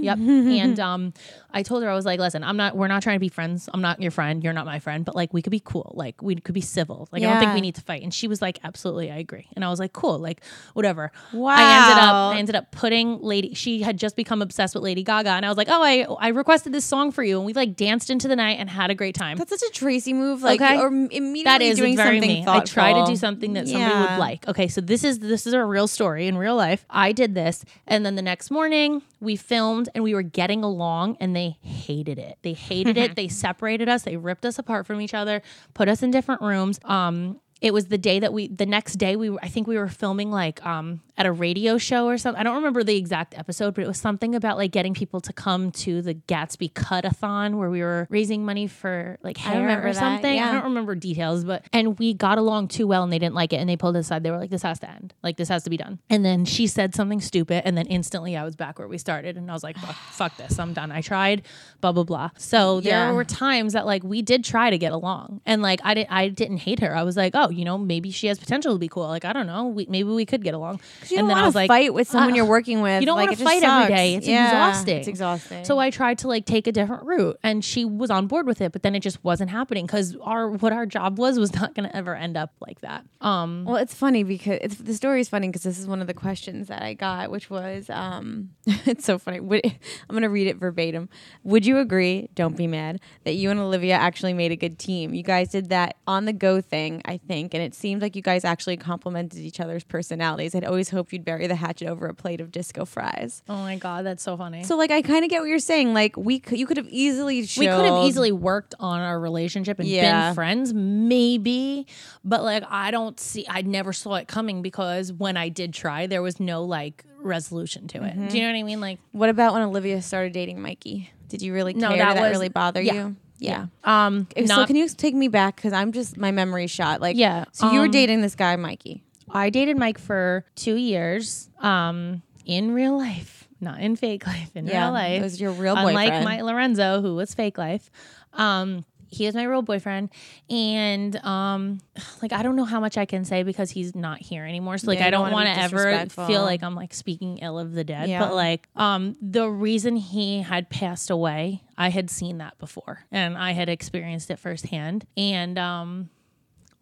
Yep. 0.03 0.17
and 0.17 0.79
um, 0.79 1.13
I 1.51 1.63
told 1.63 1.83
her 1.83 1.89
I 1.89 1.93
was 1.95 2.05
like, 2.05 2.19
listen, 2.19 2.43
I'm 2.43 2.57
not. 2.57 2.75
We're 2.75 2.87
not 2.87 3.03
trying 3.03 3.15
to 3.17 3.19
be 3.19 3.29
friends. 3.29 3.69
I'm 3.73 3.81
not 3.81 4.01
your 4.01 4.11
friend. 4.11 4.43
You're 4.43 4.53
not 4.53 4.65
my 4.65 4.79
friend. 4.79 5.05
But 5.05 5.15
like, 5.15 5.33
we 5.33 5.41
could 5.41 5.51
be 5.51 5.59
cool. 5.63 5.91
Like, 5.95 6.21
we 6.21 6.35
could 6.35 6.55
be 6.55 6.61
civil. 6.61 7.07
Like, 7.11 7.23
I 7.23 7.27
don't 7.29 7.39
think 7.39 7.53
we 7.53 7.61
need 7.61 7.75
to 7.75 7.81
fight. 7.81 8.01
And 8.03 8.13
she 8.13 8.27
was 8.27 8.41
like, 8.41 8.59
absolutely, 8.63 9.11
I 9.11 9.17
agree. 9.17 9.47
And 9.55 9.63
I 9.63 9.69
was 9.69 9.79
like, 9.79 9.93
cool. 9.93 10.17
Like, 10.19 10.41
whatever. 10.73 11.11
I 11.33 11.35
ended 11.35 11.97
up. 12.03 12.13
Wow. 12.13 12.29
I 12.31 12.37
ended 12.37 12.55
up 12.55 12.71
putting 12.71 13.19
Lady. 13.21 13.53
She 13.53 13.81
had 13.81 13.97
just 13.97 14.15
become 14.15 14.41
obsessed 14.41 14.73
with 14.75 14.83
Lady 14.83 15.03
Gaga, 15.03 15.29
and 15.31 15.45
I 15.45 15.49
was 15.49 15.57
like, 15.57 15.67
oh, 15.69 15.81
I 15.83 16.05
I 16.19 16.29
requested 16.29 16.73
this 16.73 16.85
song 16.85 17.11
for 17.11 17.23
you, 17.23 17.37
and 17.37 17.45
we 17.45 17.53
like 17.53 17.75
danced 17.75 18.09
into 18.09 18.27
the 18.27 18.35
night 18.35 18.57
and 18.59 18.69
had 18.69 18.89
a 18.89 18.95
great 18.95 19.15
time. 19.15 19.37
That's 19.37 19.51
such 19.51 19.63
a 19.69 19.71
Tracy 19.71 20.13
move. 20.13 20.41
Like 20.41 20.59
Okay. 20.61 20.77
or 20.79 20.87
immediately 20.87 21.43
that 21.43 21.61
is 21.61 21.77
doing 21.77 21.95
very 21.95 22.17
something 22.19 22.29
me. 22.39 22.45
thoughtful. 22.45 22.61
I 22.81 22.91
try 22.93 22.93
to 22.93 23.05
do 23.11 23.15
something 23.15 23.53
that 23.53 23.67
somebody 23.67 23.91
Yeah. 23.93 24.13
would 24.13 24.19
like. 24.19 24.47
Okay, 24.47 24.67
so 24.67 24.81
this 24.81 25.03
is 25.03 25.19
this 25.19 25.45
is 25.45 25.53
a 25.53 25.63
real 25.63 25.87
story 25.87 26.14
in 26.17 26.37
real 26.37 26.55
life. 26.55 26.85
I 26.89 27.11
did 27.11 27.35
this, 27.35 27.63
and 27.87 28.05
then 28.05 28.15
the 28.15 28.21
next 28.21 28.51
morning 28.51 29.01
we 29.19 29.35
filmed, 29.35 29.89
and 29.93 30.03
we 30.03 30.13
were 30.13 30.21
getting 30.23 30.63
along, 30.63 31.17
and 31.19 31.35
they 31.35 31.57
hated 31.61 32.17
it. 32.17 32.37
They 32.41 32.53
hated 32.53 32.97
it. 32.97 33.15
They 33.15 33.27
separated 33.27 33.87
us. 33.87 34.03
They 34.03 34.17
ripped 34.17 34.45
us 34.45 34.59
apart 34.59 34.85
from 34.85 34.99
each 34.99 35.13
other, 35.13 35.41
put 35.73 35.87
us 35.87 36.03
in 36.03 36.11
different 36.11 36.41
rooms. 36.41 36.79
Um, 36.83 37.39
it 37.61 37.73
was 37.73 37.85
the 37.85 37.97
day 37.97 38.19
that 38.19 38.33
we 38.33 38.47
the 38.47 38.65
next 38.65 38.95
day 38.95 39.15
we 39.15 39.35
I 39.41 39.47
think 39.47 39.67
we 39.67 39.77
were 39.77 39.87
filming 39.87 40.31
like 40.31 40.63
um 40.65 41.01
at 41.17 41.25
a 41.25 41.31
radio 41.31 41.77
show 41.77 42.07
or 42.07 42.17
something. 42.17 42.39
I 42.39 42.43
don't 42.43 42.55
remember 42.55 42.83
the 42.83 42.95
exact 42.97 43.37
episode, 43.37 43.73
but 43.75 43.83
it 43.83 43.87
was 43.87 43.97
something 43.99 44.35
about 44.35 44.57
like 44.57 44.71
getting 44.71 44.93
people 44.93 45.21
to 45.21 45.31
come 45.33 45.71
to 45.71 46.01
the 46.01 46.13
Gatsby 46.15 46.73
Cut-a-thon 46.73 47.57
where 47.57 47.69
we 47.69 47.81
were 47.81 48.07
raising 48.09 48.45
money 48.45 48.67
for 48.67 49.17
like 49.23 49.37
hair 49.37 49.61
remember 49.61 49.87
or 49.87 49.93
that, 49.93 49.99
something. 49.99 50.35
yeah. 50.35 50.49
I 50.49 50.51
don't 50.53 50.63
remember 50.65 50.95
details, 50.95 51.43
but 51.43 51.63
and 51.71 51.97
we 51.99 52.13
got 52.13 52.37
along 52.37 52.67
too 52.69 52.87
well 52.87 53.03
and 53.03 53.11
they 53.13 53.19
didn't 53.19 53.35
like 53.35 53.53
it 53.53 53.57
and 53.57 53.69
they 53.69 53.77
pulled 53.77 53.95
us 53.95 54.05
aside. 54.07 54.23
They 54.23 54.31
were 54.31 54.37
like, 54.37 54.49
This 54.49 54.63
has 54.63 54.79
to 54.79 54.89
end. 54.89 55.13
Like 55.23 55.37
this 55.37 55.49
has 55.49 55.63
to 55.63 55.69
be 55.69 55.77
done. 55.77 55.99
And 56.09 56.25
then 56.25 56.45
she 56.45 56.67
said 56.67 56.93
something 56.95 57.21
stupid 57.21 57.63
and 57.65 57.77
then 57.77 57.85
instantly 57.87 58.35
I 58.35 58.43
was 58.43 58.55
back 58.55 58.79
where 58.79 58.87
we 58.87 58.97
started 58.97 59.37
and 59.37 59.49
I 59.49 59.53
was 59.53 59.63
like, 59.63 59.77
fuck, 59.77 59.95
fuck 60.11 60.37
this. 60.37 60.59
I'm 60.59 60.73
done. 60.73 60.91
I 60.91 61.01
tried, 61.01 61.43
blah, 61.81 61.91
blah, 61.91 62.03
blah. 62.03 62.29
So 62.37 62.79
Yeah. 62.79 63.05
there 63.05 63.13
were 63.13 63.23
times 63.23 63.73
that 63.73 63.85
like 63.85 64.03
we 64.03 64.21
did 64.21 64.43
try 64.43 64.69
to 64.69 64.77
get 64.77 64.91
along. 64.91 65.41
And 65.45 65.61
like 65.61 65.79
I 65.83 65.93
didn't 65.93 66.11
I 66.11 66.27
didn't 66.29 66.57
hate 66.57 66.79
her. 66.79 66.95
I 66.95 67.03
was 67.03 67.15
like, 67.17 67.31
oh, 67.35 67.49
you 67.49 67.63
know, 67.65 67.77
maybe 67.77 68.11
she 68.11 68.27
has 68.27 68.37
potential 68.39 68.73
to 68.73 68.79
be 68.79 68.87
cool. 68.87 69.07
Like, 69.07 69.25
I 69.25 69.33
don't 69.33 69.47
know. 69.47 69.67
We, 69.67 69.85
maybe 69.89 70.09
we 70.09 70.25
could 70.25 70.43
get 70.43 70.53
along. 70.53 70.81
You 71.11 71.19
and 71.19 71.23
don't 71.23 71.29
then 71.29 71.37
I 71.37 71.41
want 71.41 71.47
was 71.47 71.53
to 71.53 71.57
like, 71.59 71.67
fight 71.67 71.93
with 71.93 72.07
someone 72.07 72.31
"Ugh." 72.31 72.35
you're 72.37 72.45
working 72.45 72.81
with. 72.81 73.01
You 73.01 73.05
don't 73.05 73.17
like, 73.17 73.27
want 73.29 73.37
to 73.39 73.43
fight 73.43 73.63
every 73.63 73.95
day. 73.95 74.15
It's 74.15 74.27
Yeah, 74.27 74.45
exhausting. 74.45 74.97
It's 74.97 75.07
exhausting. 75.07 75.65
So 75.65 75.79
I 75.79 75.89
tried 75.89 76.17
to 76.19 76.27
like 76.27 76.45
take 76.45 76.67
a 76.67 76.71
different 76.71 77.03
route, 77.03 77.37
and 77.43 77.63
she 77.63 77.85
was 77.85 78.09
on 78.09 78.27
board 78.27 78.47
with 78.47 78.61
it, 78.61 78.71
but 78.71 78.83
then 78.83 78.95
it 78.95 79.01
just 79.01 79.23
wasn't 79.23 79.49
happening 79.49 79.85
because 79.85 80.15
our 80.21 80.49
what 80.49 80.73
our 80.73 80.85
job 80.85 81.17
was 81.17 81.37
was 81.39 81.53
not 81.53 81.73
going 81.75 81.87
to 81.89 81.95
ever 81.95 82.15
end 82.15 82.37
up 82.37 82.53
like 82.59 82.81
that. 82.81 83.05
Um, 83.21 83.65
Well, 83.65 83.77
it's 83.77 83.93
funny 83.93 84.23
because 84.23 84.59
it's, 84.61 84.75
the 84.75 84.93
story 84.93 85.21
is 85.21 85.29
funny 85.29 85.47
because 85.47 85.63
this 85.63 85.79
is 85.79 85.87
one 85.87 86.01
of 86.01 86.07
the 86.07 86.13
questions 86.13 86.67
that 86.67 86.81
I 86.81 86.93
got, 86.93 87.31
which 87.31 87.49
was, 87.49 87.89
um, 87.89 88.49
it's 88.65 89.05
so 89.05 89.17
funny. 89.17 89.39
Would, 89.39 89.65
I'm 89.65 90.13
going 90.13 90.23
to 90.23 90.29
read 90.29 90.47
it 90.47 90.57
verbatim. 90.57 91.09
Would 91.43 91.65
you 91.65 91.79
agree, 91.79 92.29
don't 92.35 92.55
be 92.57 92.67
mad, 92.67 92.99
that 93.23 93.33
you 93.33 93.49
and 93.51 93.59
Olivia 93.59 93.95
actually 93.95 94.33
made 94.33 94.51
a 94.51 94.55
good 94.55 94.77
team? 94.79 95.13
You 95.13 95.23
guys 95.23 95.49
did 95.49 95.69
that 95.69 95.97
on 96.07 96.25
the 96.25 96.33
go 96.33 96.61
thing, 96.61 97.01
I 97.05 97.17
think, 97.17 97.53
and 97.53 97.61
it 97.63 97.73
seemed 97.75 98.01
like 98.01 98.15
you 98.15 98.21
guys 98.21 98.45
actually 98.45 98.77
complemented 98.77 99.39
each 99.39 99.59
other's 99.59 99.83
personalities. 99.83 100.55
I'd 100.55 100.63
always 100.65 100.89
hoped 100.95 101.13
you'd 101.13 101.23
bury 101.23 101.45
the 101.47 101.55
hatchet 101.55 101.87
over 101.87 102.07
a 102.07 102.13
plate 102.15 102.41
of 102.41 102.51
disco 102.51 102.85
fries. 102.85 103.43
oh 103.47 103.55
my 103.57 103.75
god, 103.75 104.05
that's 104.05 104.23
so 104.23 104.35
funny. 104.35 104.63
So, 104.63 104.75
like, 104.77 104.89
I 104.91 105.01
kind 105.03 105.23
of 105.23 105.29
get 105.29 105.41
what 105.41 105.47
you're 105.49 105.59
saying. 105.59 105.93
Like, 105.93 106.17
we 106.17 106.39
could, 106.39 106.57
you 106.57 106.65
could 106.65 106.77
have 106.77 106.87
easily 106.89 107.41
we 107.41 107.67
could 107.67 107.85
have 107.85 108.03
easily 108.05 108.31
worked 108.31 108.73
on 108.79 108.99
our 108.99 109.19
relationship 109.19 109.77
and 109.79 109.87
Yeah. 109.87 110.29
been 110.29 110.35
friends, 110.35 110.73
maybe. 110.73 111.87
But 112.23 112.43
like, 112.43 112.63
I 112.69 112.91
don't 112.91 113.19
see. 113.19 113.45
I 113.49 113.61
never 113.61 113.93
saw 113.93 114.15
it 114.15 114.27
coming 114.27 114.61
because 114.61 115.13
when 115.13 115.37
I 115.37 115.49
did 115.49 115.73
try, 115.73 116.07
there 116.07 116.21
was 116.21 116.39
no 116.39 116.63
like 116.63 117.03
resolution 117.19 117.87
to 117.89 118.03
it. 118.03 118.13
Do 118.29 118.37
you 118.37 118.43
know 118.43 118.51
what 118.51 118.57
I 118.59 118.63
mean? 118.63 118.81
Like, 118.81 118.99
What 119.11 119.29
about 119.29 119.53
when 119.53 119.61
Olivia 119.63 120.01
started 120.01 120.33
dating 120.33 120.61
Mikey? 120.61 121.11
Did 121.27 121.41
you 121.41 121.53
really 121.53 121.73
No, 121.73 121.89
care? 121.89 121.97
that 121.97 122.13
Did 122.13 122.17
that 122.17 122.21
was- 122.21 122.31
really 122.31 122.49
bother 122.49 122.81
yeah. 122.81 122.93
you? 122.93 123.15
Yeah. 123.37 123.65
um, 123.83 124.27
Okay, 124.31 124.45
so 124.47 124.55
not- 124.55 124.67
can 124.67 124.75
you 124.75 124.87
take 124.87 125.13
me 125.13 125.27
back 125.27 125.55
because 125.57 125.73
I'm 125.73 125.91
just 125.91 126.17
my 126.17 126.31
memory 126.31 126.67
shot. 126.67 127.01
Like 127.01 127.17
Yeah, 127.17 127.45
So 127.51 127.69
you 127.71 127.79
were 127.79 127.85
um, 127.85 127.91
dating 127.91 128.21
this 128.21 128.35
guy, 128.35 128.55
Mikey. 128.55 129.03
I 129.29 129.49
dated 129.49 129.77
Mike 129.77 129.97
for 129.97 130.45
two 130.55 130.75
years, 130.75 131.49
um, 131.59 132.21
in 132.45 132.73
real 132.73 132.97
life, 132.97 133.47
not 133.59 133.79
in 133.79 133.95
fake 133.95 134.25
life. 134.27 134.51
In 134.55 134.67
Yeah, 134.67 134.85
real 134.85 134.93
life, 134.93 135.21
it 135.21 135.23
was 135.23 135.41
your 135.41 135.51
real 135.51 135.75
boyfriend. 135.75 135.97
Unlike 135.97 136.23
my 136.23 136.41
Lorenzo, 136.41 137.01
who 137.01 137.15
was 137.15 137.33
fake 137.33 137.57
life. 137.57 137.89
Um, 138.33 138.85
he 139.07 139.25
was 139.25 139.35
my 139.35 139.43
real 139.43 139.61
boyfriend, 139.61 140.09
and 140.49 141.15
um, 141.17 141.79
like 142.21 142.33
I 142.33 142.43
don't 142.43 142.55
know 142.55 142.65
how 142.65 142.79
much 142.79 142.97
I 142.97 143.05
can 143.05 143.23
say 143.23 143.43
because 143.43 143.71
he's 143.71 143.95
not 143.95 144.19
here 144.19 144.43
anymore. 144.43 144.77
So 144.77 144.87
like 144.87 144.99
Yeah, 144.99 145.07
I 145.07 145.09
don't 145.09 145.31
want 145.31 145.47
to 145.47 145.57
ever 145.57 146.05
feel 146.07 146.41
like 146.41 146.63
I'm 146.63 146.75
like 146.75 146.93
speaking 146.93 147.37
ill 147.37 147.57
of 147.57 147.73
the 147.73 147.83
dead. 147.83 148.09
Yeah. 148.09 148.19
But 148.19 148.35
like 148.35 148.67
um, 148.75 149.15
the 149.21 149.49
reason 149.49 149.95
he 149.95 150.41
had 150.41 150.69
passed 150.69 151.09
away, 151.09 151.63
I 151.77 151.89
had 151.89 152.09
seen 152.09 152.39
that 152.39 152.57
before, 152.57 153.05
and 153.11 153.37
I 153.37 153.51
had 153.51 153.69
experienced 153.69 154.29
it 154.31 154.37
firsthand. 154.39 155.05
And 155.15 155.57
um, 155.57 156.09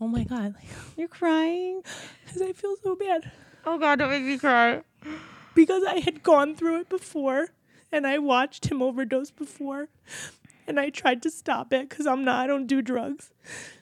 oh 0.04 0.08
my 0.08 0.24
god, 0.26 0.54
like, 0.56 0.66
You're 0.98 1.08
crying. 1.08 1.82
because 2.26 2.42
I 2.42 2.52
feel 2.54 2.76
so 2.84 2.96
bad 2.96 3.32
Oh 3.66 3.78
God, 3.78 4.00
don't 4.00 4.10
make 4.10 4.24
me 4.24 4.38
cry. 4.38 4.82
because 5.56 5.84
I 5.86 6.00
had 6.00 6.22
gone 6.22 6.54
through 6.56 6.82
it 6.82 6.90
before 6.90 7.48
and 7.94 8.06
I 8.06 8.18
watched 8.18 8.66
him 8.66 8.82
overdose 8.82 9.32
before 9.32 9.88
and 10.68 10.80
I 10.80 10.90
tried 10.90 11.22
to 11.24 11.32
stop 11.32 11.72
it 11.72 11.88
because 11.90 12.06
I'm 12.06 12.26
not 12.26 12.44
I 12.44 12.48
don't 12.48 12.68
do 12.68 12.82
drugs. 12.82 13.32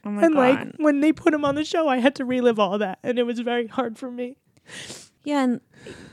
Oh 0.06 0.12
my 0.12 0.24
and 0.26 0.36
God. 0.36 0.40
like 0.40 0.68
when 0.78 1.00
they 1.02 1.12
put 1.12 1.34
him 1.34 1.44
on 1.44 1.56
the 1.56 1.66
show 1.66 1.88
I 1.88 1.98
had 1.98 2.14
to 2.16 2.26
relive 2.26 2.60
all 2.60 2.78
that 2.78 3.00
and 3.02 3.18
it 3.18 3.24
was 3.24 3.40
very 3.40 3.66
hard 3.68 3.98
for 3.98 4.12
me. 4.12 4.38
yeah, 5.24 5.44
and 5.44 5.62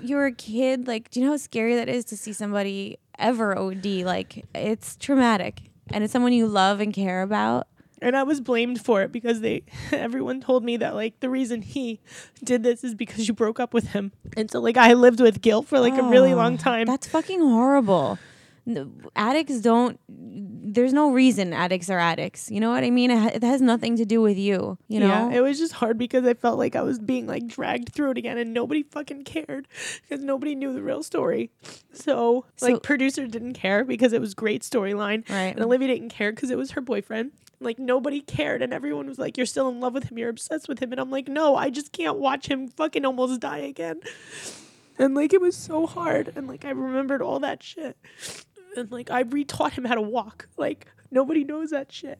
you're 0.01 0.25
a 0.27 0.33
kid. 0.33 0.87
Like, 0.87 1.11
do 1.11 1.21
you 1.21 1.27
know 1.27 1.33
how 1.33 1.37
scary 1.39 1.75
that 1.77 1.89
is 1.91 2.07
to 2.07 2.17
see 2.17 2.33
somebody 2.33 2.97
ever 3.19 3.57
OD? 3.59 3.85
Like, 4.05 4.47
it's 4.55 4.97
traumatic, 4.97 5.61
and 5.93 6.03
it's 6.03 6.13
someone 6.13 6.33
you 6.33 6.47
love 6.47 6.81
and 6.81 6.93
care 6.95 7.21
about. 7.23 7.67
And 8.01 8.16
I 8.16 8.22
was 8.22 8.40
blamed 8.40 8.84
for 8.84 9.03
it 9.03 9.12
because 9.12 9.40
they 9.40 9.62
everyone 9.92 10.40
told 10.40 10.64
me 10.64 10.76
that 10.78 10.94
like 10.94 11.20
the 11.20 11.30
reason 11.30 11.62
he 11.62 12.01
did 12.42 12.62
this 12.62 12.84
is 12.84 12.94
because 12.94 13.28
you 13.28 13.34
broke 13.34 13.61
up 13.61 13.74
with 13.74 13.88
him. 13.88 14.12
And 14.36 14.51
so 14.51 14.61
like 14.61 14.76
I 14.76 14.92
lived 14.94 15.20
with 15.20 15.40
guilt 15.40 15.66
for 15.66 15.80
like 15.80 15.96
a 15.96 16.03
really 16.03 16.34
long 16.34 16.55
ah, 16.55 16.62
time. 16.62 16.86
That's 16.86 17.07
fucking 17.07 17.40
horrible. 17.40 18.18
No, 18.68 18.90
addicts 19.16 19.61
don't. 19.61 19.99
There's 20.09 20.92
no 20.92 21.11
reason 21.11 21.55
addicts 21.55 21.88
are 21.88 21.99
addicts. 21.99 22.51
You 22.51 22.61
know 22.61 22.68
what 22.68 22.84
I 22.84 22.90
mean? 22.90 23.11
It, 23.11 23.18
ha- 23.18 23.30
it 23.32 23.42
has 23.42 23.62
nothing 23.62 23.96
to 23.96 24.05
do 24.05 24.20
with 24.20 24.36
you. 24.36 24.76
You 24.88 25.01
know. 25.01 25.07
Yeah, 25.07 25.30
it 25.30 25.40
was 25.40 25.59
just 25.59 25.72
hard 25.72 25.96
because 25.96 26.26
I 26.26 26.34
felt 26.34 26.59
like 26.59 26.76
I 26.76 26.82
was 26.82 26.99
being 26.99 27.26
like 27.26 27.46
dragged 27.46 27.94
through 27.94 28.11
it 28.11 28.18
again, 28.18 28.36
and 28.36 28.53
nobody 28.53 28.82
fucking 28.82 29.24
cared 29.24 29.68
because 30.03 30.22
nobody 30.22 30.55
knew 30.55 30.74
the 30.74 30.82
real 30.82 31.03
story. 31.03 31.51
So, 31.94 32.44
So- 32.57 32.66
like, 32.66 32.82
producer 32.82 33.26
didn't 33.26 33.55
care 33.55 33.84
because 33.84 34.12
it 34.12 34.20
was 34.20 34.34
great 34.34 34.61
storyline, 34.61 35.26
Right. 35.30 35.55
And 35.55 35.61
Olivia 35.62 35.88
didn't 35.88 36.11
care 36.11 36.30
because 36.30 36.51
it 36.51 36.59
was 36.59 36.72
her 36.72 36.82
boyfriend. 36.82 37.32
Like 37.61 37.79
nobody 37.79 38.21
cared, 38.21 38.63
and 38.63 38.73
everyone 38.73 39.09
was 39.09 39.19
like, 39.19 39.37
"You're 39.37 39.47
still 39.47 39.69
in 39.69 39.81
love 39.81 39.95
with 39.95 40.05
him. 40.11 40.19
You're 40.19 40.29
obsessed 40.29 40.69
with 40.69 40.79
him." 40.81 40.93
And 40.93 41.01
I'm 41.01 41.11
like, 41.11 41.29
"No, 41.29 41.57
I 41.57 41.71
just 41.71 41.93
can't 41.93 42.19
watch 42.19 42.47
him 42.47 42.69
fucking 42.69 43.05
almost 43.05 43.41
die 43.41 43.59
again." 43.59 44.01
And 44.99 45.15
like 45.15 45.33
it 45.33 45.41
was 45.41 45.57
so 45.57 45.87
hard, 45.87 46.33
and 46.37 46.47
like 46.47 46.65
I 46.65 46.71
remembered 46.71 47.23
all 47.23 47.41
that 47.41 47.63
shit, 47.63 47.97
and 48.77 48.91
like 48.91 49.11
I 49.11 49.25
retaught 49.25 49.73
him 49.73 49.85
how 49.85 49.95
to 49.95 50.03
walk. 50.03 50.49
Like 50.57 50.87
nobody 51.11 51.45
knows 51.45 51.71
that 51.71 51.93
shit. 51.93 52.19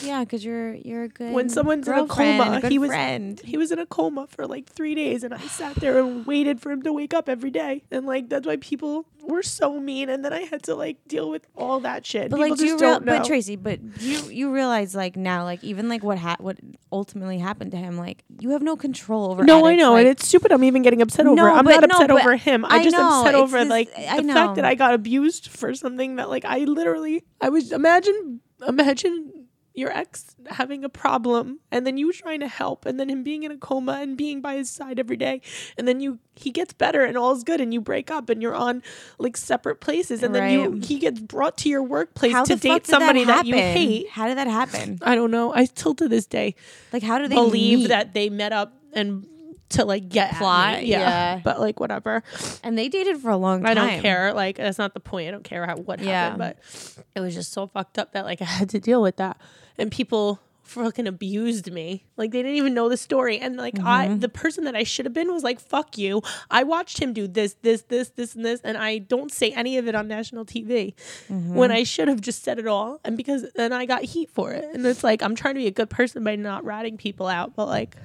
Yeah, 0.00 0.20
because 0.20 0.44
you're 0.44 0.74
you're 0.74 1.04
a 1.04 1.08
good. 1.08 1.32
When 1.34 1.48
someone's 1.48 1.86
in 1.88 1.94
a 1.94 2.06
coma, 2.06 2.60
good 2.62 2.72
he 2.72 2.78
was 2.78 2.88
friend. 2.88 3.40
he 3.44 3.56
was 3.56 3.70
in 3.72 3.78
a 3.78 3.86
coma 3.86 4.26
for 4.28 4.46
like 4.46 4.66
three 4.66 4.94
days, 4.94 5.22
and 5.24 5.34
I 5.34 5.40
sat 5.40 5.74
there 5.76 5.98
and 5.98 6.26
waited 6.26 6.60
for 6.60 6.70
him 6.70 6.82
to 6.82 6.92
wake 6.92 7.12
up 7.14 7.28
every 7.28 7.50
day, 7.50 7.82
and 7.90 8.06
like 8.06 8.28
that's 8.28 8.46
why 8.46 8.56
people 8.56 9.06
were 9.22 9.42
so 9.42 9.78
mean, 9.78 10.08
and 10.08 10.24
then 10.24 10.32
I 10.32 10.40
had 10.42 10.62
to 10.64 10.74
like 10.74 10.96
deal 11.06 11.28
with 11.30 11.46
all 11.56 11.80
that 11.80 12.06
shit. 12.06 12.30
But 12.30 12.36
people 12.38 12.50
like, 12.50 12.58
do 12.58 12.66
just 12.66 12.82
you 12.82 12.88
real- 12.88 13.00
but 13.00 13.24
Tracy, 13.24 13.56
but 13.56 13.80
you 14.00 14.18
you 14.30 14.52
realize 14.52 14.94
like 14.94 15.16
now, 15.16 15.44
like 15.44 15.62
even 15.62 15.88
like 15.88 16.02
what 16.02 16.18
ha- 16.18 16.36
what 16.40 16.58
ultimately 16.90 17.38
happened 17.38 17.70
to 17.72 17.76
him, 17.76 17.98
like 17.98 18.24
you 18.40 18.50
have 18.50 18.62
no 18.62 18.76
control 18.76 19.30
over. 19.30 19.44
no, 19.44 19.66
I 19.66 19.76
know, 19.76 19.92
like, 19.92 20.00
and 20.00 20.08
it's 20.08 20.26
stupid. 20.26 20.52
I'm 20.52 20.64
even 20.64 20.82
getting 20.82 21.02
upset 21.02 21.26
over. 21.26 21.36
No, 21.36 21.46
it. 21.46 21.58
I'm 21.58 21.64
but 21.64 21.72
not 21.80 21.84
upset 21.84 22.08
but 22.08 22.20
over 22.22 22.36
him. 22.36 22.64
I, 22.64 22.78
I 22.78 22.84
just 22.84 22.96
know, 22.96 23.20
upset 23.20 23.34
over 23.34 23.58
this- 23.58 23.68
like 23.68 23.94
the 23.94 24.32
fact 24.32 24.56
that. 24.56 24.64
I 24.64 24.74
got 24.74 24.94
abused 24.94 25.48
for 25.48 25.74
something 25.74 26.16
that 26.16 26.28
like 26.30 26.44
I 26.44 26.58
literally 26.60 27.24
I 27.40 27.48
was 27.50 27.72
imagine 27.72 28.40
imagine 28.66 29.41
your 29.74 29.90
ex 29.90 30.36
having 30.50 30.84
a 30.84 30.88
problem 30.88 31.58
and 31.70 31.86
then 31.86 31.96
you 31.96 32.12
trying 32.12 32.40
to 32.40 32.48
help 32.48 32.84
and 32.84 33.00
then 33.00 33.08
him 33.08 33.22
being 33.22 33.42
in 33.42 33.50
a 33.50 33.56
coma 33.56 34.00
and 34.02 34.16
being 34.16 34.40
by 34.40 34.54
his 34.56 34.68
side 34.68 34.98
every 34.98 35.16
day 35.16 35.40
and 35.78 35.88
then 35.88 35.98
you 36.00 36.18
he 36.36 36.50
gets 36.50 36.72
better 36.74 37.04
and 37.04 37.16
all's 37.16 37.42
good 37.42 37.60
and 37.60 37.72
you 37.72 37.80
break 37.80 38.10
up 38.10 38.28
and 38.28 38.42
you're 38.42 38.54
on 38.54 38.82
like 39.18 39.36
separate 39.36 39.80
places 39.80 40.22
and 40.22 40.34
then 40.34 40.50
you 40.52 40.72
he 40.84 40.98
gets 40.98 41.20
brought 41.20 41.56
to 41.56 41.68
your 41.68 41.82
workplace 41.82 42.32
how 42.32 42.44
to 42.44 42.56
date 42.56 42.86
somebody 42.86 43.24
that, 43.24 43.44
that, 43.44 43.46
you 43.46 43.54
hate 43.54 44.08
How 44.10 44.26
did 44.26 44.36
that 44.38 44.46
happen? 44.46 44.98
I 45.02 45.14
don't 45.14 45.30
know 45.30 45.52
I 45.54 45.64
still 45.64 45.94
to 45.94 46.08
this 46.08 46.26
day 46.26 46.54
Like, 46.92 47.02
how 47.02 47.18
do 47.18 47.28
they 47.28 47.34
believe 47.34 47.80
meet? 47.80 47.88
that 47.88 48.12
they 48.14 48.28
met 48.28 48.52
up 48.52 48.74
and 48.92 49.26
to 49.72 49.84
like 49.84 50.08
get. 50.08 50.34
Plot, 50.36 50.86
yeah. 50.86 50.98
yeah. 51.00 51.40
but 51.44 51.60
like 51.60 51.78
whatever 51.80 52.22
And 52.62 52.76
they 52.78 52.88
dated 52.88 53.18
for 53.18 53.30
a 53.30 53.36
long 53.36 53.62
time. 53.62 53.70
I 53.70 53.74
don't 53.74 54.00
care. 54.00 54.32
Like 54.32 54.56
that's 54.56 54.78
not 54.78 54.94
the 54.94 55.00
point. 55.00 55.28
I 55.28 55.30
don't 55.30 55.44
care 55.44 55.66
how 55.66 55.76
what 55.76 56.00
Yeah. 56.00 56.30
happened, 56.30 56.38
but 56.38 57.04
it 57.14 57.20
was 57.20 57.34
just 57.34 57.52
so 57.52 57.66
fucked 57.66 57.98
up 57.98 58.12
that 58.12 58.24
like 58.24 58.40
I 58.46 58.46
had 58.46 58.68
to 58.70 58.80
deal 58.80 59.02
with 59.02 59.16
that, 59.16 59.36
and 59.78 59.90
people 59.90 60.40
fucking 60.64 61.06
abused 61.06 61.70
me. 61.70 62.04
Like 62.16 62.30
they 62.30 62.40
didn't 62.40 62.56
even 62.56 62.72
know 62.72 62.88
the 62.88 62.96
story, 62.96 63.38
and 63.38 63.56
like 63.56 63.78
I, 63.80 64.06
Mm-hmm. 64.06 64.20
the 64.20 64.28
person 64.28 64.64
that 64.64 64.74
I 64.76 64.84
should 64.84 65.04
have 65.04 65.12
been 65.12 65.30
was 65.32 65.42
like, 65.42 65.60
"Fuck 65.60 65.98
you." 65.98 66.22
I 66.50 66.62
watched 66.62 66.98
him 66.98 67.12
do 67.12 67.26
this, 67.28 67.56
this, 67.62 67.82
this, 67.82 68.08
this, 68.10 68.34
and 68.34 68.44
this, 68.44 68.60
and 68.62 68.78
I 68.78 68.98
don't 68.98 69.30
say 69.30 69.50
any 69.50 69.76
of 69.76 69.86
it 69.88 69.94
on 69.94 70.08
national 70.08 70.44
TV 70.46 70.94
Mm-hmm. 71.28 71.54
when 71.54 71.70
I 71.70 71.82
should 71.82 72.08
have 72.08 72.20
just 72.22 72.42
said 72.42 72.58
it 72.58 72.66
all, 72.66 73.00
and 73.04 73.16
because 73.16 73.44
then 73.54 73.72
I 73.72 73.84
got 73.86 74.02
heat 74.04 74.30
for 74.30 74.52
it, 74.52 74.64
and 74.72 74.86
it's 74.86 75.04
like 75.04 75.22
I'm 75.22 75.34
trying 75.34 75.54
to 75.54 75.60
be 75.60 75.66
a 75.66 75.72
good 75.72 75.90
person 75.90 76.24
by 76.24 76.36
not 76.36 76.64
ratting 76.64 76.96
people 76.96 77.26
out, 77.26 77.54
but 77.56 77.66
like. 77.66 77.96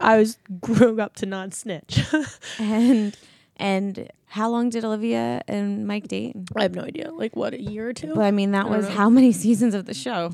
I 0.00 0.16
was 0.18 0.38
grew 0.60 1.00
up 1.00 1.14
to 1.16 1.26
not 1.26 1.54
snitch. 1.54 2.00
And 2.58 3.16
and 3.56 4.08
how 4.26 4.48
long 4.48 4.70
did 4.70 4.84
Olivia 4.84 5.42
and 5.48 5.86
Mike 5.86 6.08
date? 6.08 6.34
I 6.56 6.62
have 6.62 6.74
no 6.74 6.82
idea. 6.82 7.10
Like 7.12 7.36
what, 7.36 7.52
a 7.54 7.60
year 7.60 7.88
or 7.88 7.92
two? 7.92 8.14
But 8.14 8.24
I 8.24 8.30
mean, 8.30 8.52
that 8.52 8.66
I 8.66 8.68
was 8.70 8.86
know. 8.88 8.94
how 8.94 9.10
many 9.10 9.32
seasons 9.44 9.74
of 9.74 9.84
the 9.86 9.94
show? 9.94 10.32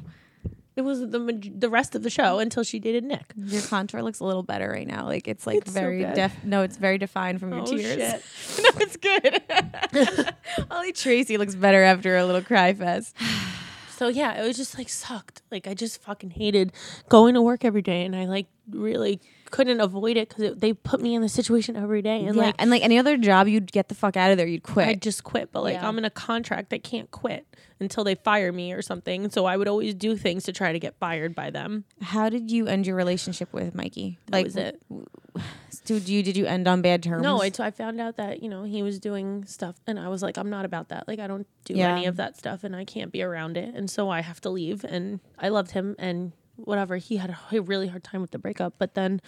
It 0.76 0.82
was 0.82 1.08
the 1.08 1.18
maj- 1.18 1.52
the 1.58 1.70
rest 1.70 1.94
of 1.94 2.02
the 2.02 2.10
show 2.10 2.38
until 2.38 2.62
she 2.62 2.78
dated 2.78 3.02
Nick. 3.02 3.32
Your 3.34 3.62
contour 3.62 4.02
looks 4.02 4.20
a 4.20 4.24
little 4.24 4.42
better 4.42 4.68
right 4.70 4.86
now. 4.86 5.06
Like 5.06 5.26
it's 5.26 5.46
like 5.46 5.58
It's 5.58 5.70
very 5.72 6.00
good. 6.00 6.14
def. 6.14 6.44
No, 6.44 6.60
it's 6.62 6.76
very 6.76 6.98
defined 6.98 7.40
from 7.40 7.50
your 7.52 7.62
Oh, 7.62 7.64
tears. 7.64 7.94
shit. 7.94 8.62
no, 8.62 8.70
it's 8.82 8.96
good. 8.98 9.42
Only 10.70 10.92
Tracy 10.92 11.38
looks 11.38 11.54
better 11.54 11.82
after 11.82 12.16
a 12.16 12.24
little 12.26 12.42
cry 12.42 12.72
fest. 12.74 13.16
So 13.98 14.08
yeah, 14.08 14.38
it 14.38 14.46
was 14.46 14.58
just 14.58 14.76
like 14.76 14.90
sucked. 14.90 15.40
Like 15.50 15.66
I 15.66 15.72
just 15.72 16.02
fucking 16.02 16.28
hated 16.28 16.70
going 17.08 17.32
to 17.32 17.40
work 17.40 17.64
every 17.64 17.80
day, 17.80 18.04
and 18.04 18.14
I 18.14 18.26
like 18.26 18.46
really 18.70 19.22
couldn't 19.50 19.80
avoid 19.80 20.16
it 20.16 20.28
because 20.28 20.56
they 20.56 20.72
put 20.72 21.00
me 21.00 21.14
in 21.14 21.22
the 21.22 21.28
situation 21.28 21.76
every 21.76 22.02
day, 22.02 22.24
and 22.24 22.36
yeah, 22.36 22.42
like 22.42 22.54
and 22.58 22.70
like 22.70 22.82
any 22.82 22.98
other 22.98 23.16
job, 23.16 23.48
you'd 23.48 23.72
get 23.72 23.88
the 23.88 23.94
fuck 23.94 24.16
out 24.16 24.30
of 24.30 24.36
there. 24.36 24.46
You'd 24.46 24.62
quit. 24.62 24.88
I'd 24.88 25.02
just 25.02 25.24
quit. 25.24 25.50
But 25.52 25.62
like 25.62 25.74
Yeah. 25.74 25.88
I'm 25.88 25.98
in 25.98 26.04
a 26.04 26.10
contract, 26.10 26.72
I 26.72 26.78
can't 26.78 27.10
quit 27.10 27.46
until 27.80 28.04
they 28.04 28.14
fire 28.14 28.52
me 28.52 28.72
or 28.72 28.82
something. 28.82 29.30
So 29.30 29.44
I 29.46 29.56
would 29.56 29.68
always 29.68 29.94
do 29.94 30.16
things 30.16 30.44
to 30.44 30.52
try 30.52 30.72
to 30.72 30.78
get 30.78 30.98
fired 30.98 31.34
by 31.34 31.50
them. 31.50 31.84
How 32.00 32.28
did 32.28 32.50
you 32.50 32.66
end 32.66 32.86
your 32.86 32.96
relationship 32.96 33.52
with 33.52 33.74
Mikey? 33.74 34.18
That 34.28 34.44
was 34.44 34.56
it. 34.56 34.80
Did 35.84 36.08
you 36.08 36.22
did 36.22 36.36
you 36.36 36.46
end 36.46 36.66
on 36.66 36.82
bad 36.82 37.02
terms? 37.02 37.22
No, 37.22 37.40
I, 37.42 37.52
I 37.60 37.70
found 37.70 38.00
out 38.00 38.16
that 38.16 38.42
you 38.42 38.48
know 38.48 38.64
he 38.64 38.82
was 38.82 38.98
doing 38.98 39.44
stuff, 39.44 39.76
and 39.86 40.00
I 40.00 40.08
was 40.08 40.20
like, 40.22 40.36
I'm 40.36 40.50
not 40.50 40.64
about 40.64 40.88
that. 40.88 41.06
Like 41.06 41.20
I 41.20 41.26
don't 41.28 41.46
do 41.64 41.74
Yeah. 41.74 41.92
any 41.94 42.06
of 42.06 42.16
that 42.16 42.36
stuff, 42.36 42.64
and 42.64 42.74
I 42.74 42.84
can't 42.84 43.12
be 43.12 43.22
around 43.22 43.56
it, 43.56 43.72
and 43.74 43.88
so 43.88 44.08
I 44.10 44.20
have 44.22 44.40
to 44.40 44.50
leave. 44.50 44.82
And 44.84 45.20
I 45.38 45.48
loved 45.48 45.72
him, 45.72 45.94
and 45.98 46.32
whatever. 46.56 46.96
He 46.96 47.16
had 47.16 47.36
a 47.52 47.60
really 47.60 47.88
hard 47.88 48.04
time 48.04 48.20
with 48.20 48.30
the 48.30 48.38
breakup, 48.38 48.74
but 48.78 48.94
then 48.94 49.20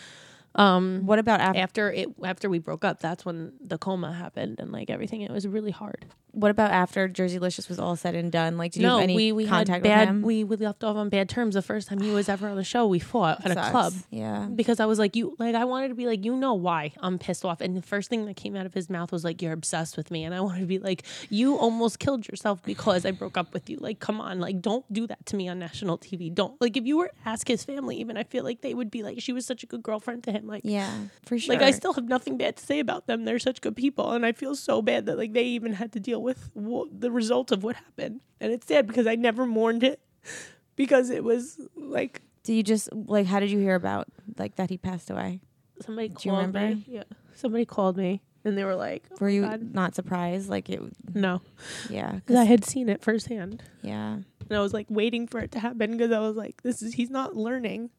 um 0.54 1.06
What 1.06 1.18
about 1.18 1.40
after? 1.40 1.60
after 1.60 1.92
it 1.92 2.08
after 2.24 2.48
we 2.48 2.58
broke 2.58 2.84
up, 2.84 3.00
that's 3.00 3.24
when 3.24 3.52
the 3.60 3.78
coma 3.78 4.12
happened, 4.12 4.58
and 4.60 4.72
like 4.72 4.90
everything. 4.90 5.20
It 5.22 5.30
was 5.30 5.46
really 5.46 5.70
hard. 5.70 6.06
What 6.32 6.50
about 6.50 6.70
after 6.70 7.08
Jerseylicious 7.08 7.68
was 7.68 7.78
all 7.78 7.96
said 7.96 8.14
and 8.14 8.30
done? 8.30 8.58
Like, 8.58 8.72
did 8.72 8.82
you 8.82 8.86
no, 8.86 8.96
have 8.96 9.04
any 9.04 9.16
we 9.16 9.32
we 9.32 9.46
contact 9.46 9.68
had 9.70 9.82
bad. 9.82 10.00
with 10.00 10.08
him? 10.08 10.22
We 10.22 10.44
we 10.44 10.56
left 10.56 10.84
off 10.84 10.96
on 10.96 11.08
bad 11.08 11.28
terms 11.28 11.54
the 11.54 11.62
first 11.62 11.88
time 11.88 12.00
he 12.00 12.10
was 12.10 12.28
ever 12.28 12.48
on 12.48 12.56
the 12.56 12.64
show. 12.64 12.86
We 12.86 12.98
fought 12.98 13.44
at 13.44 13.50
a 13.56 13.70
club. 13.70 13.92
Yeah. 14.10 14.46
because 14.54 14.78
I 14.78 14.86
was 14.86 14.98
like, 14.98 15.16
you 15.16 15.34
like 15.38 15.54
I 15.54 15.64
wanted 15.64 15.88
to 15.88 15.94
be 15.94 16.06
like, 16.06 16.24
you 16.24 16.36
know 16.36 16.54
why 16.54 16.92
I'm 17.00 17.18
pissed 17.18 17.44
off. 17.44 17.60
And 17.60 17.76
the 17.76 17.82
first 17.82 18.08
thing 18.10 18.26
that 18.26 18.36
came 18.36 18.54
out 18.56 18.66
of 18.66 18.74
his 18.74 18.88
mouth 18.90 19.10
was 19.10 19.24
like, 19.24 19.40
you're 19.42 19.52
obsessed 19.52 19.96
with 19.96 20.10
me. 20.10 20.22
And 20.24 20.34
I 20.34 20.40
wanted 20.46 20.60
to 20.60 20.66
be 20.66 20.78
like, 20.78 21.02
you 21.30 21.56
almost 21.56 21.98
killed 21.98 22.28
yourself 22.28 22.62
because 22.62 23.04
I 23.04 23.10
broke 23.10 23.36
up 23.36 23.52
with 23.52 23.68
you. 23.70 23.78
Like, 23.80 23.98
come 23.98 24.20
on, 24.20 24.38
like 24.38 24.60
don't 24.60 24.90
do 24.92 25.06
that 25.08 25.24
to 25.26 25.36
me 25.36 25.48
on 25.48 25.58
national 25.58 25.98
TV. 25.98 26.32
Don't 26.32 26.60
like 26.60 26.76
if 26.76 26.86
you 26.86 26.98
were 26.98 27.08
to 27.08 27.14
ask 27.24 27.48
his 27.48 27.64
family, 27.64 27.96
even 27.96 28.16
I 28.16 28.22
feel 28.24 28.44
like 28.44 28.60
they 28.60 28.74
would 28.74 28.90
be 28.90 29.02
like, 29.02 29.20
she 29.20 29.32
was 29.32 29.44
such 29.46 29.62
a 29.62 29.66
good 29.66 29.82
girlfriend 29.82 30.22
to 30.24 30.32
him. 30.32 30.37
Like, 30.48 30.62
Yeah, 30.64 30.92
for 31.26 31.38
sure. 31.38 31.54
like 31.54 31.62
I 31.62 31.70
still 31.72 31.92
have 31.94 32.04
nothing 32.08 32.36
bad 32.38 32.56
to 32.56 32.64
say 32.64 32.78
about 32.80 33.06
them. 33.06 33.24
They're 33.24 33.38
such 33.38 33.60
good 33.60 33.76
people, 33.76 34.12
and 34.12 34.24
I 34.26 34.32
feel 34.32 34.54
so 34.54 34.80
bad 34.82 35.06
that 35.06 35.18
like 35.18 35.32
they 35.32 35.44
even 35.44 35.72
had 35.74 35.92
to 35.92 36.00
deal 36.00 36.22
with 36.22 36.50
wha- 36.54 36.86
the 36.90 37.10
result 37.10 37.50
of 37.52 37.62
what 37.64 37.76
happened. 37.76 38.20
And 38.40 38.52
it's 38.52 38.66
sad 38.66 38.86
because 38.86 39.06
I 39.06 39.14
never 39.16 39.46
mourned 39.46 39.82
it 39.82 40.00
because 40.76 41.10
it 41.10 41.24
was 41.24 41.58
like 41.76 42.22
Did 42.44 42.54
you 42.54 42.62
just 42.62 42.88
like? 42.92 43.26
How 43.26 43.40
did 43.40 43.50
you 43.50 43.58
hear 43.58 43.74
about 43.74 44.06
like 44.38 44.56
that 44.56 44.70
he 44.70 44.78
passed 44.78 45.10
away? 45.10 45.40
somebody 45.80 46.08
Do 46.08 46.14
you 46.24 46.30
called 46.32 46.46
remember? 46.54 46.74
me. 46.76 46.84
Yeah, 46.88 47.04
somebody 47.34 47.64
called 47.64 47.96
me, 47.96 48.20
and 48.44 48.58
they 48.58 48.64
were 48.64 48.74
like, 48.74 49.04
oh 49.12 49.16
Were 49.20 49.28
you 49.28 49.42
God. 49.42 49.72
not 49.74 49.94
surprised? 49.94 50.48
Like 50.48 50.68
it? 50.70 50.80
No, 51.14 51.40
Yeah. 51.88 52.12
because 52.12 52.34
I 52.36 52.44
had 52.44 52.64
seen 52.64 52.88
it 52.88 53.00
firsthand, 53.02 53.62
Yeah. 53.82 54.14
and 54.48 54.52
I 54.56 54.60
was 54.60 54.72
like 54.72 54.86
waiting 54.88 55.26
for 55.28 55.38
it 55.40 55.52
to 55.52 55.60
happen 55.60 55.92
because 55.92 56.10
I 56.10 56.18
was 56.18 56.34
like, 56.36 56.62
this 56.62 56.82
is 56.82 56.94
he's 56.94 57.10
not 57.10 57.36
learning. 57.36 57.90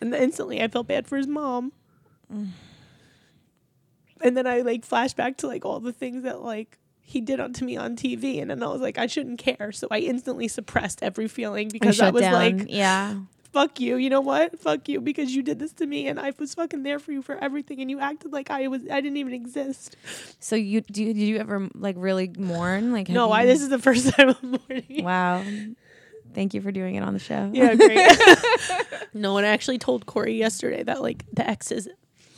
And 0.00 0.12
then 0.12 0.22
instantly, 0.22 0.62
I 0.62 0.68
felt 0.68 0.86
bad 0.86 1.06
for 1.06 1.16
his 1.16 1.26
mom. 1.26 1.72
Mm. 2.32 2.48
And 4.20 4.36
then 4.36 4.46
I 4.46 4.60
like 4.62 4.84
flashed 4.84 5.16
back 5.16 5.36
to 5.38 5.46
like 5.46 5.64
all 5.64 5.80
the 5.80 5.92
things 5.92 6.24
that 6.24 6.42
like 6.42 6.78
he 7.00 7.20
did 7.20 7.40
onto 7.40 7.64
me 7.64 7.76
on 7.76 7.96
TV, 7.96 8.40
and 8.42 8.50
then 8.50 8.62
I 8.62 8.66
was 8.66 8.80
like, 8.82 8.98
I 8.98 9.06
shouldn't 9.06 9.38
care. 9.38 9.72
So 9.72 9.88
I 9.90 10.00
instantly 10.00 10.46
suppressed 10.48 11.02
every 11.02 11.26
feeling 11.28 11.68
because 11.68 12.00
I 12.00 12.10
was 12.10 12.20
down. 12.22 12.32
like, 12.34 12.66
yeah. 12.68 13.14
fuck 13.52 13.80
you. 13.80 13.96
You 13.96 14.10
know 14.10 14.20
what? 14.20 14.58
Fuck 14.60 14.88
you 14.88 15.00
because 15.00 15.34
you 15.34 15.42
did 15.42 15.58
this 15.58 15.72
to 15.74 15.86
me, 15.86 16.06
and 16.08 16.20
I 16.20 16.32
was 16.38 16.54
fucking 16.54 16.82
there 16.82 16.98
for 16.98 17.12
you 17.12 17.22
for 17.22 17.36
everything, 17.36 17.80
and 17.80 17.90
you 17.90 17.98
acted 18.00 18.32
like 18.32 18.50
I 18.50 18.66
was 18.68 18.82
I 18.90 19.00
didn't 19.00 19.16
even 19.16 19.32
exist. 19.32 19.96
So 20.40 20.54
you 20.56 20.80
do? 20.82 21.02
you- 21.02 21.14
Did 21.14 21.22
you 21.22 21.38
ever 21.38 21.68
like 21.74 21.94
really 21.98 22.30
mourn? 22.36 22.92
Like 22.92 23.08
No, 23.08 23.32
I 23.32 23.46
this 23.46 23.62
is 23.62 23.68
the 23.70 23.78
first 23.78 24.10
time 24.14 24.36
I'm 24.42 24.50
mourning. 24.68 25.04
Wow. 25.04 25.44
Thank 26.34 26.54
you 26.54 26.60
for 26.60 26.70
doing 26.70 26.94
it 26.94 27.02
on 27.02 27.12
the 27.14 27.18
show. 27.18 27.50
Yeah, 27.52 27.74
great. 27.74 27.98
no 29.14 29.32
one 29.32 29.44
actually 29.44 29.78
told 29.78 30.06
Corey 30.06 30.34
yesterday 30.36 30.82
that 30.84 31.02
like 31.02 31.24
the 31.32 31.48
exes 31.48 31.88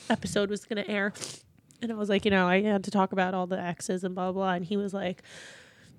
episode 0.08 0.50
was 0.50 0.64
gonna 0.64 0.84
air, 0.86 1.12
and 1.82 1.92
I 1.92 1.94
was 1.94 2.08
like, 2.08 2.24
you 2.24 2.30
know, 2.30 2.46
I 2.46 2.62
had 2.62 2.84
to 2.84 2.90
talk 2.90 3.12
about 3.12 3.34
all 3.34 3.46
the 3.46 3.60
exes 3.60 4.04
and 4.04 4.14
blah 4.14 4.32
blah, 4.32 4.42
blah. 4.44 4.52
and 4.52 4.64
he 4.64 4.76
was 4.76 4.94
like. 4.94 5.22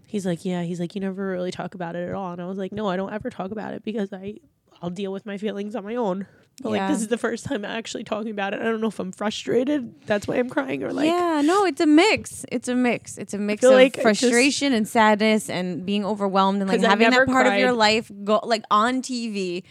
He's 0.07 0.25
like, 0.25 0.43
yeah. 0.43 0.63
He's 0.63 0.77
like, 0.77 0.93
you 0.93 0.99
never 0.99 1.25
really 1.25 1.51
talk 1.51 1.73
about 1.73 1.95
it 1.95 2.05
at 2.09 2.13
all, 2.13 2.33
and 2.33 2.41
I 2.41 2.45
was 2.45 2.57
like, 2.57 2.73
no, 2.73 2.89
I 2.89 2.97
don't 2.97 3.13
ever 3.13 3.29
talk 3.29 3.51
about 3.51 3.73
it 3.73 3.85
because 3.85 4.11
I, 4.11 4.39
I'll 4.81 4.89
deal 4.89 5.13
with 5.13 5.25
my 5.25 5.37
feelings 5.37 5.73
on 5.73 5.85
my 5.85 5.95
own. 5.95 6.27
But 6.61 6.71
like, 6.71 6.87
this 6.89 7.01
is 7.01 7.07
the 7.07 7.17
first 7.17 7.45
time 7.45 7.65
I'm 7.65 7.71
actually 7.71 8.03
talking 8.03 8.31
about 8.31 8.53
it. 8.53 8.61
I 8.61 8.63
don't 8.63 8.81
know 8.81 8.87
if 8.87 8.99
I'm 8.99 9.11
frustrated. 9.11 9.93
That's 10.05 10.27
why 10.27 10.35
I'm 10.35 10.49
crying, 10.49 10.83
or 10.83 10.93
like, 10.93 11.07
yeah, 11.07 11.41
no, 11.43 11.65
it's 11.65 11.81
a 11.81 11.85
mix. 11.85 12.45
It's 12.51 12.67
a 12.67 12.75
mix. 12.75 13.17
It's 13.17 13.33
a 13.33 13.37
mix 13.37 13.63
of 13.63 13.73
like 13.73 13.99
I 13.99 14.03
just- 14.11 14.21
frustration 14.21 14.73
and 14.73 14.87
sadness 14.87 15.49
and 15.49 15.85
being 15.85 16.05
overwhelmed 16.05 16.61
and 16.61 16.69
like 16.69 16.81
having 16.81 17.09
that 17.09 17.27
part 17.27 17.47
of 17.47 17.55
your 17.55 17.73
life 17.73 18.11
go 18.23 18.39
like 18.43 18.63
on 18.71 19.01
TV. 19.01 19.63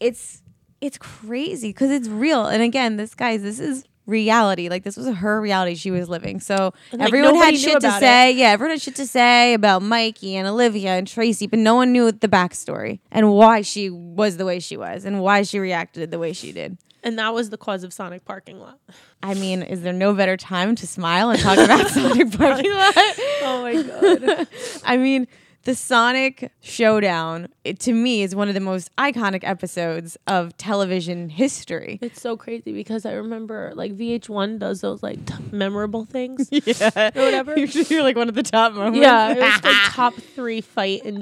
It's 0.00 0.42
it's 0.80 0.98
crazy 0.98 1.68
because 1.70 1.90
it's 1.90 2.08
real. 2.08 2.46
And 2.46 2.62
again, 2.62 2.96
this 2.96 3.14
guys, 3.14 3.42
this 3.42 3.60
is 3.60 3.84
reality. 4.12 4.68
Like 4.68 4.84
this 4.84 4.96
was 4.96 5.08
her 5.16 5.40
reality 5.40 5.74
she 5.74 5.90
was 5.90 6.08
living. 6.08 6.38
So 6.38 6.72
like, 6.92 7.08
everyone 7.08 7.34
had 7.34 7.58
shit 7.58 7.80
to 7.80 7.90
say. 7.98 8.30
Yeah, 8.30 8.50
everyone 8.50 8.70
had 8.74 8.82
shit 8.82 8.94
to 8.96 9.06
say 9.06 9.54
about 9.54 9.82
Mikey 9.82 10.36
and 10.36 10.46
Olivia 10.46 10.90
and 10.90 11.08
Tracy, 11.08 11.48
but 11.48 11.58
no 11.58 11.74
one 11.74 11.90
knew 11.90 12.12
the 12.12 12.28
backstory 12.28 13.00
and 13.10 13.32
why 13.32 13.62
she 13.62 13.90
was 13.90 14.36
the 14.36 14.44
way 14.44 14.60
she 14.60 14.76
was 14.76 15.04
and 15.04 15.20
why 15.20 15.42
she 15.42 15.58
reacted 15.58 16.12
the 16.12 16.18
way 16.20 16.32
she 16.32 16.52
did. 16.52 16.78
and 17.02 17.18
that 17.18 17.34
was 17.34 17.50
the 17.50 17.58
cause 17.58 17.82
of 17.82 17.92
Sonic 17.92 18.24
parking 18.24 18.60
lot. 18.60 18.78
I 19.24 19.34
mean, 19.34 19.62
is 19.62 19.82
there 19.82 19.92
no 19.92 20.14
better 20.14 20.36
time 20.36 20.76
to 20.76 20.86
smile 20.86 21.30
and 21.30 21.40
talk 21.40 21.58
about 21.58 21.88
Sonic 21.96 22.30
parking 22.38 22.72
lot? 22.72 22.94
Oh 23.42 23.58
my 23.62 23.82
god. 23.82 24.46
I 24.84 24.96
mean, 24.96 25.26
the 25.64 25.74
Sonic 25.74 26.50
showdown, 26.60 27.48
it, 27.64 27.78
to 27.80 27.92
me, 27.92 28.22
is 28.22 28.34
one 28.34 28.48
of 28.48 28.54
the 28.54 28.60
most 28.60 28.94
iconic 28.96 29.40
episodes 29.44 30.16
of 30.26 30.56
television 30.56 31.28
history. 31.28 31.98
It's 32.02 32.20
so 32.20 32.36
crazy 32.36 32.72
because 32.72 33.06
I 33.06 33.12
remember 33.12 33.72
like 33.76 33.96
VH1 33.96 34.58
does 34.58 34.80
those 34.80 35.02
like 35.02 35.24
t- 35.24 35.34
memorable 35.52 36.04
things. 36.04 36.48
Yeah. 36.64 37.10
Or 37.14 37.22
whatever. 37.24 37.58
You're 37.58 38.02
like 38.02 38.16
one 38.16 38.28
of 38.28 38.34
the 38.34 38.42
top 38.42 38.72
moments. 38.72 38.98
Yeah, 39.00 39.30
it 39.32 39.38
was 39.38 39.62
like 39.64 39.76
top 39.92 40.14
three 40.14 40.60
fight 40.60 41.04
in 41.04 41.18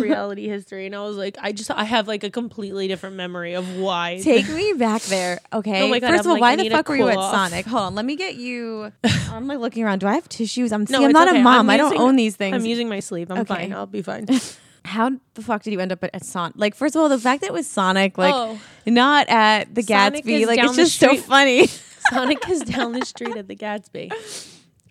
reality 0.00 0.48
history, 0.48 0.86
and 0.86 0.94
I 0.94 1.02
was 1.02 1.16
like, 1.16 1.36
I 1.40 1.52
just 1.52 1.70
I 1.70 1.84
have 1.84 2.06
like 2.08 2.24
a 2.24 2.30
completely 2.30 2.88
different 2.88 3.16
memory 3.16 3.54
of 3.54 3.76
why. 3.76 4.20
Take 4.22 4.48
me 4.48 4.72
back 4.74 5.02
there, 5.02 5.40
okay? 5.52 5.82
Oh 5.82 5.88
my 5.88 5.98
God, 5.98 6.08
First 6.10 6.20
I'm 6.20 6.20
of 6.20 6.26
all, 6.26 6.32
like, 6.34 6.40
why 6.40 6.52
I 6.52 6.56
the 6.56 6.68
fuck 6.70 6.88
were 6.88 6.96
you 6.96 7.08
at 7.08 7.16
off. 7.16 7.32
Sonic? 7.34 7.66
Hold 7.66 7.82
on, 7.82 7.94
let 7.94 8.04
me 8.04 8.16
get 8.16 8.36
you. 8.36 8.92
I'm 9.30 9.46
like 9.46 9.58
looking 9.58 9.82
around. 9.84 10.00
Do 10.00 10.06
I 10.06 10.14
have 10.14 10.28
tissues? 10.28 10.72
I'm, 10.72 10.86
see, 10.86 10.92
No, 10.92 11.04
I'm 11.04 11.12
not 11.12 11.28
okay. 11.28 11.40
a 11.40 11.42
mom. 11.42 11.60
I'm 11.68 11.70
I 11.70 11.76
don't 11.76 11.98
own 11.98 12.16
these 12.16 12.36
things. 12.36 12.54
I'm 12.54 12.64
using 12.66 12.88
my 12.88 13.00
sleeve. 13.00 13.30
I'm 13.30 13.38
Okay. 13.38 13.54
fine. 13.54 13.72
I'll 13.72 13.81
be 13.90 14.02
fine. 14.02 14.26
How 14.84 15.12
the 15.34 15.42
fuck 15.42 15.62
did 15.62 15.72
you 15.72 15.80
end 15.80 15.92
up 15.92 16.02
at, 16.02 16.24
Sonic? 16.24 16.54
Like, 16.56 16.74
first 16.74 16.94
of 16.96 17.02
all, 17.02 17.08
the 17.08 17.18
fact 17.18 17.40
that 17.42 17.46
it 17.48 17.52
was 17.52 17.66
Sonic, 17.66 18.18
like, 18.18 18.34
Oh. 18.34 18.60
not 18.86 19.28
at 19.28 19.72
the 19.74 19.82
Sonic 19.82 20.24
Gatsby, 20.24 20.46
like, 20.46 20.58
it's 20.58 20.74
just 20.76 20.98
so 20.98 21.16
funny. 21.16 21.66
Sonic 22.10 22.48
is 22.50 22.60
down 22.62 22.92
the 22.92 23.06
street 23.06 23.36
at 23.36 23.46
the 23.46 23.54
Gatsby. 23.56 24.10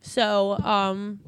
So, 0.02 0.58
um, 0.60 1.20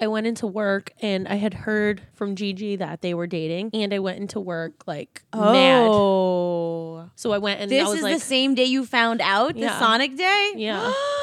I 0.00 0.08
went 0.08 0.26
into 0.26 0.48
work 0.48 0.90
and 1.00 1.28
I 1.28 1.36
had 1.36 1.54
heard 1.54 2.02
from 2.14 2.34
Gigi 2.34 2.74
that 2.76 3.02
they 3.02 3.14
were 3.14 3.28
dating, 3.28 3.70
and 3.72 3.94
I 3.94 4.00
went 4.00 4.18
into 4.18 4.40
work 4.40 4.82
like 4.86 5.22
mad. 5.32 5.86
Oh. 5.88 7.08
So 7.14 7.30
I 7.32 7.38
went 7.38 7.60
and 7.60 7.70
This 7.70 7.86
I 7.86 7.88
was 7.88 7.98
is 7.98 8.02
like, 8.02 8.14
the 8.14 8.20
same 8.20 8.56
day 8.56 8.64
you 8.64 8.84
found 8.84 9.20
out 9.20 9.54
the 9.54 9.68
Sonic 9.78 10.16
day? 10.16 10.52
yeah. 10.56 10.92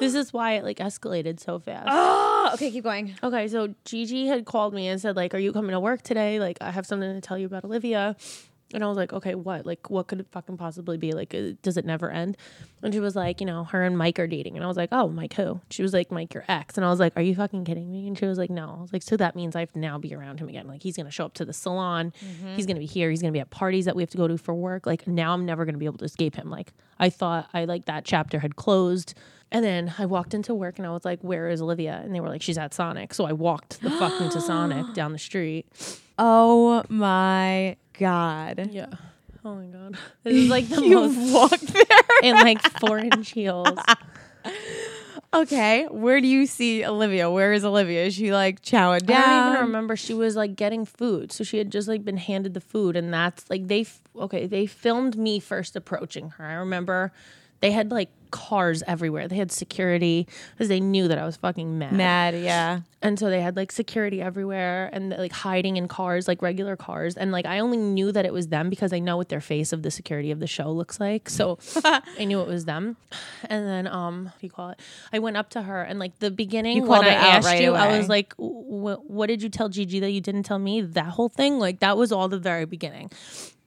this 0.00 0.14
is 0.14 0.32
why 0.32 0.52
it 0.52 0.64
like 0.64 0.78
escalated 0.78 1.40
so 1.40 1.58
fast. 1.58 1.88
Oh, 1.90 2.50
okay, 2.54 2.70
keep 2.70 2.84
going. 2.84 3.14
Okay, 3.22 3.48
so 3.48 3.74
Gigi 3.84 4.26
had 4.26 4.44
called 4.44 4.74
me 4.74 4.88
and 4.88 5.00
said, 5.00 5.16
like, 5.16 5.34
are 5.34 5.38
you 5.38 5.52
coming 5.52 5.72
to 5.72 5.80
work 5.80 6.02
today? 6.02 6.40
Like, 6.40 6.58
I 6.60 6.70
have 6.70 6.86
something 6.86 7.12
to 7.12 7.20
tell 7.20 7.38
you 7.38 7.46
about 7.46 7.64
Olivia. 7.64 8.16
And 8.72 8.82
I 8.82 8.88
was 8.88 8.96
like, 8.96 9.12
okay, 9.12 9.36
what? 9.36 9.66
Like, 9.66 9.88
what 9.88 10.08
could 10.08 10.18
it 10.18 10.26
fucking 10.32 10.56
possibly 10.56 10.96
be? 10.96 11.12
Like, 11.12 11.32
uh, 11.32 11.52
does 11.62 11.76
it 11.76 11.84
never 11.84 12.10
end? 12.10 12.36
And 12.82 12.92
she 12.92 12.98
was 12.98 13.14
like, 13.14 13.40
you 13.40 13.46
know, 13.46 13.62
her 13.64 13.84
and 13.84 13.96
Mike 13.96 14.18
are 14.18 14.26
dating. 14.26 14.56
And 14.56 14.64
I 14.64 14.66
was 14.66 14.76
like, 14.76 14.88
oh, 14.90 15.06
Mike 15.06 15.34
who? 15.34 15.60
She 15.70 15.82
was 15.82 15.92
like, 15.92 16.10
Mike, 16.10 16.34
your 16.34 16.44
ex. 16.48 16.76
And 16.76 16.84
I 16.84 16.88
was 16.88 16.98
like, 16.98 17.12
are 17.14 17.22
you 17.22 17.36
fucking 17.36 17.66
kidding 17.66 17.92
me? 17.92 18.08
And 18.08 18.18
she 18.18 18.26
was 18.26 18.36
like, 18.36 18.50
no. 18.50 18.74
I 18.78 18.82
was 18.82 18.92
like, 18.92 19.02
so 19.02 19.16
that 19.18 19.36
means 19.36 19.54
I 19.54 19.60
have 19.60 19.72
to 19.74 19.78
now 19.78 19.98
be 19.98 20.12
around 20.12 20.40
him 20.40 20.48
again. 20.48 20.66
Like, 20.66 20.82
he's 20.82 20.96
going 20.96 21.06
to 21.06 21.12
show 21.12 21.26
up 21.26 21.34
to 21.34 21.44
the 21.44 21.52
salon. 21.52 22.12
He's 22.56 22.66
going 22.66 22.74
to 22.74 22.80
be 22.80 22.86
here. 22.86 23.10
He's 23.10 23.20
going 23.20 23.32
to 23.32 23.36
be 23.36 23.40
at 23.40 23.50
parties 23.50 23.84
that 23.84 23.94
we 23.94 24.02
have 24.02 24.10
to 24.10 24.16
go 24.18 24.26
to 24.26 24.36
for 24.36 24.54
work. 24.54 24.86
Like, 24.86 25.06
now 25.06 25.34
I'm 25.34 25.46
never 25.46 25.64
going 25.64 25.74
to 25.74 25.78
be 25.78 25.86
able 25.86 25.98
to 25.98 26.04
escape 26.04 26.34
him. 26.34 26.50
Like, 26.50 26.72
I 26.98 27.10
thought 27.10 27.50
I, 27.54 27.66
like, 27.66 27.84
that 27.84 28.04
chapter 28.04 28.40
had 28.40 28.56
closed. 28.56 29.14
And 29.52 29.64
then 29.64 29.94
I 29.98 30.06
walked 30.06 30.34
into 30.34 30.52
work 30.54 30.78
and 30.78 30.86
I 30.86 30.90
was 30.90 31.04
like, 31.04 31.20
where 31.20 31.48
is 31.48 31.62
Olivia? 31.62 32.00
And 32.04 32.14
they 32.14 32.20
were 32.20 32.28
like, 32.28 32.42
she's 32.42 32.58
at 32.58 32.74
Sonic. 32.74 33.14
So 33.14 33.24
I 33.24 33.32
walked 33.32 33.80
the 33.82 33.90
fuck 33.90 34.20
into 34.20 34.40
Sonic 34.40 34.92
down 34.94 35.12
the 35.12 35.18
street. 35.18 35.66
Oh 36.18 36.82
my 36.88 37.76
god. 37.98 38.68
Yeah. 38.72 38.86
Oh 39.44 39.54
my 39.54 39.66
God. 39.66 39.96
This 40.24 40.34
is 40.36 40.48
like 40.48 40.68
the 40.68 40.82
You 40.82 40.94
most 40.96 41.32
walked 41.32 41.66
there. 41.72 41.84
in 42.22 42.34
like 42.36 42.60
four 42.80 42.98
inch 42.98 43.30
heels. 43.30 43.68
Okay, 45.32 45.86
where 45.90 46.20
do 46.20 46.28
you 46.28 46.46
see 46.46 46.84
Olivia? 46.84 47.28
Where 47.28 47.52
is 47.52 47.64
Olivia? 47.64 48.04
Is 48.04 48.14
she 48.14 48.32
like 48.32 48.62
chowing 48.62 49.04
down? 49.04 49.20
I 49.20 49.42
don't 49.46 49.52
even 49.54 49.66
remember. 49.66 49.96
She 49.96 50.14
was 50.14 50.36
like 50.36 50.54
getting 50.54 50.84
food. 50.84 51.32
So 51.32 51.42
she 51.42 51.58
had 51.58 51.72
just 51.72 51.88
like 51.88 52.04
been 52.04 52.18
handed 52.18 52.54
the 52.54 52.60
food. 52.60 52.94
And 52.94 53.12
that's 53.12 53.50
like 53.50 53.66
they, 53.66 53.80
f- 53.80 54.00
okay, 54.16 54.46
they 54.46 54.66
filmed 54.66 55.16
me 55.16 55.40
first 55.40 55.74
approaching 55.74 56.30
her. 56.30 56.44
I 56.46 56.52
remember 56.54 57.12
They 57.64 57.70
had 57.70 57.90
like 57.90 58.10
cars 58.30 58.82
everywhere. 58.86 59.26
They 59.26 59.36
had 59.36 59.50
security 59.50 60.28
because 60.50 60.68
they 60.68 60.80
knew 60.80 61.08
that 61.08 61.16
I 61.16 61.24
was 61.24 61.38
fucking 61.38 61.78
mad. 61.78 61.94
Mad, 61.94 62.34
yeah. 62.34 62.80
And 63.00 63.18
so 63.18 63.30
they 63.30 63.40
had 63.40 63.56
like 63.56 63.72
security 63.72 64.20
everywhere 64.20 64.90
and 64.92 65.08
like 65.08 65.32
hiding 65.32 65.78
in 65.78 65.88
cars, 65.88 66.28
like 66.28 66.42
regular 66.42 66.76
cars. 66.76 67.16
And 67.16 67.32
like 67.32 67.46
I 67.46 67.60
only 67.60 67.78
knew 67.78 68.12
that 68.12 68.26
it 68.26 68.34
was 68.34 68.48
them 68.48 68.68
because 68.68 68.92
I 68.92 68.98
know 68.98 69.16
what 69.16 69.30
their 69.30 69.40
face 69.40 69.72
of 69.72 69.82
the 69.82 69.90
security 69.90 70.30
of 70.30 70.40
the 70.40 70.46
show 70.46 70.70
looks 70.70 71.00
like. 71.00 71.30
So 71.30 71.58
I 71.86 72.26
knew 72.26 72.42
it 72.42 72.48
was 72.48 72.66
them. 72.66 72.98
And 73.48 73.66
then 73.66 73.86
um, 73.86 74.26
what 74.26 74.38
do 74.38 74.46
you 74.46 74.50
call 74.50 74.68
it? 74.68 74.80
I 75.10 75.20
went 75.20 75.38
up 75.38 75.48
to 75.50 75.62
her 75.62 75.82
and 75.82 75.98
like 75.98 76.18
the 76.18 76.30
beginning 76.30 76.76
You 76.76 76.82
when 76.82 77.02
I 77.02 77.14
asked 77.14 77.46
right 77.46 77.62
you, 77.62 77.72
I 77.72 77.96
was 77.96 78.10
like, 78.10 78.34
"What 78.36 79.28
did 79.28 79.42
you 79.42 79.48
tell 79.48 79.70
Gigi 79.70 80.00
that 80.00 80.10
you 80.10 80.20
didn't 80.20 80.42
tell 80.42 80.58
me?" 80.58 80.82
That 80.82 81.06
whole 81.06 81.30
thing, 81.30 81.58
like 81.58 81.80
that 81.80 81.96
was 81.96 82.12
all 82.12 82.28
the 82.28 82.38
very 82.38 82.66
beginning. 82.66 83.10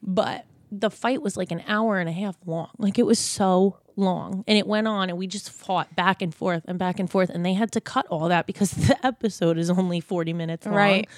But 0.03 0.45
the 0.71 0.91
fight 0.91 1.23
was 1.23 1.35
like 1.35 1.49
an 1.51 1.63
hour 1.67 1.97
and 1.97 2.07
a 2.07 2.11
half 2.11 2.35
long. 2.45 2.69
Like 2.77 2.99
it 2.99 3.05
was 3.07 3.17
so 3.17 3.79
long. 3.97 4.43
And 4.47 4.57
it 4.57 4.67
went 4.67 4.87
on 4.87 5.09
and 5.09 5.17
we 5.17 5.27
just 5.27 5.49
fought 5.51 5.95
back 5.95 6.21
and 6.21 6.33
forth 6.33 6.63
and 6.67 6.77
back 6.77 6.99
and 6.99 7.09
forth. 7.09 7.29
And 7.29 7.45
they 7.45 7.53
had 7.53 7.71
to 7.73 7.81
cut 7.81 8.05
all 8.07 8.29
that 8.29 8.45
because 8.45 8.71
the 8.87 9.05
episode 9.05 9.57
is 9.57 9.69
only 9.69 9.99
40 9.99 10.33
minutes 10.33 10.65
long. 10.65 10.75
Right. 10.75 11.09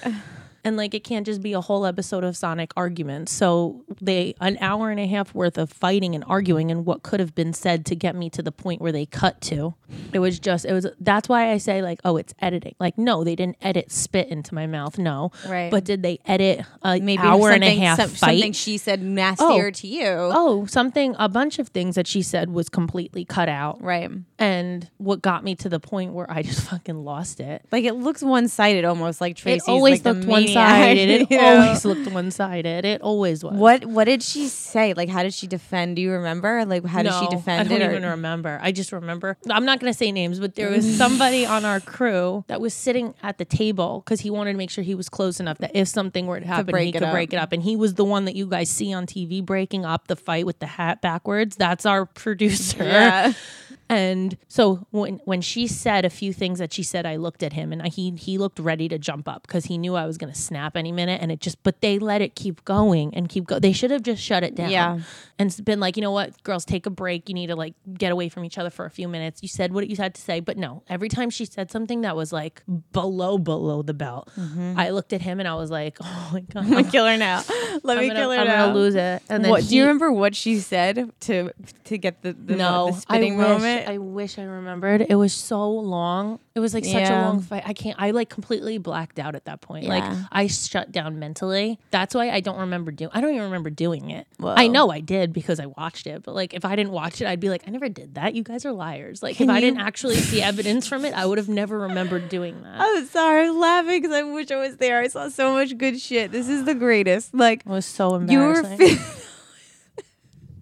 And 0.64 0.76
like 0.76 0.94
it 0.94 1.04
can't 1.04 1.26
just 1.26 1.42
be 1.42 1.52
a 1.52 1.60
whole 1.60 1.86
episode 1.86 2.24
of 2.24 2.36
Sonic 2.36 2.72
arguments. 2.76 3.32
So 3.32 3.84
they 4.00 4.34
an 4.40 4.58
hour 4.60 4.90
and 4.90 5.00
a 5.00 5.06
half 5.06 5.34
worth 5.34 5.58
of 5.58 5.70
fighting 5.70 6.14
and 6.14 6.24
arguing 6.26 6.70
and 6.70 6.84
what 6.84 7.02
could 7.02 7.20
have 7.20 7.34
been 7.34 7.52
said 7.52 7.86
to 7.86 7.96
get 7.96 8.14
me 8.14 8.30
to 8.30 8.42
the 8.42 8.52
point 8.52 8.80
where 8.80 8.92
they 8.92 9.06
cut 9.06 9.40
to. 9.42 9.74
It 10.12 10.18
was 10.18 10.38
just 10.38 10.64
it 10.64 10.72
was 10.72 10.86
that's 11.00 11.28
why 11.28 11.50
I 11.50 11.58
say 11.58 11.82
like, 11.82 12.00
oh, 12.04 12.16
it's 12.16 12.34
editing. 12.40 12.74
Like, 12.78 12.98
no, 12.98 13.24
they 13.24 13.34
didn't 13.34 13.56
edit 13.60 13.90
spit 13.90 14.28
into 14.28 14.54
my 14.54 14.66
mouth. 14.66 14.98
No. 14.98 15.32
Right. 15.46 15.70
But 15.70 15.84
did 15.84 16.02
they 16.02 16.18
edit 16.26 16.64
a 16.82 17.00
Maybe 17.00 17.22
hour 17.22 17.50
and 17.50 17.64
a 17.64 17.74
half 17.76 17.96
some- 17.98 18.10
fight? 18.10 18.38
Something 18.38 18.52
she 18.52 18.78
said 18.78 19.02
nastier 19.02 19.66
oh. 19.68 19.70
to 19.70 19.86
you. 19.86 20.06
Oh, 20.06 20.66
something, 20.66 21.14
a 21.18 21.28
bunch 21.28 21.58
of 21.58 21.68
things 21.68 21.94
that 21.94 22.06
she 22.06 22.22
said 22.22 22.50
was 22.50 22.68
completely 22.68 23.24
cut 23.24 23.48
out. 23.48 23.82
Right. 23.82 24.10
And 24.38 24.90
what 24.98 25.22
got 25.22 25.44
me 25.44 25.54
to 25.56 25.68
the 25.68 25.80
point 25.80 26.12
where 26.12 26.30
I 26.30 26.42
just 26.42 26.60
fucking 26.70 27.04
lost 27.04 27.40
it. 27.40 27.64
Like 27.72 27.84
it 27.84 27.94
looks 27.94 28.22
one 28.22 28.48
sided 28.48 28.84
almost 28.84 29.20
like 29.20 29.36
Tracy's 29.36 29.68
it 29.68 29.70
always 29.70 30.04
like 30.04 30.16
looked 30.16 30.28
one 30.28 30.46
sided. 30.54 31.26
It 31.30 31.40
always 31.40 31.84
looked 31.84 32.10
one 32.10 32.30
sided. 32.30 32.84
It 32.84 33.00
always 33.02 33.42
was. 33.44 33.54
What 33.54 33.84
what 33.86 34.04
did 34.04 34.22
she 34.22 34.48
say? 34.48 34.94
Like 34.94 35.08
how 35.08 35.22
did 35.22 35.34
she 35.34 35.46
defend? 35.46 35.96
Do 35.96 36.02
you 36.02 36.12
remember? 36.12 36.64
Like 36.64 36.84
how 36.84 37.02
did 37.02 37.12
she 37.14 37.24
No, 37.24 37.30
defend 37.30 37.60
I 37.68 37.70
don't 37.72 37.82
it? 37.82 37.86
or- 37.86 37.90
even 37.90 38.08
remember. 38.10 38.58
I 38.62 38.72
just 38.72 38.92
remember. 38.92 39.36
I'm 39.48 39.64
not 39.64 39.80
going 39.80 39.92
to 39.92 39.96
say 39.96 40.12
names, 40.12 40.40
but 40.40 40.54
there 40.54 40.70
was 40.70 40.96
somebody 41.02 41.46
on 41.46 41.64
our 41.64 41.80
crew 41.80 42.44
that 42.48 42.60
was 42.60 42.74
sitting 42.74 43.14
at 43.22 43.38
the 43.38 43.44
table 43.44 44.02
because 44.04 44.20
he 44.20 44.30
wanted 44.30 44.52
to 44.52 44.58
make 44.58 44.70
sure 44.70 44.82
he 44.84 44.94
was 44.94 45.08
close 45.08 45.40
enough 45.40 45.58
that 45.58 45.72
if 45.74 45.88
something 45.88 46.26
were 46.26 46.40
to 46.40 46.46
happen, 46.46 46.76
he 46.76 46.92
could 46.92 47.02
up. 47.02 47.12
break 47.12 47.32
it 47.32 47.36
up. 47.36 47.52
And 47.52 47.62
he 47.62 47.76
was 47.76 47.94
the 47.94 48.04
one 48.04 48.24
that 48.26 48.34
you 48.36 48.46
guys 48.46 48.70
see 48.70 48.92
on 48.92 49.06
TV 49.06 49.44
breaking 49.44 49.84
up 49.84 50.08
the 50.08 50.16
fight 50.16 50.46
with 50.46 50.58
the 50.58 50.66
hat 50.66 51.00
backwards. 51.02 51.56
That's 51.56 51.86
our 51.86 52.06
producer. 52.06 52.84
Yeah. 52.84 53.32
And 53.90 54.36
so 54.46 54.86
when 54.92 55.20
when 55.24 55.40
she 55.40 55.66
said 55.66 56.04
a 56.04 56.10
few 56.10 56.32
things 56.32 56.60
that 56.60 56.72
she 56.72 56.84
said, 56.84 57.04
I 57.04 57.16
looked 57.16 57.42
at 57.42 57.52
him 57.52 57.72
and 57.72 57.82
I, 57.82 57.88
he 57.88 58.12
he 58.12 58.38
looked 58.38 58.60
ready 58.60 58.88
to 58.88 59.00
jump 59.00 59.26
up 59.26 59.42
because 59.42 59.64
he 59.64 59.78
knew 59.78 59.96
I 59.96 60.06
was 60.06 60.16
going 60.16 60.32
to 60.32 60.38
snap 60.38 60.76
any 60.76 60.92
minute. 60.92 61.20
And 61.20 61.32
it 61.32 61.40
just, 61.40 61.60
but 61.64 61.80
they 61.80 61.98
let 61.98 62.22
it 62.22 62.36
keep 62.36 62.64
going 62.64 63.12
and 63.16 63.28
keep 63.28 63.46
go. 63.46 63.58
They 63.58 63.72
should 63.72 63.90
have 63.90 64.04
just 64.04 64.22
shut 64.22 64.44
it 64.44 64.54
down. 64.54 64.70
Yeah. 64.70 65.00
and 65.40 65.64
been 65.64 65.80
like, 65.80 65.96
you 65.96 66.02
know 66.02 66.12
what, 66.12 66.40
girls, 66.44 66.64
take 66.64 66.86
a 66.86 66.90
break. 66.90 67.28
You 67.28 67.34
need 67.34 67.48
to 67.48 67.56
like 67.56 67.74
get 67.92 68.12
away 68.12 68.28
from 68.28 68.44
each 68.44 68.58
other 68.58 68.70
for 68.70 68.84
a 68.84 68.90
few 68.90 69.08
minutes. 69.08 69.42
You 69.42 69.48
said 69.48 69.72
what 69.72 69.88
you 69.88 69.96
had 69.96 70.14
to 70.14 70.20
say, 70.20 70.38
but 70.38 70.56
no. 70.56 70.84
Every 70.88 71.08
time 71.08 71.28
she 71.28 71.44
said 71.44 71.72
something 71.72 72.02
that 72.02 72.14
was 72.14 72.32
like 72.32 72.62
below 72.92 73.38
below 73.38 73.82
the 73.82 73.94
belt, 73.94 74.30
mm-hmm. 74.38 74.74
I 74.78 74.90
looked 74.90 75.12
at 75.12 75.20
him 75.20 75.40
and 75.40 75.48
I 75.48 75.54
was 75.54 75.72
like, 75.72 75.98
oh 76.00 76.30
my 76.32 76.40
god, 76.52 76.64
I'm 76.64 76.70
gonna 76.70 76.84
kill 76.84 77.06
her 77.06 77.16
now. 77.16 77.42
Let 77.82 77.98
I'm 77.98 78.04
me 78.04 78.08
gonna, 78.08 78.20
kill 78.20 78.30
her 78.30 78.38
I'm 78.38 78.46
now. 78.46 78.66
gonna 78.66 78.78
lose 78.78 78.94
it. 78.94 79.22
And 79.28 79.44
then 79.44 79.50
what, 79.50 79.66
do 79.66 79.74
you 79.74 79.82
remember 79.82 80.12
what 80.12 80.36
she 80.36 80.60
said 80.60 81.10
to 81.22 81.50
to 81.84 81.98
get 81.98 82.22
the, 82.22 82.34
the, 82.34 82.54
no, 82.54 82.92
the 82.92 83.00
spitting 83.00 83.40
I 83.40 83.79
moment? 83.86 83.94
I 83.94 83.98
wish 83.98 84.38
I 84.38 84.42
remembered. 84.42 85.06
It 85.08 85.14
was 85.14 85.32
so 85.32 85.70
long. 85.70 86.38
It 86.54 86.60
was 86.60 86.74
like 86.74 86.84
such 86.84 87.08
a 87.08 87.12
long 87.12 87.40
fight. 87.40 87.62
I 87.66 87.72
can't. 87.72 87.96
I 88.00 88.10
like 88.10 88.28
completely 88.28 88.78
blacked 88.78 89.18
out 89.18 89.34
at 89.34 89.44
that 89.46 89.60
point. 89.60 89.86
Like 89.86 90.04
I 90.30 90.46
shut 90.46 90.92
down 90.92 91.18
mentally. 91.18 91.78
That's 91.90 92.14
why 92.14 92.30
I 92.30 92.40
don't 92.40 92.58
remember 92.58 92.90
doing. 92.90 93.10
I 93.14 93.20
don't 93.20 93.30
even 93.30 93.44
remember 93.44 93.70
doing 93.70 94.10
it. 94.10 94.26
I 94.42 94.66
know 94.66 94.90
I 94.90 95.00
did 95.00 95.32
because 95.32 95.60
I 95.60 95.66
watched 95.66 96.06
it. 96.06 96.22
But 96.22 96.34
like 96.34 96.54
if 96.54 96.64
I 96.64 96.76
didn't 96.76 96.92
watch 96.92 97.20
it, 97.20 97.26
I'd 97.26 97.40
be 97.40 97.48
like, 97.48 97.62
I 97.66 97.70
never 97.70 97.88
did 97.88 98.14
that. 98.14 98.34
You 98.34 98.42
guys 98.42 98.64
are 98.66 98.72
liars. 98.72 99.22
Like 99.22 99.36
Can 99.36 99.48
if 99.48 99.56
I 99.56 99.60
didn't 99.60 99.80
actually 99.80 100.16
see 100.16 100.42
evidence 100.42 100.86
from 100.86 101.04
it, 101.04 101.14
I 101.14 101.26
would 101.26 101.38
have 101.38 101.48
never 101.48 101.78
remembered 101.78 102.28
doing 102.28 102.62
that. 102.62 102.80
I'm 102.80 103.06
sorry, 103.06 103.46
I'm 103.46 103.58
laughing 103.58 104.02
because 104.02 104.14
I 104.14 104.22
wish 104.22 104.50
I 104.50 104.56
was 104.56 104.76
there. 104.76 105.00
I 105.00 105.08
saw 105.08 105.28
so 105.28 105.52
much 105.52 105.76
good 105.78 106.00
shit. 106.00 106.32
This 106.32 106.48
is 106.48 106.64
the 106.64 106.74
greatest. 106.74 107.34
Like 107.34 107.60
It 107.60 107.66
was 107.66 107.86
so 107.86 108.18
you 108.20 108.38
were 108.38 108.54
embarrassing. 108.60 109.19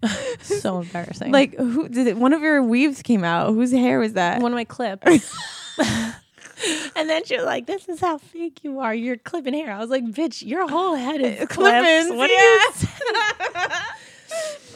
so 0.41 0.81
embarrassing. 0.83 1.33
like 1.33 1.55
who 1.57 1.89
did 1.89 2.07
it, 2.07 2.17
one 2.17 2.33
of 2.33 2.41
your 2.43 2.63
weaves 2.63 3.03
came 3.03 3.25
out. 3.25 3.53
Whose 3.53 3.73
hair 3.73 3.99
was 3.99 4.15
that? 4.15 4.41
one 4.41 4.53
of 4.53 4.57
my 4.57 4.65
clips. 4.65 5.05
and 6.97 7.09
then 7.09 7.25
she 7.25 7.37
was 7.37 7.45
like, 7.45 7.67
"This 7.67 7.89
is 7.89 8.01
how 8.01 8.19
fake 8.19 8.61
you 8.63 8.81
are. 8.81 8.95
You're 8.95 9.17
clipping 9.17 9.55
hair." 9.55 9.73
I 9.73 9.79
was 9.79 9.91
like, 9.91 10.05
"Bitch, 10.05 10.45
your 10.47 10.69
whole 10.69 10.95
head 10.95 11.21
is 11.21 11.37
clips. 11.49 11.55
Clip-ins, 11.55 12.13
What 12.13 12.31
yeah. 12.31 12.37
are 12.37 13.69
you?" 13.71 13.71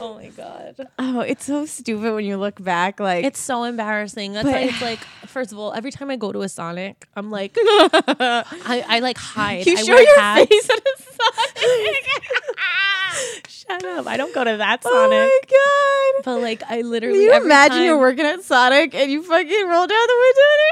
Oh 0.01 0.15
my 0.15 0.27
god, 0.29 0.89
Oh, 0.99 1.21
it's 1.21 1.45
so 1.45 1.67
stupid 1.67 2.15
when 2.15 2.25
you 2.25 2.37
look 2.37 2.63
back. 2.63 3.01
Like 3.01 3.25
it's 3.25 3.39
so 3.41 3.65
embarrassing. 3.65 4.33
That's 4.33 4.45
But- 4.45 4.53
why 4.55 4.61
it's 4.61 4.83
like, 4.83 5.01
first 5.27 5.53
of 5.53 5.59
all, 5.59 5.73
every 5.73 5.91
time 5.93 6.11
I 6.11 6.17
go 6.17 6.33
to 6.33 6.43
a 6.43 6.49
Sonic, 6.49 7.07
I'm 7.17 7.31
like, 7.31 7.53
I, 7.57 8.85
I 8.89 8.99
like 9.01 9.19
hide. 9.19 9.67
you 9.67 9.77
I 9.77 9.83
show 9.83 9.99
your 9.99 10.21
hats. 10.21 10.47
face 10.49 10.71
at 10.71 10.79
a 10.79 11.03
Sonic. 11.03 12.05
Shut 13.49 13.85
up! 13.85 14.07
I 14.07 14.17
don't 14.17 14.35
go 14.35 14.43
to 14.43 14.57
that 14.57 14.83
Sonic. 14.83 15.13
oh 15.13 15.41
my 15.49 16.21
god. 16.23 16.25
But 16.25 16.41
like, 16.41 16.63
I 16.65 16.79
Can 16.79 16.91
literally. 16.91 17.25
you 17.25 17.31
every 17.33 17.47
imagine 17.47 17.83
you're 17.85 17.99
working 17.99 18.25
at 18.25 18.43
Sonic 18.43 18.95
and 18.95 19.11
you 19.11 19.23
fucking 19.23 19.67
roll 19.69 19.87
down 19.87 20.07
the 20.07 20.19
window 20.19 20.49
and 20.51 20.61
there's 20.63 20.72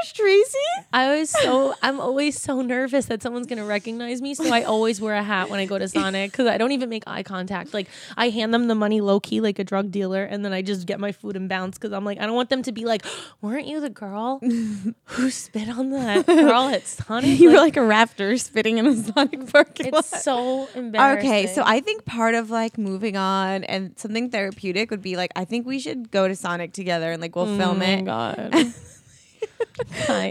I 0.93 1.17
was 1.17 1.29
so 1.29 1.73
I'm 1.81 1.99
always 1.99 2.39
so 2.41 2.61
nervous 2.61 3.05
that 3.05 3.21
someone's 3.21 3.47
gonna 3.47 3.65
recognize 3.65 4.21
me, 4.21 4.33
so 4.33 4.51
I 4.51 4.63
always 4.63 4.99
wear 4.99 5.15
a 5.15 5.23
hat 5.23 5.49
when 5.49 5.59
I 5.59 5.65
go 5.65 5.77
to 5.77 5.87
Sonic 5.87 6.31
because 6.31 6.47
I 6.47 6.57
don't 6.57 6.71
even 6.73 6.89
make 6.89 7.03
eye 7.07 7.23
contact. 7.23 7.73
Like 7.73 7.87
I 8.17 8.29
hand 8.29 8.53
them 8.53 8.67
the 8.67 8.75
money 8.75 8.99
low 8.99 9.19
key 9.19 9.39
like 9.39 9.59
a 9.59 9.63
drug 9.63 9.91
dealer, 9.91 10.23
and 10.23 10.43
then 10.43 10.51
I 10.51 10.61
just 10.61 10.85
get 10.85 10.99
my 10.99 11.11
food 11.11 11.35
and 11.35 11.47
bounce 11.47 11.77
because 11.77 11.93
I'm 11.93 12.03
like 12.03 12.19
I 12.19 12.25
don't 12.25 12.35
want 12.35 12.49
them 12.49 12.61
to 12.63 12.71
be 12.71 12.85
like, 12.85 13.05
weren't 13.41 13.67
you 13.67 13.79
the 13.79 13.89
girl 13.89 14.39
who 14.39 15.29
spit 15.29 15.69
on 15.69 15.91
that 15.91 16.25
girl 16.25 16.67
at 16.69 16.85
Sonic? 16.85 17.31
You 17.41 17.51
were 17.51 17.57
like 17.57 17.77
a 17.77 17.81
raptor 17.81 18.39
spitting 18.39 18.77
in 18.77 18.85
a 18.85 18.95
Sonic 18.95 19.51
parking 19.51 19.91
lot. 19.91 19.99
it's 19.99 20.23
so 20.23 20.67
embarrassing. 20.75 21.29
Okay, 21.29 21.47
so 21.47 21.63
I 21.65 21.79
think 21.79 22.05
part 22.05 22.35
of 22.35 22.49
like 22.51 22.77
moving 22.77 23.15
on 23.15 23.63
and 23.63 23.97
something 23.97 24.29
therapeutic 24.29 24.91
would 24.91 25.01
be 25.01 25.15
like 25.15 25.31
I 25.35 25.45
think 25.45 25.65
we 25.65 25.79
should 25.79 26.11
go 26.11 26.27
to 26.27 26.35
Sonic 26.35 26.73
together 26.73 27.11
and 27.11 27.21
like 27.21 27.35
we'll 27.35 27.57
film 27.57 27.79
mm, 27.79 27.87
it. 27.87 28.01
Oh 28.01 28.03
my 28.03 28.55
God. 28.55 28.73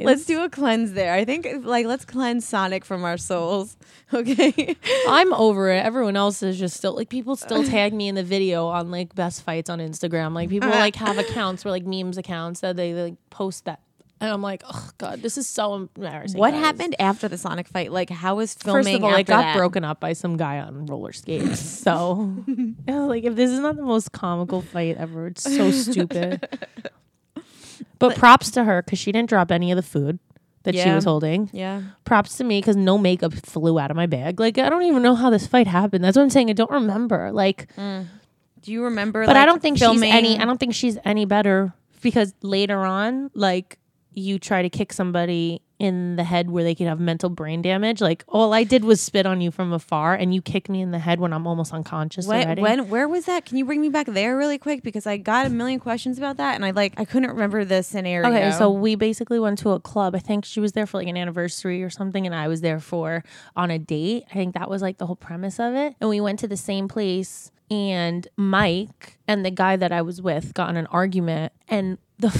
Let's 0.04 0.24
do 0.24 0.42
a 0.42 0.48
cleanse 0.48 0.92
there. 0.92 1.12
I 1.12 1.24
think 1.24 1.46
like 1.64 1.86
let's 1.86 2.04
cleanse 2.04 2.46
Sonic 2.46 2.84
from 2.84 3.04
our 3.04 3.16
souls. 3.16 3.76
Okay. 4.12 4.74
I'm 5.06 5.32
over 5.34 5.70
it. 5.70 5.84
Everyone 5.84 6.16
else 6.16 6.42
is 6.42 6.58
just 6.58 6.76
still 6.76 6.96
like 6.96 7.08
people 7.08 7.36
still 7.36 7.62
tag 7.62 7.92
me 7.92 8.08
in 8.08 8.16
the 8.16 8.24
video 8.24 8.66
on 8.66 8.90
like 8.90 9.14
best 9.14 9.42
fights 9.42 9.70
on 9.70 9.78
Instagram. 9.78 10.34
Like 10.34 10.48
people 10.48 10.68
like 10.68 10.96
have 10.96 11.16
uh-huh. 11.16 11.28
accounts 11.30 11.64
where 11.64 11.70
like 11.70 11.84
memes 11.86 12.18
accounts 12.18 12.58
that 12.60 12.74
they 12.74 12.92
like 12.92 13.14
post 13.30 13.66
that. 13.66 13.78
And 14.20 14.30
I'm 14.30 14.42
like, 14.42 14.62
oh 14.68 14.90
god, 14.98 15.22
this 15.22 15.38
is 15.38 15.48
so 15.48 15.74
embarrassing. 15.74 16.38
what 16.38 16.50
guys." 16.50 16.60
happened 16.60 16.96
after 16.98 17.26
the 17.26 17.38
Sonic 17.38 17.68
fight? 17.68 17.90
Like 17.90 18.10
how 18.10 18.36
was 18.36 18.52
filming 18.52 18.84
First 18.84 18.96
of 18.96 19.04
all, 19.04 19.14
I 19.14 19.22
got 19.22 19.42
that? 19.42 19.56
broken 19.56 19.82
up 19.82 19.98
by 19.98 20.12
some 20.12 20.36
guy 20.36 20.58
on 20.58 20.86
roller 20.86 21.12
skates. 21.12 21.60
So, 21.80 22.34
like, 22.86 23.24
if 23.24 23.34
this 23.34 23.50
is 23.50 23.60
not 23.60 23.76
the 23.76 23.82
most 23.82 24.12
comical 24.12 24.60
fight 24.60 24.96
ever, 24.98 25.28
it's 25.28 25.42
so 25.42 25.70
stupid. 25.70 26.46
But 27.98 28.16
props 28.16 28.50
to 28.52 28.64
her 28.64 28.82
because 28.82 28.98
she 28.98 29.12
didn't 29.12 29.28
drop 29.28 29.50
any 29.50 29.70
of 29.72 29.76
the 29.76 29.82
food 29.82 30.18
that 30.64 30.74
she 30.74 30.90
was 30.90 31.04
holding. 31.04 31.50
Yeah. 31.52 31.82
Props 32.04 32.36
to 32.38 32.44
me 32.44 32.60
because 32.60 32.76
no 32.76 32.98
makeup 32.98 33.32
flew 33.34 33.78
out 33.78 33.90
of 33.90 33.96
my 33.96 34.06
bag. 34.06 34.40
Like 34.40 34.58
I 34.58 34.68
don't 34.68 34.82
even 34.82 35.02
know 35.02 35.14
how 35.14 35.30
this 35.30 35.46
fight 35.46 35.66
happened. 35.66 36.04
That's 36.04 36.16
what 36.16 36.22
I'm 36.22 36.30
saying. 36.30 36.50
I 36.50 36.54
don't 36.54 36.70
remember. 36.70 37.32
Like, 37.32 37.70
hmm. 37.72 38.02
Do 38.62 38.72
you 38.72 38.84
remember 38.84 39.24
but 39.24 39.36
I 39.36 39.46
don't 39.46 39.62
think 39.62 39.78
filming 39.78 40.10
she's 40.10 40.14
any. 40.14 40.38
I 40.38 40.44
don't 40.44 40.60
think 40.60 40.74
she's 40.74 40.98
any 41.04 41.24
better 41.24 41.72
because 42.02 42.34
later 42.42 42.78
on, 42.80 43.30
like 43.34 43.78
you 44.12 44.38
try 44.38 44.60
to 44.62 44.68
kick 44.68 44.92
somebody 44.92 45.62
in 45.80 46.16
the 46.16 46.24
head 46.24 46.50
where 46.50 46.62
they 46.62 46.74
could 46.74 46.86
have 46.86 47.00
mental 47.00 47.30
brain 47.30 47.62
damage. 47.62 48.02
Like 48.02 48.22
all 48.28 48.52
I 48.52 48.64
did 48.64 48.84
was 48.84 49.00
spit 49.00 49.24
on 49.24 49.40
you 49.40 49.50
from 49.50 49.72
afar, 49.72 50.14
and 50.14 50.34
you 50.34 50.42
kicked 50.42 50.68
me 50.68 50.82
in 50.82 50.90
the 50.90 50.98
head 50.98 51.18
when 51.18 51.32
I'm 51.32 51.46
almost 51.46 51.72
unconscious 51.72 52.26
When, 52.26 52.44
already. 52.46 52.60
when 52.62 52.88
where 52.90 53.08
was 53.08 53.24
that? 53.24 53.46
Can 53.46 53.56
you 53.56 53.64
bring 53.64 53.80
me 53.80 53.88
back 53.88 54.06
there 54.06 54.36
really 54.36 54.58
quick 54.58 54.82
because 54.82 55.06
I 55.06 55.16
got 55.16 55.46
a 55.46 55.48
million 55.48 55.80
questions 55.80 56.18
about 56.18 56.36
that 56.36 56.54
and 56.54 56.66
I 56.66 56.70
like 56.72 56.92
I 56.98 57.06
couldn't 57.06 57.30
remember 57.30 57.64
the 57.64 57.82
scenario. 57.82 58.28
Okay, 58.28 58.52
so 58.52 58.70
we 58.70 58.94
basically 58.94 59.40
went 59.40 59.58
to 59.60 59.70
a 59.70 59.80
club. 59.80 60.14
I 60.14 60.18
think 60.18 60.44
she 60.44 60.60
was 60.60 60.72
there 60.72 60.86
for 60.86 60.98
like 60.98 61.08
an 61.08 61.16
anniversary 61.16 61.82
or 61.82 61.88
something, 61.88 62.26
and 62.26 62.34
I 62.34 62.46
was 62.46 62.60
there 62.60 62.78
for 62.78 63.24
on 63.56 63.70
a 63.70 63.78
date. 63.78 64.24
I 64.30 64.34
think 64.34 64.54
that 64.54 64.68
was 64.68 64.82
like 64.82 64.98
the 64.98 65.06
whole 65.06 65.16
premise 65.16 65.58
of 65.58 65.74
it. 65.74 65.94
And 65.98 66.10
we 66.10 66.20
went 66.20 66.38
to 66.40 66.48
the 66.48 66.58
same 66.58 66.88
place, 66.88 67.50
and 67.70 68.28
Mike 68.36 69.16
and 69.26 69.46
the 69.46 69.50
guy 69.50 69.76
that 69.76 69.92
I 69.92 70.02
was 70.02 70.20
with 70.20 70.52
got 70.52 70.68
in 70.68 70.76
an 70.76 70.86
argument, 70.88 71.54
and 71.68 71.96
the. 72.18 72.38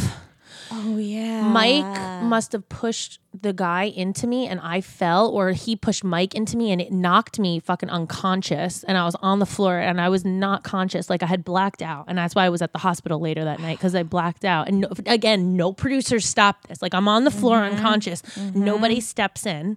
Oh 0.73 0.97
yeah. 0.97 1.43
Mike 1.43 2.23
must 2.23 2.53
have 2.53 2.69
pushed 2.69 3.21
the 3.39 3.53
guy 3.53 3.85
into 3.85 4.27
me 4.27 4.47
and 4.49 4.59
I 4.61 4.81
fell, 4.81 5.29
or 5.29 5.53
he 5.53 5.77
pushed 5.77 6.03
Mike 6.03 6.35
into 6.35 6.57
me 6.57 6.73
and 6.73 6.81
it 6.81 6.91
knocked 6.91 7.39
me 7.39 7.61
fucking 7.61 7.89
unconscious. 7.89 8.83
And 8.85 8.99
I 8.99 9.05
was 9.05 9.15
on 9.17 9.39
the 9.39 9.47
floor 9.47 9.79
and 9.79 10.01
I 10.01 10.09
was 10.09 10.25
not 10.25 10.65
conscious. 10.65 11.09
Like 11.09 11.23
I 11.23 11.27
had 11.27 11.45
blacked 11.45 11.83
out. 11.83 12.07
And 12.09 12.19
that's 12.19 12.35
why 12.35 12.45
I 12.45 12.49
was 12.49 12.61
at 12.61 12.73
the 12.73 12.79
hospital 12.79 13.21
later 13.21 13.45
that 13.45 13.61
night 13.61 13.79
because 13.79 13.95
I 13.95 14.03
blacked 14.03 14.45
out. 14.45 14.69
And 14.69 14.81
no, 14.81 14.89
again, 15.07 15.57
no 15.57 15.73
producers 15.73 16.25
stopped 16.25 16.69
this. 16.69 16.83
Like 16.83 16.95
I'm 16.95 17.09
on 17.09 17.25
the 17.25 17.31
floor 17.31 17.59
mm-hmm. 17.59 17.77
unconscious. 17.77 18.23
Mm-hmm. 18.23 18.65
Nobody 18.65 19.01
steps 19.01 19.47
in. 19.47 19.77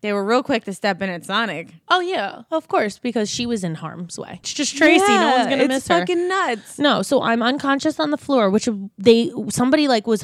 They 0.00 0.12
were 0.12 0.24
real 0.24 0.42
quick 0.42 0.64
to 0.64 0.72
step 0.72 1.00
in 1.02 1.10
at 1.10 1.24
Sonic. 1.24 1.68
Oh, 1.88 2.00
yeah, 2.00 2.42
of 2.50 2.68
course, 2.68 2.98
because 2.98 3.30
she 3.30 3.46
was 3.46 3.64
in 3.64 3.74
harm's 3.76 4.18
way. 4.18 4.38
It's 4.42 4.52
just 4.52 4.76
Tracy. 4.76 5.06
no 5.06 5.36
one's 5.36 5.46
going 5.46 5.60
to 5.60 5.68
miss 5.68 5.88
her. 5.88 6.00
fucking 6.00 6.28
nuts. 6.28 6.78
No, 6.78 7.02
so 7.02 7.22
I'm 7.22 7.42
unconscious 7.42 8.00
on 8.00 8.10
the 8.10 8.18
floor, 8.18 8.50
which 8.50 8.68
they 8.98 9.30
somebody 9.50 9.88
like 9.88 10.06
was. 10.06 10.22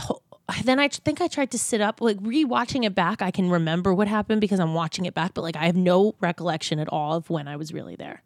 Then 0.64 0.78
I 0.78 0.88
think 0.88 1.20
I 1.20 1.28
tried 1.28 1.50
to 1.52 1.58
sit 1.58 1.80
up. 1.80 2.00
Like 2.00 2.18
rewatching 2.18 2.84
it 2.84 2.94
back, 2.94 3.22
I 3.22 3.30
can 3.30 3.50
remember 3.50 3.94
what 3.94 4.08
happened 4.08 4.40
because 4.40 4.60
I'm 4.60 4.74
watching 4.74 5.04
it 5.06 5.14
back, 5.14 5.34
but 5.34 5.42
like 5.42 5.56
I 5.56 5.66
have 5.66 5.76
no 5.76 6.14
recollection 6.20 6.78
at 6.78 6.88
all 6.88 7.14
of 7.14 7.30
when 7.30 7.48
I 7.48 7.56
was 7.56 7.72
really 7.72 7.96
there. 7.96 8.22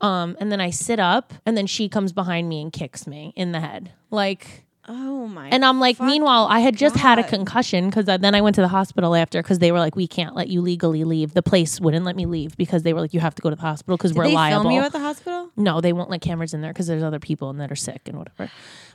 Um, 0.00 0.36
and 0.40 0.50
then 0.50 0.60
I 0.60 0.70
sit 0.70 0.98
up, 0.98 1.32
and 1.46 1.56
then 1.56 1.66
she 1.66 1.88
comes 1.88 2.12
behind 2.12 2.48
me 2.48 2.60
and 2.60 2.72
kicks 2.72 3.06
me 3.06 3.32
in 3.36 3.52
the 3.52 3.60
head, 3.60 3.92
like. 4.10 4.64
Oh 4.88 5.28
my. 5.28 5.48
And 5.48 5.64
I'm 5.64 5.78
like, 5.78 6.00
meanwhile, 6.00 6.48
I 6.50 6.58
had 6.58 6.76
just 6.76 6.96
had 6.96 7.16
a 7.20 7.22
concussion 7.22 7.88
because 7.88 8.06
then 8.06 8.34
I 8.34 8.40
went 8.40 8.56
to 8.56 8.60
the 8.60 8.66
hospital 8.68 9.14
after 9.14 9.40
because 9.40 9.60
they 9.60 9.70
were 9.70 9.78
like, 9.78 9.94
we 9.94 10.08
can't 10.08 10.34
let 10.34 10.48
you 10.48 10.60
legally 10.60 11.04
leave. 11.04 11.34
The 11.34 11.42
place 11.42 11.80
wouldn't 11.80 12.04
let 12.04 12.16
me 12.16 12.26
leave 12.26 12.56
because 12.56 12.82
they 12.82 12.92
were 12.92 13.00
like, 13.00 13.14
you 13.14 13.20
have 13.20 13.36
to 13.36 13.42
go 13.42 13.48
to 13.48 13.54
the 13.54 13.62
hospital 13.62 13.96
because 13.96 14.12
we're 14.12 14.26
they 14.26 14.34
liable. 14.34 14.62
film 14.62 14.72
you 14.72 14.80
at 14.80 14.90
the 14.90 14.98
hospital? 14.98 15.50
No, 15.56 15.80
they 15.80 15.92
won't 15.92 16.10
let 16.10 16.20
cameras 16.20 16.52
in 16.52 16.62
there 16.62 16.72
because 16.72 16.88
there's 16.88 17.04
other 17.04 17.20
people 17.20 17.48
and 17.48 17.60
that 17.60 17.70
are 17.70 17.76
sick 17.76 18.02
and 18.06 18.18
whatever. 18.18 18.50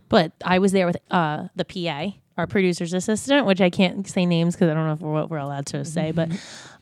But 0.10 0.34
I 0.44 0.60
was 0.60 0.74
there 0.74 0.88
with 0.88 0.98
uh, 1.10 1.48
the 1.56 1.64
PA, 1.64 2.12
our 2.38 2.48
producer's 2.48 2.94
assistant, 2.94 3.46
which 3.46 3.62
I 3.62 3.70
can't 3.70 4.08
say 4.08 4.26
names 4.26 4.56
because 4.56 4.70
I 4.70 4.74
don't 4.74 4.86
know 4.86 4.94
if 4.94 5.00
we're, 5.00 5.12
what 5.12 5.30
we're 5.30 5.38
allowed 5.38 5.66
to 5.68 5.84
say. 5.84 6.12
But 6.12 6.30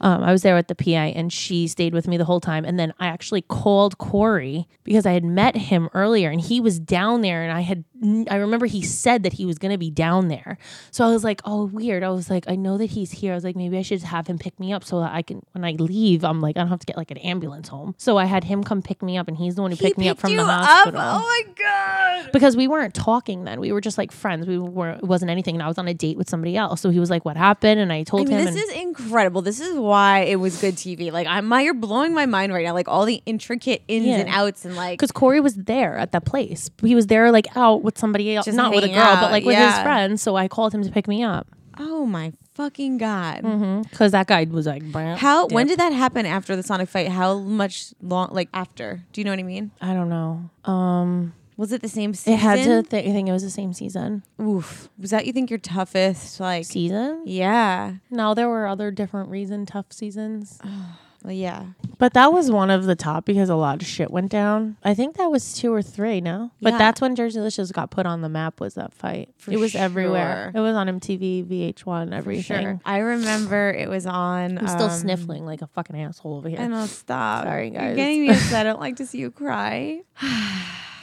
um, 0.01 0.23
I 0.23 0.31
was 0.31 0.41
there 0.41 0.55
with 0.55 0.67
the 0.67 0.75
PI 0.75 1.13
and 1.15 1.31
she 1.31 1.67
stayed 1.67 1.93
with 1.93 2.07
me 2.07 2.17
the 2.17 2.25
whole 2.25 2.41
time. 2.41 2.65
And 2.65 2.77
then 2.77 2.93
I 2.99 3.07
actually 3.07 3.41
called 3.41 3.97
Corey 3.97 4.67
because 4.83 5.05
I 5.05 5.13
had 5.13 5.23
met 5.23 5.55
him 5.55 5.89
earlier, 5.93 6.29
and 6.29 6.41
he 6.41 6.59
was 6.59 6.79
down 6.79 7.21
there, 7.21 7.43
and 7.43 7.51
I 7.51 7.61
had 7.61 7.83
I 8.29 8.35
remember 8.35 8.65
he 8.65 8.81
said 8.81 9.23
that 9.23 9.33
he 9.33 9.45
was 9.45 9.57
going 9.57 9.71
to 9.71 9.77
be 9.77 9.89
down 9.89 10.27
there. 10.27 10.57
So 10.91 11.05
I 11.05 11.09
was 11.09 11.23
like, 11.23 11.41
oh, 11.45 11.65
weird. 11.65 12.03
I 12.03 12.09
was 12.09 12.29
like, 12.29 12.45
I 12.49 12.55
know 12.55 12.77
that 12.77 12.87
he's 12.87 13.11
here. 13.11 13.31
I 13.31 13.35
was 13.35 13.43
like, 13.43 13.55
maybe 13.55 13.77
I 13.77 13.81
should 13.83 14.03
have 14.03 14.27
him 14.27 14.37
pick 14.37 14.59
me 14.59 14.73
up 14.73 14.83
so 14.83 14.99
that 14.99 15.13
I 15.13 15.21
can, 15.21 15.41
when 15.53 15.63
I 15.63 15.71
leave, 15.71 16.23
I'm 16.25 16.41
like, 16.41 16.57
I 16.57 16.59
don't 16.59 16.67
have 16.69 16.79
to 16.79 16.85
get 16.85 16.97
like 16.97 17.11
an 17.11 17.17
ambulance 17.19 17.69
home. 17.69 17.95
So 17.97 18.17
I 18.17 18.25
had 18.25 18.43
him 18.43 18.63
come 18.63 18.81
pick 18.81 19.01
me 19.01 19.17
up, 19.17 19.27
and 19.29 19.37
he's 19.37 19.55
the 19.55 19.61
one 19.61 19.71
who 19.71 19.77
picked 19.77 19.97
me 19.97 20.09
up 20.09 20.19
from 20.19 20.35
the 20.35 20.43
up? 20.43 20.65
hospital 20.65 20.99
Oh 21.01 21.19
my 21.19 21.43
god. 21.57 22.31
because 22.33 22.57
we 22.57 22.67
weren't 22.67 22.93
talking 22.93 23.43
then. 23.45 23.59
We 23.59 23.71
were 23.71 23.81
just 23.81 23.97
like 23.97 24.11
friends. 24.11 24.45
We 24.45 24.57
were 24.57 24.91
it 24.91 25.03
wasn't 25.03 25.31
anything. 25.31 25.55
And 25.55 25.63
I 25.63 25.67
was 25.67 25.77
on 25.77 25.87
a 25.87 25.93
date 25.93 26.17
with 26.17 26.29
somebody 26.29 26.57
else. 26.57 26.81
So 26.81 26.89
he 26.89 26.99
was 26.99 27.09
like, 27.09 27.23
"What 27.25 27.37
happened?" 27.37 27.79
And 27.79 27.91
I 27.93 27.97
I 27.99 28.03
told 28.03 28.27
mean, 28.27 28.37
him. 28.37 28.45
this 28.45 28.55
and 28.55 28.63
is 28.63 28.71
incredible. 28.81 29.41
This 29.41 29.59
is 29.61 29.77
why 29.77 30.19
it 30.21 30.35
was 30.35 30.59
good 30.59 30.75
TV. 30.75 31.11
Like, 31.11 31.27
I'm, 31.27 31.45
my, 31.47 31.61
you're 31.61 31.73
blowing 31.73 32.13
my 32.13 32.25
mind 32.25 32.53
right 32.53 32.65
now. 32.65 32.73
Like 32.73 32.87
all 32.89 33.05
the 33.05 33.21
intricate 33.25 33.81
ins 33.87 34.05
Yeah. 34.05 34.17
and 34.17 34.29
outs 34.29 34.65
and 34.65 34.75
like. 34.75 34.99
because 34.99 35.11
Corey 35.13 35.39
was 35.39 35.55
there 35.55 35.97
at 35.97 36.11
that 36.11 36.25
place. 36.25 36.69
He 36.81 36.93
was 36.93 37.07
there 37.07 37.31
like 37.31 37.47
out 37.55 37.83
with 37.86 37.97
somebody 37.97 38.36
else, 38.36 38.45
Just 38.45 38.57
not 38.57 38.71
with 38.73 38.83
a 38.83 38.88
hanging 38.88 38.95
girl, 39.01 39.05
out, 39.07 39.21
but 39.21 39.31
like 39.31 39.45
with 39.45 39.55
his 39.55 39.63
yeah. 39.63 39.83
friends. 39.83 40.21
So 40.21 40.36
I 40.36 40.47
called 40.47 40.73
him 40.73 40.83
to 40.83 40.91
pick 40.91 41.07
me 41.07 41.23
up 41.23 41.47
Oh 41.77 42.05
my 42.05 42.31
fucking 42.53 42.97
god. 42.97 43.41
because 43.83 44.11
that 44.13 44.27
guy 44.27 44.45
was 44.45 44.65
like, 44.65 44.83
"Brr, 44.91 45.15
How? 45.15 45.47
When 45.47 45.67
did 45.67 45.79
that 45.79 45.91
happen 45.91 46.25
after 46.25 46.55
the 46.55 46.63
Sonic 46.63 46.89
fight? 46.89 47.09
How 47.09 47.39
much 47.39 47.93
long? 48.01 48.29
Like 48.31 48.49
after? 48.53 49.03
Do 49.11 49.21
you 49.21 49.25
know 49.25 49.31
what 49.31 49.39
I 49.39 49.43
mean? 49.43 49.71
I 49.81 49.93
don't 49.93 50.09
know. 50.09 50.49
Um, 50.71 51.33
Was 51.57 51.71
it 51.73 51.81
the 51.81 51.89
same 51.89 52.13
season? 52.13 52.33
it 52.33 52.39
had 52.39 52.63
to. 52.63 52.83
Th- 52.83 53.05
I 53.05 53.11
think 53.11 53.27
it 53.27 53.31
was 53.33 53.43
the 53.43 53.49
same 53.49 53.73
season. 53.73 54.23
Oof. 54.41 54.89
Was 54.97 55.11
that 55.11 55.25
you 55.25 55.33
think 55.33 55.49
your 55.49 55.59
toughest? 55.59 56.39
Like. 56.39 56.65
Season? 56.65 57.23
Yeah. 57.25 57.95
No, 58.09 58.33
there 58.33 58.47
were 58.47 58.67
other 58.67 58.89
different 58.91 59.29
reason 59.29 59.65
tough 59.65 59.91
seasons. 59.91 60.59
Well, 61.26 61.34
yeah. 61.34 61.65
But 61.97 62.13
that 62.13 62.32
was 62.32 62.51
one 62.51 62.69
of 62.69 62.86
the 62.86 62.95
top 62.95 63.26
because 63.26 63.49
a 63.49 63.55
lot 63.55 63.82
of 63.82 63.88
shit 63.88 64.11
went 64.11 64.30
down. 64.30 64.78
I 64.84 64.93
think 64.93 65.17
that 65.17 65.32
was 65.32 65.53
two 65.55 65.73
or 65.73 65.82
three, 65.82 66.21
no? 66.21 66.51
But 66.61 66.73
Yeah. 66.73 66.78
that's 66.78 67.01
when 67.01 67.15
Jerseylicious 67.15 67.73
got 67.73 67.89
put 67.89 68.05
on 68.05 68.21
the 68.21 68.30
map 68.30 68.59
was 68.59 68.76
that 68.76 68.93
fight. 68.93 69.30
For 69.39 69.51
it 69.51 69.57
was 69.57 69.73
everywhere. 69.73 70.51
It 70.53 70.59
was 70.59 70.76
on 70.76 70.88
MTV, 70.88 71.43
VH1, 71.45 72.13
everything. 72.13 72.63
Sure. 72.63 72.80
I 72.86 72.99
remember 72.99 73.71
it 73.71 73.89
was 73.89 74.05
on. 74.05 74.59
I'm 74.59 74.67
still 74.67 74.89
um, 74.89 74.99
sniffling 74.99 75.45
like 75.47 75.63
a 75.63 75.67
fucking 75.67 75.99
asshole 75.99 76.36
over 76.36 76.47
here. 76.47 76.59
I 76.59 76.67
know. 76.67 76.86
Stop. 76.86 77.45
Sorry, 77.45 77.71
guys. 77.71 77.88
You're 77.88 77.95
getting 77.95 78.21
me 78.21 78.30
upset. 78.30 78.67
I 78.67 78.69
don't 78.69 78.80
like 78.88 78.97
to 78.97 79.07
see 79.07 79.17
you 79.17 79.32
cry. 79.32 80.01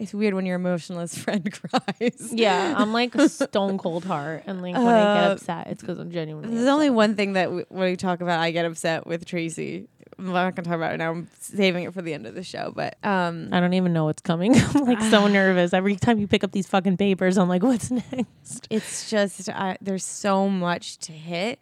it's 0.00 0.12
weird 0.14 0.34
when 0.34 0.46
your 0.46 0.56
emotionless 0.56 1.16
friend 1.22 1.52
cries. 1.52 2.32
Yeah, 2.32 2.74
I'm 2.76 2.92
like 2.92 3.14
a 3.14 3.28
stone 3.28 3.78
cold 3.84 4.04
heart. 4.04 4.42
And 4.46 4.60
like 4.62 4.74
when 4.74 4.86
I 4.86 5.14
get 5.20 5.30
Uh, 5.30 5.32
upset, 5.34 5.66
it's 5.68 5.80
because 5.82 5.98
I'm 5.98 6.10
genuinely 6.10 6.54
There's 6.54 6.66
only 6.68 6.90
one 6.90 7.14
thing 7.14 7.34
that 7.34 7.44
w- 7.44 7.66
when 7.68 7.90
we 7.90 7.96
talk 7.96 8.20
about, 8.20 8.40
I 8.40 8.50
get 8.50 8.64
upset 8.64 9.06
with 9.06 9.24
Tracy. 9.24 9.86
I'm 10.18 10.32
not 10.32 10.54
gonna 10.54 10.66
talk 10.66 10.74
about 10.76 10.92
it 10.92 10.98
now. 10.98 11.10
I'm 11.12 11.28
saving 11.38 11.84
it 11.84 11.94
for 11.94 12.02
the 12.02 12.12
end 12.12 12.26
of 12.26 12.34
the 12.34 12.42
show. 12.42 12.72
But 12.74 12.96
um, 13.04 13.48
I 13.52 13.60
don't 13.60 13.72
even 13.74 13.92
know 13.94 14.04
what's 14.06 14.20
coming. 14.20 14.54
I'm 14.74 14.84
like 14.84 15.00
so 15.02 15.26
nervous. 15.38 15.72
Every 15.72 15.96
time 15.96 16.18
you 16.18 16.26
pick 16.26 16.44
up 16.44 16.52
these 16.52 16.66
fucking 16.66 16.96
papers, 16.98 17.38
I'm 17.38 17.48
like, 17.48 17.62
what's 17.62 17.90
next? 17.90 18.66
it's 18.68 19.08
just 19.10 19.48
uh, 19.48 19.76
there's 19.80 20.04
so 20.04 20.48
much 20.48 20.98
to 20.98 21.12
hit. 21.12 21.58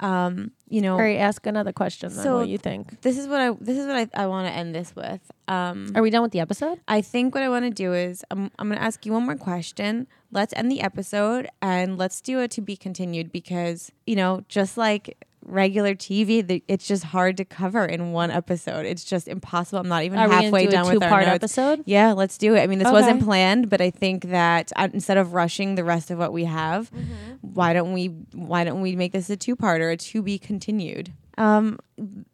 Um, 0.00 0.52
you 0.68 0.80
know, 0.80 0.92
All 0.94 1.00
right, 1.00 1.18
ask 1.18 1.44
another 1.46 1.72
question 1.72 2.08
then. 2.14 2.22
So- 2.24 2.38
what 2.38 2.48
you 2.48 2.58
think? 2.58 3.00
this 3.02 3.18
is 3.18 3.26
what 3.26 3.40
I 3.40 3.50
this 3.60 3.76
is 3.78 3.86
what 3.86 3.96
I, 3.96 4.08
I 4.14 4.26
want 4.26 4.46
to 4.46 4.52
end 4.52 4.74
this 4.74 4.94
with. 4.94 5.20
Um, 5.48 5.92
Are 5.94 6.02
we 6.02 6.10
done 6.10 6.22
with 6.22 6.32
the 6.32 6.40
episode? 6.40 6.80
I 6.86 7.00
think 7.00 7.34
what 7.34 7.42
I 7.42 7.48
want 7.48 7.64
to 7.64 7.70
do 7.70 7.94
is 7.94 8.22
I'm, 8.30 8.50
I'm 8.58 8.68
going 8.68 8.78
to 8.78 8.84
ask 8.84 9.04
you 9.06 9.12
one 9.12 9.24
more 9.24 9.36
question. 9.36 10.06
Let's 10.30 10.52
end 10.56 10.70
the 10.70 10.82
episode 10.82 11.48
and 11.62 11.96
let's 11.96 12.20
do 12.20 12.40
it 12.40 12.50
to 12.52 12.60
be 12.60 12.76
continued 12.76 13.32
because, 13.32 13.90
you 14.06 14.14
know, 14.14 14.44
just 14.48 14.76
like 14.76 15.24
regular 15.48 15.94
TV, 15.94 16.62
it's 16.68 16.86
just 16.86 17.04
hard 17.04 17.36
to 17.38 17.44
cover 17.44 17.84
in 17.86 18.12
one 18.12 18.30
episode. 18.30 18.86
It's 18.86 19.04
just 19.04 19.26
impossible. 19.28 19.80
I'm 19.80 19.88
not 19.88 20.04
even 20.04 20.18
Are 20.18 20.28
halfway 20.28 20.66
do 20.66 20.72
done 20.72 20.82
with 20.86 21.02
our 21.02 21.08
two-part 21.08 21.26
notes. 21.26 21.34
episode? 21.36 21.82
Yeah, 21.86 22.12
let's 22.12 22.38
do 22.38 22.54
it. 22.54 22.60
I 22.60 22.66
mean, 22.66 22.78
this 22.78 22.90
wasn't 22.92 23.22
planned, 23.24 23.68
but 23.70 23.80
I 23.80 23.90
think 23.90 24.24
that 24.26 24.72
uh, 24.76 24.88
instead 24.92 25.16
of 25.16 25.32
rushing 25.32 25.74
the 25.74 25.84
rest 25.84 26.10
of 26.10 26.18
what 26.18 26.32
we 26.32 26.44
have, 26.44 26.90
Mm-hmm. 26.92 27.34
why 27.54 27.72
don't 27.72 27.92
we 27.92 28.06
why 28.32 28.64
don't 28.64 28.80
we 28.80 28.94
make 28.96 29.12
this 29.12 29.30
a 29.30 29.36
two-parter, 29.36 29.92
a 29.92 29.96
to 29.96 30.22
be 30.22 30.38
continued? 30.38 31.12
Um, 31.36 31.78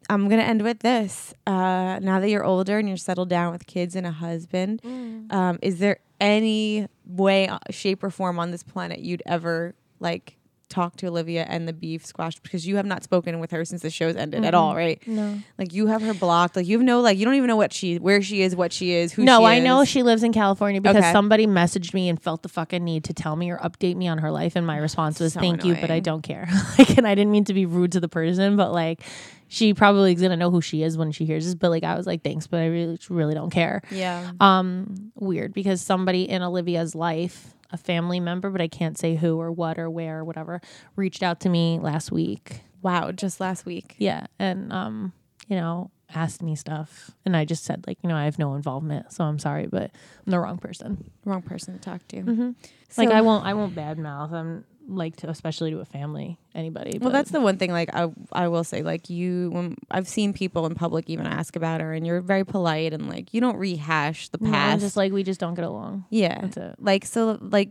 I'm 0.09 0.27
gonna 0.29 0.41
end 0.41 0.63
with 0.63 0.79
this. 0.79 1.33
Uh, 1.45 1.99
now 2.01 2.19
that 2.19 2.29
you're 2.29 2.43
older 2.43 2.79
and 2.79 2.87
you're 2.87 2.97
settled 2.97 3.29
down 3.29 3.51
with 3.51 3.67
kids 3.67 3.95
and 3.95 4.05
a 4.07 4.11
husband, 4.11 4.81
Mm. 4.83 5.31
um, 5.33 5.59
is 5.61 5.79
there 5.79 5.99
any 6.19 6.87
way, 7.05 7.47
uh, 7.47 7.59
shape, 7.69 8.03
or 8.03 8.09
form 8.09 8.39
on 8.39 8.49
this 8.51 8.63
planet 8.63 8.99
you'd 8.99 9.21
ever 9.25 9.75
like 9.99 10.37
talk 10.75 10.95
to 10.97 11.07
Olivia 11.07 11.45
and 11.47 11.67
the 11.67 11.73
beef 11.73 12.05
squash 12.05 12.37
because 12.39 12.67
you 12.67 12.75
have 12.75 12.85
not 12.85 13.03
spoken 13.03 13.39
with 13.39 13.51
her 13.51 13.63
since 13.63 13.81
the 13.81 13.89
show's 13.89 14.15
ended 14.15 14.43
at 14.43 14.53
all, 14.53 14.75
right? 14.75 15.01
No. 15.07 15.39
Like 15.57 15.73
you 15.73 15.87
have 15.87 16.01
her 16.01 16.13
blocked. 16.13 16.55
Like 16.55 16.67
you 16.67 16.77
have 16.77 16.85
no 16.85 16.99
like 17.01 17.17
you 17.17 17.23
don't 17.25 17.35
even 17.35 17.47
know 17.47 17.55
what 17.55 17.71
she, 17.73 17.97
where 17.97 18.21
she 18.21 18.41
is, 18.41 18.55
what 18.55 18.73
she 18.73 18.91
is, 18.91 19.13
who. 19.13 19.23
no, 19.23 19.45
I 19.45 19.59
know 19.59 19.85
she 19.85 20.03
lives 20.03 20.21
in 20.23 20.33
California 20.33 20.81
because 20.81 20.97
Okay. 20.97 21.11
somebody 21.11 21.47
messaged 21.47 21.93
me 21.93 22.09
and 22.09 22.21
felt 22.21 22.43
the 22.43 22.49
fucking 22.49 22.83
need 22.83 23.03
to 23.05 23.13
tell 23.13 23.35
me 23.35 23.49
or 23.49 23.57
update 23.59 23.95
me 23.95 24.07
on 24.07 24.17
her 24.19 24.31
life, 24.31 24.55
and 24.55 24.67
my 24.67 24.77
response 24.77 25.19
was 25.19 25.33
So 25.33 25.39
"Thank 25.39 25.63
you, 25.63 25.75
but 25.75 25.89
I 25.91 25.99
don't 26.01 26.21
care." 26.21 26.47
like, 26.77 26.97
and 26.97 27.07
I 27.07 27.15
didn't 27.15 27.31
mean 27.31 27.45
to 27.45 27.53
be 27.53 27.65
rude 27.65 27.93
to 27.93 27.99
the 27.99 28.09
person, 28.09 28.55
but 28.57 28.71
like, 28.73 29.01
she 29.47 29.73
probably 29.73 30.13
is 30.13 30.21
gonna 30.21 30.35
know 30.37 30.51
who 30.51 30.59
she 30.61 30.83
is 30.83 30.97
when 30.97 31.11
she 31.11 31.23
hears 31.25 31.45
this. 31.45 31.55
But 31.55 31.69
like, 31.71 31.83
I 31.83 31.95
was 31.95 32.05
like, 32.05 32.21
"Thanks, 32.23 32.47
but 32.47 32.59
I 32.59 32.65
really, 32.67 32.99
really 33.09 33.33
don't 33.33 33.49
care." 33.51 33.81
Yeah. 33.91 34.31
Um, 34.39 35.11
weird 35.15 35.53
because 35.53 35.81
somebody 35.81 36.23
in 36.29 36.41
Olivia's 36.43 36.93
life, 36.95 37.53
a 37.75 37.77
family 37.77 38.19
member, 38.19 38.49
but 38.49 38.61
I 38.61 38.67
can't 38.67 38.97
say 38.97 39.15
who 39.15 39.39
or 39.39 39.51
what 39.51 39.77
or 39.77 39.89
where 39.89 40.19
or 40.19 40.25
whatever, 40.25 40.61
reached 40.95 41.21
out 41.21 41.41
to 41.41 41.49
me 41.49 41.77
last 41.79 42.11
week. 42.11 42.61
Wow. 42.81 43.11
Just 43.11 43.39
last 43.39 43.65
week. 43.65 43.95
Yeah, 43.99 44.27
and 44.39 44.71
um, 44.73 45.13
you 45.47 45.55
know, 45.55 45.91
asked 46.13 46.41
me 46.41 46.55
stuff, 46.55 47.11
and 47.25 47.35
I 47.35 47.45
just 47.45 47.63
said 47.63 47.85
like, 47.87 47.97
you 48.01 48.09
know, 48.09 48.15
I 48.15 48.25
have 48.25 48.39
no 48.39 48.55
involvement, 48.55 49.11
so 49.11 49.23
I'm 49.23 49.39
sorry, 49.39 49.67
but 49.67 49.91
I'm 50.25 50.31
the 50.31 50.39
wrong 50.39 50.57
person. 50.57 51.11
Wrong 51.25 51.41
person 51.41 51.73
to 51.73 51.79
talk 51.79 52.07
to. 52.09 52.17
Mm-hmm. 52.17 52.51
like 52.97 53.09
I 53.09 53.21
won't, 53.21 53.45
I 53.45 53.53
won't 53.53 53.75
badmouth. 53.75 54.31
I'm 54.31 54.65
like 54.87 55.15
to, 55.17 55.29
especially 55.29 55.71
to 55.71 55.79
a 55.79 55.85
family, 55.85 56.37
anybody. 56.53 56.97
Well, 56.99 57.09
but- 57.09 57.13
that's 57.13 57.31
the 57.31 57.41
one 57.41 57.57
thing. 57.57 57.71
Like 57.71 57.89
I, 57.93 58.07
I 58.31 58.47
will 58.47 58.63
say, 58.63 58.81
like 58.83 59.09
you, 59.09 59.49
when 59.51 59.75
I've 59.89 60.07
seen 60.07 60.31
people 60.33 60.65
in 60.65 60.75
public 60.75 61.09
even 61.09 61.25
ask 61.25 61.55
about 61.55 61.81
her, 61.81 61.93
and 61.93 62.05
you're 62.05 62.21
very 62.21 62.43
polite 62.43 62.93
and 62.93 63.09
like 63.09 63.33
you 63.33 63.41
don't 63.41 63.57
rehash 63.57 64.29
the 64.29 64.37
No, 64.41 64.51
past. 64.51 64.81
just 64.81 64.95
like 64.97 65.11
we 65.11 65.23
just 65.23 65.39
don't 65.39 65.55
get 65.55 65.65
along. 65.65 66.05
yeah, 66.09 66.39
That's 66.41 66.57
it. 66.57 66.75
like 66.79 67.05
so, 67.05 67.37
like 67.41 67.69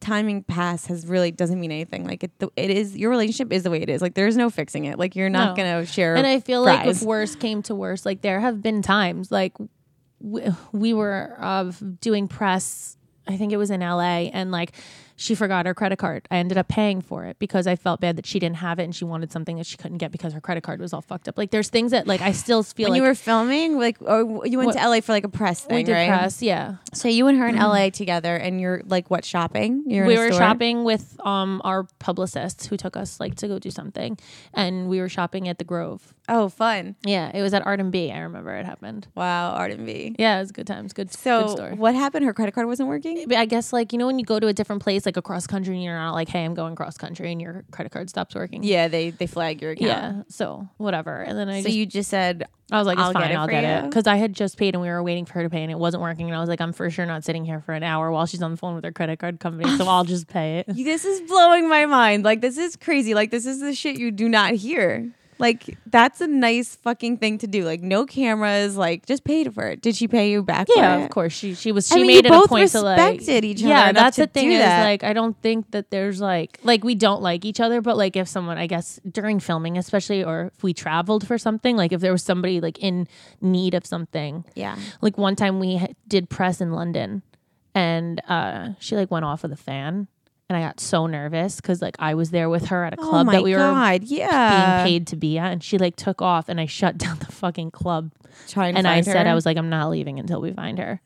timing 0.00 0.42
past 0.44 0.86
has 0.86 1.06
really 1.06 1.30
doesn't 1.30 1.60
mean 1.60 1.72
anything. 1.72 2.06
Like 2.06 2.24
it, 2.24 2.30
it 2.56 2.70
is 2.70 2.96
your 2.96 3.10
relationship 3.10 3.52
is 3.52 3.62
the 3.62 3.70
way 3.70 3.82
it 3.82 3.88
is. 3.88 4.00
Like 4.02 4.14
there's 4.14 4.36
no 4.36 4.50
fixing 4.50 4.84
it. 4.86 4.98
Like 4.98 5.16
you're 5.16 5.30
not 5.30 5.56
No. 5.56 5.62
gonna 5.64 5.86
share. 5.86 6.16
And 6.16 6.26
I 6.26 6.40
feel 6.40 6.62
like 6.62 6.86
if 6.86 7.02
worse 7.02 7.34
came 7.36 7.62
to 7.64 7.74
worse, 7.74 8.06
like 8.06 8.22
there 8.22 8.40
have 8.40 8.62
been 8.62 8.82
times 8.82 9.30
like 9.30 9.52
we, 10.20 10.42
we 10.72 10.94
were 10.94 11.36
uh, 11.38 11.70
doing 12.00 12.28
press. 12.28 12.96
I 13.26 13.36
think 13.36 13.52
it 13.52 13.56
was 13.56 13.70
in 13.70 13.80
LA, 13.80 14.28
and 14.32 14.50
like 14.50 14.72
she 15.16 15.34
forgot 15.34 15.66
her 15.66 15.74
credit 15.74 15.98
card. 15.98 16.26
I 16.30 16.38
ended 16.38 16.58
up 16.58 16.66
paying 16.68 17.00
for 17.00 17.24
it 17.24 17.38
because 17.38 17.66
I 17.66 17.76
felt 17.76 18.00
bad 18.00 18.16
that 18.16 18.26
she 18.26 18.38
didn't 18.38 18.56
have 18.56 18.78
it 18.78 18.84
and 18.84 18.94
she 18.94 19.04
wanted 19.04 19.30
something 19.30 19.56
that 19.56 19.66
she 19.66 19.76
couldn't 19.76 19.98
get 19.98 20.10
because 20.10 20.32
her 20.32 20.40
credit 20.40 20.62
card 20.64 20.80
was 20.80 20.92
all 20.92 21.02
fucked 21.02 21.28
up. 21.28 21.38
Like 21.38 21.50
there's 21.50 21.68
things 21.68 21.92
that 21.92 22.06
like 22.06 22.20
I 22.20 22.32
still 22.32 22.62
feel 22.62 22.86
when 22.86 22.92
like 22.92 22.96
you 22.98 23.02
were 23.02 23.14
filming, 23.14 23.78
like, 23.78 23.96
or 24.00 24.44
you 24.46 24.58
went 24.58 24.66
What- 24.68 24.76
to 24.78 24.88
LA 24.88 25.00
for 25.00 25.12
like 25.12 25.24
a 25.24 25.28
press 25.28 25.60
thing, 25.60 25.76
we 25.76 25.82
did 25.84 25.92
right? 25.92 26.08
press, 26.08 26.42
yeah. 26.42 26.76
So 26.92 27.08
you 27.08 27.26
and 27.28 27.38
her 27.38 27.46
in 27.46 27.56
LA 27.70 27.90
together, 27.90 28.34
and 28.36 28.60
you're 28.60 28.82
like 28.86 29.10
what 29.10 29.24
shopping? 29.24 29.84
You're 29.86 30.06
we 30.06 30.18
were 30.18 30.28
store? 30.32 30.38
shopping 30.40 30.84
with 30.84 31.16
um 31.24 31.60
our 31.64 31.84
publicists 32.00 32.66
who 32.66 32.76
took 32.76 32.96
us 32.96 33.20
like 33.20 33.36
to 33.36 33.48
go 33.48 33.58
do 33.58 33.70
something, 33.70 34.18
and 34.52 34.88
we 34.88 35.00
were 35.00 35.08
shopping 35.08 35.48
at 35.48 35.58
the 35.58 35.64
Grove. 35.64 36.12
Oh, 36.28 36.48
fun! 36.48 36.96
Yeah, 37.04 37.30
it 37.34 37.42
was 37.42 37.52
at 37.52 37.66
Art 37.66 37.80
and 37.80 37.92
B. 37.92 38.10
I 38.10 38.20
remember 38.20 38.54
it 38.54 38.64
happened. 38.64 39.06
Wow, 39.14 39.50
Art 39.52 39.72
and 39.72 39.84
V. 39.84 40.16
Yeah, 40.18 40.36
it 40.38 40.40
was 40.40 40.52
good 40.52 40.66
times. 40.66 40.92
Good. 40.92 41.12
So 41.12 41.42
good 41.42 41.50
story. 41.50 41.74
what 41.74 41.94
happened? 41.94 42.24
Her 42.24 42.32
credit 42.32 42.52
card 42.52 42.66
wasn't 42.66 42.88
working. 42.88 43.32
I 43.34 43.44
guess 43.44 43.72
like 43.72 43.92
you 43.92 43.98
know 43.98 44.06
when 44.06 44.18
you 44.18 44.24
go 44.24 44.40
to 44.40 44.46
a 44.46 44.52
different 44.54 44.82
place 44.82 45.04
like 45.04 45.16
across 45.16 45.46
country 45.46 45.74
and 45.74 45.82
you're 45.84 45.94
not 45.96 46.12
like 46.12 46.28
hey 46.28 46.44
I'm 46.44 46.54
going 46.54 46.74
cross 46.76 46.96
country 46.96 47.30
and 47.30 47.42
your 47.42 47.64
credit 47.72 47.92
card 47.92 48.08
stops 48.08 48.34
working. 48.34 48.62
Yeah, 48.62 48.88
they 48.88 49.10
they 49.10 49.26
flag 49.26 49.60
your 49.60 49.72
account. 49.72 49.86
Yeah. 49.86 50.22
So 50.28 50.68
whatever. 50.78 51.20
And 51.20 51.38
then 51.38 51.48
I 51.48 51.60
So 51.60 51.64
just 51.66 51.76
you 51.76 51.86
just 51.86 52.08
said 52.10 52.44
I 52.72 52.78
was 52.78 52.86
like, 52.86 52.96
it's 52.96 53.04
I'll 53.04 53.12
fine, 53.12 53.22
get 53.24 53.30
it 53.32 53.36
I'll 53.36 53.46
get 53.46 53.64
it. 53.64 53.84
Because 53.84 54.06
I 54.06 54.16
had 54.16 54.32
just 54.32 54.56
paid 54.56 54.74
and 54.74 54.80
we 54.80 54.88
were 54.88 55.02
waiting 55.02 55.26
for 55.26 55.34
her 55.34 55.42
to 55.42 55.50
pay 55.50 55.62
and 55.62 55.70
it 55.70 55.78
wasn't 55.78 56.02
working. 56.02 56.26
And 56.28 56.34
I 56.36 56.40
was 56.40 56.48
like, 56.48 56.62
I'm 56.62 56.72
for 56.72 56.88
sure 56.88 57.04
not 57.04 57.22
sitting 57.22 57.44
here 57.44 57.60
for 57.60 57.72
an 57.72 57.82
hour 57.82 58.10
while 58.10 58.24
she's 58.24 58.40
on 58.42 58.52
the 58.52 58.56
phone 58.56 58.74
with 58.74 58.84
her 58.84 58.92
credit 58.92 59.18
card 59.18 59.38
company. 59.40 59.76
So 59.76 59.86
I'll 59.86 60.04
just 60.04 60.26
pay 60.26 60.60
it. 60.60 60.66
this 60.74 61.04
is 61.04 61.20
blowing 61.28 61.68
my 61.68 61.84
mind. 61.84 62.24
Like 62.24 62.40
this 62.40 62.56
is 62.56 62.76
crazy. 62.76 63.12
Like 63.14 63.30
this 63.30 63.44
is 63.44 63.60
the 63.60 63.74
shit 63.74 63.98
you 63.98 64.10
do 64.10 64.28
not 64.28 64.54
hear. 64.54 65.12
Like 65.38 65.76
that's 65.86 66.20
a 66.20 66.26
nice 66.26 66.76
fucking 66.76 67.18
thing 67.18 67.38
to 67.38 67.46
do. 67.46 67.64
Like 67.64 67.80
no 67.82 68.06
cameras. 68.06 68.76
Like 68.76 69.06
just 69.06 69.24
paid 69.24 69.52
for 69.54 69.66
it. 69.66 69.80
Did 69.82 69.96
she 69.96 70.06
pay 70.08 70.30
you 70.30 70.42
back? 70.42 70.68
Yeah, 70.74 70.96
for 70.96 71.00
it? 71.00 71.04
of 71.04 71.10
course. 71.10 71.32
She 71.32 71.54
she 71.54 71.72
was 71.72 71.90
I 71.90 71.96
she 71.96 72.02
mean, 72.02 72.06
made 72.08 72.26
it 72.26 72.28
a 72.28 72.30
both 72.30 72.48
point 72.48 72.70
to 72.70 72.80
like 72.80 72.98
respected 72.98 73.44
each 73.44 73.60
other 73.62 73.68
Yeah, 73.68 73.92
that's 73.92 74.16
the 74.16 74.26
thing 74.26 74.52
is 74.52 74.58
that. 74.60 74.84
like 74.84 75.02
I 75.04 75.12
don't 75.12 75.40
think 75.42 75.70
that 75.72 75.90
there's 75.90 76.20
like 76.20 76.58
like 76.62 76.84
we 76.84 76.94
don't 76.94 77.22
like 77.22 77.44
each 77.44 77.60
other, 77.60 77.80
but 77.80 77.96
like 77.96 78.16
if 78.16 78.28
someone 78.28 78.58
I 78.58 78.66
guess 78.66 79.00
during 79.10 79.40
filming 79.40 79.76
especially 79.78 80.22
or 80.24 80.52
if 80.54 80.62
we 80.62 80.72
traveled 80.72 81.26
for 81.26 81.38
something, 81.38 81.76
like 81.76 81.92
if 81.92 82.00
there 82.00 82.12
was 82.12 82.22
somebody 82.22 82.60
like 82.60 82.78
in 82.78 83.08
need 83.40 83.74
of 83.74 83.84
something. 83.86 84.44
Yeah. 84.54 84.76
Like 85.00 85.18
one 85.18 85.36
time 85.36 85.58
we 85.60 85.84
did 86.06 86.30
press 86.30 86.60
in 86.60 86.72
London 86.72 87.22
and 87.74 88.22
uh 88.28 88.68
she 88.78 88.94
like 88.96 89.10
went 89.10 89.24
off 89.24 89.42
with 89.42 89.52
a 89.52 89.56
fan 89.56 90.06
and 90.50 90.56
I 90.56 90.60
got 90.60 90.78
so 90.80 91.06
nervous 91.06 91.60
cuz 91.60 91.80
like 91.80 91.96
I 91.98 92.14
was 92.14 92.30
there 92.30 92.48
with 92.50 92.66
her 92.66 92.84
at 92.84 92.92
a 92.94 92.96
Oh 93.00 93.08
club 93.08 93.26
my 93.26 93.32
that 93.32 93.42
we 93.44 93.52
were 93.52 93.58
god. 93.58 94.02
being 94.02 94.84
paid 94.84 95.06
to 95.08 95.16
be 95.16 95.38
at 95.38 95.52
and 95.52 95.62
she 95.62 95.78
like 95.78 95.96
took 95.96 96.20
off 96.22 96.48
and 96.48 96.60
I 96.60 96.66
shut 96.66 96.98
down 97.04 97.18
the 97.18 97.26
fucking 97.32 97.70
club 97.70 98.10
Trying 98.48 98.74
to 98.74 98.78
and 98.78 98.86
I 98.88 98.96
find 98.96 99.04
said 99.06 99.26
her. 99.26 99.32
I 99.32 99.34
was 99.34 99.46
like, 99.46 99.56
I'm 99.56 99.70
not 99.70 99.90
leaving 99.90 100.18
until 100.18 100.40
we 100.40 100.52
find 100.52 100.78
her. 100.78 101.00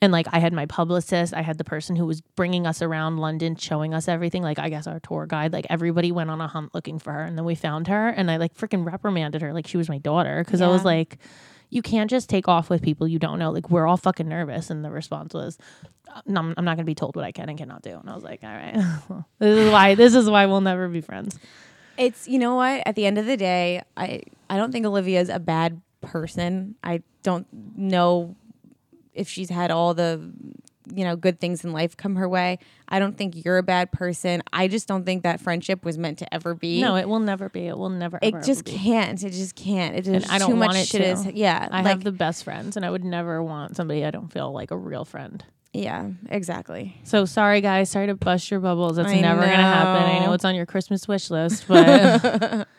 And 0.00 0.12
like 0.12 0.26
I 0.32 0.38
had 0.38 0.52
my 0.52 0.66
publicist, 0.66 1.32
I 1.32 1.40
had 1.40 1.56
the 1.56 1.64
person 1.64 1.96
who 1.96 2.04
was 2.04 2.20
bringing 2.20 2.66
us 2.66 2.82
around 2.82 3.16
London, 3.18 3.56
showing 3.56 3.94
us 3.94 4.06
everything. 4.06 4.42
Like 4.42 4.58
I 4.58 4.68
guess 4.68 4.86
our 4.86 5.00
tour 5.00 5.24
guide, 5.26 5.52
like 5.54 5.66
everybody 5.70 6.12
went 6.12 6.30
on 6.30 6.42
a 6.42 6.46
hunt 6.46 6.74
looking 6.74 6.98
for 6.98 7.10
her, 7.12 7.22
and 7.22 7.38
then 7.38 7.46
we 7.46 7.54
found 7.54 7.88
her, 7.88 8.08
and 8.08 8.30
I 8.30 8.36
like 8.36 8.54
freaking 8.54 8.84
reprimanded 8.84 9.40
her 9.40 9.54
like 9.54 9.66
she 9.66 9.78
was 9.78 9.88
my 9.88 9.96
daughter 9.96 10.42
because 10.44 10.60
I 10.60 10.68
was 10.68 10.84
like, 10.84 11.16
you 11.74 11.82
can't 11.82 12.08
just 12.08 12.30
take 12.30 12.46
off 12.46 12.70
with 12.70 12.82
people 12.82 13.08
you 13.08 13.18
don't 13.18 13.38
know. 13.38 13.50
Like 13.50 13.68
we're 13.68 13.86
all 13.86 13.96
fucking 13.96 14.28
nervous, 14.28 14.70
and 14.70 14.84
the 14.84 14.90
response 14.90 15.34
was, 15.34 15.58
no, 16.24 16.40
I'm 16.40 16.54
I'm 16.56 16.64
not 16.64 16.76
gonna 16.76 16.84
be 16.84 16.94
told 16.94 17.16
what 17.16 17.24
I 17.24 17.32
can 17.32 17.48
and 17.48 17.58
cannot 17.58 17.82
do. 17.82 17.98
And 17.98 18.08
I 18.08 18.14
was 18.14 18.22
like, 18.22 18.44
all 18.44 18.48
right, 18.48 18.74
this 19.40 19.58
is 19.58 19.72
why 19.72 19.94
this 19.96 20.14
is 20.14 20.30
why 20.30 20.46
we'll 20.46 20.60
never 20.60 20.88
be 20.88 21.00
friends. 21.00 21.36
It's 21.98 22.28
you 22.28 22.38
know 22.38 22.54
what? 22.54 22.82
At 22.86 22.94
the 22.94 23.06
end 23.06 23.18
of 23.18 23.26
the 23.26 23.36
day, 23.36 23.82
I 23.96 24.22
I 24.48 24.56
don't 24.56 24.70
think 24.70 24.86
Olivia 24.86 25.20
is 25.20 25.28
a 25.28 25.40
bad 25.40 25.80
person. 26.00 26.76
I 26.84 27.02
don't 27.24 27.46
know 27.76 28.36
if 29.12 29.28
she's 29.28 29.50
had 29.50 29.72
all 29.72 29.94
the 29.94 30.32
you 30.92 31.04
know 31.04 31.16
good 31.16 31.40
things 31.40 31.64
in 31.64 31.72
life 31.72 31.96
come 31.96 32.16
her 32.16 32.28
way. 32.28 32.58
I 32.88 32.98
don't 32.98 33.16
think 33.16 33.44
you're 33.44 33.58
a 33.58 33.62
bad 33.62 33.92
person. 33.92 34.42
I 34.52 34.68
just 34.68 34.86
don't 34.86 35.04
think 35.04 35.22
that 35.22 35.40
friendship 35.40 35.84
was 35.84 35.98
meant 35.98 36.18
to 36.18 36.34
ever 36.34 36.54
be. 36.54 36.80
No, 36.80 36.96
it 36.96 37.08
will 37.08 37.20
never 37.20 37.48
be. 37.48 37.66
It 37.66 37.76
will 37.76 37.90
never. 37.90 38.18
it 38.22 38.34
ever, 38.34 38.42
just 38.42 38.68
ever 38.68 38.78
can't. 38.78 39.22
It 39.22 39.30
just 39.30 39.54
can't. 39.54 39.96
It 39.96 40.06
is 40.06 40.28
I 40.30 40.38
don't 40.38 40.50
too 40.50 40.56
much 40.56 40.68
want 40.68 40.78
it 40.78 40.88
shit 40.88 41.02
to. 41.02 41.08
is 41.08 41.26
yeah. 41.26 41.68
I 41.70 41.78
like, 41.78 41.86
have 41.86 42.04
the 42.04 42.12
best 42.12 42.44
friends, 42.44 42.76
and 42.76 42.84
I 42.84 42.90
would 42.90 43.04
never 43.04 43.42
want 43.42 43.76
somebody 43.76 44.04
I 44.04 44.10
don't 44.10 44.32
feel 44.32 44.52
like 44.52 44.70
a 44.70 44.76
real 44.76 45.04
friend. 45.04 45.44
yeah 45.72 46.10
exactly. 46.28 46.96
So 47.04 47.24
sorry, 47.24 47.60
guys. 47.60 47.90
Sorry 47.90 48.06
to 48.06 48.14
bust 48.14 48.50
your 48.50 48.60
bubbles. 48.60 48.96
That's 48.96 49.10
I 49.10 49.20
never 49.20 49.40
gonna 49.40 49.56
happen. 49.56 50.02
I 50.02 50.18
know. 50.20 50.26
know 50.26 50.32
it's 50.34 50.44
on 50.44 50.54
your 50.54 50.66
Christmas 50.66 51.08
wish 51.08 51.30
list, 51.30 51.66
but 51.68 52.68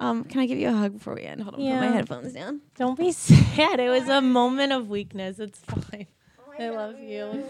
Um, 0.00 0.24
can 0.24 0.40
I 0.40 0.46
give 0.46 0.58
you 0.58 0.68
a 0.68 0.72
hug 0.72 0.94
before 0.94 1.14
we 1.14 1.24
end? 1.24 1.42
Hold 1.42 1.56
on, 1.56 1.60
put 1.60 1.68
my 1.68 1.86
headphones 1.88 2.32
down. 2.32 2.62
don't 2.74 2.96
be 2.98 3.12
sad. 3.28 3.78
It 3.80 3.90
was 3.90 4.08
a 4.08 4.22
moment 4.22 4.72
of 4.72 4.88
weakness. 4.88 5.38
It's 5.38 5.58
fine. 5.58 6.06
I 6.60 6.68
love 6.68 6.98
you. 7.00 7.44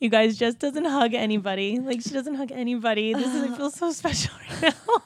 You 0.00 0.08
guys 0.08 0.36
just 0.36 0.58
doesn't 0.58 0.84
hug 0.84 1.14
anybody. 1.14 1.78
Like 1.78 2.00
she 2.00 2.10
doesn't 2.10 2.34
hug 2.34 2.50
anybody. 2.52 3.14
This 3.14 3.32
is 3.32 3.42
I 3.52 3.56
feel 3.56 3.70
so 3.70 3.90
special 4.02 4.32
right 4.50 4.62
now. 4.62 5.02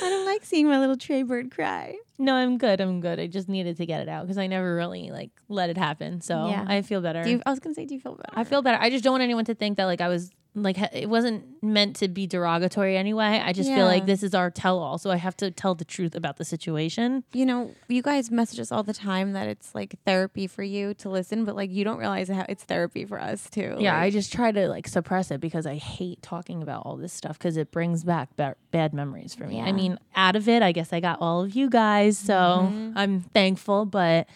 I 0.00 0.10
don't 0.10 0.26
like 0.26 0.44
seeing 0.44 0.68
my 0.68 0.78
little 0.78 0.96
tray 0.96 1.22
bird 1.22 1.50
cry. 1.50 1.96
No, 2.18 2.34
I'm 2.34 2.56
good. 2.58 2.80
I'm 2.80 3.00
good. 3.00 3.18
I 3.20 3.26
just 3.26 3.48
needed 3.48 3.76
to 3.78 3.86
get 3.86 4.00
it 4.00 4.08
out 4.08 4.22
because 4.24 4.38
I 4.38 4.46
never 4.46 4.74
really 4.74 5.10
like 5.10 5.30
let 5.48 5.70
it 5.70 5.76
happen. 5.76 6.20
So 6.20 6.48
Yeah. 6.48 6.64
I 6.66 6.82
feel 6.82 7.00
better. 7.00 7.22
Do 7.22 7.30
you, 7.30 7.42
I 7.44 7.50
was 7.50 7.58
gonna 7.60 7.74
say, 7.74 7.84
do 7.84 7.94
you 7.94 8.00
feel 8.00 8.14
better? 8.14 8.32
I 8.32 8.44
feel 8.44 8.62
better. 8.62 8.78
I 8.80 8.90
just 8.90 9.04
don't 9.04 9.12
want 9.12 9.22
anyone 9.22 9.44
to 9.46 9.54
think 9.54 9.76
that 9.76 9.84
like 9.84 10.00
I 10.00 10.08
was 10.08 10.30
like 10.62 10.78
it 10.92 11.08
wasn't 11.08 11.44
meant 11.62 11.96
to 11.96 12.08
be 12.08 12.26
derogatory 12.26 12.96
anyway. 12.96 13.40
I 13.44 13.52
just 13.52 13.68
feel 13.68 13.86
like 13.86 14.06
this 14.06 14.22
is 14.22 14.34
our 14.34 14.50
tell 14.50 14.78
all, 14.78 14.98
so 14.98 15.10
I 15.10 15.16
have 15.16 15.36
to 15.38 15.50
tell 15.50 15.74
the 15.74 15.84
truth 15.84 16.14
about 16.14 16.36
the 16.36 16.44
situation. 16.44 17.24
you 17.32 17.44
know, 17.46 17.74
you 17.88 18.02
guys 18.02 18.30
message 18.30 18.60
us 18.60 18.70
all 18.72 18.82
the 18.82 18.92
time 18.94 19.32
that 19.32 19.48
it's 19.48 19.74
like 19.74 19.96
therapy 20.06 20.46
for 20.46 20.62
you 20.62 20.94
to 20.94 21.08
listen, 21.08 21.44
but 21.44 21.56
like 21.56 21.70
you 21.70 21.84
don't 21.84 21.98
realize 21.98 22.28
how 22.28 22.44
it's 22.48 22.64
therapy 22.64 23.04
for 23.04 23.20
us 23.20 23.48
too. 23.50 23.76
Yeah, 23.78 23.98
I 23.98 24.10
just 24.10 24.32
try 24.32 24.52
to 24.52 24.68
like 24.68 24.86
suppress 24.88 25.30
it 25.30 25.40
because 25.40 25.66
I 25.66 25.76
hate 25.76 26.22
talking 26.22 26.62
about 26.62 26.82
all 26.86 26.96
this 26.96 27.12
stuff 27.12 27.38
because 27.38 27.56
it 27.56 27.70
brings 27.70 28.04
back 28.04 28.36
ba- 28.36 28.56
bad 28.70 28.92
memories 28.94 29.34
for 29.34 29.44
me. 29.46 29.60
I 29.60 29.72
mean, 29.72 29.98
out 30.14 30.36
of 30.36 30.48
it, 30.48 30.62
I 30.62 30.72
guess 30.72 30.92
I 30.92 31.00
got 31.00 31.20
all 31.20 31.42
of 31.42 31.54
you 31.56 31.68
guys, 31.70 32.18
so 32.18 32.72
I'm 32.96 33.20
thankful, 33.34 33.84
but 33.84 34.26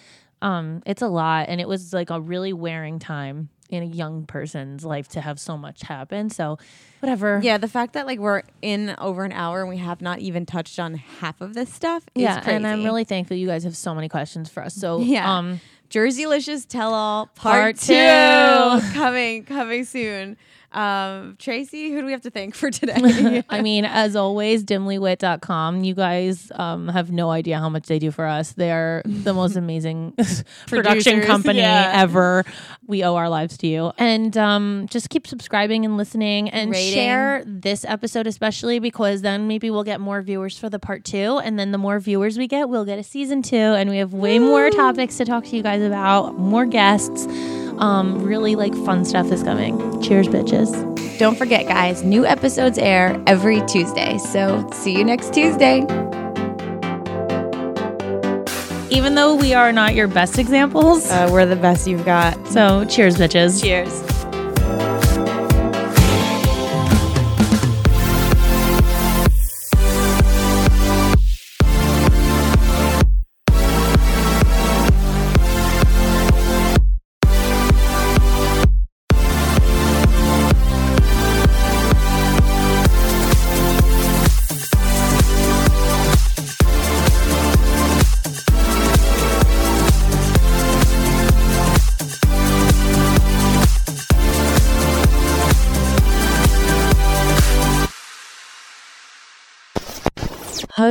um 0.41 0.83
it's 0.87 1.03
a 1.03 1.07
lot 1.07 1.49
and 1.49 1.61
it 1.61 1.69
was 1.69 1.93
like 1.93 2.11
a 2.11 2.21
really 2.21 2.53
wearing 2.53 2.99
time 2.99 3.49
in 3.73 3.83
a 3.83 3.87
young 3.87 4.27
person's 4.27 4.85
life 4.85 5.09
to 5.09 5.21
have 5.21 5.41
so 5.41 5.57
much 5.57 5.83
happen. 5.83 6.29
So 6.31 6.59
whatever. 7.01 7.41
yeah, 7.43 7.57
the 7.59 7.69
fact 7.69 7.95
that 7.95 8.07
like 8.07 8.19
we're 8.19 8.43
in 8.61 8.95
over 8.99 9.25
an 9.25 9.33
hour 9.33 9.61
and 9.61 9.69
we 9.71 9.79
have 9.79 10.01
not 10.03 10.19
even 10.21 10.45
touched 10.47 10.79
on 10.79 10.95
half 10.95 11.41
of 11.41 11.55
this 11.55 11.73
stuff 11.73 12.05
is 12.15 12.23
yeah, 12.23 12.41
crazy. 12.41 12.57
and 12.57 12.67
I'm 12.67 12.85
really 12.85 13.05
thankful 13.05 13.37
you 13.37 13.47
guys 13.47 13.65
have 13.65 13.77
so 13.77 13.95
many 13.95 14.09
questions 14.09 14.51
for 14.51 14.63
us. 14.63 14.75
So 14.75 15.01
Yeah. 15.01 15.39
um 15.39 15.61
Jerseylicious 15.91 16.67
Tell 16.67 16.95
All 16.95 17.27
Part, 17.35 17.77
Part 17.77 17.77
two. 17.79 17.93
two. 17.95 18.93
coming 18.95 19.45
coming 19.45 19.85
soon. 19.85 20.37
Um, 20.73 21.37
Tracy, 21.39 21.91
who 21.91 22.01
do 22.01 22.07
we 22.07 22.13
have 22.13 22.23
to 22.23 22.31
thank 22.31 22.55
for 22.55 22.71
today? 22.71 23.45
I 23.49 23.63
mean, 23.63 23.85
as 23.85 24.17
always, 24.17 24.65
dimlywit.com. 24.65 25.85
You 25.85 25.95
guys 25.95 26.51
um, 26.55 26.89
have 26.89 27.11
no 27.11 27.31
idea 27.31 27.59
how 27.59 27.69
much 27.69 27.87
they 27.87 27.99
do 27.99 28.11
for 28.11 28.27
us. 28.27 28.53
They're 28.53 29.03
the 29.05 29.35
most 29.35 29.57
amazing 29.63 30.15
production 30.67 31.21
company 31.23 31.61
yeah. 31.61 31.93
ever. 31.95 32.45
We 32.87 33.05
owe 33.05 33.15
our 33.17 33.29
lives 33.29 33.59
to 33.59 33.67
you. 33.67 33.93
And 33.99 34.37
um, 34.37 34.87
just 34.91 35.11
keep 35.11 35.27
subscribing 35.27 35.85
and 35.85 35.97
listening 35.97 36.51
and 36.51 36.71
Rating. 36.71 36.95
share 36.95 37.43
this 37.47 37.85
episode, 37.85 38.27
especially 38.27 38.79
because 38.79 39.23
then 39.23 39.49
maybe 39.49 39.71
we'll 39.71 39.85
get 39.85 40.01
more 40.01 40.23
viewers 40.23 40.59
for 40.59 40.71
the 40.71 40.79
part 40.79 41.05
two. 41.05 41.39
And 41.39 41.59
then 41.59 41.73
the 41.73 41.79
more 41.79 41.99
viewers 42.01 42.39
we 42.39 42.47
get, 42.47 42.69
we'll 42.69 42.85
get 42.85 42.99
a 42.99 43.05
season 43.05 43.43
two. 43.43 43.57
And 43.57 43.91
we 43.91 43.99
have 43.99 44.15
way 44.15 44.39
more 44.39 44.71
topics 44.71 45.19
to 45.19 45.25
talk 45.25 45.45
to 45.45 45.57
you 45.57 45.63
guys 45.63 45.83
about, 45.83 46.39
more 46.39 46.65
guests. 46.65 47.27
Um, 47.79 48.23
really 48.23 48.55
like 48.57 48.75
fun 48.85 49.05
stuff 49.05 49.31
is 49.33 49.43
coming. 49.43 50.01
Cheers, 50.03 50.29
bitches. 50.29 51.19
Don't 51.19 51.37
forget, 51.37 51.67
guys, 51.67 52.03
new 52.03 52.27
episodes 52.27 52.79
air 52.79 53.23
every 53.27 53.61
Tuesday. 53.67 54.19
So 54.19 54.69
see 54.73 54.97
you 54.97 55.05
next 55.05 55.33
Tuesday. 55.33 55.81
Even 58.91 59.15
though 59.15 59.35
we 59.35 59.55
are 59.55 59.73
not 59.73 59.95
your 59.95 60.07
best 60.07 60.39
examples. 60.39 61.11
Uh, 61.11 61.29
we're 61.33 61.47
the 61.47 61.57
best 61.57 61.87
you've 61.87 62.05
got. 62.05 62.37
So, 62.49 62.85
cheers, 62.85 63.17
bitches. 63.17 63.63
Cheers. 63.63 64.12